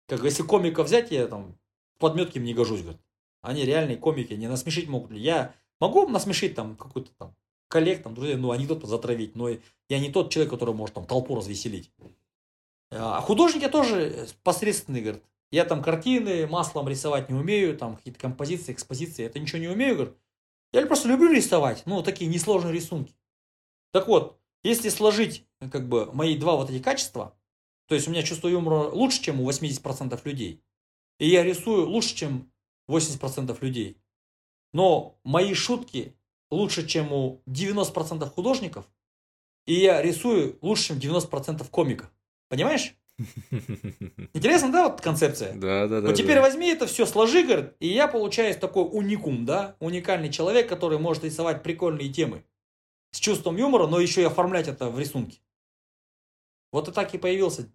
как 0.06 0.22
если 0.24 0.42
комика 0.42 0.82
взять, 0.82 1.10
я 1.10 1.26
там 1.26 1.56
в 1.96 1.98
подметке 1.98 2.40
мне 2.40 2.48
не 2.48 2.54
гожусь, 2.54 2.82
говорит. 2.82 3.00
Они 3.42 3.64
реальные 3.64 3.96
комики, 3.96 4.32
не 4.34 4.48
насмешить 4.48 4.88
могут. 4.88 5.12
Я 5.12 5.54
могу 5.80 6.06
насмешить 6.08 6.54
там 6.54 6.76
какой-то 6.76 7.10
там 7.18 7.36
коллег, 7.68 8.02
там, 8.02 8.14
друзей, 8.14 8.36
ну, 8.36 8.52
анекдот 8.52 8.84
затравить, 8.84 9.34
но 9.34 9.48
я 9.48 9.98
не 9.98 10.10
тот 10.10 10.30
человек, 10.32 10.52
который 10.52 10.74
может 10.74 10.94
там 10.94 11.06
толпу 11.06 11.34
развеселить. 11.34 11.90
А 12.90 13.20
художники 13.20 13.68
тоже 13.68 14.28
посредственные, 14.42 15.02
говорят. 15.02 15.22
Я 15.50 15.64
там 15.64 15.82
картины 15.82 16.46
маслом 16.46 16.88
рисовать 16.88 17.28
не 17.28 17.34
умею, 17.34 17.76
там 17.76 17.96
какие-то 17.96 18.18
композиции, 18.18 18.72
экспозиции, 18.72 19.24
это 19.24 19.38
ничего 19.38 19.58
не 19.58 19.68
умею, 19.68 19.94
говорят. 19.94 20.14
Я 20.72 20.86
просто 20.86 21.08
люблю 21.08 21.32
рисовать, 21.32 21.82
ну, 21.86 22.02
такие 22.02 22.30
несложные 22.30 22.72
рисунки. 22.72 23.14
Так 23.92 24.08
вот, 24.08 24.38
если 24.62 24.88
сложить, 24.88 25.46
как 25.70 25.88
бы, 25.88 26.12
мои 26.12 26.36
два 26.36 26.56
вот 26.56 26.70
эти 26.70 26.82
качества, 26.82 27.36
то 27.86 27.94
есть 27.94 28.08
у 28.08 28.10
меня 28.10 28.22
чувство 28.22 28.48
юмора 28.48 28.88
лучше, 28.88 29.22
чем 29.22 29.40
у 29.40 29.48
80% 29.48 30.20
людей, 30.24 30.62
и 31.18 31.28
я 31.28 31.42
рисую 31.42 31.88
лучше, 31.88 32.14
чем 32.14 32.50
80% 32.88 33.56
людей. 33.60 33.98
Но 34.72 35.18
мои 35.24 35.54
шутки 35.54 36.16
лучше, 36.50 36.86
чем 36.86 37.12
у 37.12 37.42
90% 37.46 38.28
художников, 38.28 38.86
и 39.66 39.74
я 39.74 40.02
рисую 40.02 40.58
лучше, 40.60 40.98
чем 40.98 40.98
90% 40.98 41.68
комиков. 41.70 42.10
Понимаешь? 42.48 42.94
Интересно, 44.34 44.72
да, 44.72 44.88
вот 44.88 45.00
концепция? 45.00 45.54
Да, 45.54 45.86
да, 45.86 46.00
да. 46.00 46.08
Вот 46.08 46.16
теперь 46.16 46.36
да. 46.36 46.42
возьми 46.42 46.68
это 46.68 46.86
все, 46.86 47.06
сложи, 47.06 47.44
говорит, 47.44 47.74
и 47.78 47.88
я 47.88 48.08
получаюсь 48.08 48.56
такой 48.56 48.84
уникум, 48.84 49.46
да, 49.46 49.76
уникальный 49.78 50.30
человек, 50.30 50.68
который 50.68 50.98
может 50.98 51.24
рисовать 51.24 51.62
прикольные 51.62 52.12
темы 52.12 52.44
с 53.12 53.18
чувством 53.18 53.56
юмора, 53.56 53.86
но 53.86 54.00
еще 54.00 54.22
и 54.22 54.24
оформлять 54.24 54.66
это 54.66 54.90
в 54.90 54.98
рисунке. 54.98 55.38
Вот 56.74 56.88
и 56.88 56.90
так 56.90 57.14
и 57.14 57.18
появился, 57.18 57.70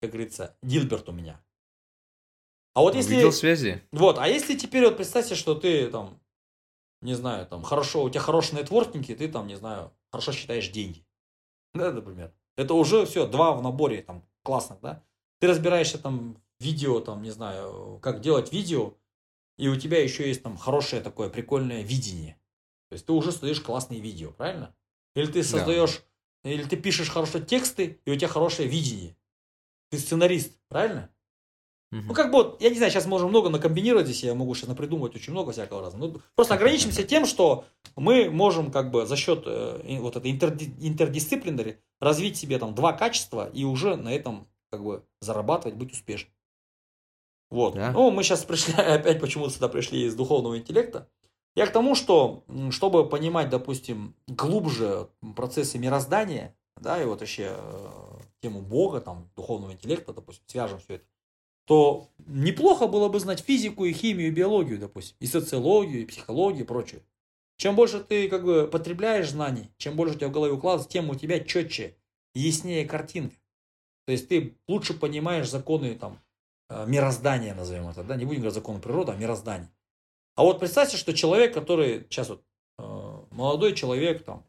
как 0.00 0.12
говорится, 0.12 0.56
Дилберт 0.62 1.08
у 1.08 1.12
меня. 1.12 1.44
А 2.74 2.82
вот 2.82 2.94
если... 2.94 3.16
Видел 3.16 3.32
связи. 3.32 3.82
Вот, 3.90 4.16
а 4.16 4.28
если 4.28 4.56
теперь 4.56 4.84
вот 4.84 4.96
представьте, 4.96 5.34
что 5.34 5.56
ты 5.56 5.90
там, 5.90 6.20
не 7.00 7.14
знаю, 7.14 7.48
там, 7.48 7.64
хорошо, 7.64 8.04
у 8.04 8.10
тебя 8.10 8.20
хорошие 8.20 8.60
нетворкинги, 8.60 9.14
ты 9.14 9.28
там, 9.28 9.48
не 9.48 9.56
знаю, 9.56 9.92
хорошо 10.12 10.30
считаешь 10.30 10.68
деньги. 10.68 11.04
Да, 11.74 11.90
например. 11.90 12.32
Это 12.56 12.74
уже 12.74 13.06
все, 13.06 13.26
два 13.26 13.54
в 13.54 13.60
наборе, 13.60 14.02
там, 14.02 14.24
классных, 14.44 14.80
да. 14.80 15.02
Ты 15.40 15.48
разбираешься 15.48 15.98
там 15.98 16.40
видео, 16.60 17.00
там, 17.00 17.24
не 17.24 17.30
знаю, 17.30 17.98
как 18.00 18.20
делать 18.20 18.52
видео, 18.52 18.94
и 19.58 19.66
у 19.66 19.74
тебя 19.74 20.00
еще 20.00 20.28
есть 20.28 20.44
там 20.44 20.56
хорошее 20.56 21.02
такое 21.02 21.28
прикольное 21.28 21.82
видение. 21.82 22.40
То 22.88 22.92
есть 22.92 23.06
ты 23.06 23.12
уже 23.14 23.32
создаешь 23.32 23.60
классные 23.60 23.98
видео, 23.98 24.30
правильно? 24.30 24.76
Или 25.16 25.26
ты 25.26 25.42
создаешь, 25.42 25.96
да. 25.98 26.04
Или 26.44 26.62
ты 26.64 26.76
пишешь 26.76 27.10
хорошо 27.10 27.40
тексты, 27.40 28.00
и 28.04 28.10
у 28.10 28.16
тебя 28.16 28.28
хорошее 28.28 28.68
видение. 28.68 29.16
Ты 29.90 29.98
сценарист, 29.98 30.52
правильно? 30.68 31.10
Ну, 31.90 32.12
как 32.12 32.32
бы, 32.32 32.38
вот, 32.38 32.60
я 32.60 32.70
не 32.70 32.76
знаю, 32.76 32.90
сейчас 32.90 33.06
можем 33.06 33.28
много 33.28 33.50
накомбинировать 33.50 34.06
здесь, 34.06 34.24
я 34.24 34.34
могу 34.34 34.52
сейчас 34.54 34.68
напридумывать 34.68 35.14
очень 35.14 35.32
много 35.32 35.52
всякого 35.52 35.80
разного. 35.80 36.12
Ну, 36.12 36.20
просто 36.34 36.54
ограничимся 36.54 37.04
тем, 37.04 37.24
что 37.24 37.66
мы 37.94 38.30
можем 38.30 38.72
как 38.72 38.90
бы 38.90 39.06
за 39.06 39.14
счет 39.16 39.44
э, 39.46 39.98
вот 40.00 40.16
этой 40.16 40.32
интерди, 40.32 40.74
интердисциплинарии 40.80 41.78
развить 42.00 42.36
себе 42.36 42.58
там 42.58 42.74
два 42.74 42.94
качества 42.94 43.48
и 43.48 43.62
уже 43.62 43.94
на 43.94 44.12
этом 44.12 44.48
как 44.70 44.82
бы 44.82 45.04
зарабатывать, 45.20 45.76
быть 45.76 45.92
успешным. 45.92 46.34
Вот. 47.50 47.74
Да. 47.74 47.92
Ну, 47.92 48.10
мы 48.10 48.24
сейчас 48.24 48.44
пришли, 48.44 48.74
опять 48.76 49.20
почему-то 49.20 49.52
сюда 49.52 49.68
пришли 49.68 50.04
из 50.04 50.16
духовного 50.16 50.58
интеллекта. 50.58 51.08
Я 51.54 51.66
к 51.66 51.72
тому, 51.72 51.94
что, 51.94 52.44
чтобы 52.70 53.08
понимать, 53.08 53.48
допустим, 53.48 54.16
глубже 54.26 55.08
процессы 55.36 55.78
мироздания, 55.78 56.56
да, 56.80 57.00
и 57.00 57.04
вот 57.04 57.20
вообще 57.20 57.56
э, 57.56 58.20
тему 58.40 58.60
Бога, 58.60 59.00
там, 59.00 59.30
духовного 59.36 59.72
интеллекта, 59.72 60.12
допустим, 60.12 60.42
свяжем 60.48 60.80
все 60.80 60.94
это, 60.94 61.04
то 61.66 62.10
неплохо 62.26 62.88
было 62.88 63.08
бы 63.08 63.20
знать 63.20 63.40
физику 63.40 63.84
и 63.84 63.92
химию, 63.92 64.28
и 64.28 64.32
биологию, 64.32 64.78
допустим, 64.78 65.16
и 65.20 65.26
социологию, 65.26 66.02
и 66.02 66.06
психологию, 66.06 66.64
и 66.64 66.66
прочее. 66.66 67.02
Чем 67.56 67.76
больше 67.76 68.00
ты 68.00 68.28
как 68.28 68.44
бы 68.44 68.66
потребляешь 68.66 69.30
знаний, 69.30 69.70
чем 69.76 69.94
больше 69.94 70.16
у 70.16 70.18
тебя 70.18 70.28
в 70.28 70.32
голове 70.32 70.52
укладывается, 70.52 70.90
тем 70.90 71.08
у 71.08 71.14
тебя 71.14 71.40
четче, 71.40 71.96
яснее 72.34 72.84
картинка. 72.84 73.36
То 74.06 74.12
есть 74.12 74.28
ты 74.28 74.58
лучше 74.68 74.92
понимаешь 74.94 75.48
законы 75.48 75.94
там, 75.94 76.20
э, 76.68 76.84
мироздания, 76.86 77.54
назовем 77.54 77.88
это, 77.88 78.02
да, 78.02 78.16
не 78.16 78.24
будем 78.24 78.40
говорить 78.40 78.54
законы 78.54 78.80
природы, 78.80 79.12
а 79.12 79.16
мироздания. 79.16 79.70
А 80.34 80.42
вот 80.42 80.58
представьте, 80.58 80.96
что 80.96 81.12
человек, 81.14 81.54
который 81.54 82.06
сейчас 82.10 82.28
вот 82.28 82.44
э, 82.78 83.24
молодой 83.30 83.74
человек, 83.74 84.24
там, 84.24 84.44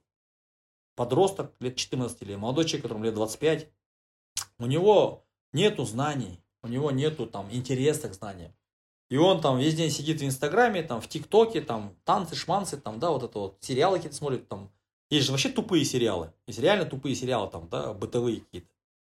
подросток 0.95 1.53
лет 1.59 1.75
14 1.75 2.21
или 2.23 2.35
молодой 2.35 2.65
человек, 2.65 2.83
которому 2.83 3.05
лет 3.05 3.13
25, 3.13 3.69
у 4.57 4.65
него 4.65 5.25
нету 5.53 5.85
знаний, 5.85 6.41
у 6.63 6.67
него 6.67 6.91
нету 6.91 7.27
там 7.27 7.47
интереса 7.51 8.09
к 8.09 8.13
знаниям. 8.13 8.53
И 9.09 9.17
он 9.17 9.39
там 9.39 9.59
весь 9.59 9.75
день 9.75 9.91
сидит 9.91 10.21
в 10.21 10.25
Инстаграме, 10.25 10.81
там, 10.81 10.99
в 10.99 11.07
ТикТоке, 11.07 11.61
там, 11.61 11.95
танцы, 12.05 12.35
шманцы, 12.35 12.77
там, 12.77 12.99
да, 12.99 13.11
вот 13.11 13.23
это 13.23 13.37
вот, 13.37 13.57
сериалы 13.61 13.97
какие-то 13.97 14.17
смотрит, 14.17 14.47
там. 14.47 14.71
Есть 15.11 15.27
же 15.27 15.31
вообще 15.31 15.49
тупые 15.49 15.85
сериалы. 15.85 16.33
Есть 16.47 16.57
реально 16.57 16.85
тупые 16.85 17.13
сериалы, 17.13 17.47
там, 17.51 17.69
да, 17.69 17.93
бытовые 17.93 18.41
какие-то. 18.41 18.67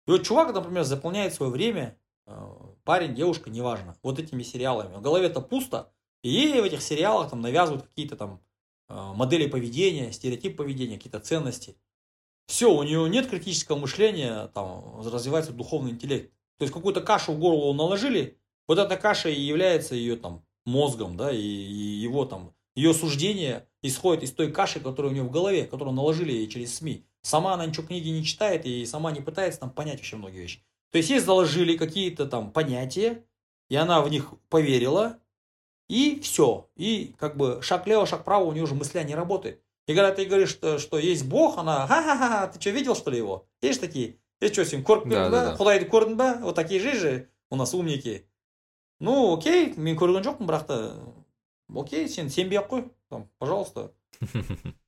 И 0.08 0.10
вот 0.10 0.24
чувак, 0.24 0.52
например, 0.52 0.82
заполняет 0.82 1.34
свое 1.34 1.52
время, 1.52 1.96
э, 2.26 2.56
парень, 2.82 3.14
девушка, 3.14 3.50
неважно, 3.50 3.96
вот 4.02 4.18
этими 4.18 4.42
сериалами. 4.42 4.96
В 4.96 5.00
голове 5.00 5.26
это 5.26 5.40
пусто, 5.40 5.92
ей 6.28 6.60
в 6.60 6.64
этих 6.64 6.82
сериалах 6.82 7.30
там 7.30 7.40
навязывают 7.40 7.86
какие-то 7.86 8.16
там 8.16 8.40
э, 8.88 9.12
модели 9.14 9.46
поведения, 9.46 10.12
стереотип 10.12 10.56
поведения, 10.56 10.96
какие-то 10.96 11.20
ценности. 11.20 11.76
Все, 12.46 12.72
у 12.72 12.82
нее 12.82 13.08
нет 13.08 13.28
критического 13.28 13.76
мышления, 13.76 14.48
там, 14.48 15.00
развивается 15.04 15.52
духовный 15.52 15.90
интеллект. 15.90 16.32
То 16.58 16.62
есть 16.62 16.72
какую-то 16.72 17.00
кашу 17.00 17.32
в 17.32 17.38
голову 17.38 17.72
наложили, 17.74 18.38
вот 18.68 18.78
эта 18.78 18.96
каша 18.96 19.28
и 19.28 19.40
является 19.40 19.94
ее 19.94 20.16
там 20.16 20.44
мозгом, 20.64 21.16
да, 21.16 21.30
и, 21.30 21.38
и 21.38 22.00
его 22.00 22.24
там, 22.24 22.54
ее 22.74 22.92
суждение 22.94 23.66
исходит 23.82 24.22
из 24.22 24.32
той 24.32 24.52
каши, 24.52 24.80
которая 24.80 25.10
у 25.10 25.14
нее 25.14 25.24
в 25.24 25.30
голове, 25.30 25.64
которую 25.64 25.94
наложили 25.94 26.32
ей 26.32 26.48
через 26.48 26.76
СМИ. 26.76 27.06
Сама 27.22 27.54
она 27.54 27.66
ничего 27.66 27.86
книги 27.86 28.08
не 28.08 28.24
читает 28.24 28.66
и 28.66 28.84
сама 28.86 29.10
не 29.10 29.20
пытается 29.20 29.60
там 29.60 29.70
понять 29.70 29.96
вообще 29.96 30.16
многие 30.16 30.42
вещи. 30.42 30.64
То 30.92 30.98
есть 30.98 31.10
ей 31.10 31.18
заложили 31.18 31.76
какие-то 31.76 32.26
там 32.26 32.52
понятия, 32.52 33.24
и 33.68 33.76
она 33.76 34.00
в 34.00 34.08
них 34.08 34.34
поверила, 34.48 35.18
и 35.87 36.19
все. 36.21 36.69
И 36.75 37.15
как 37.19 37.35
бы 37.37 37.61
шаг 37.61 37.85
лево, 37.87 38.05
шаг 38.05 38.23
право 38.23 38.45
у 38.45 38.51
нее 38.53 38.63
уже 38.63 38.75
мысля 38.75 39.03
не 39.03 39.15
работает. 39.15 39.61
И 39.87 39.95
когда 39.95 40.13
ты 40.13 40.25
говоришь, 40.25 40.49
что, 40.51 40.77
что 40.79 40.97
есть 40.99 41.25
Бог, 41.25 41.57
она, 41.57 41.85
ха-ха-ха, 41.87 42.47
ты 42.47 42.61
что, 42.61 42.69
видел, 42.69 42.95
что 42.95 43.11
ли, 43.11 43.17
его? 43.17 43.47
Есть 43.61 43.81
такие? 43.81 44.17
Есть 44.39 44.53
что, 44.53 44.65
сен 44.65 44.83
көріп 44.83 45.07
Да, 45.09 45.27
көрдің 45.27 45.29
да, 45.29 45.29
ба 45.29 45.41
да. 45.45 45.55
құдайды 45.57 45.89
көрдің 45.89 46.15
ба 46.15 46.37
вот 46.41 46.55
такие 46.55 46.79
же 46.79 46.95
же 46.97 47.29
у 47.51 47.55
нас 47.55 47.73
умники 47.75 48.25
ну 48.99 49.33
окей 49.37 49.73
мен 49.77 49.95
көрген 49.97 50.23
жоқпын 50.23 50.47
бірақ 50.47 50.65
та 50.65 50.77
окей 51.75 52.07
сен 52.09 52.29
сенбей 52.29 52.57
ақ 52.57 52.67
қой 52.69 52.91
там 53.09 53.29
пожалуйста 53.37 53.91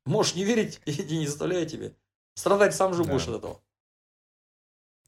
можешь 0.05 0.33
не 0.35 0.43
верить 0.43 0.79
я 0.85 1.17
не 1.19 1.27
заставляю 1.27 1.67
тебе 1.67 1.93
страдать 2.33 2.73
сам 2.75 2.93
же 2.95 3.03
Да. 3.03 3.11
будешь 3.11 3.27
от 3.27 3.35
этого 3.35 3.61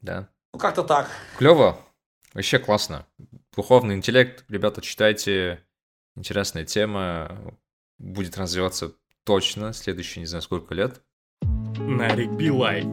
Да. 0.00 0.28
ну 0.52 0.58
как-то 0.60 0.84
так 0.84 1.10
Клево. 1.38 1.78
Вообще 2.34 2.58
классно. 2.58 3.06
Духовный 3.56 3.94
интеллект, 3.96 4.44
ребята, 4.48 4.80
читайте. 4.82 5.64
Интересная 6.15 6.65
тема. 6.65 7.55
Будет 7.97 8.37
развиваться 8.37 8.93
точно 9.23 9.73
следующие 9.73 10.21
не 10.21 10.25
знаю 10.25 10.41
сколько 10.41 10.73
лет. 10.73 11.01
На 11.41 12.15
Ригби 12.15 12.49
Лайф. 12.49 12.85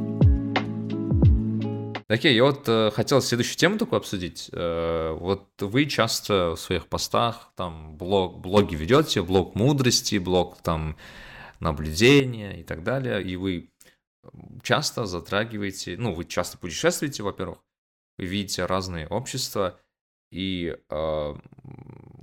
Окей, 2.08 2.34
я 2.34 2.44
вот 2.44 2.66
э, 2.68 2.90
хотел 2.90 3.20
следующую 3.20 3.58
тему 3.58 3.76
такую 3.76 3.98
обсудить. 3.98 4.48
Э, 4.52 5.12
вот 5.12 5.50
вы 5.60 5.84
часто 5.84 6.52
в 6.52 6.56
своих 6.56 6.86
постах 6.86 7.52
там 7.54 7.96
блог, 7.98 8.40
блоги 8.40 8.74
ведете, 8.74 9.22
блог 9.22 9.54
мудрости, 9.54 10.16
блог 10.16 10.56
там 10.62 10.96
наблюдения 11.60 12.58
и 12.60 12.62
так 12.62 12.82
далее, 12.82 13.22
и 13.22 13.36
вы 13.36 13.70
часто 14.62 15.04
затрагиваете, 15.04 15.96
ну, 15.98 16.14
вы 16.14 16.24
часто 16.24 16.56
путешествуете, 16.56 17.22
во-первых, 17.22 17.58
вы 18.16 18.24
видите 18.24 18.64
разные 18.64 19.06
общества, 19.06 19.78
и 20.30 20.76
э, 20.88 21.34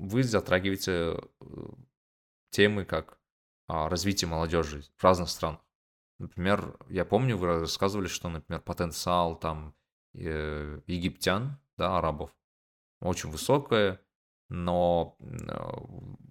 вы 0.05 0.23
затрагиваете 0.23 0.91
э, 0.91 1.67
темы 2.51 2.85
как 2.85 3.19
а, 3.67 3.89
развитие 3.89 4.29
молодежи 4.29 4.83
в 4.95 5.03
разных 5.03 5.29
странах. 5.29 5.61
Например, 6.19 6.77
я 6.87 7.03
помню, 7.03 7.37
вы 7.37 7.59
рассказывали, 7.59 8.07
что, 8.07 8.29
например, 8.29 8.61
потенциал 8.61 9.37
там 9.37 9.75
э, 10.13 10.79
египтян, 10.87 11.59
да, 11.77 11.97
арабов, 11.97 12.33
очень 13.01 13.29
высокое, 13.29 14.01
но 14.47 15.17
э, 15.19 15.25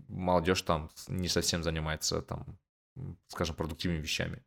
молодежь 0.09 0.63
там 0.63 0.91
не 1.09 1.29
совсем 1.29 1.63
занимается 1.63 2.23
там, 2.23 2.59
скажем, 3.27 3.57
продуктивными 3.57 4.01
вещами. 4.01 4.43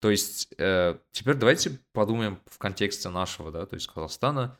То 0.00 0.10
есть 0.10 0.48
теперь 0.48 1.34
давайте 1.34 1.78
подумаем 1.92 2.40
в 2.46 2.56
контексте 2.56 3.10
нашего, 3.10 3.52
да, 3.52 3.66
то 3.66 3.74
есть 3.74 3.86
Казахстана, 3.86 4.58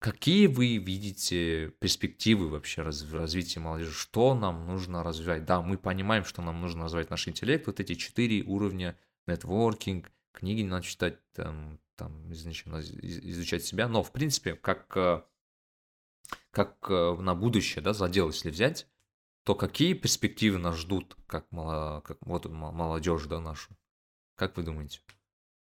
какие 0.00 0.46
вы 0.46 0.78
видите 0.78 1.68
перспективы 1.78 2.48
вообще 2.48 2.82
раз- 2.82 3.02
в 3.02 3.14
развитии 3.14 3.60
молодежи? 3.60 3.92
Что 3.92 4.34
нам 4.34 4.66
нужно 4.66 5.04
развивать? 5.04 5.44
Да, 5.44 5.62
мы 5.62 5.78
понимаем, 5.78 6.24
что 6.24 6.42
нам 6.42 6.60
нужно 6.60 6.84
развивать 6.84 7.10
наш 7.10 7.28
интеллект, 7.28 7.66
вот 7.66 7.78
эти 7.78 7.94
четыре 7.94 8.42
уровня, 8.42 8.98
нетворкинг, 9.28 10.10
книги 10.32 10.62
надо 10.62 10.84
читать, 10.84 11.18
там, 11.32 11.78
там 11.96 12.30
изуч- 12.32 12.66
из- 13.02 13.18
изучать 13.18 13.62
себя, 13.62 13.86
но 13.88 14.02
в 14.02 14.10
принципе, 14.10 14.54
как, 14.56 14.96
э, 14.96 15.22
как 16.50 16.78
э, 16.88 17.16
на 17.20 17.34
будущее, 17.34 17.82
да, 17.82 17.92
задел, 17.92 18.28
если 18.28 18.50
взять, 18.50 18.88
то 19.44 19.54
какие 19.54 19.92
перспективы 19.92 20.58
нас 20.58 20.76
ждут, 20.76 21.16
как, 21.26 21.50
мало, 21.52 22.00
как 22.00 22.18
вот 22.22 22.46
молодежь, 22.46 23.26
да, 23.26 23.38
нашу? 23.38 23.76
Как 24.34 24.56
вы 24.56 24.62
думаете? 24.62 25.00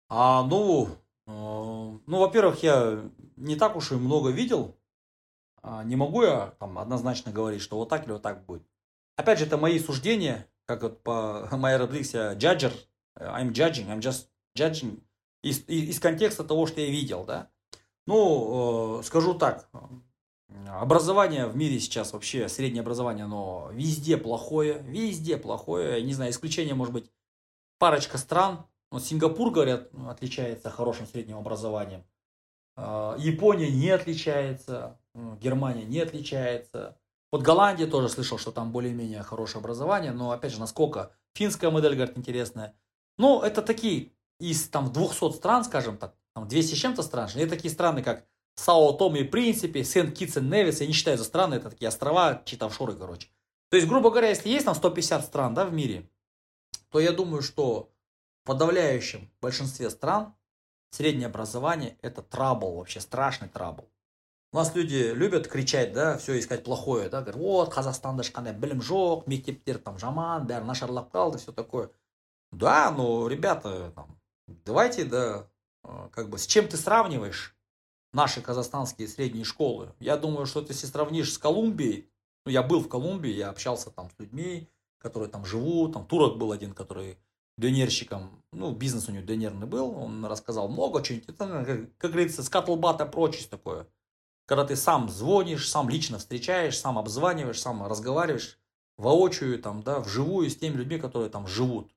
А, 0.09 0.45
ну, 0.45 0.97
ну, 2.07 2.19
во-первых, 2.19 2.63
я 2.63 3.11
не 3.37 3.57
так 3.57 3.77
уж 3.77 3.93
и 3.93 3.95
много 3.95 4.31
видел. 4.31 4.77
А, 5.63 5.85
Не 5.85 5.97
могу 5.97 6.23
я 6.23 6.55
там 6.59 6.79
однозначно 6.79 7.33
говорить, 7.33 7.63
что 7.63 7.77
вот 7.77 7.89
так 7.89 8.05
или 8.05 8.13
вот 8.13 8.23
так 8.23 8.45
будет. 8.45 8.63
Опять 9.17 9.39
же, 9.39 9.47
это 9.47 9.57
мои 9.57 9.79
суждения, 9.79 10.47
как 10.67 10.83
вот 10.83 11.03
по 11.03 11.49
моей 11.57 11.77
Родрикс, 11.77 12.15
я 12.15 12.35
judger, 12.35 12.73
э, 13.17 13.25
I'm 13.25 13.53
judging, 13.53 13.89
I'm 13.89 14.01
just 14.01 14.29
judging 14.57 15.03
из, 15.43 15.67
из, 15.69 16.01
контекста 16.01 16.45
того, 16.45 16.67
что 16.67 16.81
я 16.81 16.91
видел, 16.91 17.25
да. 17.25 17.51
Ну, 18.07 19.01
э, 19.01 19.03
скажу 19.03 19.35
так, 19.35 19.69
образование 20.69 21.47
в 21.47 21.57
мире 21.57 21.79
сейчас 21.81 22.13
вообще, 22.13 22.49
среднее 22.49 22.81
образование, 22.81 23.25
оно 23.25 23.69
везде 23.73 24.17
плохое, 24.17 24.83
везде 24.83 25.37
плохое, 25.37 26.03
не 26.03 26.15
знаю, 26.15 26.33
исключение 26.33 26.75
может 26.75 26.93
быть 26.93 27.11
парочка 27.79 28.19
стран, 28.19 28.67
вот 28.91 29.05
Сингапур, 29.05 29.51
говорят, 29.51 29.89
отличается 30.09 30.71
хорошим 30.71 31.07
средним 31.07 31.39
образованием. 31.39 32.05
А, 32.77 33.17
Япония 33.19 33.71
не 33.71 33.91
отличается, 33.91 34.99
м, 35.15 35.39
Германия 35.39 35.85
не 35.85 36.01
отличается. 36.01 36.99
Вот 37.33 37.43
Голландия 37.43 37.87
тоже 37.87 38.09
слышал, 38.09 38.39
что 38.39 38.51
там 38.51 38.73
более-менее 38.73 39.23
хорошее 39.23 39.61
образование, 39.61 40.13
но 40.13 40.33
опять 40.33 40.53
же, 40.53 40.61
насколько 40.61 41.13
финская 41.35 41.71
модель, 41.71 41.95
говорят, 41.95 42.19
интересная. 42.19 42.75
Ну, 43.19 43.41
это 43.41 43.63
такие 43.63 44.13
из 44.41 44.69
там 44.69 44.93
200 44.93 45.33
стран, 45.37 45.65
скажем 45.65 45.97
так, 45.97 46.15
там 46.35 46.49
200 46.49 46.75
с 46.75 46.79
чем-то 46.79 47.03
стран, 47.03 47.29
это 47.35 47.51
такие 47.51 47.71
страны, 47.71 48.03
как 48.03 48.25
Сао 48.57 48.93
Томе 48.93 49.21
и 49.21 49.25
Принципе, 49.25 49.85
Сент 49.85 50.17
Китс 50.17 50.37
и 50.37 50.41
Невис, 50.41 50.81
я 50.81 50.87
не 50.87 50.93
считаю 50.93 51.17
за 51.17 51.25
страны, 51.25 51.55
это 51.55 51.71
такие 51.71 51.89
острова, 51.89 52.43
чьи-то 52.45 52.67
офшоры, 52.67 52.95
короче. 52.95 53.29
То 53.71 53.77
есть, 53.77 53.89
грубо 53.89 54.11
говоря, 54.11 54.29
если 54.29 54.49
есть 54.49 54.65
там 54.65 54.75
150 54.75 55.25
стран, 55.25 55.55
да, 55.55 55.65
в 55.65 55.73
мире, 55.73 56.11
то 56.91 56.99
я 56.99 57.13
думаю, 57.13 57.43
что 57.43 57.91
подавляющем 58.50 59.32
большинстве 59.42 59.90
стран 59.90 60.34
среднее 60.92 61.28
образование 61.28 61.98
это 62.02 62.22
трабл, 62.22 62.76
вообще 62.76 63.00
страшный 63.00 63.50
трабл. 63.50 63.90
У 64.52 64.58
нас 64.58 64.74
люди 64.74 65.12
любят 65.14 65.50
кричать, 65.50 65.92
да, 65.92 66.18
все 66.18 66.40
искать 66.40 66.64
плохое, 66.64 67.10
да, 67.10 67.20
говорят, 67.20 67.36
вот, 67.36 67.74
Қазақстанда 67.74 68.24
ешқандай 68.24 68.54
білім 68.54 68.80
жоқ, 68.80 69.26
мектептер 69.28 69.80
там 69.80 70.00
жаман, 70.00 70.48
бәрі 70.48 70.64
нашарлап 70.64 71.12
қалды, 71.14 71.40
все 71.40 71.52
такое. 71.52 71.90
Да, 72.54 72.90
но, 72.92 73.28
ребята, 73.28 73.92
там, 73.96 74.18
давайте, 74.48 75.04
да, 75.04 75.50
э, 75.84 76.10
как 76.14 76.30
бы, 76.30 76.38
с 76.38 76.48
чем 76.48 76.70
ты 76.70 76.78
сравниваешь 76.78 77.54
наши 78.14 78.42
казахстанские 78.42 79.10
средние 79.10 79.44
школы? 79.44 79.94
Я 80.00 80.16
думаю, 80.16 80.46
что 80.46 80.62
ты, 80.62 80.72
если 80.72 80.88
сравнишь 80.88 81.34
с 81.34 81.38
Колумбией, 81.38 82.10
ну, 82.46 82.52
я 82.54 82.64
был 82.64 82.80
в 82.80 82.88
Колумбии, 82.88 83.32
я 83.32 83.50
общался 83.50 83.90
там 83.92 84.10
с 84.10 84.18
людьми, 84.20 84.70
которые 85.00 85.30
там 85.30 85.44
живут, 85.46 85.92
там 85.92 86.08
турок 86.08 86.38
был 86.38 86.54
один, 86.54 86.74
который 86.74 87.18
донерщиком, 87.61 88.43
ну, 88.53 88.73
бизнес 88.73 89.09
у 89.09 89.13
него 89.13 89.25
донерный 89.25 89.67
был, 89.67 89.97
он 89.97 90.25
рассказал 90.25 90.69
много 90.69 91.03
чего 91.03 91.21
это, 91.27 91.65
как, 91.65 91.97
как 91.99 92.11
говорится, 92.11 92.43
скатлбата 92.43 93.07
прочесть 93.07 93.51
такое. 93.51 93.87
Когда 94.47 94.65
ты 94.65 94.75
сам 94.75 95.09
звонишь, 95.09 95.69
сам 95.69 95.89
лично 95.89 96.19
встречаешь, 96.19 96.79
сам 96.79 96.99
обзваниваешь, 96.99 97.61
сам 97.61 97.87
разговариваешь 97.87 98.59
воочию, 98.97 99.61
там, 99.61 99.83
да, 99.83 100.01
вживую 100.01 100.51
с 100.51 100.57
теми 100.57 100.77
людьми, 100.77 100.99
которые 100.99 101.31
там 101.31 101.47
живут. 101.47 101.93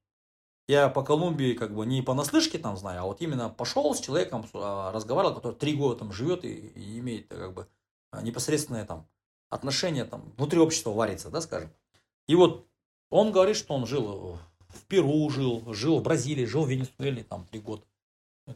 Я 0.67 0.87
по 0.89 1.03
Колумбии 1.03 1.53
как 1.53 1.73
бы 1.73 1.85
не 1.85 2.01
понаслышке 2.01 2.57
там 2.57 2.77
знаю, 2.77 3.01
а 3.01 3.05
вот 3.05 3.21
именно 3.21 3.49
пошел 3.49 3.93
с 3.93 3.99
человеком, 3.99 4.45
а, 4.53 4.91
разговаривал, 4.91 5.35
который 5.35 5.55
три 5.55 5.75
года 5.75 5.99
там 5.99 6.13
живет 6.13 6.45
и, 6.45 6.53
и 6.53 6.99
имеет 6.99 7.27
как 7.27 7.53
бы 7.53 7.67
а, 8.11 8.21
непосредственное 8.21 8.85
там 8.85 9.07
отношение 9.49 10.05
там 10.05 10.31
внутри 10.37 10.59
общества 10.59 10.91
варится, 10.91 11.29
да, 11.29 11.41
скажем. 11.41 11.73
И 12.27 12.35
вот 12.35 12.65
он 13.09 13.31
говорит, 13.31 13.57
что 13.57 13.73
он 13.73 13.85
жил 13.85 14.39
в 14.73 14.83
Перу, 14.85 15.29
жил, 15.29 15.73
жил 15.73 15.99
в 15.99 16.03
Бразилии, 16.03 16.45
жил 16.45 16.65
в 16.65 16.69
Венесуэле 16.69 17.23
там 17.23 17.45
три 17.49 17.59
года. 17.59 17.83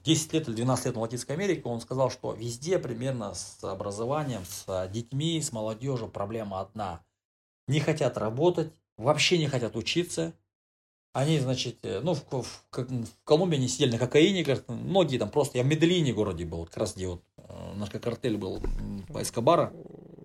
10 0.04 0.34
лет 0.34 0.48
или 0.50 0.56
12 0.56 0.86
лет 0.88 0.96
в 0.96 1.00
Латинской 1.00 1.36
Америке, 1.36 1.62
он 1.66 1.80
сказал, 1.80 2.12
что 2.12 2.34
везде 2.34 2.78
примерно 2.78 3.34
с 3.34 3.64
образованием, 3.64 4.42
с 4.46 4.90
детьми, 4.92 5.42
с 5.42 5.54
молодежью 5.54 6.10
проблема 6.10 6.60
одна. 6.60 7.06
Не 7.70 7.80
хотят 7.80 8.18
работать, 8.18 8.72
вообще 8.98 9.38
не 9.38 9.48
хотят 9.48 9.76
учиться. 9.78 10.34
Они, 11.14 11.40
значит, 11.40 11.78
э, 11.84 12.02
ну, 12.02 12.14
в, 12.14 12.24
в- 12.30 12.64
в 12.74 13.08
Колумбии 13.24 13.58
они 13.58 13.68
сидели 13.70 13.94
на 13.94 13.98
кокаине, 13.98 14.44
говорят, 14.44 14.68
многие 14.68 15.18
там 15.18 15.30
просто, 15.30 15.58
я 15.58 15.64
в 15.64 15.68
Медellине 15.68 16.14
городе 16.14 16.46
был, 16.46 16.60
вот 16.60 16.70
как 16.70 16.78
раз 16.78 16.96
где 16.96 17.08
вот 17.08 17.24
э, 17.38 17.74
наркокартель 17.76 18.38
был 18.38 18.58
м, 18.58 19.04
по 19.12 19.22
Эскобара. 19.24 19.74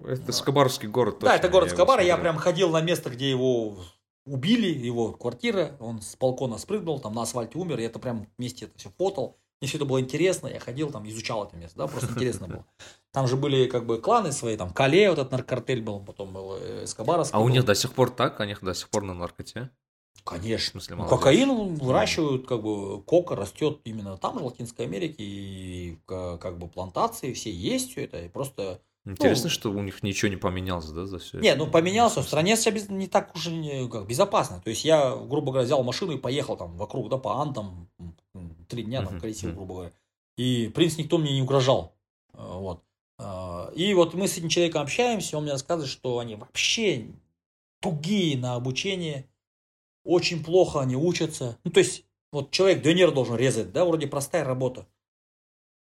Это 0.04 0.32
Скобарский 0.32 0.88
город. 0.88 1.18
Да, 1.20 1.36
это 1.36 1.48
город 1.48 1.68
я 1.68 1.74
его 1.74 1.76
Скобара. 1.76 2.02
Я 2.02 2.16
прям 2.18 2.36
ходил 2.36 2.70
на 2.70 2.80
место, 2.82 3.08
где 3.10 3.30
его 3.30 3.76
убили, 4.26 4.66
его 4.68 5.12
квартира. 5.12 5.76
Он 5.80 6.00
с 6.00 6.16
балкона 6.16 6.58
спрыгнул, 6.58 7.00
там 7.00 7.14
на 7.14 7.22
асфальте 7.22 7.58
умер. 7.58 7.80
И 7.80 7.84
это 7.84 7.98
прям 7.98 8.26
вместе 8.38 8.66
это 8.66 8.78
все 8.78 8.90
фотал. 8.96 9.36
Мне 9.60 9.68
все 9.68 9.78
это 9.78 9.84
было 9.86 10.00
интересно. 10.00 10.48
Я 10.48 10.58
ходил 10.58 10.90
там, 10.90 11.08
изучал 11.08 11.44
это 11.44 11.56
место. 11.56 11.78
Да, 11.78 11.86
просто 11.86 12.10
интересно 12.12 12.48
было. 12.48 12.66
Там 13.12 13.26
же 13.28 13.36
были 13.36 13.66
как 13.66 13.86
бы 13.86 13.98
кланы 14.00 14.32
свои, 14.32 14.56
там 14.56 14.70
Кале, 14.72 15.08
вот 15.10 15.18
этот 15.18 15.32
наркокартель 15.32 15.82
был, 15.82 16.00
потом 16.00 16.32
был 16.32 16.56
э, 16.58 16.84
Эскобаровский 16.84 17.36
А 17.36 17.40
у 17.40 17.48
них 17.48 17.64
до 17.64 17.74
сих 17.74 17.92
пор 17.92 18.10
так? 18.10 18.40
У 18.40 18.44
них 18.44 18.62
до 18.64 18.74
сих 18.74 18.88
пор 18.88 19.02
на 19.04 19.14
наркоте? 19.14 19.70
Конечно. 20.24 20.80
В 20.80 20.84
смысле, 20.84 20.96
Ну, 20.96 21.02
молодежь. 21.02 21.18
кокаин 21.18 21.74
выращивают, 21.76 22.46
как 22.46 22.62
бы, 22.62 23.02
кока 23.02 23.36
растет 23.36 23.80
именно 23.84 24.16
там, 24.16 24.38
в 24.38 24.44
Латинской 24.44 24.86
Америке, 24.86 25.16
и 25.22 25.98
ка- 26.06 26.38
как 26.38 26.58
бы 26.58 26.68
плантации 26.68 27.32
все 27.32 27.50
есть 27.50 27.90
все 27.90 28.04
это, 28.04 28.20
и 28.24 28.28
просто... 28.28 28.80
Интересно, 29.04 29.44
Ну, 29.44 29.50
что 29.50 29.70
у 29.72 29.82
них 29.82 30.02
ничего 30.04 30.28
не 30.30 30.36
поменялось, 30.36 30.88
да, 30.90 31.06
за 31.06 31.18
все 31.18 31.38
Не, 31.40 31.56
ну 31.56 31.66
поменялся, 31.66 32.22
в 32.22 32.26
стране 32.26 32.56
сейчас 32.56 32.88
не 32.88 33.08
так 33.08 33.34
уж 33.34 33.46
не- 33.48 33.88
как, 33.88 34.06
безопасно. 34.06 34.60
То 34.60 34.70
есть 34.70 34.84
я, 34.84 35.16
грубо 35.16 35.50
говоря, 35.50 35.64
взял 35.66 35.82
машину 35.82 36.12
и 36.12 36.18
поехал 36.18 36.56
там 36.56 36.76
вокруг, 36.76 37.08
да, 37.08 37.18
по 37.18 37.40
Андам, 37.40 37.88
м, 38.34 38.64
три 38.68 38.84
дня 38.84 39.02
там 39.02 39.20
колесил, 39.20 39.50
грубо 39.52 39.74
говоря. 39.74 39.92
И, 40.36 40.68
в 40.68 40.72
принципе, 40.72 41.02
никто 41.02 41.18
мне 41.18 41.34
не 41.34 41.42
угрожал. 41.42 41.96
А, 42.32 42.58
Вот. 42.58 42.84
А, 43.18 43.70
И 43.74 43.92
вот 43.94 44.14
мы 44.14 44.28
с 44.28 44.38
этим 44.38 44.48
человеком 44.48 44.82
общаемся, 44.82 45.36
он 45.36 45.42
мне 45.44 45.52
рассказывает, 45.52 45.90
что 45.90 46.18
они 46.20 46.36
вообще 46.36 47.08
тугие 47.80 48.38
на 48.38 48.54
обучение, 48.54 49.28
очень 50.04 50.44
плохо 50.44 50.80
они 50.80 50.94
учатся. 50.96 51.58
Ну, 51.64 51.70
то 51.72 51.80
есть, 51.80 52.04
вот 52.30 52.50
человек 52.52 52.82
донер 52.82 53.10
должен 53.12 53.36
резать, 53.36 53.72
да, 53.72 53.84
вроде 53.84 54.06
простая 54.06 54.44
работа. 54.44 54.86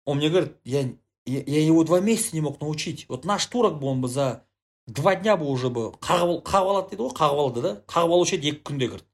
Он 0.07 0.19
мне 0.19 0.29
говорит, 0.29 0.57
я, 0.65 0.93
я, 1.26 1.44
я 1.46 1.66
его 1.66 1.84
два 1.84 2.00
месяца 2.00 2.36
не 2.36 2.42
мог 2.42 2.60
научить. 2.62 3.06
Вот 3.10 3.26
наш 3.26 3.46
турок 3.46 3.80
бы, 3.80 3.88
он 3.88 4.02
бы 4.02 4.08
за 4.08 4.46
два 4.88 5.16
дня 5.16 5.38
бы 5.38 5.46
уже 5.46 5.70
бы 5.70 5.92
қағып 6.02 6.44
алады 6.46 6.90
дейді 6.90 7.04
ғой 7.04 7.14
қағып 7.14 7.40
алды 7.46 7.62
да 7.62 7.84
қағып 7.88 8.14
алушы 8.16 8.36
еді 8.38 8.54
екі 8.54 8.64
күнде 8.66 8.88
говорит 8.88 9.06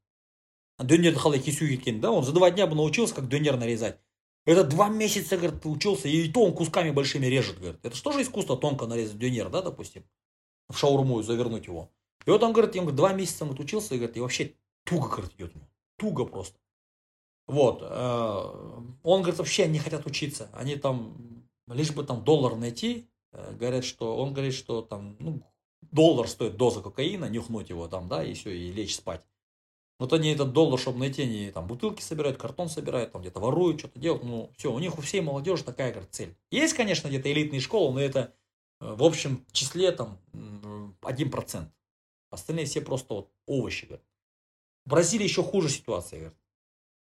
дөнерді 0.79 1.19
қалай 1.19 1.43
кесу 1.43 1.67
кеткенін 1.67 1.99
да 1.99 2.11
он 2.11 2.23
за 2.23 2.31
два 2.31 2.49
дня 2.51 2.67
бы 2.67 2.75
научился 2.75 3.15
как 3.15 3.27
донер 3.27 3.57
нарезать 3.57 3.99
это 4.45 4.63
два 4.63 4.89
месяца, 4.89 5.37
говорит, 5.37 5.65
учился, 5.65 6.07
и 6.07 6.31
то 6.31 6.43
он 6.43 6.53
кусками 6.53 6.91
большими 6.91 7.25
режет, 7.25 7.59
говорит. 7.59 7.83
Это 7.83 7.95
что 7.95 8.11
же 8.11 8.21
искусство 8.21 8.55
тонко 8.55 8.85
нарезать 8.85 9.17
дюнер, 9.17 9.49
да, 9.49 9.63
допустим, 9.63 10.03
в 10.69 10.77
шаурму 10.77 11.21
завернуть 11.23 11.65
его. 11.65 11.91
И 12.27 12.29
вот 12.29 12.43
он, 12.43 12.53
говорит, 12.53 12.75
он 12.75 12.81
говорит, 12.81 12.95
два 12.95 13.13
месяца 13.13 13.43
он 13.43 13.59
учился, 13.59 13.95
и, 13.95 13.97
говорит, 13.97 14.17
и 14.17 14.19
вообще 14.19 14.53
туго, 14.83 15.09
говорит, 15.09 15.33
идет 15.33 15.55
ему. 15.55 15.67
Туго 15.97 16.25
просто. 16.25 16.59
Вот. 17.47 17.79
Э, 17.81 18.81
он, 19.01 19.21
говорит, 19.21 19.39
вообще 19.39 19.67
не 19.67 19.79
хотят 19.79 20.05
учиться. 20.05 20.49
Они 20.53 20.75
там, 20.75 21.38
лишь 21.74 21.92
бы 21.92 22.04
там 22.04 22.24
доллар 22.24 22.56
найти, 22.56 23.08
э, 23.32 23.54
говорят, 23.54 23.84
что, 23.84 24.16
он 24.16 24.32
говорит, 24.32 24.54
что 24.54 24.82
там, 24.82 25.16
ну, 25.18 25.42
доллар 25.90 26.28
стоит 26.28 26.56
доза 26.56 26.82
кокаина, 26.82 27.26
нюхнуть 27.26 27.70
его 27.70 27.88
там, 27.88 28.08
да, 28.08 28.24
и 28.24 28.34
все, 28.34 28.50
и 28.50 28.72
лечь 28.72 28.96
спать. 28.96 29.22
Вот 29.98 30.14
они 30.14 30.30
этот 30.30 30.52
доллар, 30.52 30.80
чтобы 30.80 30.98
найти, 30.98 31.22
они 31.22 31.50
там 31.50 31.66
бутылки 31.66 32.00
собирают, 32.00 32.38
картон 32.38 32.70
собирают, 32.70 33.12
там 33.12 33.20
где-то 33.20 33.38
воруют, 33.38 33.80
что-то 33.80 33.98
делают. 33.98 34.24
Ну, 34.24 34.50
все, 34.56 34.72
у 34.72 34.78
них 34.78 34.98
у 34.98 35.02
всей 35.02 35.20
молодежи 35.20 35.62
такая 35.62 35.90
говорит, 35.90 36.10
цель. 36.10 36.34
Есть, 36.50 36.74
конечно, 36.74 37.08
где-то 37.08 37.30
элитные 37.30 37.60
школы, 37.60 37.92
но 37.92 38.00
это 38.00 38.34
э, 38.80 38.94
в 38.94 39.04
общем 39.04 39.44
числе 39.52 39.92
там 39.92 40.18
1%. 40.32 41.66
Остальные 42.30 42.64
все 42.64 42.80
просто 42.80 43.12
вот 43.12 43.30
овощи. 43.46 43.84
Говорят. 43.84 44.06
В 44.86 44.90
Бразилии 44.90 45.24
еще 45.24 45.42
хуже 45.42 45.68
ситуация. 45.68 46.18
Говорят. 46.18 46.38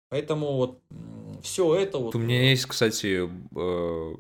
Поэтому 0.10 0.54
вот 0.54 0.82
все 1.44 1.76
это 1.76 1.98
вот... 1.98 2.16
У 2.16 2.20
меня 2.20 2.50
есть, 2.50 2.66
кстати, 2.66 3.30
э, 3.30 4.16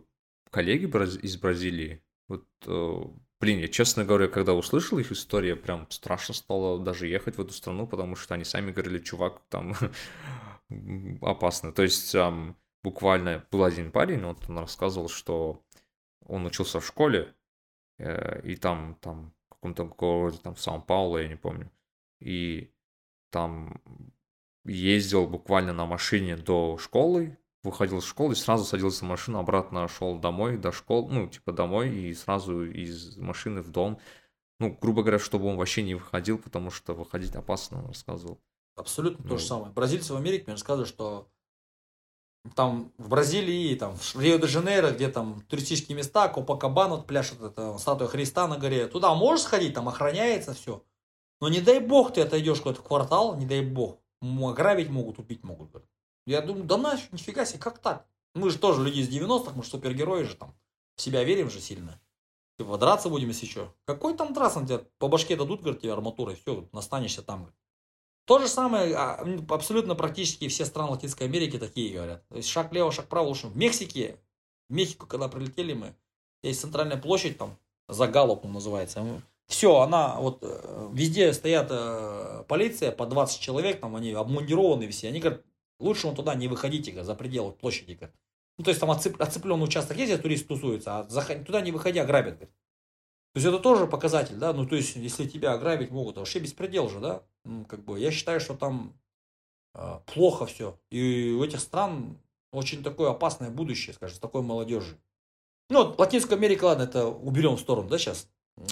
коллеги 0.49 0.85
из 1.21 1.37
Бразилии. 1.37 2.03
Вот 2.27 2.45
э, 2.65 3.03
Блин, 3.39 3.59
я, 3.59 3.67
честно 3.67 4.03
говоря, 4.03 4.27
когда 4.27 4.53
услышал 4.53 4.97
их 4.97 5.11
историю, 5.11 5.57
прям 5.57 5.89
страшно 5.91 6.33
стало 6.33 6.83
даже 6.83 7.07
ехать 7.07 7.37
в 7.37 7.41
эту 7.41 7.53
страну, 7.53 7.85
потому 7.85 8.15
что 8.15 8.33
они 8.33 8.43
сами 8.43 8.71
говорили, 8.71 8.97
чувак, 8.97 9.43
там 9.49 9.75
опасно. 11.21 11.71
То 11.71 11.83
есть 11.83 12.11
там 12.11 12.57
буквально 12.83 13.45
был 13.51 13.63
один 13.63 13.91
парень, 13.91 14.23
вот 14.23 14.49
он 14.49 14.57
рассказывал, 14.57 15.07
что 15.07 15.63
он 16.25 16.47
учился 16.47 16.79
в 16.79 16.87
школе, 16.87 17.35
э, 17.99 18.41
и 18.43 18.55
там, 18.55 18.97
там, 19.01 19.33
в 19.49 19.53
каком-то 19.53 19.85
городе, 19.85 20.39
там, 20.41 20.55
в 20.55 20.61
Сан-Пауло, 20.61 21.19
я 21.19 21.27
не 21.27 21.35
помню, 21.35 21.71
и 22.19 22.71
там 23.29 23.79
ездил 24.65 25.27
буквально 25.27 25.73
на 25.73 25.85
машине 25.85 26.37
до 26.37 26.79
школы, 26.79 27.37
выходил 27.67 27.99
из 27.99 28.05
школы 28.05 28.33
и 28.33 28.35
сразу 28.35 28.65
садился 28.65 29.05
в 29.05 29.07
машину, 29.07 29.39
обратно 29.39 29.87
шел 29.87 30.17
домой, 30.17 30.57
до 30.57 30.71
школы, 30.71 31.11
ну, 31.11 31.27
типа 31.27 31.51
домой, 31.51 31.95
и 31.95 32.13
сразу 32.13 32.65
из 32.65 33.17
машины 33.17 33.61
в 33.61 33.69
дом. 33.69 33.99
Ну, 34.59 34.77
грубо 34.81 35.01
говоря, 35.03 35.19
чтобы 35.19 35.47
он 35.47 35.57
вообще 35.57 35.83
не 35.83 35.95
выходил, 35.95 36.39
потому 36.39 36.71
что 36.71 36.93
выходить 36.93 37.35
опасно, 37.35 37.79
он 37.79 37.87
рассказывал. 37.87 38.39
Абсолютно 38.75 39.23
ну. 39.23 39.29
то 39.29 39.37
же 39.37 39.45
самое. 39.45 39.71
Бразильцы 39.71 40.13
в 40.13 40.17
Америке 40.17 40.45
мне 40.47 40.53
рассказывают, 40.53 40.89
что 40.89 41.29
там 42.55 42.91
в 42.97 43.09
Бразилии, 43.09 43.75
там 43.75 43.95
в 43.95 44.19
Рио-де-Жанейро, 44.19 44.91
где 44.91 45.09
там 45.09 45.41
туристические 45.47 45.97
места, 45.97 46.27
Копакабана, 46.29 46.95
вот 46.95 47.07
пляшет 47.07 47.41
это 47.41 47.77
статуя 47.77 48.07
Христа 48.07 48.47
на 48.47 48.57
горе. 48.57 48.87
Туда 48.87 49.13
можешь 49.13 49.45
сходить, 49.45 49.73
там 49.73 49.89
охраняется 49.89 50.53
все. 50.53 50.83
Но 51.39 51.49
не 51.49 51.61
дай 51.61 51.79
бог 51.79 52.13
ты 52.13 52.21
отойдешь 52.21 52.61
куда-то 52.61 52.81
в 52.81 52.83
квартал, 52.83 53.35
не 53.37 53.45
дай 53.45 53.61
бог. 53.61 53.99
Ограбить 54.21 54.89
могут, 54.89 55.19
убить 55.19 55.43
могут. 55.43 55.69
Я 56.27 56.41
думаю, 56.41 56.65
да 56.65 56.77
нафиг, 56.77 57.13
нифига 57.13 57.45
себе, 57.45 57.59
как 57.59 57.79
так? 57.79 58.05
Мы 58.35 58.49
же 58.49 58.59
тоже 58.59 58.83
люди 58.83 58.99
из 58.99 59.09
90-х, 59.09 59.53
мы 59.55 59.63
же 59.63 59.69
супергерои 59.69 60.23
же 60.23 60.35
там. 60.35 60.53
В 60.95 61.01
себя 61.01 61.23
верим 61.23 61.49
же 61.49 61.61
сильно. 61.61 62.01
Типа, 62.57 62.77
драться 62.77 63.07
будем, 63.07 63.29
если 63.29 63.45
что. 63.45 63.73
Какой 63.85 64.13
там 64.13 64.33
драться? 64.33 64.61
Тебе 64.65 64.79
по 64.99 65.07
башке 65.07 65.37
дадут, 65.37 65.61
говорит, 65.61 65.81
тебе 65.81 65.93
арматурой, 65.93 66.35
все, 66.35 66.67
настанешься 66.73 67.21
там. 67.21 67.49
То 68.25 68.39
же 68.39 68.49
самое, 68.49 68.93
а, 68.93 69.25
абсолютно 69.47 69.95
практически 69.95 70.49
все 70.49 70.65
страны 70.65 70.91
Латинской 70.91 71.27
Америки 71.27 71.57
такие 71.57 71.93
говорят. 71.93 72.27
То 72.27 72.35
есть 72.35 72.49
шаг 72.49 72.73
лево, 72.73 72.91
шаг 72.91 73.07
право, 73.07 73.27
лучше. 73.27 73.47
В 73.47 73.55
Мексике, 73.55 74.19
в 74.67 74.73
Мехико, 74.73 75.05
когда 75.05 75.29
прилетели 75.29 75.73
мы, 75.73 75.95
есть 76.43 76.59
центральная 76.59 76.97
площадь 76.97 77.37
там, 77.37 77.57
за 77.87 78.05
Галопом 78.05 78.51
называется. 78.51 79.05
Все, 79.47 79.77
она 79.77 80.19
вот 80.19 80.39
э, 80.41 80.89
везде 80.91 81.31
стоят 81.31 81.67
э, 81.69 82.43
полиция 82.49 82.91
по 82.91 83.05
20 83.05 83.39
человек, 83.39 83.79
там 83.79 83.95
они 83.95 84.11
обмундированы 84.11 84.89
все. 84.89 85.07
Они 85.07 85.21
говорят, 85.21 85.41
Лучше 85.79 86.07
он 86.07 86.15
туда 86.15 86.35
не 86.35 86.47
выходите 86.47 87.03
за 87.03 87.15
пределы 87.15 87.51
площади. 87.51 87.99
Ну, 88.57 88.63
то 88.63 88.71
есть 88.71 88.79
там 88.79 88.89
отцеп, 88.89 89.21
отцепленный 89.21 89.65
участок 89.65 89.97
есть, 89.97 90.11
где 90.11 90.21
турист 90.21 90.47
тусуется, 90.47 90.99
а 90.99 91.03
заход, 91.09 91.45
туда 91.45 91.61
не 91.61 91.71
выходя 91.71 92.05
грабят. 92.05 92.35
Говорит. 92.35 92.55
То 93.33 93.39
есть 93.39 93.47
это 93.47 93.59
тоже 93.59 93.85
показатель, 93.85 94.35
да, 94.37 94.51
ну 94.51 94.65
то 94.65 94.75
есть 94.75 94.95
если 94.95 95.27
тебя 95.27 95.53
ограбить 95.53 95.91
могут, 95.91 96.17
вообще 96.17 96.39
беспредел 96.39 96.89
же, 96.89 96.99
да, 96.99 97.23
ну, 97.45 97.65
как 97.65 97.85
бы 97.85 97.99
я 97.99 98.09
считаю, 98.09 98.39
что 98.39 98.55
там 98.55 98.99
э, 99.75 99.99
плохо 100.07 100.47
все. 100.47 100.79
И 100.89 101.35
у 101.37 101.43
этих 101.43 101.59
стран 101.59 102.17
очень 102.51 102.81
такое 102.81 103.11
опасное 103.11 103.51
будущее, 103.51 103.93
скажем, 103.93 104.15
с 104.15 104.19
такой 104.19 104.41
молодежью. 104.41 104.97
Ну, 105.69 105.85
вот 105.85 105.99
Латинская 105.99 106.33
Америка, 106.33 106.65
ладно, 106.65 106.83
это 106.83 107.05
уберем 107.05 107.57
в 107.57 107.59
сторону, 107.59 107.89
да, 107.89 107.99
сейчас. 107.99 108.27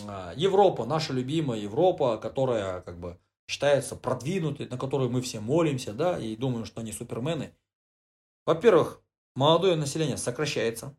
А, 0.07 0.33
Европа, 0.35 0.85
наша 0.85 1.13
любимая 1.13 1.59
Европа, 1.59 2.17
которая 2.17 2.81
как 2.81 2.99
бы 2.99 3.19
считается 3.47 3.95
продвинутой, 3.95 4.67
на 4.67 4.77
которую 4.77 5.09
мы 5.09 5.21
все 5.21 5.39
молимся, 5.39 5.93
да, 5.93 6.19
и 6.19 6.35
думаем, 6.35 6.65
что 6.65 6.81
они 6.81 6.91
супермены. 6.91 7.53
Во-первых, 8.45 9.01
молодое 9.35 9.75
население 9.75 10.17
сокращается 10.17 10.95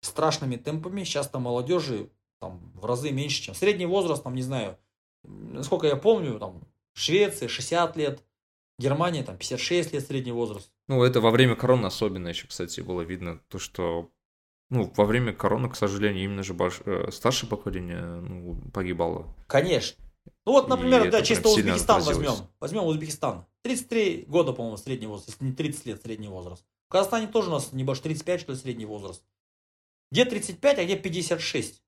страшными 0.00 0.56
темпами. 0.56 1.04
Сейчас 1.04 1.28
там 1.28 1.42
молодежи 1.42 2.10
там, 2.40 2.72
в 2.74 2.84
разы 2.84 3.10
меньше, 3.10 3.42
чем 3.42 3.54
средний 3.54 3.86
возраст, 3.86 4.22
там, 4.22 4.34
не 4.34 4.42
знаю, 4.42 4.78
насколько 5.24 5.86
я 5.86 5.96
помню, 5.96 6.38
там, 6.38 6.66
Швеция 6.94 7.48
60 7.48 7.96
лет, 7.96 8.22
Германия 8.78 9.22
там 9.22 9.36
56 9.36 9.92
лет 9.92 10.06
средний 10.06 10.32
возраст. 10.32 10.70
Ну, 10.88 11.02
это 11.02 11.20
во 11.20 11.30
время 11.30 11.56
короны 11.56 11.86
особенно 11.86 12.28
еще, 12.28 12.46
кстати, 12.46 12.80
было 12.80 13.02
видно, 13.02 13.40
то, 13.48 13.58
что 13.58 14.10
ну, 14.70 14.92
во 14.96 15.04
время 15.04 15.32
короны, 15.32 15.70
к 15.70 15.76
сожалению, 15.76 16.24
именно 16.24 16.42
же 16.42 16.52
больш... 16.52 16.80
Э, 16.84 17.10
старшее 17.12 17.48
поколение 17.48 18.02
ну, 18.02 18.56
погибало. 18.72 19.34
Конечно. 19.46 19.96
Ну 20.44 20.52
вот, 20.52 20.68
например, 20.68 21.10
да, 21.10 21.22
чисто 21.22 21.48
Узбекистан 21.48 22.02
возьмем. 22.02 22.34
Возьмем 22.60 22.84
Узбекистан. 22.84 23.46
33 23.62 24.26
года, 24.28 24.52
по-моему, 24.52 24.76
средний 24.76 25.06
возраст, 25.06 25.28
если 25.28 25.44
не 25.44 25.52
30 25.52 25.86
лет 25.86 26.02
средний 26.02 26.28
возраст. 26.28 26.64
В 26.88 26.92
Казахстане 26.92 27.26
тоже 27.26 27.50
у 27.50 27.52
нас 27.52 27.72
небольшой 27.72 28.04
35, 28.04 28.40
что 28.40 28.52
ли, 28.52 28.58
средний 28.58 28.86
возраст. 28.86 29.24
Где 30.12 30.24
35, 30.24 30.78
а 30.78 30.84
где 30.84 30.96
56. 30.96 31.82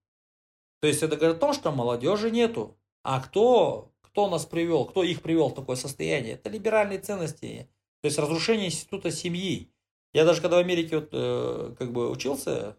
То 0.80 0.88
есть 0.88 1.02
это 1.02 1.16
говорит 1.16 1.36
о 1.36 1.40
том, 1.40 1.52
что 1.52 1.70
молодежи 1.70 2.30
нету. 2.30 2.76
А 3.04 3.20
кто, 3.20 3.92
кто 4.00 4.28
нас 4.28 4.44
привел, 4.44 4.84
кто 4.86 5.04
их 5.04 5.22
привел 5.22 5.48
в 5.50 5.54
такое 5.54 5.76
состояние? 5.76 6.34
Это 6.34 6.50
либеральные 6.50 6.98
ценности. 6.98 7.68
То 8.00 8.06
есть 8.06 8.18
разрушение 8.18 8.66
института 8.66 9.10
семьи. 9.10 9.72
Я 10.12 10.24
даже 10.24 10.40
когда 10.40 10.56
в 10.56 10.60
Америке 10.60 10.98
вот, 10.98 11.10
э, 11.12 11.74
как 11.78 11.92
бы 11.92 12.10
учился, 12.10 12.76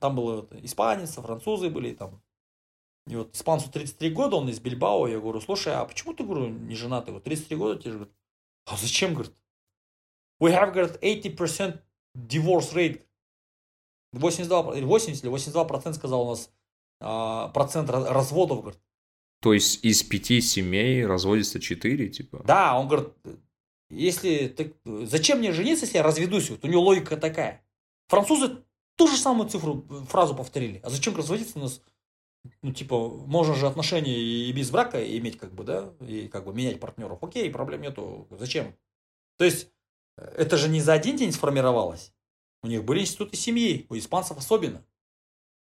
там 0.00 0.16
было 0.16 0.36
вот, 0.36 0.52
испанец, 0.54 1.14
французы 1.14 1.70
были, 1.70 1.94
там 1.94 2.20
и 3.08 3.16
вот 3.16 3.34
испанцу 3.34 3.70
33 3.70 4.10
года, 4.10 4.36
он 4.36 4.48
из 4.48 4.60
Бильбао, 4.60 5.08
я 5.08 5.18
говорю, 5.18 5.40
слушай, 5.40 5.72
а 5.74 5.84
почему 5.84 6.12
ты, 6.14 6.24
говорю, 6.24 6.48
не 6.48 6.74
женатый? 6.74 7.14
Вот 7.14 7.24
33 7.24 7.56
года 7.56 7.80
тебе 7.80 7.92
же, 7.92 7.98
говорит, 7.98 8.14
а 8.66 8.76
зачем, 8.76 9.14
говорит? 9.14 9.34
We 10.40 10.52
have, 10.52 10.72
говорит, 10.72 10.98
80% 11.02 11.80
divorce 12.16 12.74
rate. 12.74 13.02
82, 14.12 14.62
80 14.82 15.22
или 15.22 15.30
82 15.30 15.64
процент 15.64 15.96
сказал 15.96 16.22
у 16.22 16.30
нас 16.30 16.50
а, 17.00 17.48
процент 17.48 17.90
разводов, 17.90 18.60
говорит. 18.60 18.80
То 19.40 19.52
есть 19.52 19.84
из 19.84 20.02
пяти 20.02 20.40
семей 20.40 21.06
разводится 21.06 21.60
четыре, 21.60 22.08
типа? 22.08 22.42
Да, 22.44 22.78
он 22.78 22.88
говорит, 22.88 23.10
если 23.90 24.48
ты, 24.48 24.74
зачем 25.06 25.38
мне 25.38 25.52
жениться, 25.52 25.84
если 25.84 25.98
я 25.98 26.02
разведусь? 26.02 26.50
Вот 26.50 26.64
у 26.64 26.68
него 26.68 26.82
логика 26.82 27.16
такая. 27.16 27.64
Французы 28.08 28.64
ту 28.96 29.06
же 29.06 29.16
самую 29.16 29.48
цифру, 29.48 29.86
фразу 30.08 30.34
повторили. 30.34 30.80
А 30.82 30.90
зачем 30.90 31.16
разводиться 31.16 31.58
у 31.58 31.62
нас 31.62 31.80
ну, 32.62 32.72
типа, 32.72 33.08
можно 33.08 33.54
же 33.54 33.66
отношения 33.66 34.16
и 34.16 34.52
без 34.52 34.70
брака 34.70 35.04
иметь, 35.18 35.38
как 35.38 35.52
бы, 35.54 35.64
да, 35.64 35.92
и 36.00 36.28
как 36.28 36.44
бы 36.44 36.52
менять 36.52 36.80
партнеров. 36.80 37.22
Окей, 37.22 37.50
проблем 37.50 37.82
нету. 37.82 38.26
Зачем? 38.30 38.74
То 39.36 39.44
есть, 39.44 39.70
э, 40.16 40.34
это 40.36 40.56
же 40.56 40.68
не 40.68 40.80
за 40.80 40.92
один 40.92 41.16
день 41.16 41.32
сформировалось. 41.32 42.12
У 42.62 42.66
них 42.66 42.84
были 42.84 43.00
институты 43.00 43.36
семьи, 43.36 43.86
у 43.88 43.96
испанцев 43.96 44.36
особенно. 44.38 44.84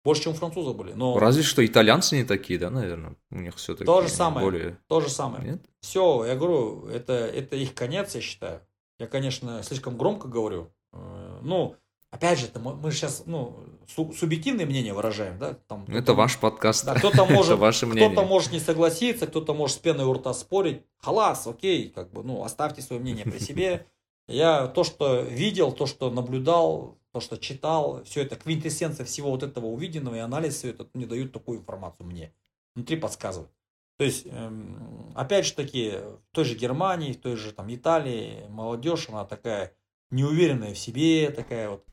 Больше, 0.03 0.23
чем 0.23 0.33
у 0.33 0.35
французов 0.35 0.75
были. 0.75 0.93
Но... 0.93 1.19
Разве 1.19 1.43
что 1.43 1.63
итальянцы 1.65 2.17
не 2.17 2.23
такие, 2.23 2.57
да, 2.59 2.71
наверное? 2.71 3.15
У 3.29 3.39
них 3.39 3.55
все-таки 3.55 3.85
То 3.85 4.01
же 4.01 4.09
самое. 4.09 4.45
Более... 4.45 4.79
То 4.87 4.99
же 4.99 5.09
самое. 5.09 5.51
Нет? 5.51 5.65
Все, 5.81 6.25
я 6.25 6.35
говорю, 6.35 6.87
это, 6.87 7.13
это 7.13 7.55
их 7.55 7.75
конец, 7.75 8.15
я 8.15 8.21
считаю. 8.21 8.61
Я, 8.97 9.07
конечно, 9.07 9.61
слишком 9.61 9.97
громко 9.97 10.27
говорю. 10.27 10.73
Э, 10.91 11.39
ну, 11.43 11.75
опять 12.11 12.39
же, 12.39 12.51
мы 12.59 12.91
же 12.91 12.97
сейчас, 12.97 13.23
ну, 13.25 13.57
субъективное 13.87 14.65
мнение 14.65 14.93
выражаем, 14.93 15.39
да? 15.39 15.55
Там, 15.67 15.85
это 15.87 16.13
ваш 16.13 16.37
подкаст. 16.37 16.85
Да, 16.85 16.93
кто-то 16.95 17.25
может, 17.29 17.57
кто-то 17.57 18.23
может 18.23 18.51
не 18.51 18.59
согласиться, 18.59 19.27
кто-то 19.27 19.53
может 19.53 19.77
с 19.77 19.79
пеной 19.79 20.05
у 20.05 20.13
рта 20.13 20.33
спорить. 20.33 20.83
Халас, 20.99 21.47
окей, 21.47 21.89
как 21.89 22.11
бы, 22.11 22.23
ну, 22.23 22.43
оставьте 22.43 22.81
свое 22.81 23.01
мнение 23.01 23.25
при 23.25 23.39
себе. 23.39 23.87
Я 24.27 24.67
то, 24.67 24.83
что 24.83 25.21
видел, 25.21 25.71
то, 25.71 25.87
что 25.87 26.11
наблюдал, 26.11 26.97
то, 27.11 27.19
что 27.19 27.37
читал, 27.37 28.03
все 28.03 28.21
это 28.21 28.35
квинтэссенция 28.35 29.05
всего 29.05 29.31
вот 29.31 29.43
этого 29.43 29.65
увиденного 29.65 30.15
и 30.15 30.19
анализ 30.19 30.55
все 30.55 30.69
это 30.69 30.87
мне 30.93 31.05
дают 31.05 31.33
такую 31.33 31.59
информацию 31.59 32.05
мне. 32.05 32.33
Внутри 32.75 32.97
подсказывают. 32.97 33.51
То 33.97 34.05
есть, 34.05 34.25
эм, 34.25 35.11
опять 35.15 35.45
же 35.45 35.53
таки, 35.53 35.91
в 35.91 36.21
той 36.31 36.45
же 36.45 36.55
Германии, 36.55 37.13
в 37.13 37.19
той 37.19 37.35
же 37.35 37.51
там 37.51 37.73
Италии 37.73 38.45
молодежь, 38.49 39.09
она 39.09 39.25
такая 39.25 39.73
неуверенная 40.09 40.73
в 40.73 40.79
себе, 40.79 41.29
такая 41.29 41.69
вот 41.69 41.85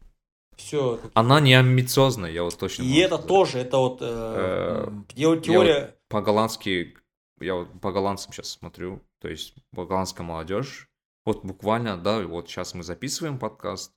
все. 0.58 1.00
Она 1.14 1.40
не 1.40 1.54
амбициозная, 1.54 2.30
я 2.30 2.42
вот 2.42 2.58
точно. 2.58 2.82
И 2.82 2.96
это 2.96 3.14
сказать. 3.14 3.28
тоже, 3.28 3.58
это 3.60 3.78
вот 3.78 3.98
э, 4.00 4.90
э, 5.10 5.40
теория. 5.40 5.80
Вот 5.80 5.98
по-голландски, 6.08 6.96
я 7.40 7.54
вот 7.54 7.80
по 7.80 7.92
голландцам 7.92 8.32
сейчас 8.32 8.50
смотрю, 8.50 9.00
то 9.20 9.28
есть 9.28 9.54
по 9.72 9.86
голландская 9.86 10.26
молодежь, 10.26 10.90
вот 11.24 11.44
буквально, 11.44 11.96
да, 11.96 12.20
вот 12.26 12.48
сейчас 12.48 12.74
мы 12.74 12.82
записываем 12.82 13.38
подкаст, 13.38 13.92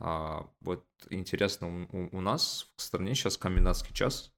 а, 0.00 0.48
вот 0.60 0.84
интересно, 1.10 1.86
у, 1.92 2.16
у 2.16 2.20
нас 2.20 2.70
в 2.76 2.82
стране 2.82 3.14
сейчас 3.14 3.36
комендантский 3.36 3.94
час 3.94 4.32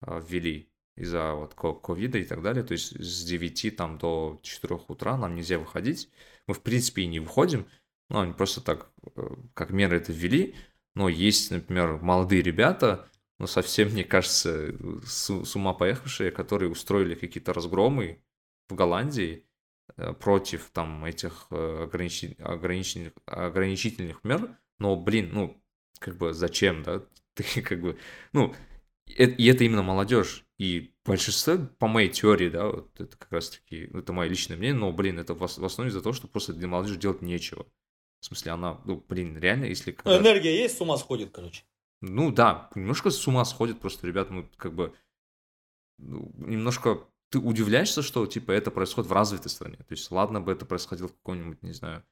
а, 0.00 0.20
ввели 0.20 0.70
из-за 0.96 1.34
вот 1.34 1.54
ковида 1.54 2.18
и 2.18 2.24
так 2.24 2.42
далее, 2.42 2.62
то 2.62 2.72
есть 2.72 2.98
с 2.98 3.24
9 3.24 3.76
там 3.76 3.98
до 3.98 4.38
4 4.42 4.80
утра 4.88 5.16
нам 5.16 5.34
нельзя 5.34 5.58
выходить, 5.58 6.08
мы 6.46 6.54
в 6.54 6.62
принципе 6.62 7.02
и 7.02 7.06
не 7.06 7.20
выходим, 7.20 7.66
ну, 8.08 8.20
они 8.20 8.32
просто 8.32 8.60
так, 8.60 8.90
э, 9.16 9.28
как 9.54 9.70
меры 9.70 9.96
это 9.96 10.12
ввели, 10.12 10.54
но 10.96 11.10
есть, 11.10 11.50
например, 11.50 11.98
молодые 11.98 12.42
ребята, 12.42 13.08
но 13.38 13.46
совсем, 13.46 13.90
мне 13.90 14.02
кажется, 14.02 14.74
с, 15.04 15.44
с 15.44 15.54
ума 15.54 15.74
поехавшие, 15.74 16.30
которые 16.30 16.70
устроили 16.70 17.14
какие-то 17.14 17.52
разгромы 17.52 18.24
в 18.70 18.74
Голландии 18.74 19.46
э, 19.98 20.14
против 20.14 20.70
там 20.72 21.04
этих 21.04 21.48
э, 21.50 21.82
ограничи, 21.84 22.34
ограничительных, 22.38 23.12
ограничительных 23.26 24.24
мер, 24.24 24.58
но, 24.78 24.96
блин, 24.96 25.30
ну, 25.34 25.62
как 25.98 26.16
бы 26.16 26.32
зачем, 26.32 26.82
да? 26.82 27.04
Ты 27.34 27.60
как 27.60 27.82
бы, 27.82 27.98
ну, 28.32 28.54
и 29.04 29.46
это 29.48 29.64
именно 29.64 29.82
молодежь. 29.82 30.46
И 30.56 30.94
большинство, 31.04 31.58
по 31.78 31.88
моей 31.88 32.08
теории, 32.08 32.48
да, 32.48 32.68
вот 32.68 32.98
это 32.98 33.18
как 33.18 33.30
раз 33.30 33.50
таки, 33.50 33.90
это 33.92 34.14
мое 34.14 34.30
личное 34.30 34.56
мнение, 34.56 34.80
но, 34.80 34.92
блин, 34.92 35.18
это 35.18 35.34
в 35.34 35.44
основе 35.44 35.90
из-за 35.90 36.00
того, 36.00 36.14
что 36.14 36.26
просто 36.26 36.54
для 36.54 36.68
молодежи 36.68 36.98
делать 36.98 37.20
нечего. 37.20 37.66
В 38.20 38.26
смысле, 38.26 38.52
она, 38.52 38.80
ну, 38.84 39.04
блин, 39.08 39.38
реально, 39.38 39.66
если... 39.66 39.92
Когда... 39.92 40.18
Энергия 40.18 40.56
есть, 40.56 40.76
с 40.76 40.80
ума 40.80 40.96
сходит, 40.96 41.30
короче. 41.30 41.64
Ну 42.00 42.30
да, 42.30 42.70
немножко 42.74 43.10
с 43.10 43.26
ума 43.26 43.44
сходит 43.44 43.80
просто, 43.80 44.06
ребят, 44.06 44.30
ну, 44.30 44.48
как 44.56 44.74
бы, 44.74 44.94
ну, 45.98 46.32
немножко 46.36 47.06
ты 47.30 47.38
удивляешься, 47.38 48.02
что, 48.02 48.26
типа, 48.26 48.52
это 48.52 48.70
происходит 48.70 49.10
в 49.10 49.14
развитой 49.14 49.50
стране. 49.50 49.76
То 49.76 49.90
есть, 49.90 50.10
ладно 50.10 50.40
бы 50.40 50.52
это 50.52 50.64
происходило 50.64 51.08
в 51.08 51.14
каком-нибудь, 51.14 51.62
не 51.62 51.72
знаю, 51.72 52.04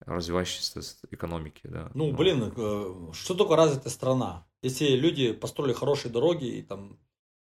развивающейся 0.00 0.80
экономике, 1.10 1.68
да. 1.68 1.90
Ну, 1.94 2.12
блин, 2.12 2.52
э, 2.56 3.12
что 3.12 3.34
такое 3.34 3.56
развитая 3.56 3.90
страна? 3.90 4.46
Если 4.62 4.96
люди 4.96 5.32
построили 5.32 5.72
хорошие 5.72 6.12
дороги, 6.12 6.46
и 6.46 6.62
там 6.62 6.98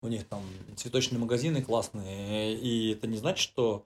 у 0.01 0.07
них 0.07 0.27
там 0.27 0.43
цветочные 0.75 1.19
магазины 1.19 1.61
классные, 1.61 2.55
и 2.57 2.93
это 2.93 3.07
не 3.07 3.17
значит, 3.17 3.43
что 3.43 3.85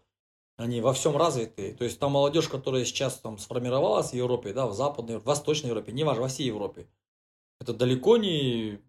они 0.58 0.82
во 0.82 0.94
всем 0.94 1.18
развиты. 1.18 1.74
То 1.74 1.84
есть 1.84 2.00
там 2.00 2.12
молодежь, 2.12 2.48
которая 2.48 2.86
сейчас 2.86 3.18
там 3.20 3.38
сформировалась 3.38 4.12
в 4.12 4.16
Европе, 4.16 4.54
да, 4.54 4.68
в 4.68 4.74
Западной, 4.74 5.20
в 5.20 5.26
Восточной 5.26 5.70
Европе, 5.70 5.92
не 5.92 6.04
важно, 6.04 6.24
во 6.24 6.28
всей 6.28 6.48
Европе. 6.48 6.88
Это 7.60 7.74
далеко 7.74 8.18
не, 8.18 8.80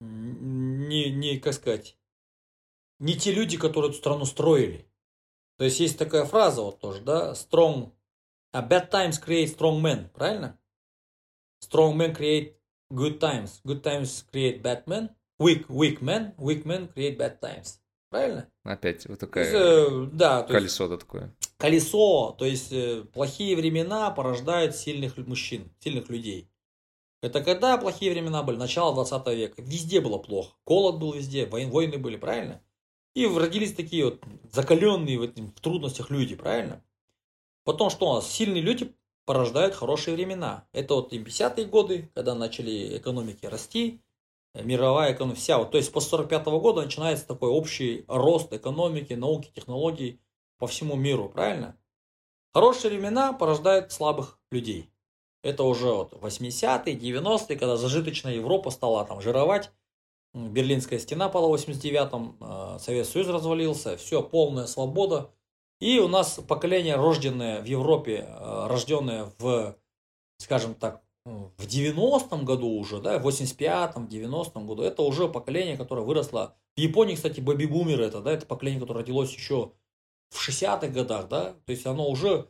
не, 0.00 1.10
не, 1.10 1.38
как 1.38 1.54
сказать, 1.54 1.98
не 2.98 3.16
те 3.16 3.32
люди, 3.32 3.58
которые 3.58 3.90
эту 3.90 3.98
страну 3.98 4.24
строили. 4.24 4.86
То 5.56 5.64
есть 5.64 5.80
есть 5.80 5.98
такая 5.98 6.24
фраза 6.24 6.62
вот 6.62 6.80
тоже, 6.80 7.02
да, 7.02 7.32
strong, 7.32 7.92
a 8.52 8.66
bad 8.66 8.90
times 8.90 9.22
create 9.24 9.56
strong 9.56 9.80
men, 9.80 10.08
правильно? 10.10 10.58
Strong 11.62 11.96
men 11.96 12.14
create 12.14 12.56
good 12.90 13.18
times, 13.18 13.60
good 13.64 13.82
times 13.82 14.24
create 14.32 14.62
bad 14.62 14.86
men, 14.86 15.10
weak, 15.38 15.68
weak 15.68 16.00
men, 16.00 16.34
weak 16.38 16.64
men 16.64 16.88
create 16.92 17.16
bad 17.18 17.40
times. 17.40 17.80
Правильно? 18.14 18.48
Опять 18.62 19.08
вот 19.08 19.18
такое 19.18 19.44
э, 19.44 20.06
да, 20.12 20.44
колесо 20.44 20.86
да, 20.86 20.98
такое. 20.98 21.34
Колесо, 21.56 22.36
то 22.38 22.44
есть 22.44 22.72
э, 22.72 23.02
плохие 23.12 23.56
времена 23.56 24.08
порождают 24.12 24.76
сильных 24.76 25.16
мужчин, 25.16 25.72
сильных 25.80 26.08
людей. 26.10 26.48
Это 27.22 27.42
когда 27.42 27.76
плохие 27.76 28.12
времена 28.12 28.44
были? 28.44 28.56
Начало 28.56 28.94
20 28.94 29.26
века. 29.36 29.62
Везде 29.62 30.00
было 30.00 30.18
плохо. 30.18 30.54
Голод 30.64 31.00
был 31.00 31.14
везде, 31.14 31.46
войны 31.46 31.98
были, 31.98 32.16
правильно? 32.16 32.62
И 33.16 33.26
родились 33.26 33.74
такие 33.74 34.04
вот 34.04 34.22
закаленные 34.52 35.18
в, 35.18 35.22
этих, 35.22 35.46
в 35.46 35.60
трудностях 35.60 36.10
люди, 36.10 36.36
правильно? 36.36 36.84
Потом 37.64 37.90
что 37.90 38.08
у 38.08 38.14
нас? 38.14 38.30
Сильные 38.30 38.62
люди 38.62 38.94
порождают 39.24 39.74
хорошие 39.74 40.14
времена. 40.14 40.68
Это 40.70 40.94
вот 40.94 41.12
50-е 41.12 41.66
годы, 41.66 42.12
когда 42.14 42.36
начали 42.36 42.96
экономики 42.96 43.44
расти, 43.46 44.00
мировая 44.54 45.12
экономика, 45.12 45.40
вся, 45.40 45.58
вот, 45.58 45.72
то 45.72 45.78
есть 45.78 45.92
после 45.92 46.10
45 46.10 46.46
года 46.46 46.82
начинается 46.82 47.26
такой 47.26 47.50
общий 47.50 48.04
рост 48.08 48.52
экономики, 48.52 49.14
науки, 49.14 49.50
технологий 49.54 50.20
по 50.58 50.66
всему 50.66 50.96
миру, 50.96 51.28
правильно? 51.28 51.76
Хорошие 52.52 52.90
времена 52.90 53.32
порождают 53.32 53.90
слабых 53.90 54.38
людей. 54.50 54.90
Это 55.42 55.64
уже 55.64 55.92
вот 55.92 56.12
80-е, 56.12 56.94
90-е, 56.94 57.58
когда 57.58 57.76
зажиточная 57.76 58.34
Европа 58.34 58.70
стала 58.70 59.04
там 59.04 59.20
жировать, 59.20 59.70
Берлинская 60.34 60.98
стена 60.98 61.28
пала 61.28 61.48
в 61.48 61.54
89-м, 61.54 62.36
э, 62.40 62.78
Советский 62.80 63.12
Союз 63.12 63.28
развалился, 63.28 63.96
все, 63.96 64.20
полная 64.20 64.66
свобода. 64.66 65.30
И 65.78 66.00
у 66.00 66.08
нас 66.08 66.40
поколение, 66.48 66.96
рожденное 66.96 67.62
в 67.62 67.66
Европе, 67.66 68.26
э, 68.28 68.66
рожденное 68.66 69.30
в, 69.38 69.76
скажем 70.38 70.74
так, 70.74 71.03
в 71.24 71.66
90-м 71.66 72.44
году 72.44 72.68
уже, 72.68 73.00
да, 73.00 73.18
в 73.18 73.26
85-м, 73.26 74.06
90-м 74.06 74.66
году, 74.66 74.82
это 74.82 75.02
уже 75.02 75.28
поколение, 75.28 75.76
которое 75.76 76.02
выросло. 76.02 76.54
В 76.76 76.80
Японии, 76.80 77.14
кстати, 77.14 77.40
бэби-бумеры 77.40 78.04
это, 78.04 78.20
да, 78.20 78.32
это 78.32 78.46
поколение, 78.46 78.80
которое 78.80 79.00
родилось 79.00 79.32
еще 79.32 79.72
в 80.30 80.48
60-х 80.48 80.88
годах, 80.88 81.28
да, 81.28 81.54
то 81.64 81.70
есть 81.70 81.86
оно 81.86 82.08
уже, 82.08 82.48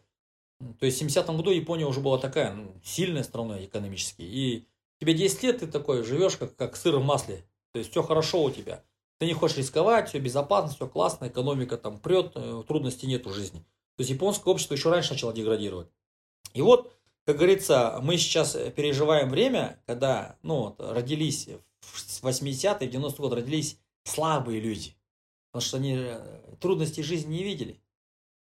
то 0.81 0.87
есть 0.87 1.01
в 1.01 1.05
70-м 1.05 1.37
году 1.37 1.51
Япония 1.51 1.87
уже 1.87 2.01
была 2.01 2.19
такая 2.19 2.55
ну, 2.55 2.75
сильная 2.83 3.23
страна 3.23 3.63
экономически, 3.65 4.23
и 4.23 4.67
тебе 4.99 5.15
10 5.15 5.43
лет, 5.43 5.61
ты 5.61 5.67
такой 5.67 6.03
живешь, 6.03 6.37
как, 6.37 6.57
как 6.57 6.77
сыр 6.77 6.97
в 6.97 7.05
масле, 7.05 7.45
то 7.73 7.79
есть 7.79 7.91
все 7.91 8.03
хорошо 8.03 8.43
у 8.43 8.51
тебя, 8.51 8.83
ты 9.19 9.27
не 9.27 9.35
хочешь 9.35 9.59
рисковать, 9.59 10.09
все 10.09 10.19
безопасно, 10.19 10.75
все 10.75 10.89
классно, 10.89 11.29
экономика 11.29 11.77
там 11.77 11.99
прет, 11.99 12.33
э, 12.35 12.63
трудностей 12.67 13.07
нет 13.07 13.27
в 13.27 13.33
жизни. 13.33 13.61
То 13.97 14.01
есть 14.01 14.11
японское 14.11 14.51
общество 14.51 14.75
еще 14.75 14.91
раньше 14.91 15.13
начало 15.13 15.33
деградировать. 15.33 15.89
И 16.53 16.63
вот 16.63 16.93
как 17.25 17.37
говорится, 17.37 17.99
мы 18.03 18.19
сейчас 18.19 18.57
переживаем 18.77 19.31
время, 19.31 19.81
когда 19.87 20.37
ну, 20.43 20.65
вот, 20.65 20.81
родились 20.81 21.49
в 21.81 22.25
80-е, 22.25 22.89
в 22.89 22.93
90-е 22.93 23.17
годы 23.17 23.37
родились 23.37 23.79
слабые 24.05 24.61
люди. 24.61 24.95
Потому 25.51 25.69
что 25.69 25.77
они 25.79 25.97
э, 25.97 26.57
трудностей 26.61 27.03
жизни 27.03 27.37
не 27.37 27.45
видели. 27.45 27.81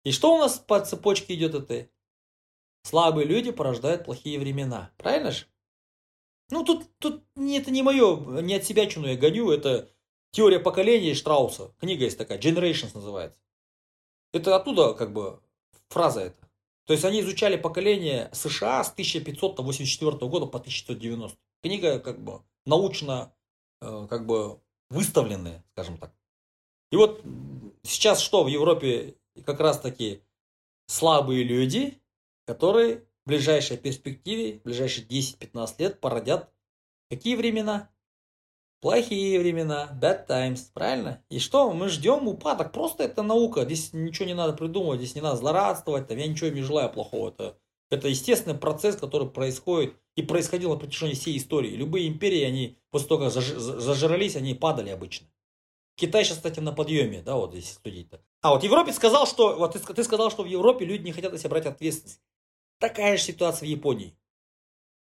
И 0.04 0.12
что 0.12 0.36
у 0.36 0.40
нас 0.40 0.58
по 0.58 0.80
цепочке 0.80 1.36
идет 1.36 1.54
это? 1.54 1.90
Слабые 2.84 3.28
люди 3.28 3.52
порождают 3.52 4.06
плохие 4.06 4.40
времена. 4.40 4.92
Правильно 4.98 5.32
же? 5.32 5.46
Ну, 6.50 6.64
тут, 6.64 6.86
тут 6.98 7.24
это 7.36 7.72
не 7.72 7.84
мое, 7.84 8.42
не 8.42 8.56
от 8.56 8.66
себя 8.66 8.88
чуну 8.88 9.08
я 9.08 9.16
гоню, 9.16 9.52
это 9.52 9.90
теория 10.32 10.60
поколения 10.60 11.14
Штрауса. 11.14 11.74
Книга 11.80 12.06
есть 12.06 12.18
такая, 12.18 12.40
Generations 12.40 12.92
называется. 12.94 13.40
Это 14.34 14.56
оттуда, 14.56 14.94
как 14.94 15.14
бы, 15.14 15.40
фраза 15.90 16.22
эта. 16.22 16.41
То 16.86 16.94
есть 16.94 17.06
они 17.06 17.22
изучали 17.22 17.58
поколение 17.58 18.30
США 18.34 18.84
с 18.84 18.92
1584 18.92 20.12
года 20.28 20.46
по 20.46 20.60
1990. 20.60 21.38
Книга 21.64 22.00
как 22.00 22.24
бы 22.24 22.42
научно 22.66 23.34
э, 23.82 24.08
как 24.10 24.26
бы 24.26 24.60
выставленная, 24.90 25.64
скажем 25.72 25.98
так. 25.98 26.14
И 26.92 26.96
вот 26.96 27.24
сейчас 27.84 28.20
что 28.20 28.44
в 28.44 28.48
Европе 28.48 29.16
как 29.46 29.60
раз 29.60 29.80
таки 29.80 30.22
слабые 30.88 31.44
люди, 31.44 32.02
которые 32.46 33.06
в 33.26 33.30
ближайшей 33.30 33.78
перспективе, 33.78 34.60
в 34.60 34.64
ближайшие 34.64 35.08
10-15 35.08 35.76
лет 35.80 36.00
породят 36.00 36.52
какие 37.10 37.36
времена? 37.36 37.90
Плохие 38.82 39.40
времена, 39.40 39.96
bad 40.02 40.26
times, 40.28 40.72
правильно? 40.74 41.24
И 41.30 41.38
что, 41.38 41.72
мы 41.72 41.88
ждем 41.88 42.28
упадок, 42.28 42.72
просто 42.72 43.04
это 43.04 43.22
наука, 43.22 43.64
здесь 43.64 43.94
ничего 43.94 44.26
не 44.26 44.34
надо 44.34 44.54
придумывать, 44.54 45.00
здесь 45.00 45.14
не 45.14 45.22
надо 45.22 45.38
злорадствовать, 45.38 46.08
там, 46.08 46.18
я 46.18 46.26
ничего 46.26 46.50
не 46.50 46.64
желаю 46.64 46.92
плохого, 46.92 47.30
это, 47.30 47.60
это 47.92 48.08
естественный 48.08 48.58
процесс, 48.58 48.96
который 48.96 49.30
происходит 49.30 49.94
и 50.16 50.24
происходил 50.24 50.72
на 50.72 50.80
протяжении 50.80 51.14
всей 51.14 51.38
истории. 51.38 51.70
Любые 51.70 52.08
империи, 52.08 52.42
они 52.42 52.80
после 52.90 53.08
того, 53.08 53.26
как 53.26 53.32
зажрались, 53.32 54.36
они 54.36 54.56
падали 54.56 54.90
обычно. 54.90 55.28
Китай 55.96 56.26
сейчас, 56.26 56.38
кстати, 56.38 56.60
на 56.60 56.72
подъеме, 56.72 57.22
да, 57.22 57.36
вот 57.36 57.52
здесь 57.52 57.78
судить-то. 57.84 58.20
А 58.42 58.50
вот 58.50 58.64
Европе 58.64 58.94
сказал, 58.94 59.28
что, 59.28 59.58
вот 59.58 59.74
ты, 59.74 59.80
ты 59.80 60.04
сказал, 60.04 60.32
что 60.32 60.42
в 60.42 60.48
Европе 60.48 60.86
люди 60.86 61.04
не 61.04 61.12
хотят 61.12 61.32
на 61.32 61.38
себя 61.38 61.52
брать 61.52 61.68
ответственность. 61.68 62.20
Такая 62.80 63.18
же 63.18 63.24
ситуация 63.24 63.68
в 63.68 63.70
Японии. 63.70 64.16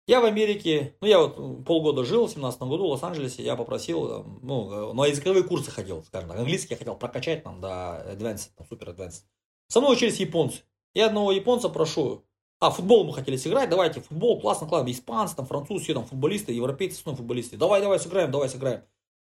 Я 0.07 0.21
в 0.21 0.25
Америке, 0.25 0.97
ну 1.01 1.07
я 1.07 1.21
вот 1.21 1.65
полгода 1.65 2.05
жил, 2.05 2.27
в 2.27 2.31
17 2.31 2.61
году 2.63 2.87
в 2.87 2.91
Лос-Анджелесе, 2.91 3.45
я 3.45 3.55
попросил, 3.55 4.25
ну, 4.43 4.93
на 4.93 5.07
языковые 5.07 5.45
курсы 5.45 5.71
ходил, 5.71 6.03
скажем 6.03 6.29
так, 6.29 6.39
английский 6.39 6.75
я 6.75 6.77
хотел 6.77 6.97
прокачать 6.97 7.45
там 7.45 7.61
до 7.61 8.05
advanced, 8.13 8.51
там, 8.57 8.67
супер 8.69 8.91
advanced. 8.91 9.23
Со 9.69 9.81
мной 9.81 9.95
учились 9.95 10.19
японцы. 10.19 10.63
Я 10.93 11.07
одного 11.07 11.31
японца 11.31 11.69
прошу, 11.69 12.25
а, 12.59 12.71
футбол 12.71 13.05
мы 13.05 13.15
хотели 13.15 13.37
сыграть, 13.37 13.71
давайте, 13.71 14.01
футбол, 14.01 14.41
классно, 14.41 14.67
классно, 14.67 14.91
испанцы, 14.91 15.37
там, 15.37 15.47
французы, 15.47 15.85
все 15.85 15.95
там 15.95 16.05
футболисты, 16.05 16.53
европейцы, 16.53 16.97
снова 16.97 17.19
футболисты, 17.19 17.57
давай, 17.57 17.81
давай, 17.81 18.01
сыграем, 18.01 18.31
давай, 18.31 18.49
сыграем. 18.49 18.83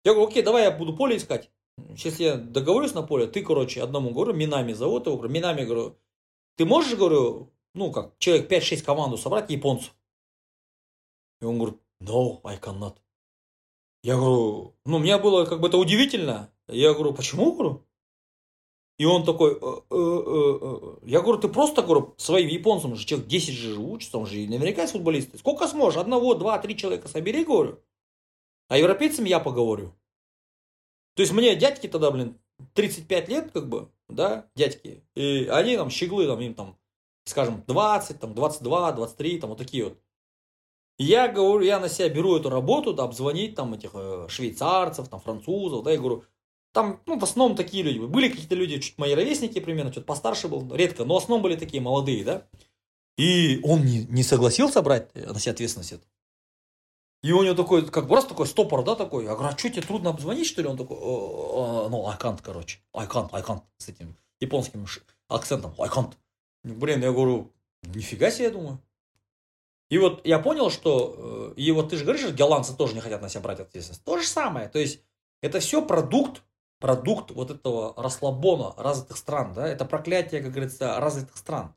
Я 0.03 0.13
говорю, 0.13 0.29
окей, 0.29 0.41
давай 0.43 0.63
я 0.63 0.71
буду 0.71 0.95
поле 0.95 1.17
искать. 1.17 1.51
Сейчас 1.95 2.19
я 2.19 2.35
договорюсь 2.35 2.93
на 2.93 3.03
поле, 3.03 3.27
ты, 3.27 3.43
короче, 3.43 3.83
одному 3.83 4.11
говорю, 4.11 4.33
Минами 4.33 4.73
зовут 4.73 5.05
его, 5.05 5.17
говорю, 5.17 5.33
Минами, 5.33 5.63
говорю, 5.63 5.97
ты 6.55 6.65
можешь, 6.65 6.95
говорю, 6.95 7.51
ну, 7.73 7.91
как, 7.91 8.17
человек 8.17 8.51
5-6 8.51 8.83
команду 8.83 9.17
собрать 9.17 9.49
японцев? 9.49 9.93
И 11.41 11.45
он 11.45 11.57
говорит, 11.57 11.79
no, 12.01 12.41
I 12.43 12.57
cannot. 12.57 12.97
Я 14.03 14.15
говорю, 14.15 14.75
ну, 14.85 14.99
мне 14.99 15.17
было 15.17 15.45
как 15.45 15.59
бы 15.61 15.67
это 15.67 15.77
удивительно. 15.77 16.51
Я 16.67 16.93
говорю, 16.93 17.13
почему, 17.13 17.53
говорю? 17.53 17.85
И 18.97 19.05
он 19.05 19.25
такой, 19.25 19.53
э, 19.53 19.57
э, 19.57 19.77
э, 19.91 20.97
я 21.03 21.21
говорю, 21.21 21.37
ты 21.37 21.49
просто, 21.49 21.81
говорю, 21.81 22.13
своим 22.17 22.47
японцам 22.47 22.95
же 22.95 23.05
человек 23.05 23.27
10 23.27 23.53
же 23.53 23.77
учится, 23.77 24.17
он 24.17 24.25
же 24.25 24.37
наверняка 24.47 24.83
есть 24.83 24.93
футболисты. 24.93 25.37
Сколько 25.37 25.67
сможешь? 25.67 25.99
Одного, 25.99 26.33
два, 26.35 26.57
три 26.59 26.77
человека 26.77 27.09
собери, 27.09 27.43
говорю. 27.43 27.81
А 28.69 28.77
европейцам 28.77 29.25
я 29.25 29.39
поговорю. 29.39 29.93
То 31.15 31.21
есть 31.21 31.33
мне 31.33 31.55
дядьки 31.55 31.87
тогда, 31.87 32.09
блин, 32.11 32.37
35 32.73 33.29
лет, 33.29 33.51
как 33.51 33.67
бы, 33.67 33.89
да, 34.07 34.49
дядьки. 34.55 35.03
И 35.15 35.45
они 35.51 35.75
там 35.75 35.89
щеглы, 35.89 36.25
там, 36.25 36.39
им 36.39 36.53
там, 36.53 36.77
скажем, 37.25 37.63
20, 37.67 38.19
там, 38.19 38.33
22, 38.33 38.91
23, 38.93 39.39
там, 39.39 39.49
вот 39.49 39.59
такие 39.59 39.85
вот. 39.85 39.97
Я 40.97 41.27
говорю, 41.27 41.65
я 41.65 41.79
на 41.79 41.89
себя 41.89 42.09
беру 42.09 42.37
эту 42.37 42.49
работу, 42.49 42.93
да, 42.93 43.03
обзвонить 43.03 43.55
там 43.55 43.73
этих 43.73 43.91
э, 43.93 44.27
швейцарцев, 44.29 45.09
там, 45.09 45.19
французов, 45.19 45.83
да, 45.83 45.91
я 45.91 45.97
говорю, 45.97 46.23
там, 46.71 47.01
ну, 47.05 47.17
в 47.17 47.23
основном 47.23 47.55
такие 47.55 47.83
люди. 47.83 47.99
Были 47.99 48.29
какие-то 48.29 48.55
люди, 48.55 48.79
чуть 48.79 48.97
мои 48.97 49.13
ровесники 49.13 49.59
примерно, 49.59 49.91
что-то 49.91 50.07
постарше 50.07 50.47
был, 50.47 50.73
редко, 50.73 51.05
но 51.05 51.15
в 51.15 51.17
основном 51.17 51.41
были 51.41 51.55
такие 51.55 51.81
молодые, 51.81 52.23
да. 52.23 52.47
И 53.17 53.61
он 53.63 53.85
не, 53.85 54.03
не 54.05 54.23
согласился 54.23 54.81
брать 54.81 55.13
на 55.15 55.39
себя 55.39 55.53
ответственность 55.53 55.93
эту. 55.93 56.05
И 57.23 57.31
у 57.31 57.41
него 57.41 57.55
такой, 57.55 57.85
как 57.87 58.07
просто 58.07 58.29
такой 58.29 58.45
стопор, 58.45 58.83
да, 58.83 58.95
такой. 58.95 59.23
Я 59.23 59.33
говорю, 59.33 59.53
а 59.53 59.57
что, 59.57 59.69
тебе 59.69 59.81
трудно 59.81 60.11
обзвонить, 60.11 60.45
что 60.45 60.61
ли? 60.61 60.67
Он 60.67 60.77
такой, 60.77 60.97
ну, 60.97 62.07
I 62.07 62.17
can't, 62.17 62.39
короче. 62.41 62.79
I 62.93 63.07
can't, 63.07 63.29
I 63.31 63.41
can't, 63.41 63.63
с 63.77 63.89
этим 63.89 64.15
японским 64.39 64.85
акцентом. 65.27 65.73
I 65.79 65.89
can't. 65.89 66.13
Блин, 66.63 67.01
я 67.01 67.11
говорю, 67.11 67.51
нифига 67.83 68.29
себе, 68.29 68.45
я 68.45 68.51
думаю. 68.51 68.79
И 69.89 69.97
вот 69.97 70.25
я 70.25 70.39
понял, 70.39 70.69
что, 70.69 71.53
э, 71.55 71.59
и 71.59 71.71
вот 71.71 71.89
ты 71.89 71.97
же 71.97 72.03
говоришь, 72.03 72.23
что 72.23 72.33
голландцы 72.33 72.75
тоже 72.75 72.95
не 72.95 73.01
хотят 73.01 73.21
на 73.21 73.29
себя 73.29 73.41
брать 73.41 73.59
ответственность. 73.59 74.03
То 74.03 74.17
же 74.17 74.25
самое. 74.25 74.67
То 74.67 74.79
есть, 74.79 75.01
это 75.41 75.59
все 75.59 75.85
продукт, 75.85 76.41
продукт 76.79 77.31
вот 77.31 77.51
этого 77.51 77.93
расслабона 77.95 78.73
развитых 78.77 79.17
стран, 79.17 79.53
да, 79.53 79.67
это 79.67 79.85
проклятие, 79.85 80.41
как 80.41 80.51
говорится, 80.51 80.99
развитых 80.99 81.37
стран. 81.37 81.73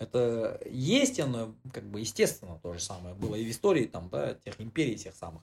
Это 0.00 0.60
есть 0.64 1.18
оно, 1.18 1.54
как 1.72 1.90
бы, 1.90 2.00
естественно, 2.00 2.58
то 2.62 2.72
же 2.72 2.80
самое 2.80 3.14
было 3.14 3.34
и 3.34 3.44
в 3.44 3.50
истории, 3.50 3.84
там, 3.84 4.08
да, 4.08 4.34
тех 4.34 4.60
империй 4.60 4.96
тех 4.96 5.14
самых. 5.14 5.42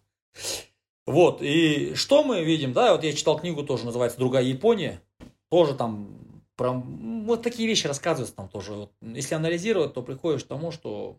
Вот, 1.05 1.41
и 1.41 1.93
что 1.93 2.23
мы 2.23 2.43
видим, 2.43 2.73
да, 2.73 2.93
вот 2.93 3.03
я 3.03 3.13
читал 3.13 3.37
книгу, 3.37 3.63
тоже 3.63 3.85
называется 3.85 4.17
«Другая 4.17 4.43
Япония», 4.43 5.01
тоже 5.49 5.75
там 5.75 6.41
про 6.55 6.71
вот 6.71 7.43
такие 7.43 7.67
вещи 7.67 7.85
рассказываются 7.85 8.35
там 8.35 8.49
тоже. 8.49 8.73
Вот, 8.73 8.91
если 9.01 9.35
анализировать, 9.35 9.93
то 9.93 10.01
приходишь 10.01 10.43
к 10.43 10.47
тому, 10.47 10.71
что, 10.71 11.17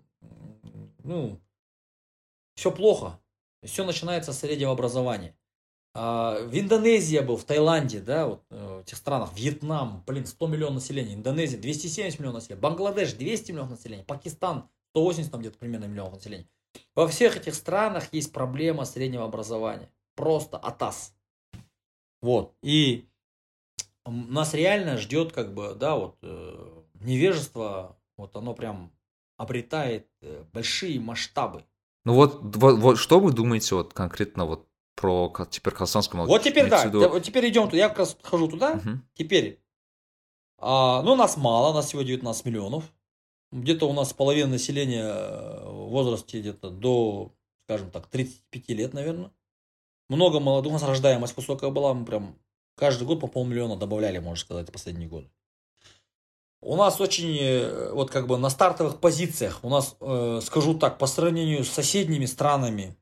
ну, 1.06 1.40
все 2.54 2.70
плохо, 2.70 3.20
все 3.62 3.84
начинается 3.84 4.32
с 4.32 4.40
среднего 4.40 4.72
образования. 4.72 5.36
А, 5.94 6.42
в 6.42 6.58
Индонезии 6.58 7.18
был, 7.20 7.36
в 7.36 7.44
Таиланде, 7.44 8.00
да, 8.00 8.26
вот 8.26 8.44
э, 8.50 8.78
в 8.78 8.80
этих 8.82 8.98
странах, 8.98 9.30
Вьетнам, 9.34 10.04
блин, 10.06 10.26
100 10.26 10.46
миллионов 10.46 10.74
населения, 10.74 11.14
Индонезия 11.14 11.58
270 11.58 12.18
миллионов 12.18 12.42
населения, 12.42 12.60
Бангладеш 12.60 13.14
200 13.14 13.52
миллионов 13.52 13.70
населения, 13.70 14.04
Пакистан 14.04 14.68
180 14.92 15.30
там 15.30 15.40
где-то 15.40 15.58
примерно 15.58 15.86
миллионов 15.86 16.14
населения. 16.14 16.48
Во 16.94 17.08
всех 17.08 17.36
этих 17.36 17.54
странах 17.54 18.12
есть 18.12 18.32
проблема 18.32 18.84
среднего 18.84 19.24
образования. 19.24 19.90
Просто 20.14 20.56
атас. 20.58 21.14
Вот. 22.22 22.54
И 22.62 23.08
нас 24.04 24.54
реально 24.54 24.96
ждет, 24.96 25.32
как 25.32 25.54
бы, 25.54 25.74
да, 25.74 25.96
вот, 25.96 26.16
э, 26.22 26.82
невежество, 27.00 27.98
вот 28.16 28.36
оно 28.36 28.54
прям 28.54 28.92
обретает 29.36 30.08
э, 30.22 30.44
большие 30.52 31.00
масштабы. 31.00 31.64
Ну 32.04 32.14
вот, 32.14 32.38
вот, 32.56 32.78
вот 32.78 32.98
что 32.98 33.20
вы 33.20 33.32
думаете 33.32 33.74
вот 33.74 33.92
конкретно 33.92 34.46
вот 34.46 34.68
про 34.94 35.32
теперь 35.50 35.74
казахстанскую 35.74 36.18
молодежь. 36.18 36.38
Вот 36.38 36.42
теперь 36.42 36.68
да, 36.68 36.88
вот 37.08 37.22
теперь 37.22 37.48
идем 37.48 37.66
туда, 37.66 37.76
я 37.76 37.88
как 37.88 37.98
раз 37.98 38.16
хожу 38.22 38.48
туда, 38.48 38.72
угу. 38.72 39.00
теперь, 39.14 39.60
а, 40.58 41.02
ну 41.02 41.16
нас 41.16 41.36
мало, 41.36 41.74
нас 41.74 41.86
всего 41.86 42.02
19 42.02 42.44
миллионов, 42.46 42.84
где-то 43.52 43.88
у 43.88 43.92
нас 43.92 44.12
половина 44.12 44.50
населения 44.50 45.04
э, 45.04 45.68
в 45.68 45.90
возрасте 45.90 46.40
где-то 46.40 46.70
до, 46.70 47.32
скажем 47.66 47.90
так, 47.90 48.06
35 48.06 48.68
лет, 48.70 48.94
наверное. 48.94 49.30
Много 50.08 50.40
молодых, 50.40 50.70
у 50.70 50.74
нас 50.74 50.82
рождаемость 50.82 51.36
высокая 51.36 51.70
была, 51.70 51.92
мы 51.92 52.06
прям 52.06 52.38
каждый 52.76 53.06
год 53.06 53.20
по 53.20 53.26
полмиллиона 53.26 53.76
добавляли, 53.76 54.18
можно 54.18 54.42
сказать, 54.42 54.72
последние 54.72 55.08
годы. 55.08 55.28
У 56.66 56.74
нас 56.74 57.00
очень, 57.00 57.38
э, 57.38 57.92
вот 57.92 58.10
как 58.10 58.26
бы 58.26 58.38
на 58.38 58.50
стартовых 58.50 58.98
позициях, 58.98 59.60
у 59.62 59.68
нас, 59.68 59.96
э, 60.00 60.40
скажу 60.42 60.76
так, 60.76 60.98
по 60.98 61.06
сравнению 61.06 61.62
с 61.62 61.68
соседними 61.68 62.24
странами, 62.24 62.96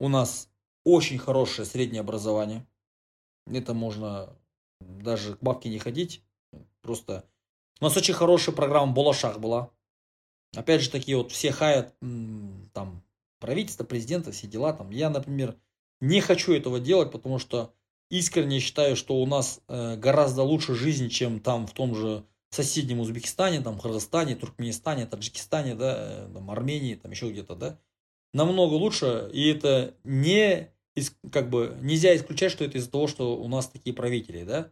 у 0.00 0.08
нас 0.08 0.48
очень 0.82 1.18
хорошее 1.18 1.66
среднее 1.66 2.00
образование. 2.00 2.66
Это 3.46 3.74
можно 3.74 4.34
даже 4.80 5.34
к 5.36 5.42
бабке 5.42 5.68
не 5.68 5.78
ходить. 5.78 6.22
Просто 6.80 7.26
у 7.82 7.84
нас 7.84 7.94
очень 7.98 8.14
хорошая 8.14 8.54
программа 8.54 8.94
Болошах 8.94 9.40
была. 9.40 9.70
Опять 10.54 10.80
же, 10.80 10.88
такие 10.88 11.18
вот 11.18 11.30
все 11.32 11.52
хаят 11.52 11.94
там 12.72 13.02
правительство, 13.40 13.84
президента, 13.84 14.32
все 14.32 14.46
дела 14.46 14.72
там. 14.72 14.88
Я, 14.88 15.10
например, 15.10 15.54
не 16.00 16.22
хочу 16.22 16.54
этого 16.54 16.80
делать, 16.80 17.12
потому 17.12 17.38
что 17.38 17.74
искренне 18.08 18.58
считаю, 18.58 18.96
что 18.96 19.16
у 19.16 19.26
нас 19.26 19.60
э, 19.68 19.96
гораздо 19.96 20.44
лучше 20.44 20.74
жизнь, 20.74 21.10
чем 21.10 21.40
там 21.40 21.66
в 21.66 21.72
том 21.72 21.94
же 21.94 22.24
соседнем 22.56 23.00
Узбекистане, 23.00 23.60
там, 23.60 23.78
Кыргызстане, 23.78 24.34
Туркменистане, 24.34 25.06
Таджикистане, 25.06 25.74
да, 25.74 25.94
э, 25.98 26.30
там, 26.32 26.50
Армении, 26.50 26.94
там 26.94 27.10
еще 27.10 27.30
где-то, 27.30 27.54
да. 27.54 27.78
Намного 28.32 28.74
лучше, 28.74 29.30
и 29.32 29.48
это 29.48 29.94
не 30.04 30.70
как 31.30 31.50
бы 31.50 31.76
нельзя 31.80 32.16
исключать, 32.16 32.52
что 32.52 32.64
это 32.64 32.78
из-за 32.78 32.90
того, 32.90 33.06
что 33.06 33.36
у 33.36 33.48
нас 33.48 33.68
такие 33.68 33.94
правители, 33.94 34.44
да. 34.44 34.70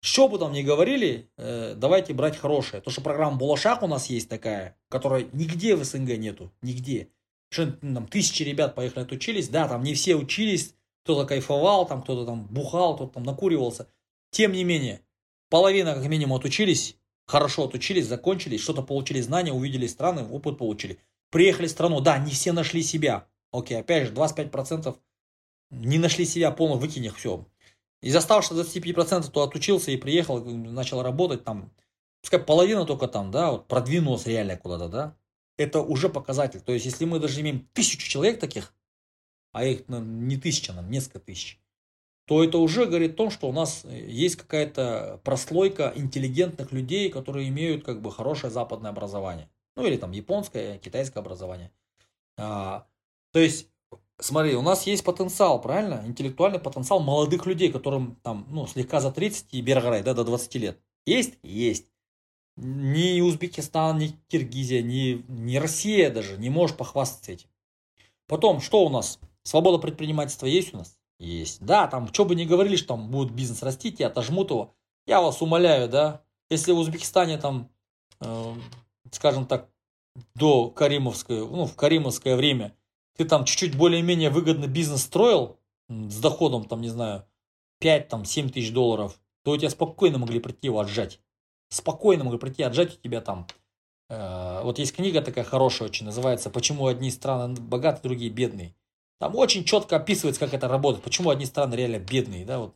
Что 0.00 0.28
бы 0.28 0.38
там 0.38 0.52
ни 0.52 0.62
говорили, 0.62 1.30
э, 1.36 1.74
давайте 1.76 2.12
брать 2.12 2.36
хорошее. 2.36 2.82
То, 2.82 2.90
что 2.90 3.00
программа 3.00 3.36
Булашак 3.36 3.82
у 3.82 3.86
нас 3.86 4.10
есть 4.10 4.28
такая, 4.28 4.76
которая 4.88 5.28
нигде 5.32 5.76
в 5.76 5.84
СНГ 5.84 6.18
нету, 6.18 6.52
нигде. 6.60 7.08
Там 7.50 8.06
тысячи 8.08 8.42
ребят 8.42 8.74
поехали 8.74 9.04
отучились, 9.04 9.48
да, 9.48 9.68
там 9.68 9.82
не 9.82 9.94
все 9.94 10.16
учились, 10.16 10.74
кто-то 11.04 11.26
кайфовал, 11.26 11.86
там 11.86 12.02
кто-то 12.02 12.26
там 12.26 12.46
бухал, 12.46 12.96
кто-то 12.96 13.14
там 13.14 13.22
накуривался. 13.22 13.88
Тем 14.30 14.52
не 14.52 14.64
менее, 14.64 15.02
половина 15.50 15.94
как 15.94 16.06
минимум 16.06 16.38
отучились, 16.38 16.96
хорошо 17.26 17.64
отучились, 17.64 18.06
закончили, 18.06 18.56
что-то 18.56 18.82
получили 18.82 19.20
знания, 19.20 19.52
увидели 19.52 19.86
страны, 19.86 20.24
опыт 20.24 20.58
получили. 20.58 20.98
Приехали 21.30 21.66
в 21.66 21.70
страну, 21.70 22.00
да, 22.00 22.18
не 22.18 22.32
все 22.32 22.52
нашли 22.52 22.82
себя. 22.82 23.26
Окей, 23.52 23.78
опять 23.78 24.08
же, 24.08 24.14
25% 24.14 24.96
не 25.70 25.98
нашли 25.98 26.24
себя, 26.24 26.50
полно 26.50 26.76
выкинь 26.76 27.04
их, 27.04 27.16
все. 27.16 27.46
Из 28.02 28.14
оставшихся 28.16 28.62
25% 28.62 29.30
то 29.30 29.42
отучился 29.42 29.90
и 29.90 29.96
приехал, 29.96 30.44
начал 30.44 31.02
работать 31.02 31.44
там, 31.44 31.72
пускай 32.20 32.40
половина 32.40 32.84
только 32.84 33.08
там, 33.08 33.30
да, 33.30 33.52
вот 33.52 33.68
продвинулась 33.68 34.26
реально 34.26 34.56
куда-то, 34.56 34.88
да, 34.88 35.16
это 35.56 35.80
уже 35.80 36.08
показатель. 36.08 36.60
То 36.60 36.72
есть, 36.72 36.84
если 36.84 37.04
мы 37.04 37.20
даже 37.20 37.40
имеем 37.40 37.68
тысячу 37.72 38.08
человек 38.08 38.40
таких, 38.40 38.74
а 39.52 39.64
их 39.64 39.84
ну, 39.88 40.00
не 40.00 40.36
тысяча, 40.36 40.72
нам 40.72 40.90
несколько 40.90 41.20
тысяч, 41.20 41.61
то 42.26 42.42
это 42.44 42.58
уже 42.58 42.86
говорит 42.86 43.14
о 43.14 43.16
том, 43.16 43.30
что 43.30 43.48
у 43.48 43.52
нас 43.52 43.84
есть 43.84 44.36
какая-то 44.36 45.20
прослойка 45.24 45.92
интеллигентных 45.96 46.72
людей, 46.72 47.10
которые 47.10 47.48
имеют 47.48 47.84
как 47.84 48.00
бы 48.00 48.10
хорошее 48.10 48.52
западное 48.52 48.90
образование. 48.90 49.48
Ну 49.76 49.86
или 49.86 49.96
там 49.96 50.12
японское, 50.12 50.78
китайское 50.78 51.22
образование. 51.22 51.70
А, 52.38 52.86
то 53.32 53.40
есть 53.40 53.68
Смотри, 54.22 54.54
у 54.54 54.62
нас 54.62 54.86
есть 54.86 55.02
потенциал, 55.02 55.60
правильно? 55.60 56.04
Интеллектуальный 56.06 56.60
потенциал 56.60 57.00
молодых 57.00 57.44
людей, 57.44 57.72
которым 57.72 58.16
там, 58.22 58.46
ну, 58.50 58.68
слегка 58.68 59.00
за 59.00 59.10
30 59.10 59.52
и 59.54 59.60
Берграй, 59.60 60.04
да, 60.04 60.14
до 60.14 60.22
20 60.22 60.54
лет. 60.56 60.80
Есть? 61.06 61.38
Есть. 61.42 61.86
Ни 62.56 63.20
Узбекистан, 63.20 63.98
ни 63.98 64.08
Киргизия, 64.28 64.80
ни, 64.80 65.24
ни 65.28 65.56
Россия 65.56 66.08
даже 66.08 66.36
не 66.38 66.50
может 66.50 66.76
похвастаться 66.76 67.32
этим. 67.32 67.48
Потом, 68.28 68.60
что 68.60 68.84
у 68.86 68.90
нас? 68.90 69.18
Свобода 69.42 69.78
предпринимательства 69.78 70.46
есть 70.46 70.72
у 70.72 70.76
нас? 70.76 70.96
Есть. 71.22 71.64
Да, 71.64 71.86
там, 71.86 72.12
что 72.12 72.24
бы 72.24 72.34
ни 72.34 72.44
говорили, 72.44 72.74
что 72.74 72.88
там 72.88 73.08
будет 73.08 73.30
бизнес 73.30 73.62
расти, 73.62 73.90
и 73.90 74.02
отожмут 74.02 74.50
его. 74.50 74.74
Я 75.06 75.20
вас 75.20 75.40
умоляю, 75.40 75.88
да, 75.88 76.24
если 76.50 76.72
в 76.72 76.78
Узбекистане 76.78 77.38
там, 77.38 77.70
э, 78.20 78.54
скажем 79.12 79.46
так, 79.46 79.68
до 80.34 80.68
Каримовской, 80.70 81.38
ну, 81.38 81.66
в 81.66 81.76
Каримовское 81.76 82.34
время, 82.34 82.76
ты 83.16 83.24
там 83.24 83.44
чуть-чуть 83.44 83.76
более-менее 83.76 84.30
выгодно 84.30 84.66
бизнес 84.66 85.02
строил, 85.02 85.60
с 85.88 86.18
доходом, 86.18 86.64
там, 86.64 86.80
не 86.80 86.88
знаю, 86.88 87.24
5, 87.78 88.08
там, 88.08 88.24
7 88.24 88.50
тысяч 88.50 88.72
долларов, 88.72 89.20
то 89.44 89.52
у 89.52 89.56
тебя 89.56 89.70
спокойно 89.70 90.18
могли 90.18 90.40
прийти 90.40 90.66
его 90.66 90.80
отжать. 90.80 91.20
Спокойно 91.68 92.24
могли 92.24 92.40
прийти 92.40 92.64
отжать 92.64 92.98
у 92.98 93.00
тебя 93.00 93.20
там. 93.20 93.46
Э, 94.10 94.62
вот 94.64 94.80
есть 94.80 94.96
книга 94.96 95.22
такая 95.22 95.44
хорошая 95.44 95.88
очень, 95.88 96.04
называется 96.04 96.50
«Почему 96.50 96.88
одни 96.88 97.12
страны 97.12 97.54
богаты, 97.54 98.02
другие 98.02 98.30
бедные». 98.32 98.74
Там 99.22 99.36
очень 99.36 99.62
четко 99.62 99.94
описывается, 99.94 100.40
как 100.40 100.52
это 100.52 100.66
работает, 100.66 101.04
почему 101.04 101.30
одни 101.30 101.46
страны 101.46 101.76
реально 101.76 102.00
бедные. 102.00 102.44
Да? 102.44 102.58
Вот. 102.58 102.74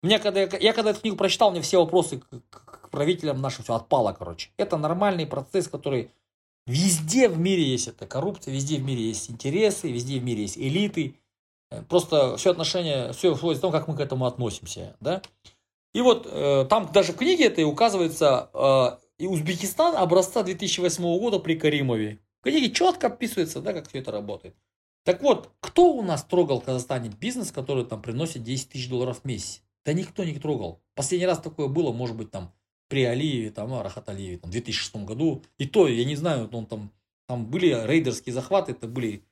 Меня, 0.00 0.20
когда, 0.20 0.42
я, 0.42 0.48
я 0.60 0.72
когда 0.72 0.92
эту 0.92 1.00
книгу 1.00 1.16
прочитал, 1.16 1.50
мне 1.50 1.60
все 1.60 1.80
вопросы 1.80 2.18
к, 2.20 2.28
к, 2.50 2.82
к 2.84 2.88
правителям 2.88 3.40
нашим 3.40 3.64
все 3.64 3.74
отпало, 3.74 4.12
короче. 4.12 4.50
Это 4.58 4.76
нормальный 4.76 5.26
процесс, 5.26 5.66
который 5.66 6.12
везде 6.68 7.28
в 7.28 7.36
мире 7.40 7.64
есть 7.64 7.88
эта 7.88 8.06
коррупция, 8.06 8.54
везде 8.54 8.76
в 8.76 8.84
мире 8.84 9.02
есть 9.02 9.28
интересы, 9.28 9.90
везде 9.90 10.20
в 10.20 10.22
мире 10.22 10.42
есть 10.42 10.56
элиты. 10.56 11.16
Просто 11.88 12.36
все 12.36 12.52
отношения, 12.52 13.12
все 13.12 13.34
сводится 13.34 13.58
в 13.58 13.62
том, 13.62 13.72
как 13.72 13.88
мы 13.88 13.96
к 13.96 14.00
этому 14.00 14.26
относимся. 14.26 14.96
Да? 15.00 15.20
И 15.92 16.00
вот 16.00 16.28
э, 16.30 16.64
там 16.70 16.92
даже 16.92 17.12
в 17.12 17.16
книге 17.16 17.46
это 17.46 17.60
и 17.60 17.64
указывается 17.64 18.50
э, 18.54 18.98
и 19.18 19.26
Узбекистан 19.26 19.96
образца 19.96 20.44
2008 20.44 21.02
года 21.18 21.40
при 21.40 21.56
Каримове. 21.56 22.20
В 22.38 22.44
книге 22.44 22.70
четко 22.70 23.08
описывается, 23.08 23.60
да, 23.60 23.72
как 23.72 23.88
все 23.88 23.98
это 23.98 24.12
работает. 24.12 24.54
Так 25.04 25.22
вот, 25.22 25.50
кто 25.60 25.92
у 25.94 26.02
нас 26.02 26.24
трогал 26.24 26.60
в 26.60 26.64
Казахстане 26.64 27.10
бизнес, 27.10 27.52
который 27.52 27.84
там 27.84 28.02
приносит 28.02 28.42
10 28.42 28.70
тысяч 28.70 28.88
долларов 28.88 29.20
в 29.20 29.24
месяц? 29.24 29.62
Да 29.84 29.92
никто 29.92 30.24
не 30.24 30.38
трогал. 30.38 30.82
Последний 30.94 31.26
раз 31.26 31.40
такое 31.40 31.68
было, 31.68 31.92
может 31.92 32.16
быть, 32.16 32.30
там 32.30 32.52
при 32.88 33.04
Алиеве, 33.04 33.50
там, 33.50 33.80
Рахат 33.80 34.08
Алиеве, 34.08 34.38
там, 34.38 34.50
в 34.50 34.52
2006 34.52 34.96
году. 34.96 35.42
И 35.58 35.66
то, 35.66 35.88
я 35.88 36.04
не 36.04 36.16
знаю, 36.16 36.50
он 36.52 36.66
там, 36.66 36.92
там 37.26 37.46
были 37.46 37.86
рейдерские 37.86 38.34
захваты, 38.34 38.72
это 38.72 38.86
были 38.88 39.24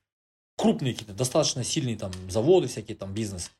крупные 0.55 0.93
какие-то, 0.93 1.13
достаточно 1.13 1.63
сильные 1.63 1.97
там 1.97 2.11
заводы, 2.29 2.67
всякие 2.67 2.97
там 2.97 3.13
бизнес. 3.13 3.51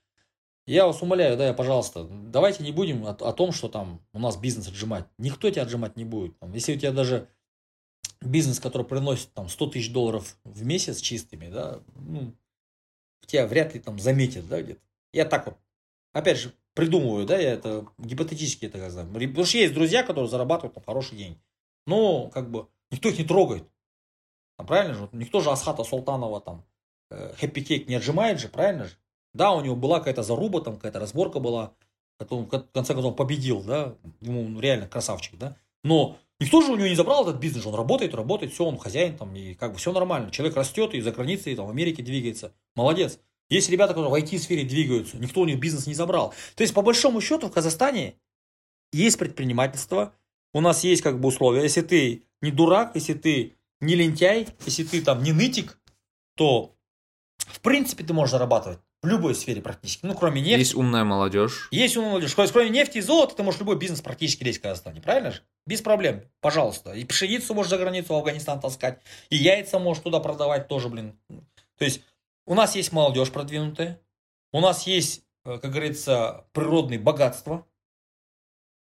Я 0.66 0.86
вас 0.86 1.02
умоляю, 1.02 1.38
да, 1.38 1.54
пожалуйста, 1.54 2.08
давайте 2.10 2.64
не 2.64 2.72
будем 2.72 3.06
о, 3.06 3.10
о 3.10 3.34
том, 3.34 3.52
что 3.52 3.70
там 3.70 4.02
у 4.14 4.20
нас 4.20 4.38
бизнес 4.38 4.68
отжимать. 4.68 5.06
Никто 5.18 5.50
тебя 5.50 5.64
отжимать 5.64 5.96
не 5.96 6.06
будет. 6.06 6.38
Там, 6.40 6.54
если 6.54 6.76
у 6.76 6.80
тебя 6.80 6.92
даже 6.92 7.28
бизнес, 8.22 8.60
который 8.60 8.86
приносит 8.86 9.34
там 9.34 9.50
100 9.50 9.68
тысяч 9.68 9.92
долларов 9.92 10.38
в 10.44 10.66
месяц 10.66 11.00
чистыми, 11.00 11.50
да, 11.50 11.80
ну, 11.96 12.34
тебя 13.30 13.48
вряд 13.48 13.74
ли 13.74 13.80
там 13.80 14.00
заметят, 14.00 14.48
да, 14.48 14.62
где-то. 14.62 14.82
Я 15.14 15.26
так 15.26 15.46
вот, 15.46 15.58
опять 16.14 16.38
же, 16.38 16.54
придумываю, 16.74 17.26
да, 17.26 17.38
я 17.38 17.54
это 17.54 17.88
гипотетически 17.98 18.66
это 18.66 18.90
знаю. 18.90 19.08
Потому 19.08 19.46
что 19.46 19.58
есть 19.58 19.74
друзья, 19.74 20.04
которые 20.04 20.30
зарабатывают 20.30 20.74
там 20.74 20.84
хороший 20.84 21.18
день. 21.18 21.40
Но, 21.86 22.30
как 22.30 22.50
бы, 22.50 22.68
никто 22.92 23.10
их 23.10 23.18
не 23.18 23.26
трогает. 23.26 23.64
Там, 24.58 24.68
правильно 24.68 24.96
же? 24.96 25.10
Никто 25.12 25.42
же 25.42 25.52
Асхата 25.52 25.84
Султанова 25.84 26.42
там 26.42 26.66
Хэппи 27.10 27.62
Кейк 27.62 27.88
не 27.88 27.96
отжимает 27.96 28.40
же, 28.40 28.50
правильно 28.50 28.86
же? 28.86 28.98
Да, 29.34 29.52
у 29.52 29.62
него 29.62 29.76
была 29.76 30.00
какая-то 30.00 30.24
заруба, 30.24 30.62
там 30.62 30.76
какая-то 30.76 31.00
разборка 31.00 31.40
была, 31.40 31.74
потом, 32.18 32.46
в 32.46 32.50
конце 32.50 32.94
концов, 32.94 33.16
победил, 33.16 33.64
да, 33.64 33.96
ему 34.22 34.60
реально 34.60 34.88
красавчик, 34.88 35.38
да. 35.38 35.56
Но 35.84 36.18
никто 36.40 36.62
же 36.62 36.72
у 36.72 36.76
него 36.76 36.88
не 36.88 36.96
забрал 36.96 37.28
этот 37.28 37.40
бизнес, 37.40 37.66
он 37.66 37.76
работает, 37.76 38.14
работает, 38.14 38.54
все, 38.54 38.66
он 38.66 38.78
хозяин 38.78 39.18
там, 39.18 39.36
и 39.36 39.54
как 39.54 39.74
бы 39.74 39.78
все 39.78 39.92
нормально. 39.92 40.32
Человек 40.32 40.56
растет 40.56 40.94
и 40.94 41.02
за 41.02 41.12
границей, 41.12 41.56
там, 41.56 41.68
в 41.68 41.70
Америке 41.70 42.04
двигается, 42.04 42.54
молодец. 42.76 43.20
Есть 43.50 43.70
ребята, 43.70 43.94
которые 43.94 44.12
в 44.12 44.26
IT-сфере 44.26 44.64
двигаются, 44.64 45.18
никто 45.18 45.42
у 45.42 45.46
них 45.46 45.60
бизнес 45.60 45.88
не 45.88 45.96
забрал. 45.96 46.34
То 46.56 46.62
есть, 46.62 46.74
по 46.74 46.82
большому 46.82 47.20
счету, 47.22 47.48
в 47.48 47.52
Казахстане 47.52 48.16
есть 48.92 49.18
предпринимательство, 49.18 50.14
у 50.54 50.62
нас 50.62 50.84
есть 50.84 51.02
как 51.02 51.20
бы 51.20 51.30
условия. 51.30 51.64
Если 51.64 51.82
ты 51.82 52.24
не 52.42 52.52
дурак, 52.52 52.92
если 52.96 53.14
ты 53.14 53.56
не 53.82 53.96
лентяй, 53.96 54.48
если 54.66 54.84
ты 54.84 55.02
там 55.02 55.24
не 55.24 55.32
нытик, 55.32 55.80
то 56.36 56.76
в 57.38 57.62
принципе, 57.62 58.04
ты 58.04 58.14
можешь 58.14 58.32
зарабатывать 58.32 58.80
в 59.02 59.08
любой 59.08 59.34
сфере 59.34 59.62
практически. 59.62 60.06
Ну, 60.06 60.14
кроме 60.14 60.42
нефти. 60.42 60.60
Есть 60.60 60.76
умная 60.76 61.04
молодежь. 61.04 61.70
Есть 61.72 61.96
умная 61.96 62.12
молодежь. 62.12 62.36
Кроме 62.36 62.70
нефти 62.70 62.98
и 62.98 63.02
золота, 63.02 63.36
ты 63.36 63.44
можешь 63.44 63.60
любой 63.60 63.78
бизнес 63.78 64.02
практически 64.02 64.44
лезть 64.44 64.60
в 64.60 64.62
Казахстане. 64.62 65.02
Правильно 65.02 65.32
же? 65.32 65.42
Без 65.66 65.82
проблем. 65.82 66.24
Пожалуйста. 66.42 66.94
И 66.94 67.06
пшеницу 67.06 67.54
можешь 67.54 67.70
за 67.70 67.78
границу 67.78 68.14
в 68.14 68.18
Афганистан 68.18 68.60
таскать. 68.60 69.00
И 69.30 69.38
яйца 69.38 69.80
можешь 69.80 70.04
туда 70.04 70.20
продавать 70.20 70.68
тоже, 70.68 70.90
блин. 70.90 71.18
То 71.78 71.86
есть, 71.86 72.02
у 72.46 72.56
нас 72.56 72.76
есть 72.76 72.92
молодежь 72.92 73.32
продвинутая. 73.32 74.02
У 74.52 74.60
нас 74.60 74.86
есть, 74.86 75.24
э, 75.46 75.60
как 75.60 75.72
говорится, 75.72 76.46
природные 76.52 77.00
богатства. 77.00 77.66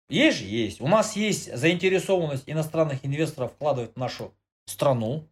Есть 0.10 0.40
же, 0.40 0.46
есть. 0.46 0.82
У 0.82 0.88
нас 0.88 1.16
есть 1.16 1.56
заинтересованность 1.56 2.44
иностранных 2.48 3.06
инвесторов 3.06 3.54
вкладывать 3.54 3.94
в 3.94 3.98
нашу 3.98 4.34
страну 4.66 5.30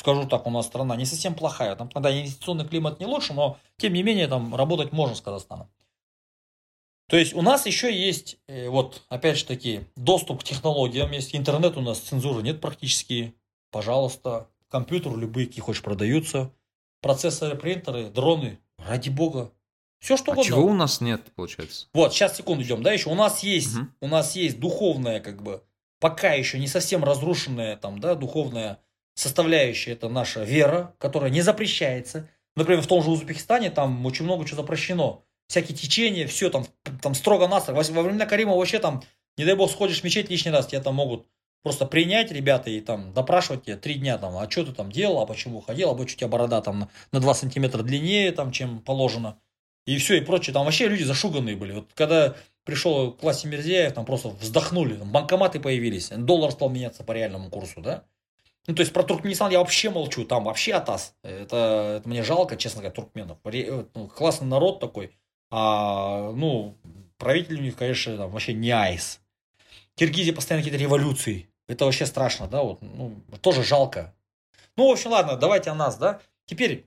скажу 0.00 0.26
так, 0.26 0.46
у 0.46 0.50
нас 0.50 0.66
страна 0.66 0.96
не 0.96 1.04
совсем 1.04 1.34
плохая. 1.34 1.76
Там, 1.76 1.88
когда 1.88 2.10
инвестиционный 2.10 2.66
климат 2.66 3.00
не 3.00 3.06
лучше, 3.06 3.32
но 3.34 3.58
тем 3.76 3.92
не 3.92 4.02
менее 4.02 4.26
там 4.26 4.54
работать 4.54 4.92
можно 4.92 5.14
с 5.14 5.20
Казахстаном. 5.20 5.68
То 7.08 7.16
есть 7.16 7.34
у 7.34 7.42
нас 7.42 7.66
еще 7.66 7.92
есть, 7.92 8.38
э, 8.46 8.68
вот 8.68 9.02
опять 9.08 9.36
же 9.36 9.44
таки, 9.44 9.80
доступ 9.96 10.40
к 10.40 10.44
технологиям, 10.44 11.10
есть 11.10 11.34
интернет 11.34 11.76
у 11.76 11.80
нас, 11.80 11.98
цензуры 11.98 12.42
нет 12.42 12.60
практически, 12.60 13.34
пожалуйста, 13.72 14.48
компьютер 14.68 15.16
любые, 15.16 15.48
какие 15.48 15.60
хочешь, 15.60 15.82
продаются, 15.82 16.52
процессоры, 17.02 17.56
принтеры, 17.56 18.10
дроны, 18.10 18.60
ради 18.78 19.10
бога, 19.10 19.52
все 19.98 20.16
что 20.16 20.30
а 20.30 20.34
угодно. 20.34 20.48
чего 20.48 20.66
у 20.66 20.72
нас 20.72 21.00
нет, 21.00 21.32
получается? 21.34 21.88
Вот, 21.92 22.14
сейчас 22.14 22.36
секунду 22.36 22.62
идем, 22.62 22.82
да, 22.82 22.92
еще 22.92 23.10
у 23.10 23.14
нас 23.14 23.42
есть, 23.42 23.76
угу. 23.76 23.86
у 24.02 24.06
нас 24.06 24.36
есть 24.36 24.60
духовная, 24.60 25.18
как 25.18 25.42
бы, 25.42 25.64
пока 25.98 26.32
еще 26.32 26.60
не 26.60 26.68
совсем 26.68 27.02
разрушенная 27.02 27.76
там, 27.76 27.98
да, 27.98 28.14
духовная 28.14 28.78
составляющая 29.20 29.92
это 29.92 30.08
наша 30.08 30.44
вера, 30.44 30.94
которая 30.98 31.30
не 31.30 31.42
запрещается. 31.42 32.28
Например, 32.56 32.82
в 32.82 32.86
том 32.86 33.02
же 33.02 33.10
Узбекистане 33.10 33.70
там 33.70 34.04
очень 34.06 34.24
много 34.24 34.46
чего 34.46 34.62
запрещено. 34.62 35.24
Всякие 35.46 35.76
течения, 35.76 36.26
все 36.26 36.48
там, 36.48 36.64
там 37.02 37.14
строго 37.14 37.46
настрого. 37.46 37.82
Во 37.82 38.02
времена 38.02 38.24
Карима 38.26 38.54
вообще 38.54 38.78
там, 38.78 39.02
не 39.36 39.44
дай 39.44 39.54
бог, 39.54 39.70
сходишь 39.70 40.00
в 40.00 40.04
мечеть 40.04 40.30
лишний 40.30 40.50
раз, 40.50 40.68
тебя 40.68 40.80
там 40.80 40.94
могут 40.94 41.26
просто 41.62 41.84
принять 41.84 42.32
ребята 42.32 42.70
и 42.70 42.80
там 42.80 43.12
допрашивать 43.12 43.64
тебя 43.64 43.76
три 43.76 43.94
дня 43.94 44.16
там, 44.16 44.36
а 44.38 44.50
что 44.50 44.64
ты 44.64 44.72
там 44.72 44.90
делал, 44.90 45.20
а 45.20 45.26
почему 45.26 45.60
ходил, 45.60 45.90
а 45.90 45.94
почему 45.94 46.14
у 46.14 46.18
тебя 46.18 46.28
борода 46.28 46.62
там 46.62 46.88
на 47.12 47.20
2 47.20 47.34
сантиметра 47.34 47.82
длиннее, 47.82 48.32
там, 48.32 48.52
чем 48.52 48.80
положено. 48.80 49.38
И 49.86 49.98
все, 49.98 50.16
и 50.16 50.20
прочее. 50.20 50.54
Там 50.54 50.64
вообще 50.64 50.88
люди 50.88 51.02
зашуганные 51.02 51.56
были. 51.56 51.72
Вот 51.72 51.90
когда 51.94 52.36
пришел 52.64 53.12
к 53.12 53.18
классе 53.18 53.48
Мерзеев, 53.48 53.92
там 53.92 54.06
просто 54.06 54.28
вздохнули, 54.28 54.94
там 54.94 55.10
банкоматы 55.10 55.60
появились, 55.60 56.08
доллар 56.10 56.52
стал 56.52 56.70
меняться 56.70 57.04
по 57.04 57.12
реальному 57.12 57.50
курсу, 57.50 57.80
да. 57.80 58.04
Ну, 58.66 58.74
то 58.74 58.82
есть 58.82 58.92
про 58.92 59.02
Туркменистан 59.02 59.50
я 59.50 59.58
вообще 59.58 59.90
молчу, 59.90 60.24
там 60.24 60.44
вообще 60.44 60.74
атас. 60.74 61.14
Это, 61.22 61.96
это 61.98 62.08
мне 62.08 62.22
жалко, 62.22 62.56
честно 62.56 62.82
говоря, 62.82 62.94
туркменов. 62.94 63.38
Э, 63.44 63.84
ну, 63.94 64.08
классный 64.08 64.46
народ 64.46 64.80
такой. 64.80 65.16
А, 65.50 66.30
ну, 66.32 66.76
правитель 67.16 67.58
у 67.58 67.62
них, 67.62 67.76
конечно, 67.76 68.16
там 68.16 68.30
вообще 68.30 68.52
не 68.52 68.70
айс. 68.70 69.20
Киргизия 69.94 70.34
постоянно 70.34 70.64
какие-то 70.64 70.82
революции. 70.82 71.48
Это 71.68 71.84
вообще 71.84 72.06
страшно, 72.06 72.48
да, 72.48 72.62
вот, 72.62 72.82
ну, 72.82 73.20
тоже 73.40 73.62
жалко. 73.62 74.14
Ну, 74.76 74.88
в 74.88 74.92
общем, 74.92 75.10
ладно, 75.10 75.36
давайте 75.36 75.70
о 75.70 75.74
нас, 75.74 75.96
да. 75.96 76.20
Теперь 76.46 76.86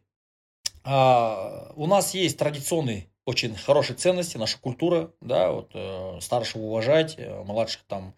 а, 0.83 1.71
у 1.75 1.87
нас 1.87 2.13
есть 2.13 2.37
традиционные 2.37 3.07
очень 3.25 3.55
хорошие 3.55 3.95
ценности, 3.95 4.37
наша 4.37 4.57
культура, 4.59 5.11
да, 5.21 5.51
вот 5.51 5.71
э, 5.73 6.19
старшего 6.19 6.63
уважать, 6.63 7.15
э, 7.17 7.43
младших 7.43 7.83
там 7.83 8.15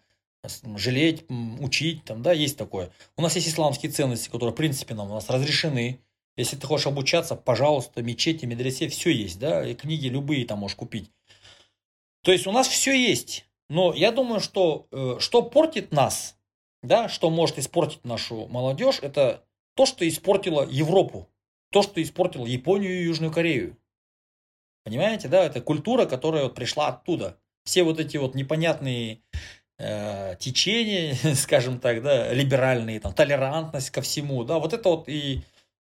жалеть, 0.76 1.24
учить, 1.60 2.04
там, 2.04 2.22
да, 2.22 2.32
есть 2.32 2.56
такое. 2.56 2.90
У 3.16 3.22
нас 3.22 3.34
есть 3.36 3.48
исламские 3.48 3.92
ценности, 3.92 4.28
которые, 4.28 4.52
в 4.52 4.56
принципе, 4.56 4.94
нам 4.94 5.10
у 5.10 5.14
нас 5.14 5.28
разрешены. 5.30 6.00
Если 6.36 6.56
ты 6.56 6.66
хочешь 6.66 6.86
обучаться, 6.86 7.34
пожалуйста, 7.34 8.02
мечети, 8.02 8.44
медресе, 8.44 8.88
все 8.88 9.10
есть, 9.10 9.38
да, 9.38 9.66
и 9.66 9.74
книги 9.74 10.06
любые 10.08 10.44
там 10.44 10.58
можешь 10.58 10.76
купить. 10.76 11.10
То 12.22 12.32
есть 12.32 12.46
у 12.46 12.52
нас 12.52 12.68
все 12.68 12.92
есть. 12.92 13.46
Но 13.68 13.94
я 13.94 14.12
думаю, 14.12 14.40
что 14.40 14.86
э, 14.92 15.16
что 15.18 15.42
портит 15.42 15.92
нас, 15.92 16.36
да, 16.82 17.08
что 17.08 17.30
может 17.30 17.58
испортить 17.58 18.04
нашу 18.04 18.46
молодежь, 18.48 18.98
это 19.02 19.44
то, 19.74 19.86
что 19.86 20.06
испортило 20.06 20.66
Европу, 20.68 21.28
то, 21.70 21.82
что 21.82 22.02
испортило 22.02 22.46
Японию 22.46 23.00
и 23.00 23.04
Южную 23.04 23.32
Корею. 23.32 23.76
Понимаете, 24.84 25.28
да, 25.28 25.44
это 25.44 25.60
культура, 25.60 26.06
которая 26.06 26.44
вот 26.44 26.54
пришла 26.54 26.88
оттуда. 26.88 27.40
Все 27.64 27.82
вот 27.82 27.98
эти 27.98 28.16
вот 28.16 28.36
непонятные 28.36 29.20
течения, 29.78 31.14
скажем 31.34 31.78
так, 31.78 32.02
да, 32.02 32.32
либеральные, 32.32 33.00
там, 33.00 33.12
толерантность 33.12 33.90
ко 33.90 34.00
всему, 34.00 34.44
да, 34.44 34.58
вот 34.58 34.72
это 34.72 34.88
вот 34.88 35.08
и 35.08 35.42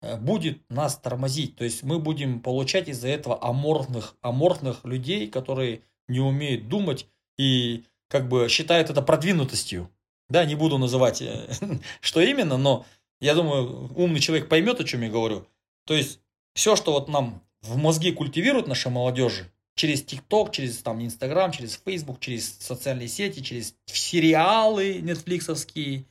э, 0.02 0.16
будет 0.16 0.58
нас 0.68 0.96
тормозить. 0.96 1.56
То 1.56 1.64
есть 1.64 1.82
мы 1.82 1.98
будем 1.98 2.40
получать 2.40 2.88
из-за 2.88 3.08
этого 3.08 3.42
аморфных, 3.42 4.16
аморфных 4.22 4.84
людей, 4.84 5.28
которые 5.28 5.82
не 6.08 6.20
умеют 6.20 6.68
думать 6.68 7.06
и 7.38 7.84
как 8.08 8.28
бы 8.28 8.48
считают 8.48 8.90
это 8.90 9.02
продвинутостью. 9.02 9.90
Да, 10.28 10.44
не 10.44 10.56
буду 10.56 10.78
называть, 10.78 11.22
э, 11.22 11.48
что 12.00 12.20
именно, 12.20 12.56
но 12.56 12.84
я 13.20 13.34
думаю, 13.34 13.92
умный 13.94 14.20
человек 14.20 14.48
поймет, 14.48 14.80
о 14.80 14.84
чем 14.84 15.02
я 15.02 15.10
говорю. 15.10 15.46
То 15.86 15.94
есть 15.94 16.20
все, 16.54 16.74
что 16.76 16.92
вот 16.92 17.08
нам 17.08 17.42
в 17.62 17.76
мозги 17.76 18.12
культивируют 18.12 18.66
нашей 18.66 18.90
молодежи, 18.90 19.50
через 19.76 20.02
ТикТок, 20.02 20.50
через 20.50 20.78
там 20.78 21.04
Инстаграм, 21.04 21.52
через 21.52 21.80
Фейсбук, 21.84 22.18
через 22.18 22.58
социальные 22.58 23.08
сети, 23.08 23.40
через 23.40 23.76
сериалы 23.84 25.00
нетфликсовские, 25.02 26.06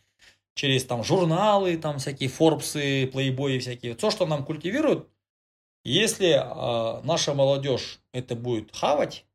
через 0.54 0.86
там 0.86 1.04
журналы, 1.04 1.76
там 1.78 1.98
всякие 1.98 2.30
Форбсы, 2.30 3.08
Плейбои 3.12 3.60
всякие. 3.60 3.96
То, 3.96 4.12
что 4.12 4.26
нам 4.26 4.46
культивируют, 4.46 5.10
если 5.84 6.30
э, 6.30 7.02
наша 7.04 7.34
молодежь 7.34 8.00
это 8.14 8.36
будет 8.36 8.74
хавать, 8.74 9.26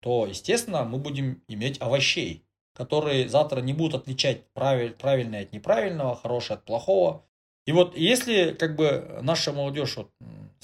то, 0.00 0.26
естественно, 0.26 0.84
мы 0.84 0.98
будем 0.98 1.42
иметь 1.48 1.80
овощей, 1.80 2.44
которые 2.74 3.28
завтра 3.28 3.60
не 3.60 3.72
будут 3.72 4.02
отличать 4.02 4.46
правиль, 4.52 4.92
правильное 4.92 5.42
от 5.42 5.52
неправильного, 5.52 6.16
хорошее 6.16 6.58
от 6.58 6.64
плохого. 6.64 7.24
И 7.66 7.72
вот 7.72 7.96
если 7.96 8.52
как 8.52 8.76
бы 8.76 9.18
наша 9.22 9.52
молодежь 9.52 9.96
вот, 9.96 10.10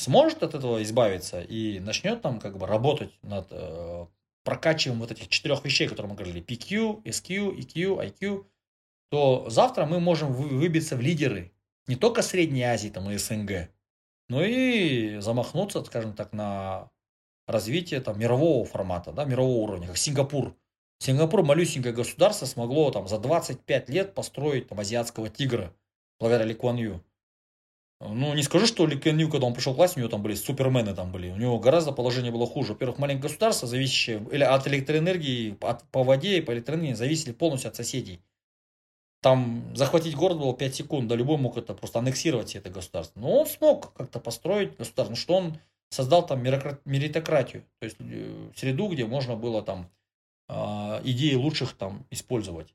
сможет 0.00 0.42
от 0.42 0.54
этого 0.54 0.82
избавиться 0.82 1.40
и 1.40 1.78
начнет 1.80 2.22
там 2.22 2.40
как 2.40 2.56
бы 2.58 2.66
работать 2.66 3.12
над 3.22 3.48
э, 3.50 4.06
прокачиванием 4.44 5.00
вот 5.00 5.10
этих 5.10 5.28
четырех 5.28 5.64
вещей, 5.64 5.86
которые 5.86 6.10
мы 6.10 6.16
говорили, 6.16 6.42
PQ, 6.42 7.02
SQ, 7.04 7.56
EQ, 7.56 7.98
IQ, 8.06 8.46
то 9.10 9.48
завтра 9.48 9.86
мы 9.86 10.00
можем 10.00 10.32
выбиться 10.32 10.96
в 10.96 11.00
лидеры 11.00 11.52
не 11.86 11.96
только 11.96 12.22
Средней 12.22 12.62
Азии 12.62 12.88
там, 12.88 13.10
и 13.10 13.18
СНГ, 13.18 13.68
но 14.28 14.42
и 14.42 15.18
замахнуться, 15.18 15.84
скажем 15.84 16.14
так, 16.14 16.32
на 16.32 16.90
развитие 17.46 18.00
там, 18.00 18.18
мирового 18.18 18.64
формата, 18.64 19.12
да, 19.12 19.24
мирового 19.24 19.64
уровня, 19.64 19.88
как 19.88 19.96
Сингапур. 19.96 20.56
Сингапур, 20.98 21.42
малюсенькое 21.42 21.94
государство, 21.94 22.46
смогло 22.46 22.90
там, 22.90 23.08
за 23.08 23.18
25 23.18 23.88
лет 23.88 24.14
построить 24.14 24.68
там, 24.68 24.78
азиатского 24.78 25.28
тигра, 25.28 25.74
благодаря 26.18 26.44
Ли 26.44 26.54
Куан 26.54 26.76
Ю. 26.76 27.02
Ну, 28.00 28.32
не 28.32 28.42
скажу, 28.42 28.66
что 28.66 28.86
Ли 28.86 28.98
Куан 28.98 29.18
Ю, 29.18 29.28
когда 29.28 29.46
он 29.46 29.52
пришел 29.52 29.74
к 29.74 29.76
власти, 29.76 29.98
у 29.98 30.00
него 30.00 30.08
там 30.08 30.22
были 30.22 30.34
супермены 30.34 30.94
там 30.94 31.12
были. 31.12 31.30
У 31.30 31.36
него 31.36 31.58
гораздо 31.58 31.92
положение 31.92 32.32
было 32.32 32.46
хуже. 32.46 32.72
Во-первых, 32.72 32.98
маленькое 32.98 33.24
государство, 33.24 33.68
зависящее 33.68 34.26
или 34.32 34.42
от 34.42 34.66
электроэнергии, 34.66 35.58
от, 35.60 35.84
по 35.90 36.02
воде 36.02 36.38
и 36.38 36.40
по 36.40 36.52
электроэнергии, 36.52 36.94
зависели 36.94 37.32
полностью 37.32 37.68
от 37.68 37.76
соседей. 37.76 38.20
Там 39.20 39.76
захватить 39.76 40.16
город 40.16 40.38
было 40.38 40.54
5 40.54 40.74
секунд, 40.74 41.08
да 41.08 41.14
любой 41.14 41.36
мог 41.36 41.58
это 41.58 41.74
просто 41.74 41.98
аннексировать 41.98 42.56
это 42.56 42.70
государство. 42.70 43.20
Но 43.20 43.40
он 43.40 43.46
смог 43.46 43.92
как-то 43.92 44.18
построить 44.18 44.78
государство, 44.78 45.14
что 45.14 45.34
он 45.34 45.58
создал 45.90 46.24
там 46.24 46.42
меритократию, 46.42 47.64
то 47.80 47.84
есть 47.84 47.96
э, 47.98 48.50
среду, 48.56 48.88
где 48.88 49.04
можно 49.04 49.36
было 49.36 49.60
там 49.60 49.90
а, 50.48 51.00
идеи 51.04 51.34
лучших 51.34 51.74
там 51.74 52.06
использовать. 52.10 52.74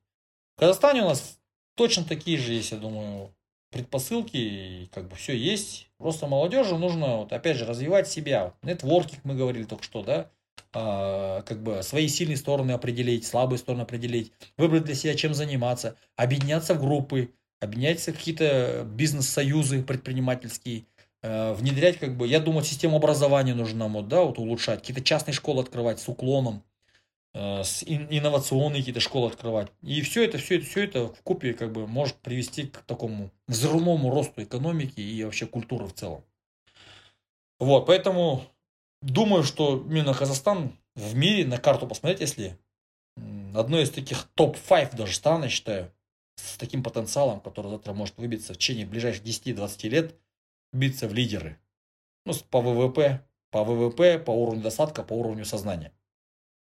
В 0.55 0.59
Казахстане 0.59 1.01
у 1.01 1.07
нас 1.07 1.39
точно 1.75 2.03
такие 2.03 2.37
же 2.37 2.53
есть, 2.53 2.71
я 2.71 2.77
думаю, 2.77 3.33
предпосылки, 3.71 4.89
как 4.93 5.07
бы 5.07 5.15
все 5.15 5.35
есть. 5.35 5.89
Просто 5.97 6.27
молодежи 6.27 6.77
нужно, 6.77 7.17
вот, 7.17 7.33
опять 7.33 7.57
же, 7.57 7.65
развивать 7.65 8.07
себя. 8.07 8.53
Нетворкинг 8.63 9.21
мы 9.23 9.35
говорили 9.35 9.63
только 9.63 9.83
что, 9.83 10.03
да, 10.03 10.29
а, 10.73 11.41
как 11.43 11.63
бы 11.63 11.83
свои 11.83 12.07
сильные 12.07 12.37
стороны 12.37 12.71
определить, 12.71 13.25
слабые 13.25 13.59
стороны 13.59 13.81
определить, 13.81 14.31
выбрать 14.57 14.83
для 14.83 14.95
себя, 14.95 15.15
чем 15.15 15.33
заниматься, 15.33 15.95
объединяться 16.15 16.73
в 16.73 16.81
группы, 16.81 17.31
объединяться 17.61 18.11
в 18.11 18.17
какие-то 18.17 18.85
бизнес-союзы 18.85 19.83
предпринимательские, 19.83 20.85
э, 21.23 21.53
внедрять, 21.53 21.97
как 21.97 22.17
бы, 22.17 22.27
я 22.27 22.39
думаю, 22.39 22.63
систему 22.63 22.97
образования 22.97 23.55
нужно 23.55 23.79
нам 23.79 23.93
вот, 23.93 24.07
да, 24.09 24.23
вот 24.23 24.37
улучшать, 24.37 24.81
какие-то 24.81 25.01
частные 25.01 25.33
школы 25.33 25.61
открывать 25.61 25.99
с 25.99 26.09
уклоном, 26.09 26.61
с 27.35 27.83
инновационные 27.85 28.79
какие-то 28.79 29.01
школы 29.01 29.27
открывать. 29.27 29.69
И 29.81 30.01
все 30.01 30.23
это, 30.23 30.37
все 30.37 30.55
это, 30.55 30.65
все 30.65 30.85
это 30.85 31.07
в 31.07 31.21
купе 31.21 31.53
как 31.53 31.73
бы 31.73 31.85
может 31.85 32.15
привести 32.15 32.67
к 32.67 32.77
такому 32.83 33.29
взрывному 33.47 34.09
росту 34.09 34.41
экономики 34.41 35.01
и 35.01 35.23
вообще 35.23 35.45
культуры 35.45 35.85
в 35.85 35.93
целом. 35.93 36.23
Вот, 37.59 37.87
поэтому 37.87 38.45
думаю, 39.01 39.43
что 39.43 39.85
именно 39.85 40.13
Казахстан 40.13 40.77
в 40.95 41.15
мире 41.15 41.45
на 41.45 41.57
карту 41.57 41.87
посмотреть, 41.87 42.21
если 42.21 42.57
одно 43.53 43.79
из 43.81 43.91
таких 43.91 44.29
топ-5 44.35 44.95
даже 44.95 45.13
стран, 45.13 45.43
я 45.43 45.49
считаю, 45.49 45.91
с 46.37 46.55
таким 46.57 46.83
потенциалом, 46.83 47.41
который 47.41 47.69
завтра 47.69 47.91
может 47.91 48.17
выбиться 48.17 48.53
в 48.53 48.57
течение 48.57 48.85
ближайших 48.85 49.23
10-20 49.23 49.89
лет, 49.89 50.15
биться 50.71 51.07
в 51.07 51.13
лидеры. 51.13 51.59
Ну, 52.25 52.33
по 52.49 52.61
ВВП, 52.61 53.25
по 53.51 53.65
ВВП, 53.65 54.19
по 54.19 54.31
уровню 54.31 54.61
достатка, 54.61 55.03
по 55.03 55.13
уровню 55.13 55.43
сознания. 55.43 55.91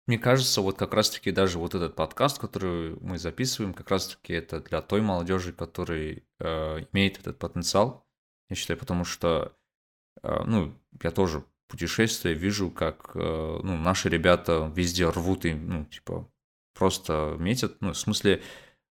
Мне 0.08 0.18
кажется, 0.18 0.62
вот 0.62 0.78
как 0.78 0.94
раз-таки 0.94 1.32
даже 1.32 1.60
вот 1.60 1.76
этот 1.76 1.96
подкаст, 1.96 2.40
который 2.40 2.96
мы 3.02 3.20
записываем, 3.20 3.74
как 3.74 3.92
раз-таки 3.92 4.34
это 4.34 4.62
для 4.62 4.82
той 4.82 5.02
молодежи, 5.02 5.52
которая 5.52 6.22
э, 6.40 6.86
имеет 6.94 7.20
этот 7.20 7.38
потенциал, 7.38 8.08
я 8.50 8.56
считаю, 8.56 8.80
потому 8.80 9.04
что, 9.04 9.54
э, 10.24 10.44
ну, 10.46 10.74
я 11.04 11.12
тоже 11.12 11.44
путешествия 11.68 12.34
вижу, 12.34 12.72
как 12.72 13.12
э, 13.16 13.20
ну, 13.20 13.78
наши 13.78 14.08
ребята 14.08 14.72
везде 14.74 15.10
рвут 15.10 15.44
и, 15.44 15.54
ну, 15.54 15.84
типа, 15.84 16.26
просто 16.74 17.36
метят. 17.38 17.76
Ну, 17.82 17.92
в 17.92 17.98
смысле, 17.98 18.42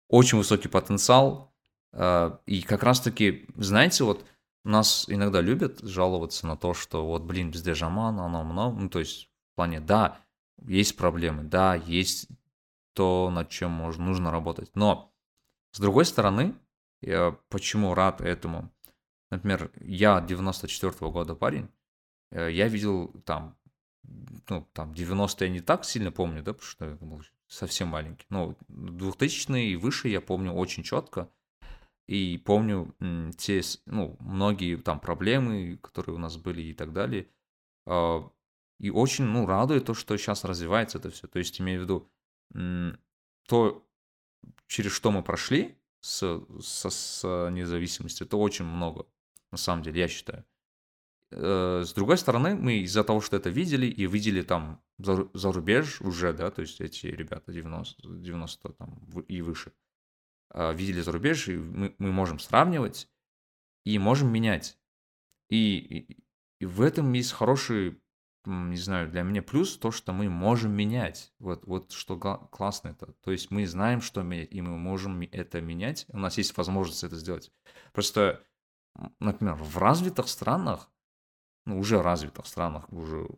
очень 0.09 0.39
высокий 0.39 0.69
потенциал. 0.69 1.53
Э, 1.93 2.39
и 2.47 2.63
как 2.63 2.85
раз-таки, 2.85 3.47
знаете, 3.57 4.05
вот 4.05 4.25
нас 4.65 5.07
иногда 5.09 5.41
любят 5.41 5.81
жаловаться 5.81 6.47
на 6.47 6.57
то, 6.57 6.75
что 6.75 7.05
вот, 7.05 7.23
блин, 7.23 7.51
везде 7.51 7.75
жаман, 7.75 8.21
оно 8.21 8.45
много. 8.45 8.79
Ну, 8.79 8.89
то 8.89 9.01
есть, 9.01 9.25
в 9.53 9.57
плане, 9.57 9.81
да, 9.81 10.21
есть 10.67 10.97
проблемы, 10.97 11.45
да, 11.45 11.75
есть 11.75 12.29
то, 12.95 13.31
над 13.31 13.49
чем 13.49 13.71
можно, 13.71 14.05
нужно 14.05 14.31
работать. 14.31 14.71
Но, 14.75 15.13
с 15.73 15.81
другой 15.81 16.05
стороны, 16.05 16.55
я 17.01 17.37
почему 17.49 17.95
рад 17.95 18.21
этому? 18.21 18.71
Например, 19.31 19.71
я 19.81 20.21
94 20.21 20.93
-го 20.93 21.11
года 21.13 21.35
парень, 21.35 21.69
Э, 22.31 22.51
я 22.51 22.69
видел 22.69 23.09
там, 23.25 23.57
ну, 24.49 24.67
там 24.73 24.93
90-е 24.93 25.49
я 25.49 25.53
не 25.53 25.61
так 25.61 25.85
сильно 25.85 26.13
помню, 26.13 26.43
да, 26.43 26.53
потому 26.53 26.71
что 26.71 26.85
я 26.85 26.95
был 26.97 27.23
совсем 27.47 27.89
маленький. 27.89 28.27
Но 28.31 28.57
2000-е 28.69 29.73
и 29.73 29.77
выше 29.77 30.09
я 30.09 30.21
помню 30.21 30.53
очень 30.53 30.83
четко. 30.83 31.31
И 32.07 32.39
помню 32.39 32.93
те, 33.39 33.61
ну, 33.87 34.17
многие 34.19 34.77
там 34.77 34.99
проблемы, 34.99 35.79
которые 35.81 36.17
у 36.17 36.19
нас 36.19 36.37
были 36.37 36.63
и 36.63 36.75
так 36.75 36.93
далее. 36.93 37.29
И 38.81 38.91
очень, 38.91 39.25
ну, 39.25 39.47
радует 39.47 39.85
то, 39.85 39.95
что 39.95 40.17
сейчас 40.17 40.45
развивается 40.45 40.99
это 40.99 41.11
все. 41.11 41.27
То 41.29 41.39
есть, 41.39 41.61
имею 41.61 41.81
в 41.81 41.83
виду, 41.85 42.11
то, 43.47 43.87
через 44.67 44.93
что 44.93 45.11
мы 45.11 45.23
прошли 45.23 45.77
с, 46.01 46.43
с, 46.61 46.91
с 46.91 47.51
независимостью, 47.51 48.27
это 48.27 48.37
очень 48.37 48.65
много, 48.65 49.07
на 49.53 49.59
самом 49.59 49.83
деле, 49.83 50.01
я 50.01 50.09
считаю. 50.09 50.45
Э, 51.31 51.83
с 51.85 51.93
другой 51.93 52.19
стороны, 52.19 52.55
мы 52.57 52.79
из-за 52.79 53.05
того, 53.05 53.21
что 53.21 53.37
это 53.37 53.51
видели 53.51 53.87
и 53.87 54.07
видели 54.07 54.43
там 54.43 54.83
за, 54.99 55.29
за 55.35 55.53
рубеж 55.53 56.01
уже, 56.01 56.33
да, 56.33 56.51
то 56.51 56.63
есть 56.63 56.81
эти 56.81 57.07
ребята 57.07 57.53
90, 57.53 58.09
90 58.09 58.73
там, 58.73 58.99
и 59.29 59.43
выше, 59.43 59.73
а, 60.51 60.73
видели 60.73 61.01
за 61.01 61.13
рубеж, 61.13 61.49
и 61.49 61.57
мы, 61.57 61.95
мы 61.99 62.13
можем 62.13 62.39
сравнивать 62.39 63.09
и 63.85 63.99
можем 63.99 64.33
менять. 64.33 64.79
И, 65.49 65.77
и, 65.79 66.25
и 66.61 66.67
в 66.67 66.81
этом 66.81 67.13
есть 67.13 67.33
хороший, 67.33 68.01
не 68.47 68.77
знаю, 68.77 69.11
для 69.11 69.23
меня 69.23 69.43
плюс 69.43 69.77
то, 69.77 69.91
что 69.91 70.13
мы 70.13 70.29
можем 70.29 70.73
менять. 70.73 71.33
Вот, 71.39 71.67
вот 71.67 71.93
что 71.93 72.19
классно 72.19 72.91
это. 72.91 73.13
То 73.25 73.33
есть 73.33 73.51
мы 73.51 73.67
знаем, 73.67 74.01
что 74.01 74.23
менять, 74.23 74.53
и 74.53 74.61
мы 74.63 74.79
можем 74.79 75.21
это 75.21 75.61
менять. 75.61 76.07
У 76.09 76.19
нас 76.19 76.39
есть 76.39 76.57
возможность 76.57 77.05
это 77.05 77.17
сделать. 77.17 77.53
Просто, 77.93 78.43
например, 79.19 79.55
в 79.55 79.79
развитых 79.79 80.29
странах 80.29 80.89
ну, 81.67 81.79
уже 81.79 82.03
развитых 82.03 82.47
странах, 82.47 82.91
уже 82.93 83.29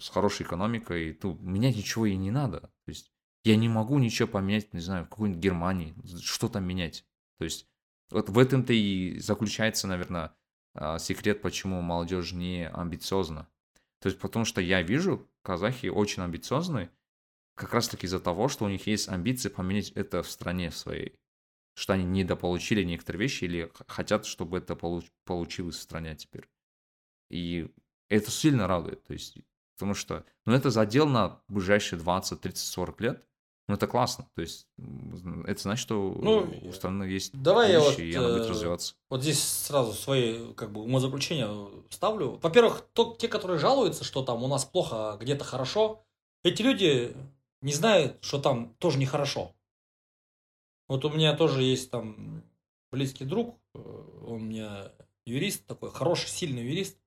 с 0.00 0.08
хорошей 0.08 0.44
экономикой, 0.44 1.12
то 1.14 1.34
менять 1.40 1.76
ничего 1.76 2.06
и 2.06 2.16
не 2.16 2.30
надо. 2.30 2.60
То 2.60 2.88
есть 2.88 3.10
я 3.44 3.56
не 3.56 3.68
могу 3.68 3.98
ничего 3.98 4.28
поменять, 4.28 4.72
не 4.74 4.80
знаю, 4.80 5.04
в 5.04 5.08
какой-нибудь 5.08 5.42
Германии, 5.42 5.94
что 6.22 6.48
там 6.48 6.64
менять. 6.64 7.04
То 7.38 7.44
есть 7.44 7.66
вот 8.10 8.28
в 8.28 8.38
этом-то 8.38 8.72
и 8.72 9.18
заключается, 9.18 9.86
наверное, 9.86 10.32
а, 10.74 10.98
секрет, 10.98 11.42
почему 11.42 11.80
молодежь 11.80 12.32
не 12.32 12.68
амбициозна. 12.68 13.48
То 14.00 14.08
есть 14.08 14.18
потому 14.18 14.44
что 14.44 14.60
я 14.60 14.82
вижу, 14.82 15.30
казахи 15.42 15.86
очень 15.86 16.22
амбициозны, 16.22 16.90
как 17.54 17.74
раз 17.74 17.88
таки 17.88 18.06
из-за 18.06 18.20
того, 18.20 18.48
что 18.48 18.64
у 18.64 18.68
них 18.68 18.86
есть 18.86 19.08
амбиции 19.08 19.50
поменять 19.50 19.90
это 19.90 20.22
в 20.22 20.30
стране 20.30 20.70
своей. 20.70 21.14
Что 21.74 21.92
они 21.92 22.04
недополучили 22.04 22.82
некоторые 22.82 23.20
вещи 23.20 23.44
или 23.44 23.70
хотят, 23.86 24.24
чтобы 24.24 24.58
это 24.58 24.74
получилось 24.74 25.76
в 25.76 25.82
стране 25.82 26.16
теперь. 26.16 26.48
И 27.28 27.70
это 28.08 28.30
сильно 28.30 28.66
радует. 28.66 29.04
То 29.04 29.12
есть, 29.12 29.36
потому 29.76 29.94
что 29.94 30.24
ну, 30.46 30.54
это 30.54 30.70
задел 30.70 31.06
на 31.06 31.42
ближайшие 31.48 31.98
20, 31.98 32.40
30, 32.40 32.66
40 32.66 33.00
лет. 33.02 33.28
Ну, 33.70 33.76
это 33.76 33.86
классно. 33.86 34.26
То 34.34 34.42
есть, 34.42 34.66
это 35.46 35.62
значит, 35.62 35.80
что 35.80 36.12
ну, 36.20 36.52
у 36.64 36.72
страны 36.72 37.04
есть 37.04 37.30
давай 37.40 37.70
я 37.70 37.78
вот, 37.78 37.96
и 38.00 38.12
она 38.16 38.30
будет 38.30 38.46
э, 38.46 38.48
развиваться. 38.48 38.96
Вот 39.08 39.22
здесь 39.22 39.40
сразу 39.40 39.92
свои 39.92 40.52
как 40.54 40.72
бы 40.72 40.82
умозаключения 40.82 41.48
ставлю. 41.88 42.40
Во-первых, 42.42 42.84
то, 42.94 43.14
те, 43.16 43.28
которые 43.28 43.60
жалуются, 43.60 44.02
что 44.02 44.24
там 44.24 44.42
у 44.42 44.48
нас 44.48 44.64
плохо, 44.64 45.16
где-то 45.20 45.44
хорошо, 45.44 46.04
эти 46.42 46.62
люди 46.62 47.16
не 47.62 47.72
знают, 47.72 48.18
что 48.22 48.40
там 48.40 48.74
тоже 48.80 48.98
нехорошо. 48.98 49.54
Вот 50.88 51.04
у 51.04 51.10
меня 51.10 51.36
тоже 51.36 51.62
есть 51.62 51.92
там 51.92 52.42
близкий 52.90 53.24
друг, 53.24 53.56
э, 53.76 53.78
он 54.26 54.32
у 54.32 54.38
меня 54.38 54.90
юрист 55.26 55.64
такой, 55.66 55.92
хороший, 55.92 56.28
сильный 56.28 56.64
юрист. 56.64 56.98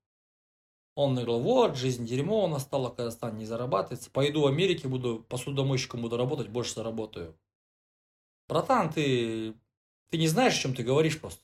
Он 0.96 1.16
говорил, 1.16 1.40
вот, 1.40 1.76
жизнь 1.76 2.06
дерьмо 2.06 2.46
у 2.46 2.48
нас 2.48 2.64
стала, 2.64 2.90
Казахстан 2.90 3.38
не 3.38 3.46
зарабатывается. 3.46 4.12
Пойду 4.12 4.42
в 4.42 4.48
Америке, 4.48 4.88
буду 4.88 5.26
посудомойщиком 5.28 6.02
буду 6.02 6.18
работать, 6.18 6.50
больше 6.50 6.76
заработаю. 6.76 7.36
Братан, 8.48 8.92
ты, 8.92 9.56
Ты 10.12 10.18
не 10.18 10.28
знаешь, 10.28 10.58
о 10.58 10.62
чем 10.62 10.76
ты 10.76 10.84
говоришь 10.84 11.20
просто. 11.20 11.42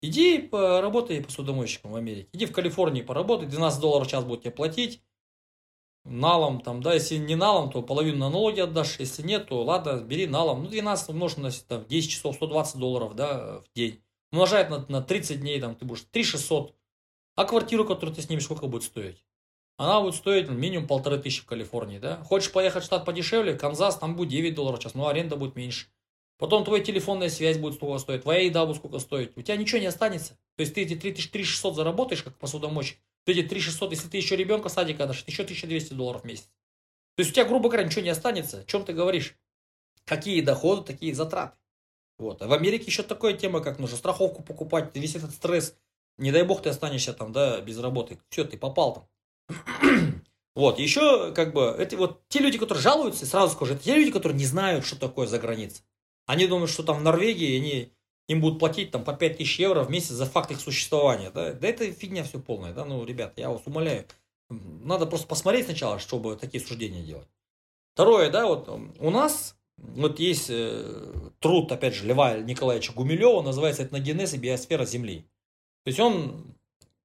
Иди 0.00 0.38
поработай 0.38 1.22
посудомойщиком 1.22 1.92
в 1.92 1.96
Америке. 1.96 2.28
Иди 2.32 2.46
в 2.46 2.52
Калифорнии 2.52 3.02
поработай, 3.02 3.48
12 3.48 3.80
долларов 3.80 4.06
в 4.06 4.10
час 4.10 4.24
будут 4.24 4.42
тебе 4.42 4.50
платить. 4.52 5.02
Налом 6.04 6.60
там, 6.60 6.82
да, 6.82 6.92
если 6.92 7.16
не 7.16 7.34
налом, 7.34 7.70
то 7.70 7.82
половину 7.82 8.18
на 8.18 8.28
налоги 8.28 8.60
отдашь, 8.60 8.98
если 9.00 9.22
нет, 9.22 9.48
то 9.48 9.62
ладно, 9.62 10.02
бери 10.02 10.26
налом. 10.26 10.62
Ну, 10.62 10.68
12 10.68 11.08
умножить 11.10 11.38
на 11.38 11.50
там, 11.50 11.86
10 11.86 12.10
часов, 12.10 12.36
120 12.36 12.76
долларов, 12.76 13.14
да, 13.14 13.60
в 13.60 13.72
день. 13.74 14.02
Умножает 14.30 14.68
на, 14.68 14.84
на 14.88 15.02
30 15.02 15.40
дней, 15.40 15.60
там, 15.60 15.74
ты 15.74 15.86
будешь 15.86 16.02
3 16.10 16.22
600. 16.22 16.74
А 17.36 17.44
квартиру, 17.44 17.84
которую 17.84 18.14
ты 18.14 18.22
снимешь, 18.22 18.44
сколько 18.44 18.66
будет 18.66 18.84
стоить? 18.84 19.24
Она 19.76 20.00
будет 20.00 20.14
стоить 20.14 20.48
минимум 20.48 20.86
полторы 20.86 21.18
тысячи 21.18 21.42
в 21.42 21.46
Калифорнии, 21.46 21.98
да? 21.98 22.22
Хочешь 22.24 22.52
поехать 22.52 22.84
в 22.84 22.86
штат 22.86 23.04
подешевле, 23.04 23.54
Канзас, 23.54 23.98
там 23.98 24.14
будет 24.14 24.28
9 24.28 24.54
долларов 24.54 24.78
в 24.78 24.82
час, 24.82 24.94
но 24.94 25.08
аренда 25.08 25.34
будет 25.34 25.56
меньше. 25.56 25.88
Потом 26.38 26.64
твоя 26.64 26.82
телефонная 26.82 27.28
связь 27.28 27.58
будет 27.58 27.74
сколько 27.74 27.98
стоить, 27.98 28.22
твоя 28.22 28.40
еда 28.40 28.66
будет 28.66 28.76
сколько 28.76 28.98
стоить. 28.98 29.36
У 29.36 29.42
тебя 29.42 29.56
ничего 29.56 29.80
не 29.80 29.86
останется. 29.86 30.38
То 30.56 30.60
есть 30.60 30.74
ты 30.74 30.82
эти 30.82 30.94
3600 30.94 31.74
заработаешь, 31.74 32.22
как 32.22 32.36
посудомойщик. 32.38 32.98
Ты 33.24 33.32
эти 33.32 33.42
3600, 33.42 33.90
если 33.92 34.08
ты 34.08 34.16
еще 34.16 34.36
ребенка 34.36 34.68
садика 34.68 35.06
дашь, 35.06 35.24
еще 35.26 35.42
1200 35.42 35.94
долларов 35.94 36.22
в 36.22 36.24
месяц. 36.24 36.44
То 37.16 37.20
есть 37.20 37.30
у 37.30 37.34
тебя, 37.34 37.44
грубо 37.44 37.68
говоря, 37.68 37.86
ничего 37.86 38.02
не 38.02 38.10
останется. 38.10 38.60
О 38.60 38.64
чем 38.64 38.84
ты 38.84 38.92
говоришь? 38.92 39.36
Какие 40.04 40.40
доходы, 40.40 40.82
такие 40.82 41.14
затраты. 41.14 41.56
Вот. 42.18 42.42
А 42.42 42.46
в 42.46 42.52
Америке 42.52 42.86
еще 42.86 43.02
такая 43.02 43.34
тема, 43.34 43.60
как 43.60 43.78
нужно 43.78 43.96
страховку 43.96 44.42
покупать, 44.42 44.94
весь 44.94 45.16
этот 45.16 45.32
стресс. 45.32 45.76
Не 46.18 46.32
дай 46.32 46.42
бог 46.44 46.62
ты 46.62 46.70
останешься 46.70 47.12
там, 47.12 47.32
да, 47.32 47.60
без 47.60 47.78
работы. 47.78 48.18
Все, 48.28 48.44
ты 48.44 48.56
попал 48.56 49.08
там. 49.48 49.64
Вот, 50.56 50.78
еще, 50.78 51.32
как 51.32 51.52
бы, 51.52 51.62
это 51.62 51.96
вот 51.96 52.22
те 52.28 52.38
люди, 52.38 52.58
которые 52.58 52.80
жалуются, 52.80 53.26
сразу 53.26 53.52
скажу, 53.54 53.74
это 53.74 53.82
те 53.82 53.96
люди, 53.96 54.12
которые 54.12 54.38
не 54.38 54.44
знают, 54.44 54.86
что 54.86 54.96
такое 54.96 55.26
за 55.26 55.40
границей. 55.40 55.84
Они 56.26 56.46
думают, 56.46 56.70
что 56.70 56.84
там 56.84 56.98
в 56.98 57.02
Норвегии 57.02 57.56
они, 57.56 57.92
им 58.28 58.40
будут 58.40 58.60
платить 58.60 58.92
там 58.92 59.02
по 59.02 59.14
5000 59.14 59.58
евро 59.58 59.82
в 59.82 59.90
месяц 59.90 60.10
за 60.10 60.26
факт 60.26 60.52
их 60.52 60.60
существования. 60.60 61.30
Да, 61.30 61.54
да 61.54 61.66
это 61.66 61.90
фигня 61.92 62.22
все 62.22 62.38
полная. 62.38 62.72
Да? 62.72 62.84
Ну, 62.84 63.04
ребят, 63.04 63.32
я 63.36 63.50
вас 63.50 63.62
умоляю. 63.66 64.06
Надо 64.48 65.06
просто 65.06 65.26
посмотреть 65.26 65.64
сначала, 65.64 65.98
чтобы 65.98 66.36
такие 66.36 66.64
суждения 66.64 67.02
делать. 67.02 67.28
Второе, 67.94 68.30
да, 68.30 68.46
вот 68.46 68.68
у 68.68 69.10
нас 69.10 69.56
вот 69.76 70.18
есть 70.18 70.46
э, 70.50 71.30
труд, 71.40 71.70
опять 71.72 71.94
же, 71.94 72.06
Льва 72.06 72.38
Николаевича 72.38 72.92
Гумилева, 72.92 73.42
называется 73.42 73.84
«Этногенез 73.84 74.34
и 74.34 74.38
биосфера 74.38 74.84
Земли». 74.84 75.28
То 75.84 75.88
есть 75.88 76.00
он 76.00 76.56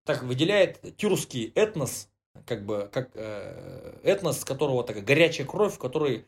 так 0.05 0.23
выделяет 0.23 0.97
тюркский 0.97 1.51
этнос, 1.53 2.09
как 2.45 2.65
бы, 2.65 2.89
как 2.91 3.11
э, 3.13 3.99
этнос, 4.03 4.43
которого 4.45 4.83
такая 4.83 5.03
горячая 5.03 5.45
кровь, 5.45 5.77
который 5.77 6.25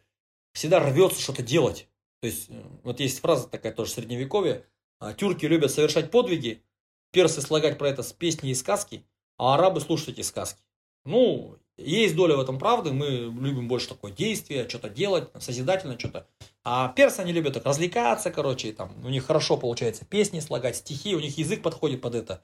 всегда 0.53 0.79
рвется 0.79 1.21
что-то 1.21 1.41
делать. 1.41 1.87
То 2.19 2.27
есть, 2.27 2.49
э, 2.49 2.61
вот 2.83 2.99
есть 2.99 3.19
фраза 3.19 3.47
такая 3.47 3.73
тоже 3.73 3.91
в 3.91 3.95
средневековье. 3.95 4.65
«А, 4.99 5.13
тюрки 5.13 5.45
любят 5.45 5.71
совершать 5.71 6.11
подвиги, 6.11 6.63
персы 7.11 7.41
слагать 7.41 7.77
про 7.77 7.89
это 7.89 8.03
с 8.03 8.13
песни 8.13 8.51
и 8.51 8.55
сказки, 8.55 9.05
а 9.37 9.55
арабы 9.55 9.81
слушать 9.81 10.09
эти 10.09 10.21
сказки. 10.21 10.61
Ну, 11.05 11.57
есть 11.85 12.15
доля 12.15 12.35
в 12.35 12.39
этом 12.39 12.59
правды, 12.59 12.91
мы 12.91 13.07
любим 13.07 13.67
больше 13.67 13.89
такое 13.89 14.11
действие, 14.11 14.67
что-то 14.69 14.89
делать, 14.89 15.29
созидательно 15.39 15.97
что-то. 15.97 16.27
А 16.63 16.89
персы, 16.89 17.19
они 17.19 17.33
любят 17.33 17.53
так 17.53 17.65
развлекаться, 17.65 18.31
короче, 18.31 18.71
там, 18.73 18.91
у 19.03 19.09
них 19.09 19.25
хорошо 19.25 19.57
получается 19.57 20.05
песни 20.05 20.39
слагать, 20.39 20.77
стихи, 20.77 21.15
у 21.15 21.19
них 21.19 21.37
язык 21.37 21.61
подходит 21.61 22.01
под 22.01 22.15
это. 22.15 22.43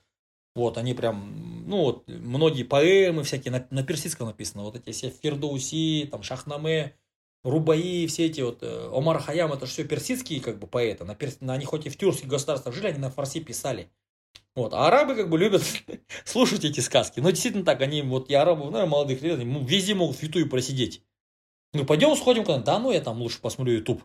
Вот, 0.56 0.78
они 0.78 0.94
прям, 0.96 1.66
ну 1.68 1.84
вот, 1.84 2.08
многие 2.08 2.64
поэмы 2.64 3.24
всякие 3.24 3.52
на, 3.52 3.68
на 3.70 3.84
персидском 3.84 4.28
написаны, 4.28 4.64
вот 4.64 4.76
эти 4.76 4.92
все 4.92 5.10
Фердоуси, 5.10 6.08
там, 6.12 6.24
Шахнаме, 6.24 6.96
Рубаи, 7.44 8.08
все 8.08 8.26
эти 8.26 8.42
вот, 8.42 8.60
э, 8.62 8.90
Омар 8.92 9.20
Хаям, 9.20 9.54
это 9.54 9.66
же 9.66 9.72
все 9.72 9.84
персидские 9.84 10.42
как 10.42 10.60
бы 10.60 10.68
поэты. 10.68 11.06
На 11.06 11.16
перс... 11.16 11.38
Они 11.42 11.66
хоть 11.66 11.86
и 11.86 11.90
в 11.90 11.98
тюркских 11.98 12.28
государствах 12.28 12.74
жили, 12.74 12.88
они 12.88 12.98
на 12.98 13.10
фарси 13.10 13.40
писали. 13.40 13.90
Вот. 14.58 14.74
А 14.74 14.88
арабы 14.88 15.16
как 15.16 15.30
бы 15.30 15.38
любят 15.38 15.62
слушать 16.26 16.66
эти 16.66 16.80
сказки. 16.80 17.20
Но 17.20 17.30
действительно 17.30 17.64
так, 17.64 17.80
они, 17.82 18.02
вот 18.02 18.32
я 18.32 18.42
арабов, 18.42 18.72
наверное, 18.72 18.90
молодых 18.90 19.22
лет, 19.22 19.38
везде 19.40 19.94
могут 19.94 20.18
в 20.18 20.24
Ютубе 20.24 20.48
просидеть. 20.48 21.04
Ну, 21.74 21.86
пойдем 21.86 22.16
сходим 22.16 22.44
куда-то. 22.44 22.64
Да 22.64 22.80
ну, 22.80 22.92
я 22.92 23.00
там 23.00 23.22
лучше 23.22 23.40
посмотрю 23.40 23.76
Ютуб. 23.76 24.04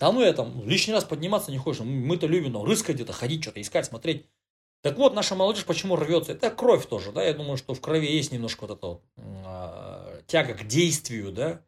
Да 0.00 0.10
ну, 0.10 0.20
я 0.20 0.32
там 0.32 0.68
лишний 0.68 0.92
раз 0.92 1.04
подниматься 1.04 1.52
не 1.52 1.58
хочешь. 1.58 1.82
Мы-то 1.84 2.26
любим, 2.26 2.50
но 2.50 2.64
рыскать 2.64 2.96
где-то, 2.96 3.12
ходить, 3.12 3.44
что-то 3.44 3.60
искать, 3.60 3.86
смотреть. 3.86 4.26
Так 4.82 4.98
вот, 4.98 5.14
наша 5.14 5.36
молодежь 5.36 5.66
почему 5.66 5.94
рвется? 5.94 6.32
Это 6.32 6.50
кровь 6.50 6.86
тоже, 6.86 7.12
да, 7.12 7.22
я 7.22 7.32
думаю, 7.32 7.56
что 7.56 7.72
в 7.72 7.80
крови 7.80 8.10
есть 8.10 8.32
немножко 8.32 8.66
вот 8.66 8.76
эта 8.76 9.00
э, 9.18 10.22
тяга 10.26 10.54
к 10.54 10.66
действию, 10.66 11.30
да, 11.30 11.62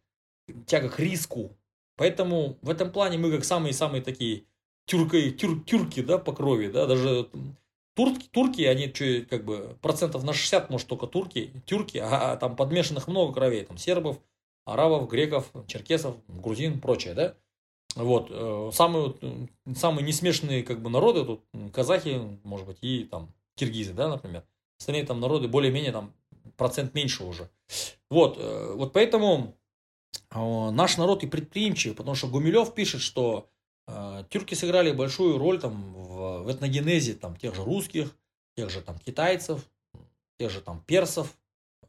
тяга 0.66 0.88
к 0.88 0.98
риску. 0.98 1.56
Поэтому 1.96 2.58
в 2.62 2.70
этом 2.70 2.90
плане 2.90 3.16
мы 3.16 3.30
как 3.30 3.44
самые-самые 3.44 4.02
такие 4.02 4.46
тюрки, 4.86 5.30
тюр, 5.30 5.62
тюрки, 5.64 6.02
да, 6.02 6.18
по 6.18 6.32
крови, 6.32 6.66
да, 6.66 6.86
даже 6.86 7.28
турки, 7.94 8.28
турки, 8.30 8.62
они 8.62 8.92
что, 8.92 9.22
как 9.22 9.44
бы 9.44 9.76
процентов 9.80 10.24
на 10.24 10.32
60, 10.32 10.70
может, 10.70 10.86
только 10.88 11.06
турки, 11.06 11.52
тюрки, 11.66 11.98
а, 11.98 12.32
а 12.32 12.36
там 12.36 12.56
подмешанных 12.56 13.08
много 13.08 13.32
кровей, 13.32 13.64
там 13.64 13.78
сербов, 13.78 14.18
арабов, 14.64 15.08
греков, 15.08 15.50
черкесов, 15.66 16.16
грузин, 16.28 16.80
прочее, 16.80 17.14
да. 17.14 17.34
Вот, 17.96 18.26
э, 18.30 18.70
самые, 18.72 19.14
самые 19.76 20.04
несмешанные 20.04 20.64
как 20.64 20.82
бы 20.82 20.90
народы 20.90 21.24
тут 21.24 21.44
казахи, 21.72 22.38
может 22.42 22.66
быть, 22.66 22.78
и 22.80 23.04
там 23.04 23.32
киргизы, 23.54 23.92
да, 23.92 24.08
например. 24.08 24.44
Остальные 24.78 25.06
там 25.06 25.20
народы 25.20 25.46
более-менее 25.46 25.92
там 25.92 26.12
процент 26.56 26.94
меньше 26.94 27.24
уже. 27.24 27.48
Вот, 28.10 28.36
э, 28.38 28.72
вот 28.74 28.92
поэтому 28.92 29.54
а, 30.30 30.70
наш 30.70 30.96
народ 30.96 31.22
и 31.22 31.28
предприимчивый, 31.28 31.96
потому 31.96 32.16
что 32.16 32.26
Гумилев 32.26 32.74
пишет, 32.74 33.00
что 33.00 33.48
тюрки 34.30 34.54
сыграли 34.54 34.92
большую 34.92 35.38
роль 35.38 35.60
там, 35.60 35.94
в, 35.94 36.42
в 36.44 36.52
этногенезе 36.52 37.14
там, 37.14 37.36
тех 37.36 37.54
же 37.54 37.64
русских, 37.64 38.16
тех 38.56 38.70
же 38.70 38.80
там, 38.80 38.98
китайцев, 38.98 39.68
тех 40.38 40.50
же 40.50 40.60
там, 40.60 40.82
персов, 40.84 41.36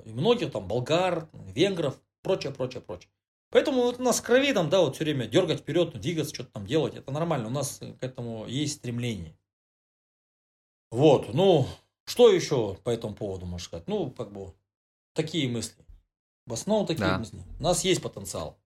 и 0.03 0.11
многих 0.11 0.51
там 0.51 0.67
болгар, 0.67 1.29
венгров, 1.33 1.99
прочее, 2.21 2.53
прочее, 2.53 2.81
прочее. 2.81 3.09
Поэтому 3.49 3.83
вот 3.83 3.99
у 3.99 4.03
нас 4.03 4.19
в 4.19 4.23
крови 4.23 4.51
там, 4.53 4.69
да, 4.69 4.81
вот 4.81 4.95
все 4.95 5.05
время 5.05 5.27
дергать 5.27 5.61
вперед, 5.61 5.97
двигаться, 5.99 6.33
что-то 6.33 6.51
там 6.51 6.65
делать, 6.65 6.95
это 6.95 7.11
нормально, 7.11 7.47
у 7.47 7.51
нас 7.51 7.79
к 7.79 8.03
этому 8.03 8.45
есть 8.47 8.75
стремление. 8.75 9.37
Вот, 10.91 11.33
ну, 11.33 11.67
что 12.05 12.29
еще 12.29 12.75
по 12.83 12.89
этому 12.89 13.15
поводу 13.15 13.45
можно 13.45 13.65
сказать? 13.65 13.87
Ну, 13.87 14.11
как 14.11 14.31
бы, 14.31 14.53
такие 15.13 15.47
мысли. 15.49 15.85
В 16.45 16.53
основном 16.53 16.85
такие 16.85 17.07
да. 17.07 17.17
мысли. 17.17 17.41
У 17.59 17.63
нас 17.63 17.83
есть 17.83 18.01
потенциал. 18.01 18.59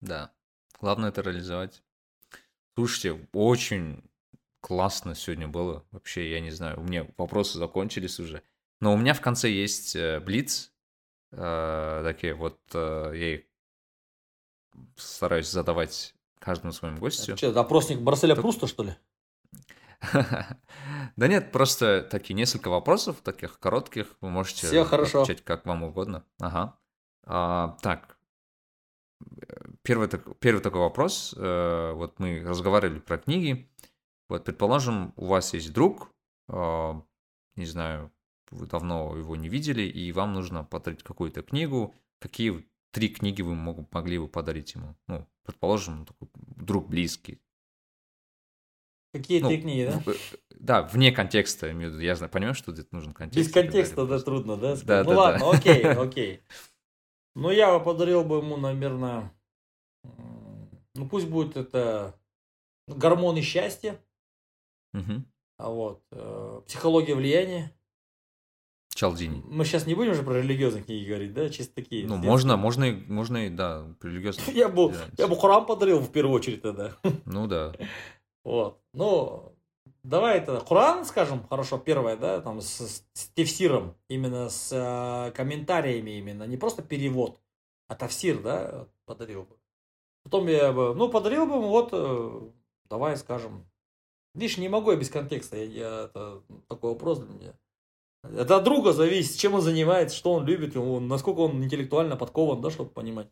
Да. 0.00 0.32
Главное 0.80 1.08
это 1.08 1.22
реализовать. 1.22 1.82
Слушайте, 2.78 3.26
очень 3.32 4.04
классно 4.60 5.16
сегодня 5.16 5.48
было. 5.48 5.84
Вообще, 5.90 6.30
я 6.30 6.38
не 6.38 6.52
знаю, 6.52 6.78
у 6.78 6.84
меня 6.84 7.08
вопросы 7.16 7.58
закончились 7.58 8.20
уже. 8.20 8.40
Но 8.80 8.94
у 8.94 8.96
меня 8.96 9.14
в 9.14 9.20
конце 9.20 9.50
есть 9.50 9.96
э, 9.96 10.20
блиц. 10.20 10.72
Э, 11.32 12.02
такие 12.04 12.34
вот 12.34 12.60
э, 12.74 13.12
я 13.16 13.34
их 13.34 13.40
стараюсь 14.94 15.50
задавать 15.50 16.14
каждому 16.38 16.72
своему 16.72 16.98
гостю. 16.98 17.36
Что, 17.36 17.60
опросник 17.60 17.98
Барселя 17.98 18.36
Тут... 18.36 18.42
Пруста, 18.42 18.68
что 18.68 18.84
ли? 18.84 18.94
Да 21.16 21.26
нет, 21.26 21.50
просто 21.50 22.06
такие 22.08 22.36
несколько 22.36 22.68
вопросов, 22.70 23.22
таких 23.24 23.58
коротких, 23.58 24.16
вы 24.20 24.30
можете 24.30 24.68
Все 24.68 24.84
хорошо. 24.84 25.22
отвечать 25.22 25.42
как 25.42 25.66
вам 25.66 25.82
угодно. 25.82 26.24
Ага. 26.38 26.78
А, 27.24 27.76
так, 27.82 28.18
первый, 29.82 30.08
первый 30.40 30.60
такой 30.60 30.80
вопрос. 30.80 31.34
Э, 31.36 31.92
вот 31.94 32.18
мы 32.18 32.42
разговаривали 32.44 33.00
про 33.00 33.18
книги. 33.18 33.68
Вот, 34.28 34.44
предположим, 34.44 35.14
у 35.16 35.26
вас 35.26 35.54
есть 35.54 35.72
друг, 35.72 36.12
а, 36.48 37.02
не 37.56 37.64
знаю, 37.64 38.12
вы 38.50 38.66
давно 38.66 39.16
его 39.16 39.36
не 39.36 39.48
видели, 39.48 39.82
и 39.82 40.12
вам 40.12 40.34
нужно 40.34 40.64
подарить 40.64 41.02
какую-то 41.02 41.42
книгу. 41.42 41.94
Какие 42.20 42.66
три 42.92 43.08
книги 43.08 43.42
вы 43.42 43.54
мог, 43.54 43.92
могли 43.92 44.18
бы 44.18 44.28
подарить 44.28 44.74
ему? 44.74 44.96
Ну, 45.06 45.26
предположим, 45.44 46.06
такой 46.06 46.28
друг 46.34 46.88
близкий. 46.88 47.40
Какие 49.12 49.40
ну, 49.40 49.48
три 49.48 49.60
книги, 49.62 49.84
да? 49.86 49.98
В, 50.00 50.16
да, 50.50 50.82
вне 50.82 51.12
контекста. 51.12 51.68
Я 51.68 52.14
знаю, 52.14 52.30
понимаю, 52.30 52.54
что 52.54 52.72
здесь 52.72 52.90
нужен 52.92 53.14
контекст. 53.14 53.48
Без 53.48 53.52
контекста, 53.52 54.06
да, 54.06 54.18
трудно, 54.18 54.56
да? 54.56 54.76
Да, 54.84 55.04
ну 55.04 55.10
да, 55.10 55.16
ладно, 55.16 55.40
да. 55.40 55.58
окей, 55.58 55.82
окей. 55.84 56.40
Ну, 57.34 57.50
я 57.50 57.78
подарил 57.78 58.24
бы 58.24 58.38
ему, 58.38 58.56
наверное, 58.56 59.32
ну, 60.94 61.08
пусть 61.08 61.28
будет 61.28 61.56
это 61.56 62.18
гормоны 62.86 63.42
счастья. 63.42 64.00
Угу. 64.94 65.24
А 65.58 65.70
вот, 65.70 66.02
э, 66.12 66.62
психология 66.66 67.14
влияния. 67.14 67.72
Чалдини. 68.94 69.42
Мы 69.46 69.64
сейчас 69.64 69.86
не 69.86 69.94
будем 69.94 70.14
же 70.14 70.22
про 70.22 70.40
религиозные 70.40 70.82
книги 70.82 71.08
говорить, 71.08 71.32
да? 71.32 71.48
Чисто 71.50 71.74
такие. 71.74 72.06
Ну, 72.06 72.16
можно, 72.16 72.56
можно, 72.56 72.84
и, 72.84 72.92
можно 72.92 73.46
и, 73.46 73.50
да, 73.50 73.86
религиозные. 74.02 74.44
Я 74.56 74.68
бы, 74.68 74.94
я 75.16 75.28
бы 75.28 75.36
Хурам 75.36 75.66
подарил 75.66 76.00
в 76.00 76.10
первую 76.10 76.34
очередь 76.34 76.62
тогда. 76.62 76.96
Ну, 77.24 77.46
да. 77.46 77.74
Вот. 78.42 78.80
Ну, 78.92 79.54
Давай 80.08 80.38
это 80.38 80.60
Коран, 80.60 81.04
скажем, 81.04 81.46
хорошо, 81.46 81.76
первое, 81.76 82.16
да, 82.16 82.40
там 82.40 82.62
с, 82.62 83.04
с 83.12 83.28
тефсиром, 83.34 83.94
именно 84.08 84.48
с 84.48 84.70
э, 84.72 85.32
комментариями 85.32 86.12
именно, 86.12 86.44
не 86.44 86.56
просто 86.56 86.82
перевод, 86.82 87.42
а 87.88 87.94
тавсир, 87.94 88.40
да, 88.40 88.86
подарил 89.04 89.42
бы. 89.42 89.57
Потом 90.30 90.46
я 90.48 90.72
бы, 90.72 90.94
ну, 90.94 91.08
подарил 91.08 91.46
бы 91.46 91.54
ему 91.54 91.68
вот, 91.68 91.90
э, 91.92 92.40
давай 92.88 93.16
скажем, 93.16 93.66
Видишь, 94.38 94.58
не 94.58 94.68
могу 94.68 94.92
я 94.92 94.96
без 94.96 95.10
контекста. 95.10 95.56
Я, 95.56 95.64
я, 95.64 96.04
это 96.04 96.42
такой 96.68 96.92
вопрос 96.92 97.18
для 97.18 97.34
меня. 97.34 97.54
Это 98.22 98.56
от 98.56 98.64
друга 98.64 98.92
зависит, 98.92 99.36
чем 99.36 99.54
он 99.54 99.62
занимается, 99.62 100.16
что 100.16 100.32
он 100.32 100.46
любит, 100.46 100.74
насколько 100.76 101.40
он 101.40 101.64
интеллектуально 101.64 102.16
подкован, 102.16 102.60
да, 102.60 102.70
чтобы 102.70 102.90
понимать. 102.90 103.28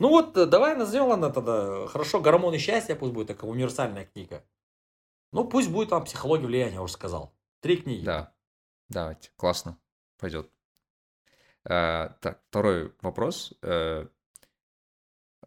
Ну 0.00 0.08
вот, 0.08 0.36
э, 0.36 0.46
давай 0.46 0.74
назовем, 0.76 1.06
ладно, 1.06 1.30
тогда, 1.30 1.86
хорошо, 1.86 2.20
гормоны 2.20 2.58
счастья 2.58 2.96
пусть 2.96 3.12
будет 3.12 3.28
такая 3.28 3.50
универсальная 3.50 4.06
книга. 4.06 4.44
Ну, 5.32 5.44
пусть 5.44 5.70
будет 5.70 5.90
там 5.90 6.04
психология 6.04 6.46
влияния, 6.46 6.74
я 6.74 6.82
уже 6.82 6.92
сказал. 6.92 7.32
Три 7.60 7.76
книги. 7.76 8.04
Да, 8.04 8.32
давайте, 8.88 9.30
классно, 9.36 9.78
пойдет. 10.18 10.50
А, 11.64 12.16
так, 12.20 12.40
второй 12.48 12.94
вопрос. 13.00 13.52
А, 13.62 14.08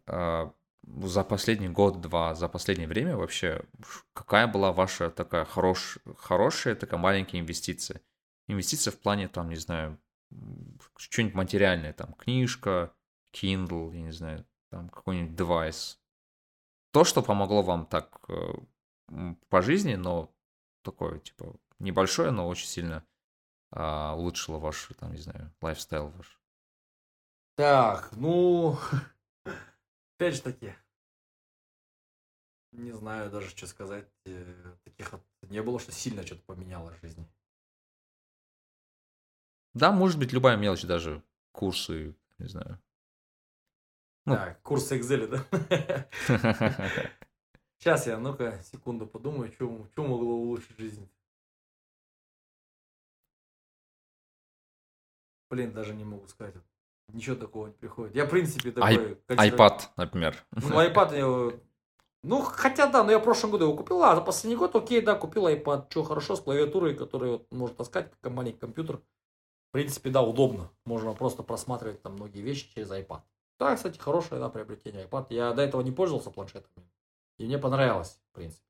а, 0.06 0.52
за 0.84 1.24
последний 1.24 1.68
год-два, 1.68 2.34
за 2.34 2.48
последнее 2.48 2.88
время 2.88 3.16
вообще, 3.16 3.62
какая 4.12 4.46
была 4.46 4.72
ваша 4.72 5.10
такая 5.10 5.44
хорош, 5.44 5.98
хорошая, 6.16 6.74
такая 6.74 6.98
маленькая 6.98 7.40
инвестиция? 7.40 8.00
Инвестиция 8.48 8.90
в 8.90 8.98
плане, 8.98 9.28
там, 9.28 9.48
не 9.48 9.56
знаю, 9.56 9.98
что-нибудь 10.96 11.34
материальное, 11.34 11.92
там, 11.92 12.12
книжка, 12.14 12.92
Kindle, 13.32 13.94
я 13.94 14.02
не 14.02 14.12
знаю, 14.12 14.44
там, 14.70 14.88
какой-нибудь 14.88 15.36
девайс. 15.36 16.00
То, 16.92 17.04
что 17.04 17.22
помогло 17.22 17.62
вам 17.62 17.86
так 17.86 18.20
э, 18.28 18.54
по 19.48 19.62
жизни, 19.62 19.94
но 19.94 20.30
такое, 20.82 21.20
типа, 21.20 21.54
небольшое, 21.78 22.30
но 22.30 22.48
очень 22.48 22.66
сильно 22.66 23.04
а, 23.70 24.14
улучшило 24.14 24.58
ваш, 24.58 24.88
там, 24.98 25.12
не 25.12 25.18
знаю, 25.18 25.52
лайфстайл 25.60 26.08
ваш. 26.08 26.40
Так, 27.56 28.10
ну, 28.12 28.78
опять 30.22 30.36
же 30.36 30.42
таки, 30.42 30.74
не 32.70 32.92
знаю 32.92 33.30
даже, 33.30 33.50
что 33.50 33.66
сказать. 33.66 34.08
Э, 34.24 34.76
таких 34.84 35.14
не 35.42 35.60
было, 35.62 35.80
что 35.80 35.90
сильно 35.90 36.24
что-то 36.24 36.42
поменяло 36.42 36.92
в 36.92 37.00
жизни. 37.00 37.26
Да, 39.74 39.90
может 39.90 40.18
быть, 40.18 40.32
любая 40.32 40.56
мелочь, 40.56 40.84
даже 40.84 41.24
курсы, 41.50 42.14
не 42.38 42.46
знаю. 42.46 42.80
Ну. 44.24 44.36
Так, 44.36 44.62
курсы 44.62 45.00
Excel, 45.00 45.26
да? 45.26 46.08
Сейчас 47.78 48.06
я, 48.06 48.16
ну-ка, 48.18 48.62
секунду 48.62 49.08
подумаю, 49.08 49.50
что 49.50 49.68
могло 49.96 50.34
улучшить 50.34 50.78
жизнь. 50.78 51.10
Блин, 55.50 55.72
даже 55.72 55.94
не 55.94 56.04
могу 56.04 56.28
сказать. 56.28 56.54
Ничего 57.08 57.36
такого 57.36 57.66
не 57.66 57.74
приходит. 57.74 58.14
Я, 58.14 58.26
в 58.26 58.30
принципе, 58.30 58.72
такой... 58.72 59.18
I, 59.28 59.50
iPad, 59.50 59.80
например. 59.96 60.36
Ну, 60.52 60.80
iPad 60.80 61.16
я... 61.16 61.58
Ну, 62.24 62.40
хотя 62.42 62.86
да, 62.86 63.02
но 63.02 63.10
я 63.10 63.18
в 63.18 63.24
прошлом 63.24 63.50
году 63.50 63.64
его 63.64 63.76
купил, 63.76 64.02
а 64.02 64.14
за 64.14 64.20
последний 64.20 64.56
год, 64.56 64.74
окей, 64.76 65.00
да, 65.00 65.14
купил 65.16 65.48
iPad. 65.48 65.86
Что, 65.90 66.04
хорошо, 66.04 66.36
с 66.36 66.40
клавиатурой, 66.40 66.94
которую 66.94 67.32
вот, 67.32 67.52
может 67.52 67.76
таскать, 67.76 68.12
как 68.20 68.32
маленький 68.32 68.60
компьютер. 68.60 68.98
В 68.98 69.72
принципе, 69.72 70.10
да, 70.10 70.22
удобно. 70.22 70.70
Можно 70.84 71.14
просто 71.14 71.42
просматривать 71.42 72.00
там 72.02 72.14
многие 72.14 72.42
вещи 72.42 72.72
через 72.74 72.90
iPad. 72.90 73.22
Да, 73.58 73.74
кстати, 73.74 73.98
хорошее, 73.98 74.40
да, 74.40 74.48
приобретение 74.48 75.06
iPad. 75.06 75.26
Я 75.30 75.52
до 75.52 75.62
этого 75.62 75.82
не 75.82 75.90
пользовался 75.90 76.30
планшетами. 76.30 76.86
И 77.38 77.44
мне 77.44 77.58
понравилось, 77.58 78.20
в 78.30 78.34
принципе. 78.34 78.62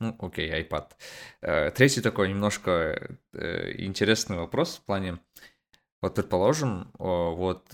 Ну, 0.00 0.16
окей, 0.18 0.50
iPad. 0.62 0.92
Э, 1.42 1.70
третий 1.70 2.00
такой 2.00 2.28
немножко 2.28 3.18
э, 3.32 3.72
интересный 3.82 4.38
вопрос 4.38 4.76
в 4.76 4.82
плане, 4.82 5.18
вот 6.00 6.14
предположим, 6.14 6.90
вот 6.94 7.64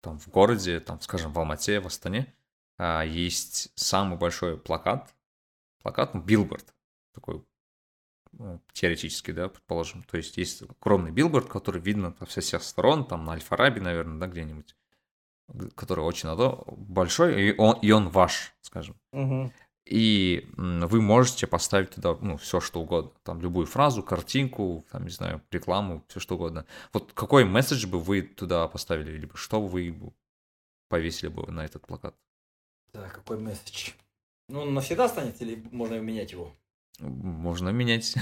там 0.00 0.18
в 0.18 0.28
городе, 0.28 0.80
там, 0.80 1.00
скажем, 1.00 1.32
в 1.32 1.38
Алмате, 1.38 1.80
в 1.80 1.86
Астане, 1.86 2.32
а, 2.78 3.02
есть 3.02 3.72
самый 3.74 4.16
большой 4.16 4.56
плакат, 4.56 5.14
плакат, 5.82 6.14
ну, 6.14 6.20
билборд, 6.20 6.72
такой 7.12 7.44
ну, 8.32 8.60
теоретически, 8.72 9.32
да, 9.32 9.48
предположим. 9.48 10.02
То 10.04 10.16
есть 10.16 10.36
есть 10.36 10.62
огромный 10.80 11.10
билборд, 11.10 11.48
который 11.48 11.80
видно 11.80 12.14
со 12.30 12.40
всех 12.40 12.62
сторон, 12.62 13.04
там 13.04 13.24
на 13.24 13.32
Альфараби, 13.32 13.80
наверное, 13.80 14.18
да, 14.18 14.26
где-нибудь 14.26 14.74
который 15.74 16.04
очень 16.04 16.28
большой, 16.76 17.42
и 17.42 17.54
он, 17.56 17.78
и 17.80 17.90
он 17.90 18.10
ваш, 18.10 18.54
скажем. 18.60 18.96
Угу. 19.12 19.50
И 19.88 20.46
вы 20.56 21.00
можете 21.00 21.46
поставить 21.46 21.92
туда, 21.92 22.14
ну, 22.20 22.36
все 22.36 22.60
что 22.60 22.82
угодно. 22.82 23.10
Там 23.22 23.40
любую 23.40 23.66
фразу, 23.66 24.02
картинку, 24.02 24.84
там, 24.90 25.04
не 25.04 25.10
знаю, 25.10 25.40
рекламу, 25.50 26.04
все 26.08 26.20
что 26.20 26.34
угодно. 26.34 26.66
Вот 26.92 27.14
какой 27.14 27.46
месседж 27.46 27.86
бы 27.86 27.98
вы 27.98 28.20
туда 28.20 28.68
поставили, 28.68 29.16
либо 29.16 29.34
что 29.36 29.62
вы 29.62 29.96
повесили 30.88 31.28
бы 31.30 31.50
на 31.50 31.64
этот 31.64 31.86
плакат? 31.86 32.14
Да, 32.92 33.08
какой 33.08 33.38
месседж? 33.38 33.92
Ну, 34.48 34.60
он 34.60 34.74
навсегда 34.74 35.06
останется 35.06 35.44
или 35.44 35.66
можно 35.72 35.98
менять 36.00 36.32
его? 36.32 36.54
Можно 36.98 37.70
менять. 37.70 38.14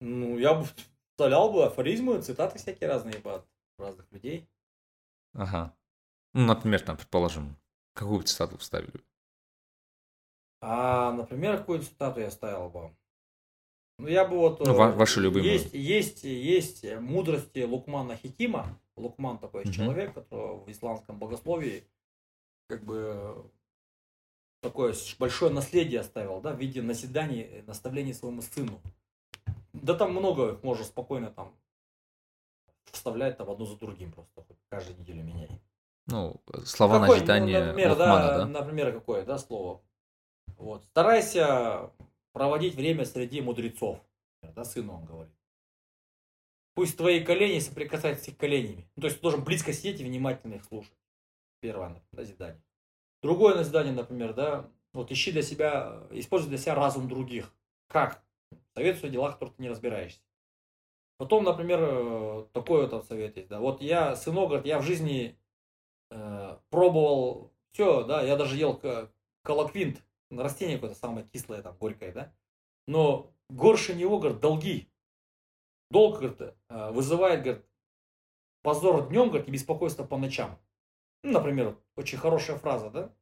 Ну, 0.00 0.38
я 0.38 0.54
бы 0.54 0.66
вставлял 1.12 1.50
бы 1.50 1.64
афоризмы, 1.64 2.20
цитаты 2.20 2.58
всякие 2.58 2.88
разные 2.88 3.16
от 3.24 3.46
разных 3.78 4.10
людей. 4.12 4.48
Ага. 5.32 5.74
Ну, 6.34 6.46
например, 6.46 6.80
там, 6.80 6.96
предположим, 6.96 7.56
какую 7.94 8.22
цитату 8.22 8.58
вставили? 8.58 9.00
А, 10.60 11.12
например, 11.12 11.58
какую 11.58 11.80
цитату 11.80 12.20
я 12.20 12.30
ставил 12.30 12.68
бы? 12.68 12.90
Ну, 13.98 14.08
я 14.08 14.26
бы 14.26 14.36
вот... 14.36 14.60
Ну, 14.60 14.74
ва- 14.74 14.92
ваши 14.92 15.20
любимые. 15.20 15.52
Есть, 15.52 15.74
есть, 15.74 16.24
есть 16.24 16.84
мудрости 17.00 17.60
Лукмана 17.60 18.16
Хикима. 18.16 18.66
Лукман 18.96 19.38
такой 19.38 19.62
угу. 19.62 19.72
человек, 19.72 20.14
который 20.14 20.56
в 20.58 20.70
исламском 20.70 21.18
богословии 21.18 21.84
как 22.68 22.84
бы 22.84 23.50
такое 24.60 24.94
большое 25.18 25.52
наследие 25.52 26.00
оставил, 26.00 26.40
да, 26.40 26.52
в 26.52 26.58
виде 26.58 26.82
наседаний, 26.82 27.62
наставлений 27.66 28.14
своему 28.14 28.42
сыну. 28.42 28.80
Да 29.72 29.94
там 29.94 30.12
много 30.12 30.52
их 30.52 30.62
можно 30.62 30.84
спокойно 30.84 31.30
там 31.30 31.54
вставлять 32.92 33.36
там 33.36 33.50
одно 33.50 33.66
за 33.66 33.76
другим 33.76 34.12
просто, 34.12 34.44
каждую 34.68 34.98
неделю 34.98 35.24
меняй. 35.24 35.48
Ну, 36.06 36.40
слова 36.64 37.00
какой, 37.00 37.16
назидания 37.16 37.60
ну, 37.60 37.66
например, 37.66 37.90
Лухмана, 37.90 38.26
да, 38.26 38.38
да? 38.38 38.46
Например, 38.46 38.92
какое, 38.92 39.24
да, 39.24 39.38
слово? 39.38 39.80
Вот. 40.60 40.84
Старайся 40.84 41.90
проводить 42.32 42.74
время 42.74 43.06
среди 43.06 43.40
мудрецов, 43.40 43.98
да, 44.42 44.62
сыну 44.62 44.94
он 44.94 45.06
говорит. 45.06 45.32
Пусть 46.74 46.98
твои 46.98 47.24
колени 47.24 47.60
соприкасаются 47.60 48.26
с 48.26 48.28
их 48.28 48.36
коленями. 48.36 48.86
Ну, 48.94 49.00
то 49.00 49.06
есть 49.06 49.16
ты 49.16 49.22
должен 49.22 49.42
близко 49.42 49.72
сидеть 49.72 50.00
и 50.00 50.04
внимательно 50.04 50.54
их 50.54 50.64
слушать. 50.64 50.92
Первое 51.60 52.02
назидание. 52.12 52.62
Другое 53.22 53.54
назидание, 53.54 53.94
например, 53.94 54.34
да, 54.34 54.70
вот 54.92 55.10
ищи 55.10 55.32
для 55.32 55.42
себя, 55.42 56.06
используй 56.10 56.50
для 56.50 56.58
себя 56.58 56.74
разум 56.74 57.08
других. 57.08 57.54
Как? 57.88 58.22
Советую 58.74 59.08
в 59.08 59.12
делах, 59.12 59.30
в 59.30 59.34
которых 59.34 59.56
ты 59.56 59.62
не 59.62 59.70
разбираешься. 59.70 60.20
Потом, 61.16 61.44
например, 61.44 61.80
э, 61.82 62.46
такой 62.52 62.86
вот 62.86 63.06
совет 63.06 63.36
есть, 63.36 63.48
да, 63.48 63.60
вот 63.60 63.80
я, 63.80 64.14
сынок, 64.14 64.48
говорит, 64.48 64.66
я 64.66 64.78
в 64.78 64.82
жизни 64.82 65.38
э, 66.10 66.56
пробовал 66.68 67.50
все, 67.72 68.04
да, 68.04 68.22
я 68.22 68.36
даже 68.36 68.56
ел 68.56 68.80
колоквинт, 69.42 70.02
растение 70.30 70.76
какое-то 70.76 70.98
самое 70.98 71.26
кислое, 71.26 71.62
там, 71.62 71.76
горькое, 71.76 72.12
да, 72.12 72.32
но 72.86 73.32
горше 73.48 73.94
него, 73.94 74.18
говорит, 74.18 74.40
долги. 74.40 74.90
Долг, 75.90 76.18
говорит, 76.18 76.40
э, 76.40 76.90
вызывает, 76.92 77.42
говорит, 77.42 77.66
позор 78.62 79.08
днем, 79.08 79.28
говорит, 79.28 79.48
и 79.48 79.52
беспокойство 79.52 80.04
по 80.04 80.16
ночам. 80.16 80.58
Ну, 81.22 81.32
например, 81.32 81.76
очень 81.96 82.18
хорошая 82.18 82.58
фраза, 82.58 82.90
да? 82.90 83.14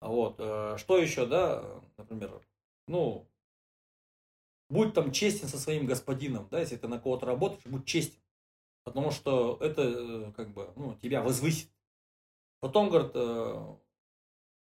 Вот, 0.00 0.36
э, 0.38 0.76
что 0.76 0.98
еще, 0.98 1.26
да, 1.26 1.64
например, 1.96 2.40
ну, 2.88 3.26
будь 4.68 4.92
там 4.92 5.12
честен 5.12 5.48
со 5.48 5.58
своим 5.58 5.86
господином, 5.86 6.48
да, 6.50 6.60
если 6.60 6.76
ты 6.76 6.88
на 6.88 6.98
кого-то 6.98 7.26
работаешь, 7.26 7.64
будь 7.64 7.86
честен. 7.86 8.20
Потому 8.82 9.10
что 9.10 9.56
это 9.60 9.82
э, 9.82 10.32
как 10.32 10.52
бы 10.52 10.72
ну, 10.76 10.94
тебя 10.96 11.22
возвысит. 11.22 11.70
Потом, 12.60 12.90
говорит, 12.90 13.12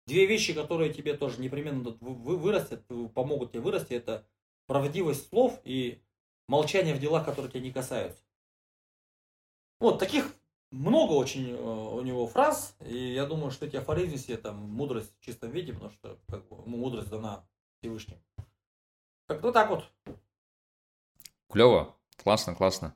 две 0.08 0.26
вещи, 0.26 0.54
которые 0.54 0.94
тебе 0.94 1.16
тоже 1.16 1.40
непременно 1.40 1.92
вырастят, 2.02 2.84
помогут 3.14 3.52
тебе 3.52 3.62
вырасти, 3.62 3.94
это 3.94 4.26
правдивость 4.66 5.30
слов 5.30 5.60
и 5.64 6.02
молчание 6.48 6.96
в 6.96 7.00
делах, 7.00 7.26
которые 7.26 7.52
тебя 7.52 7.62
не 7.62 7.72
касаются. 7.72 8.24
Вот 9.80 10.00
таких 10.00 10.34
много 10.72 11.14
очень 11.14 11.52
э, 11.52 11.56
у 11.56 12.02
него 12.02 12.26
фраз, 12.28 12.76
и 12.82 13.14
я 13.14 13.26
думаю, 13.26 13.52
что 13.52 13.66
эти 13.66 13.76
афоризмы 13.76 14.18
все 14.18 14.38
там 14.38 14.58
мудрость 14.58 15.14
в 15.20 15.26
чистом 15.26 15.52
виде, 15.52 15.74
потому 15.74 15.92
что 15.92 16.20
как 16.28 16.48
бы, 16.48 16.66
мудрость 16.66 17.10
дана 17.10 17.48
Всевышним. 17.80 18.18
Как 19.28 19.42
ну 19.44 19.52
так 19.52 19.70
вот. 19.70 19.84
Клево, 21.50 21.96
классно, 22.18 22.56
классно. 22.56 22.96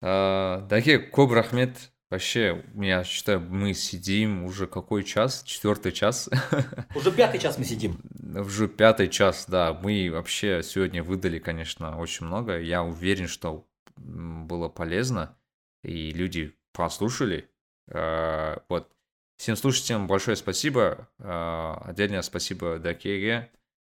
А, 0.00 0.60
дорогие, 0.68 0.98
көп 0.98 1.32
рахмет. 1.32 1.92
Вообще, 2.10 2.64
я 2.74 3.04
считаю, 3.04 3.40
мы 3.40 3.72
сидим 3.72 4.44
уже 4.44 4.66
какой 4.66 5.04
час? 5.04 5.44
Четвертый 5.44 5.92
час. 5.92 6.28
Уже 6.96 7.12
пятый 7.12 7.38
час 7.38 7.56
мы 7.56 7.64
сидим. 7.64 8.00
Уже 8.34 8.66
пятый 8.66 9.08
час, 9.08 9.46
да. 9.46 9.78
Мы 9.80 10.10
вообще 10.10 10.62
сегодня 10.64 11.04
выдали, 11.04 11.38
конечно, 11.38 11.98
очень 11.98 12.26
много. 12.26 12.58
Я 12.58 12.82
уверен, 12.82 13.28
что 13.28 13.68
было 13.96 14.68
полезно, 14.68 15.38
и 15.84 16.10
люди 16.10 16.56
послушали. 16.72 17.48
А, 17.88 18.60
вот 18.68 18.92
Всем 19.40 19.56
слушателям 19.56 20.06
большое 20.06 20.36
спасибо. 20.36 21.08
Э, 21.18 21.74
отдельное 21.84 22.20
спасибо 22.20 22.78
Дакеге. 22.78 23.50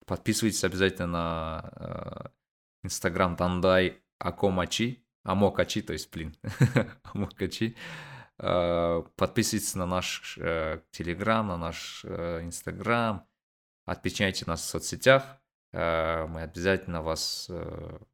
Подписывайтесь 0.07 0.65
обязательно 0.65 1.07
на 1.07 2.31
Инстаграм 2.83 3.37
Тандай 3.37 3.99
Акомачи. 4.19 5.04
Амокачи, 5.25 5.83
то 5.83 5.93
есть, 5.93 6.13
блин, 6.13 6.37
Амокачи. 7.03 7.77
Подписывайтесь 8.37 9.75
на 9.75 9.87
наш 9.87 10.39
Телеграм, 10.91 11.49
на 11.49 11.57
наш 11.57 12.05
Инстаграм. 12.05 13.27
Отмечайте 13.87 14.45
нас 14.47 14.61
в 14.61 14.65
соцсетях. 14.65 15.25
Мы 15.73 16.43
обязательно 16.43 17.03
вас, 17.03 17.51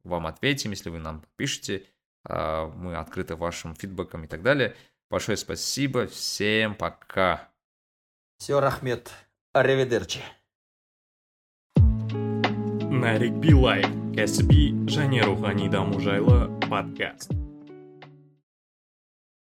вам 0.03 0.27
ответим, 0.27 0.71
если 0.71 0.89
вы 0.89 0.99
нам 0.99 1.23
пишете. 1.35 1.85
Мы 2.23 2.95
открыты 2.95 3.35
вашим 3.35 3.75
фидбэком 3.75 4.23
и 4.23 4.27
так 4.27 4.41
далее. 4.41 4.75
Большое 5.09 5.37
спасибо. 5.37 6.07
Всем 6.07 6.75
пока. 6.75 7.49
Все, 8.37 8.59
Рахмет. 8.59 9.11
Аривидерчи. 9.53 10.21
нарик 13.01 13.33
билай 13.41 13.81
кәсіби 14.13 14.85
және 14.93 15.25
рухани 15.25 15.69
даму 15.73 15.99
жайлы 15.99 16.60
подкаст 16.71 17.40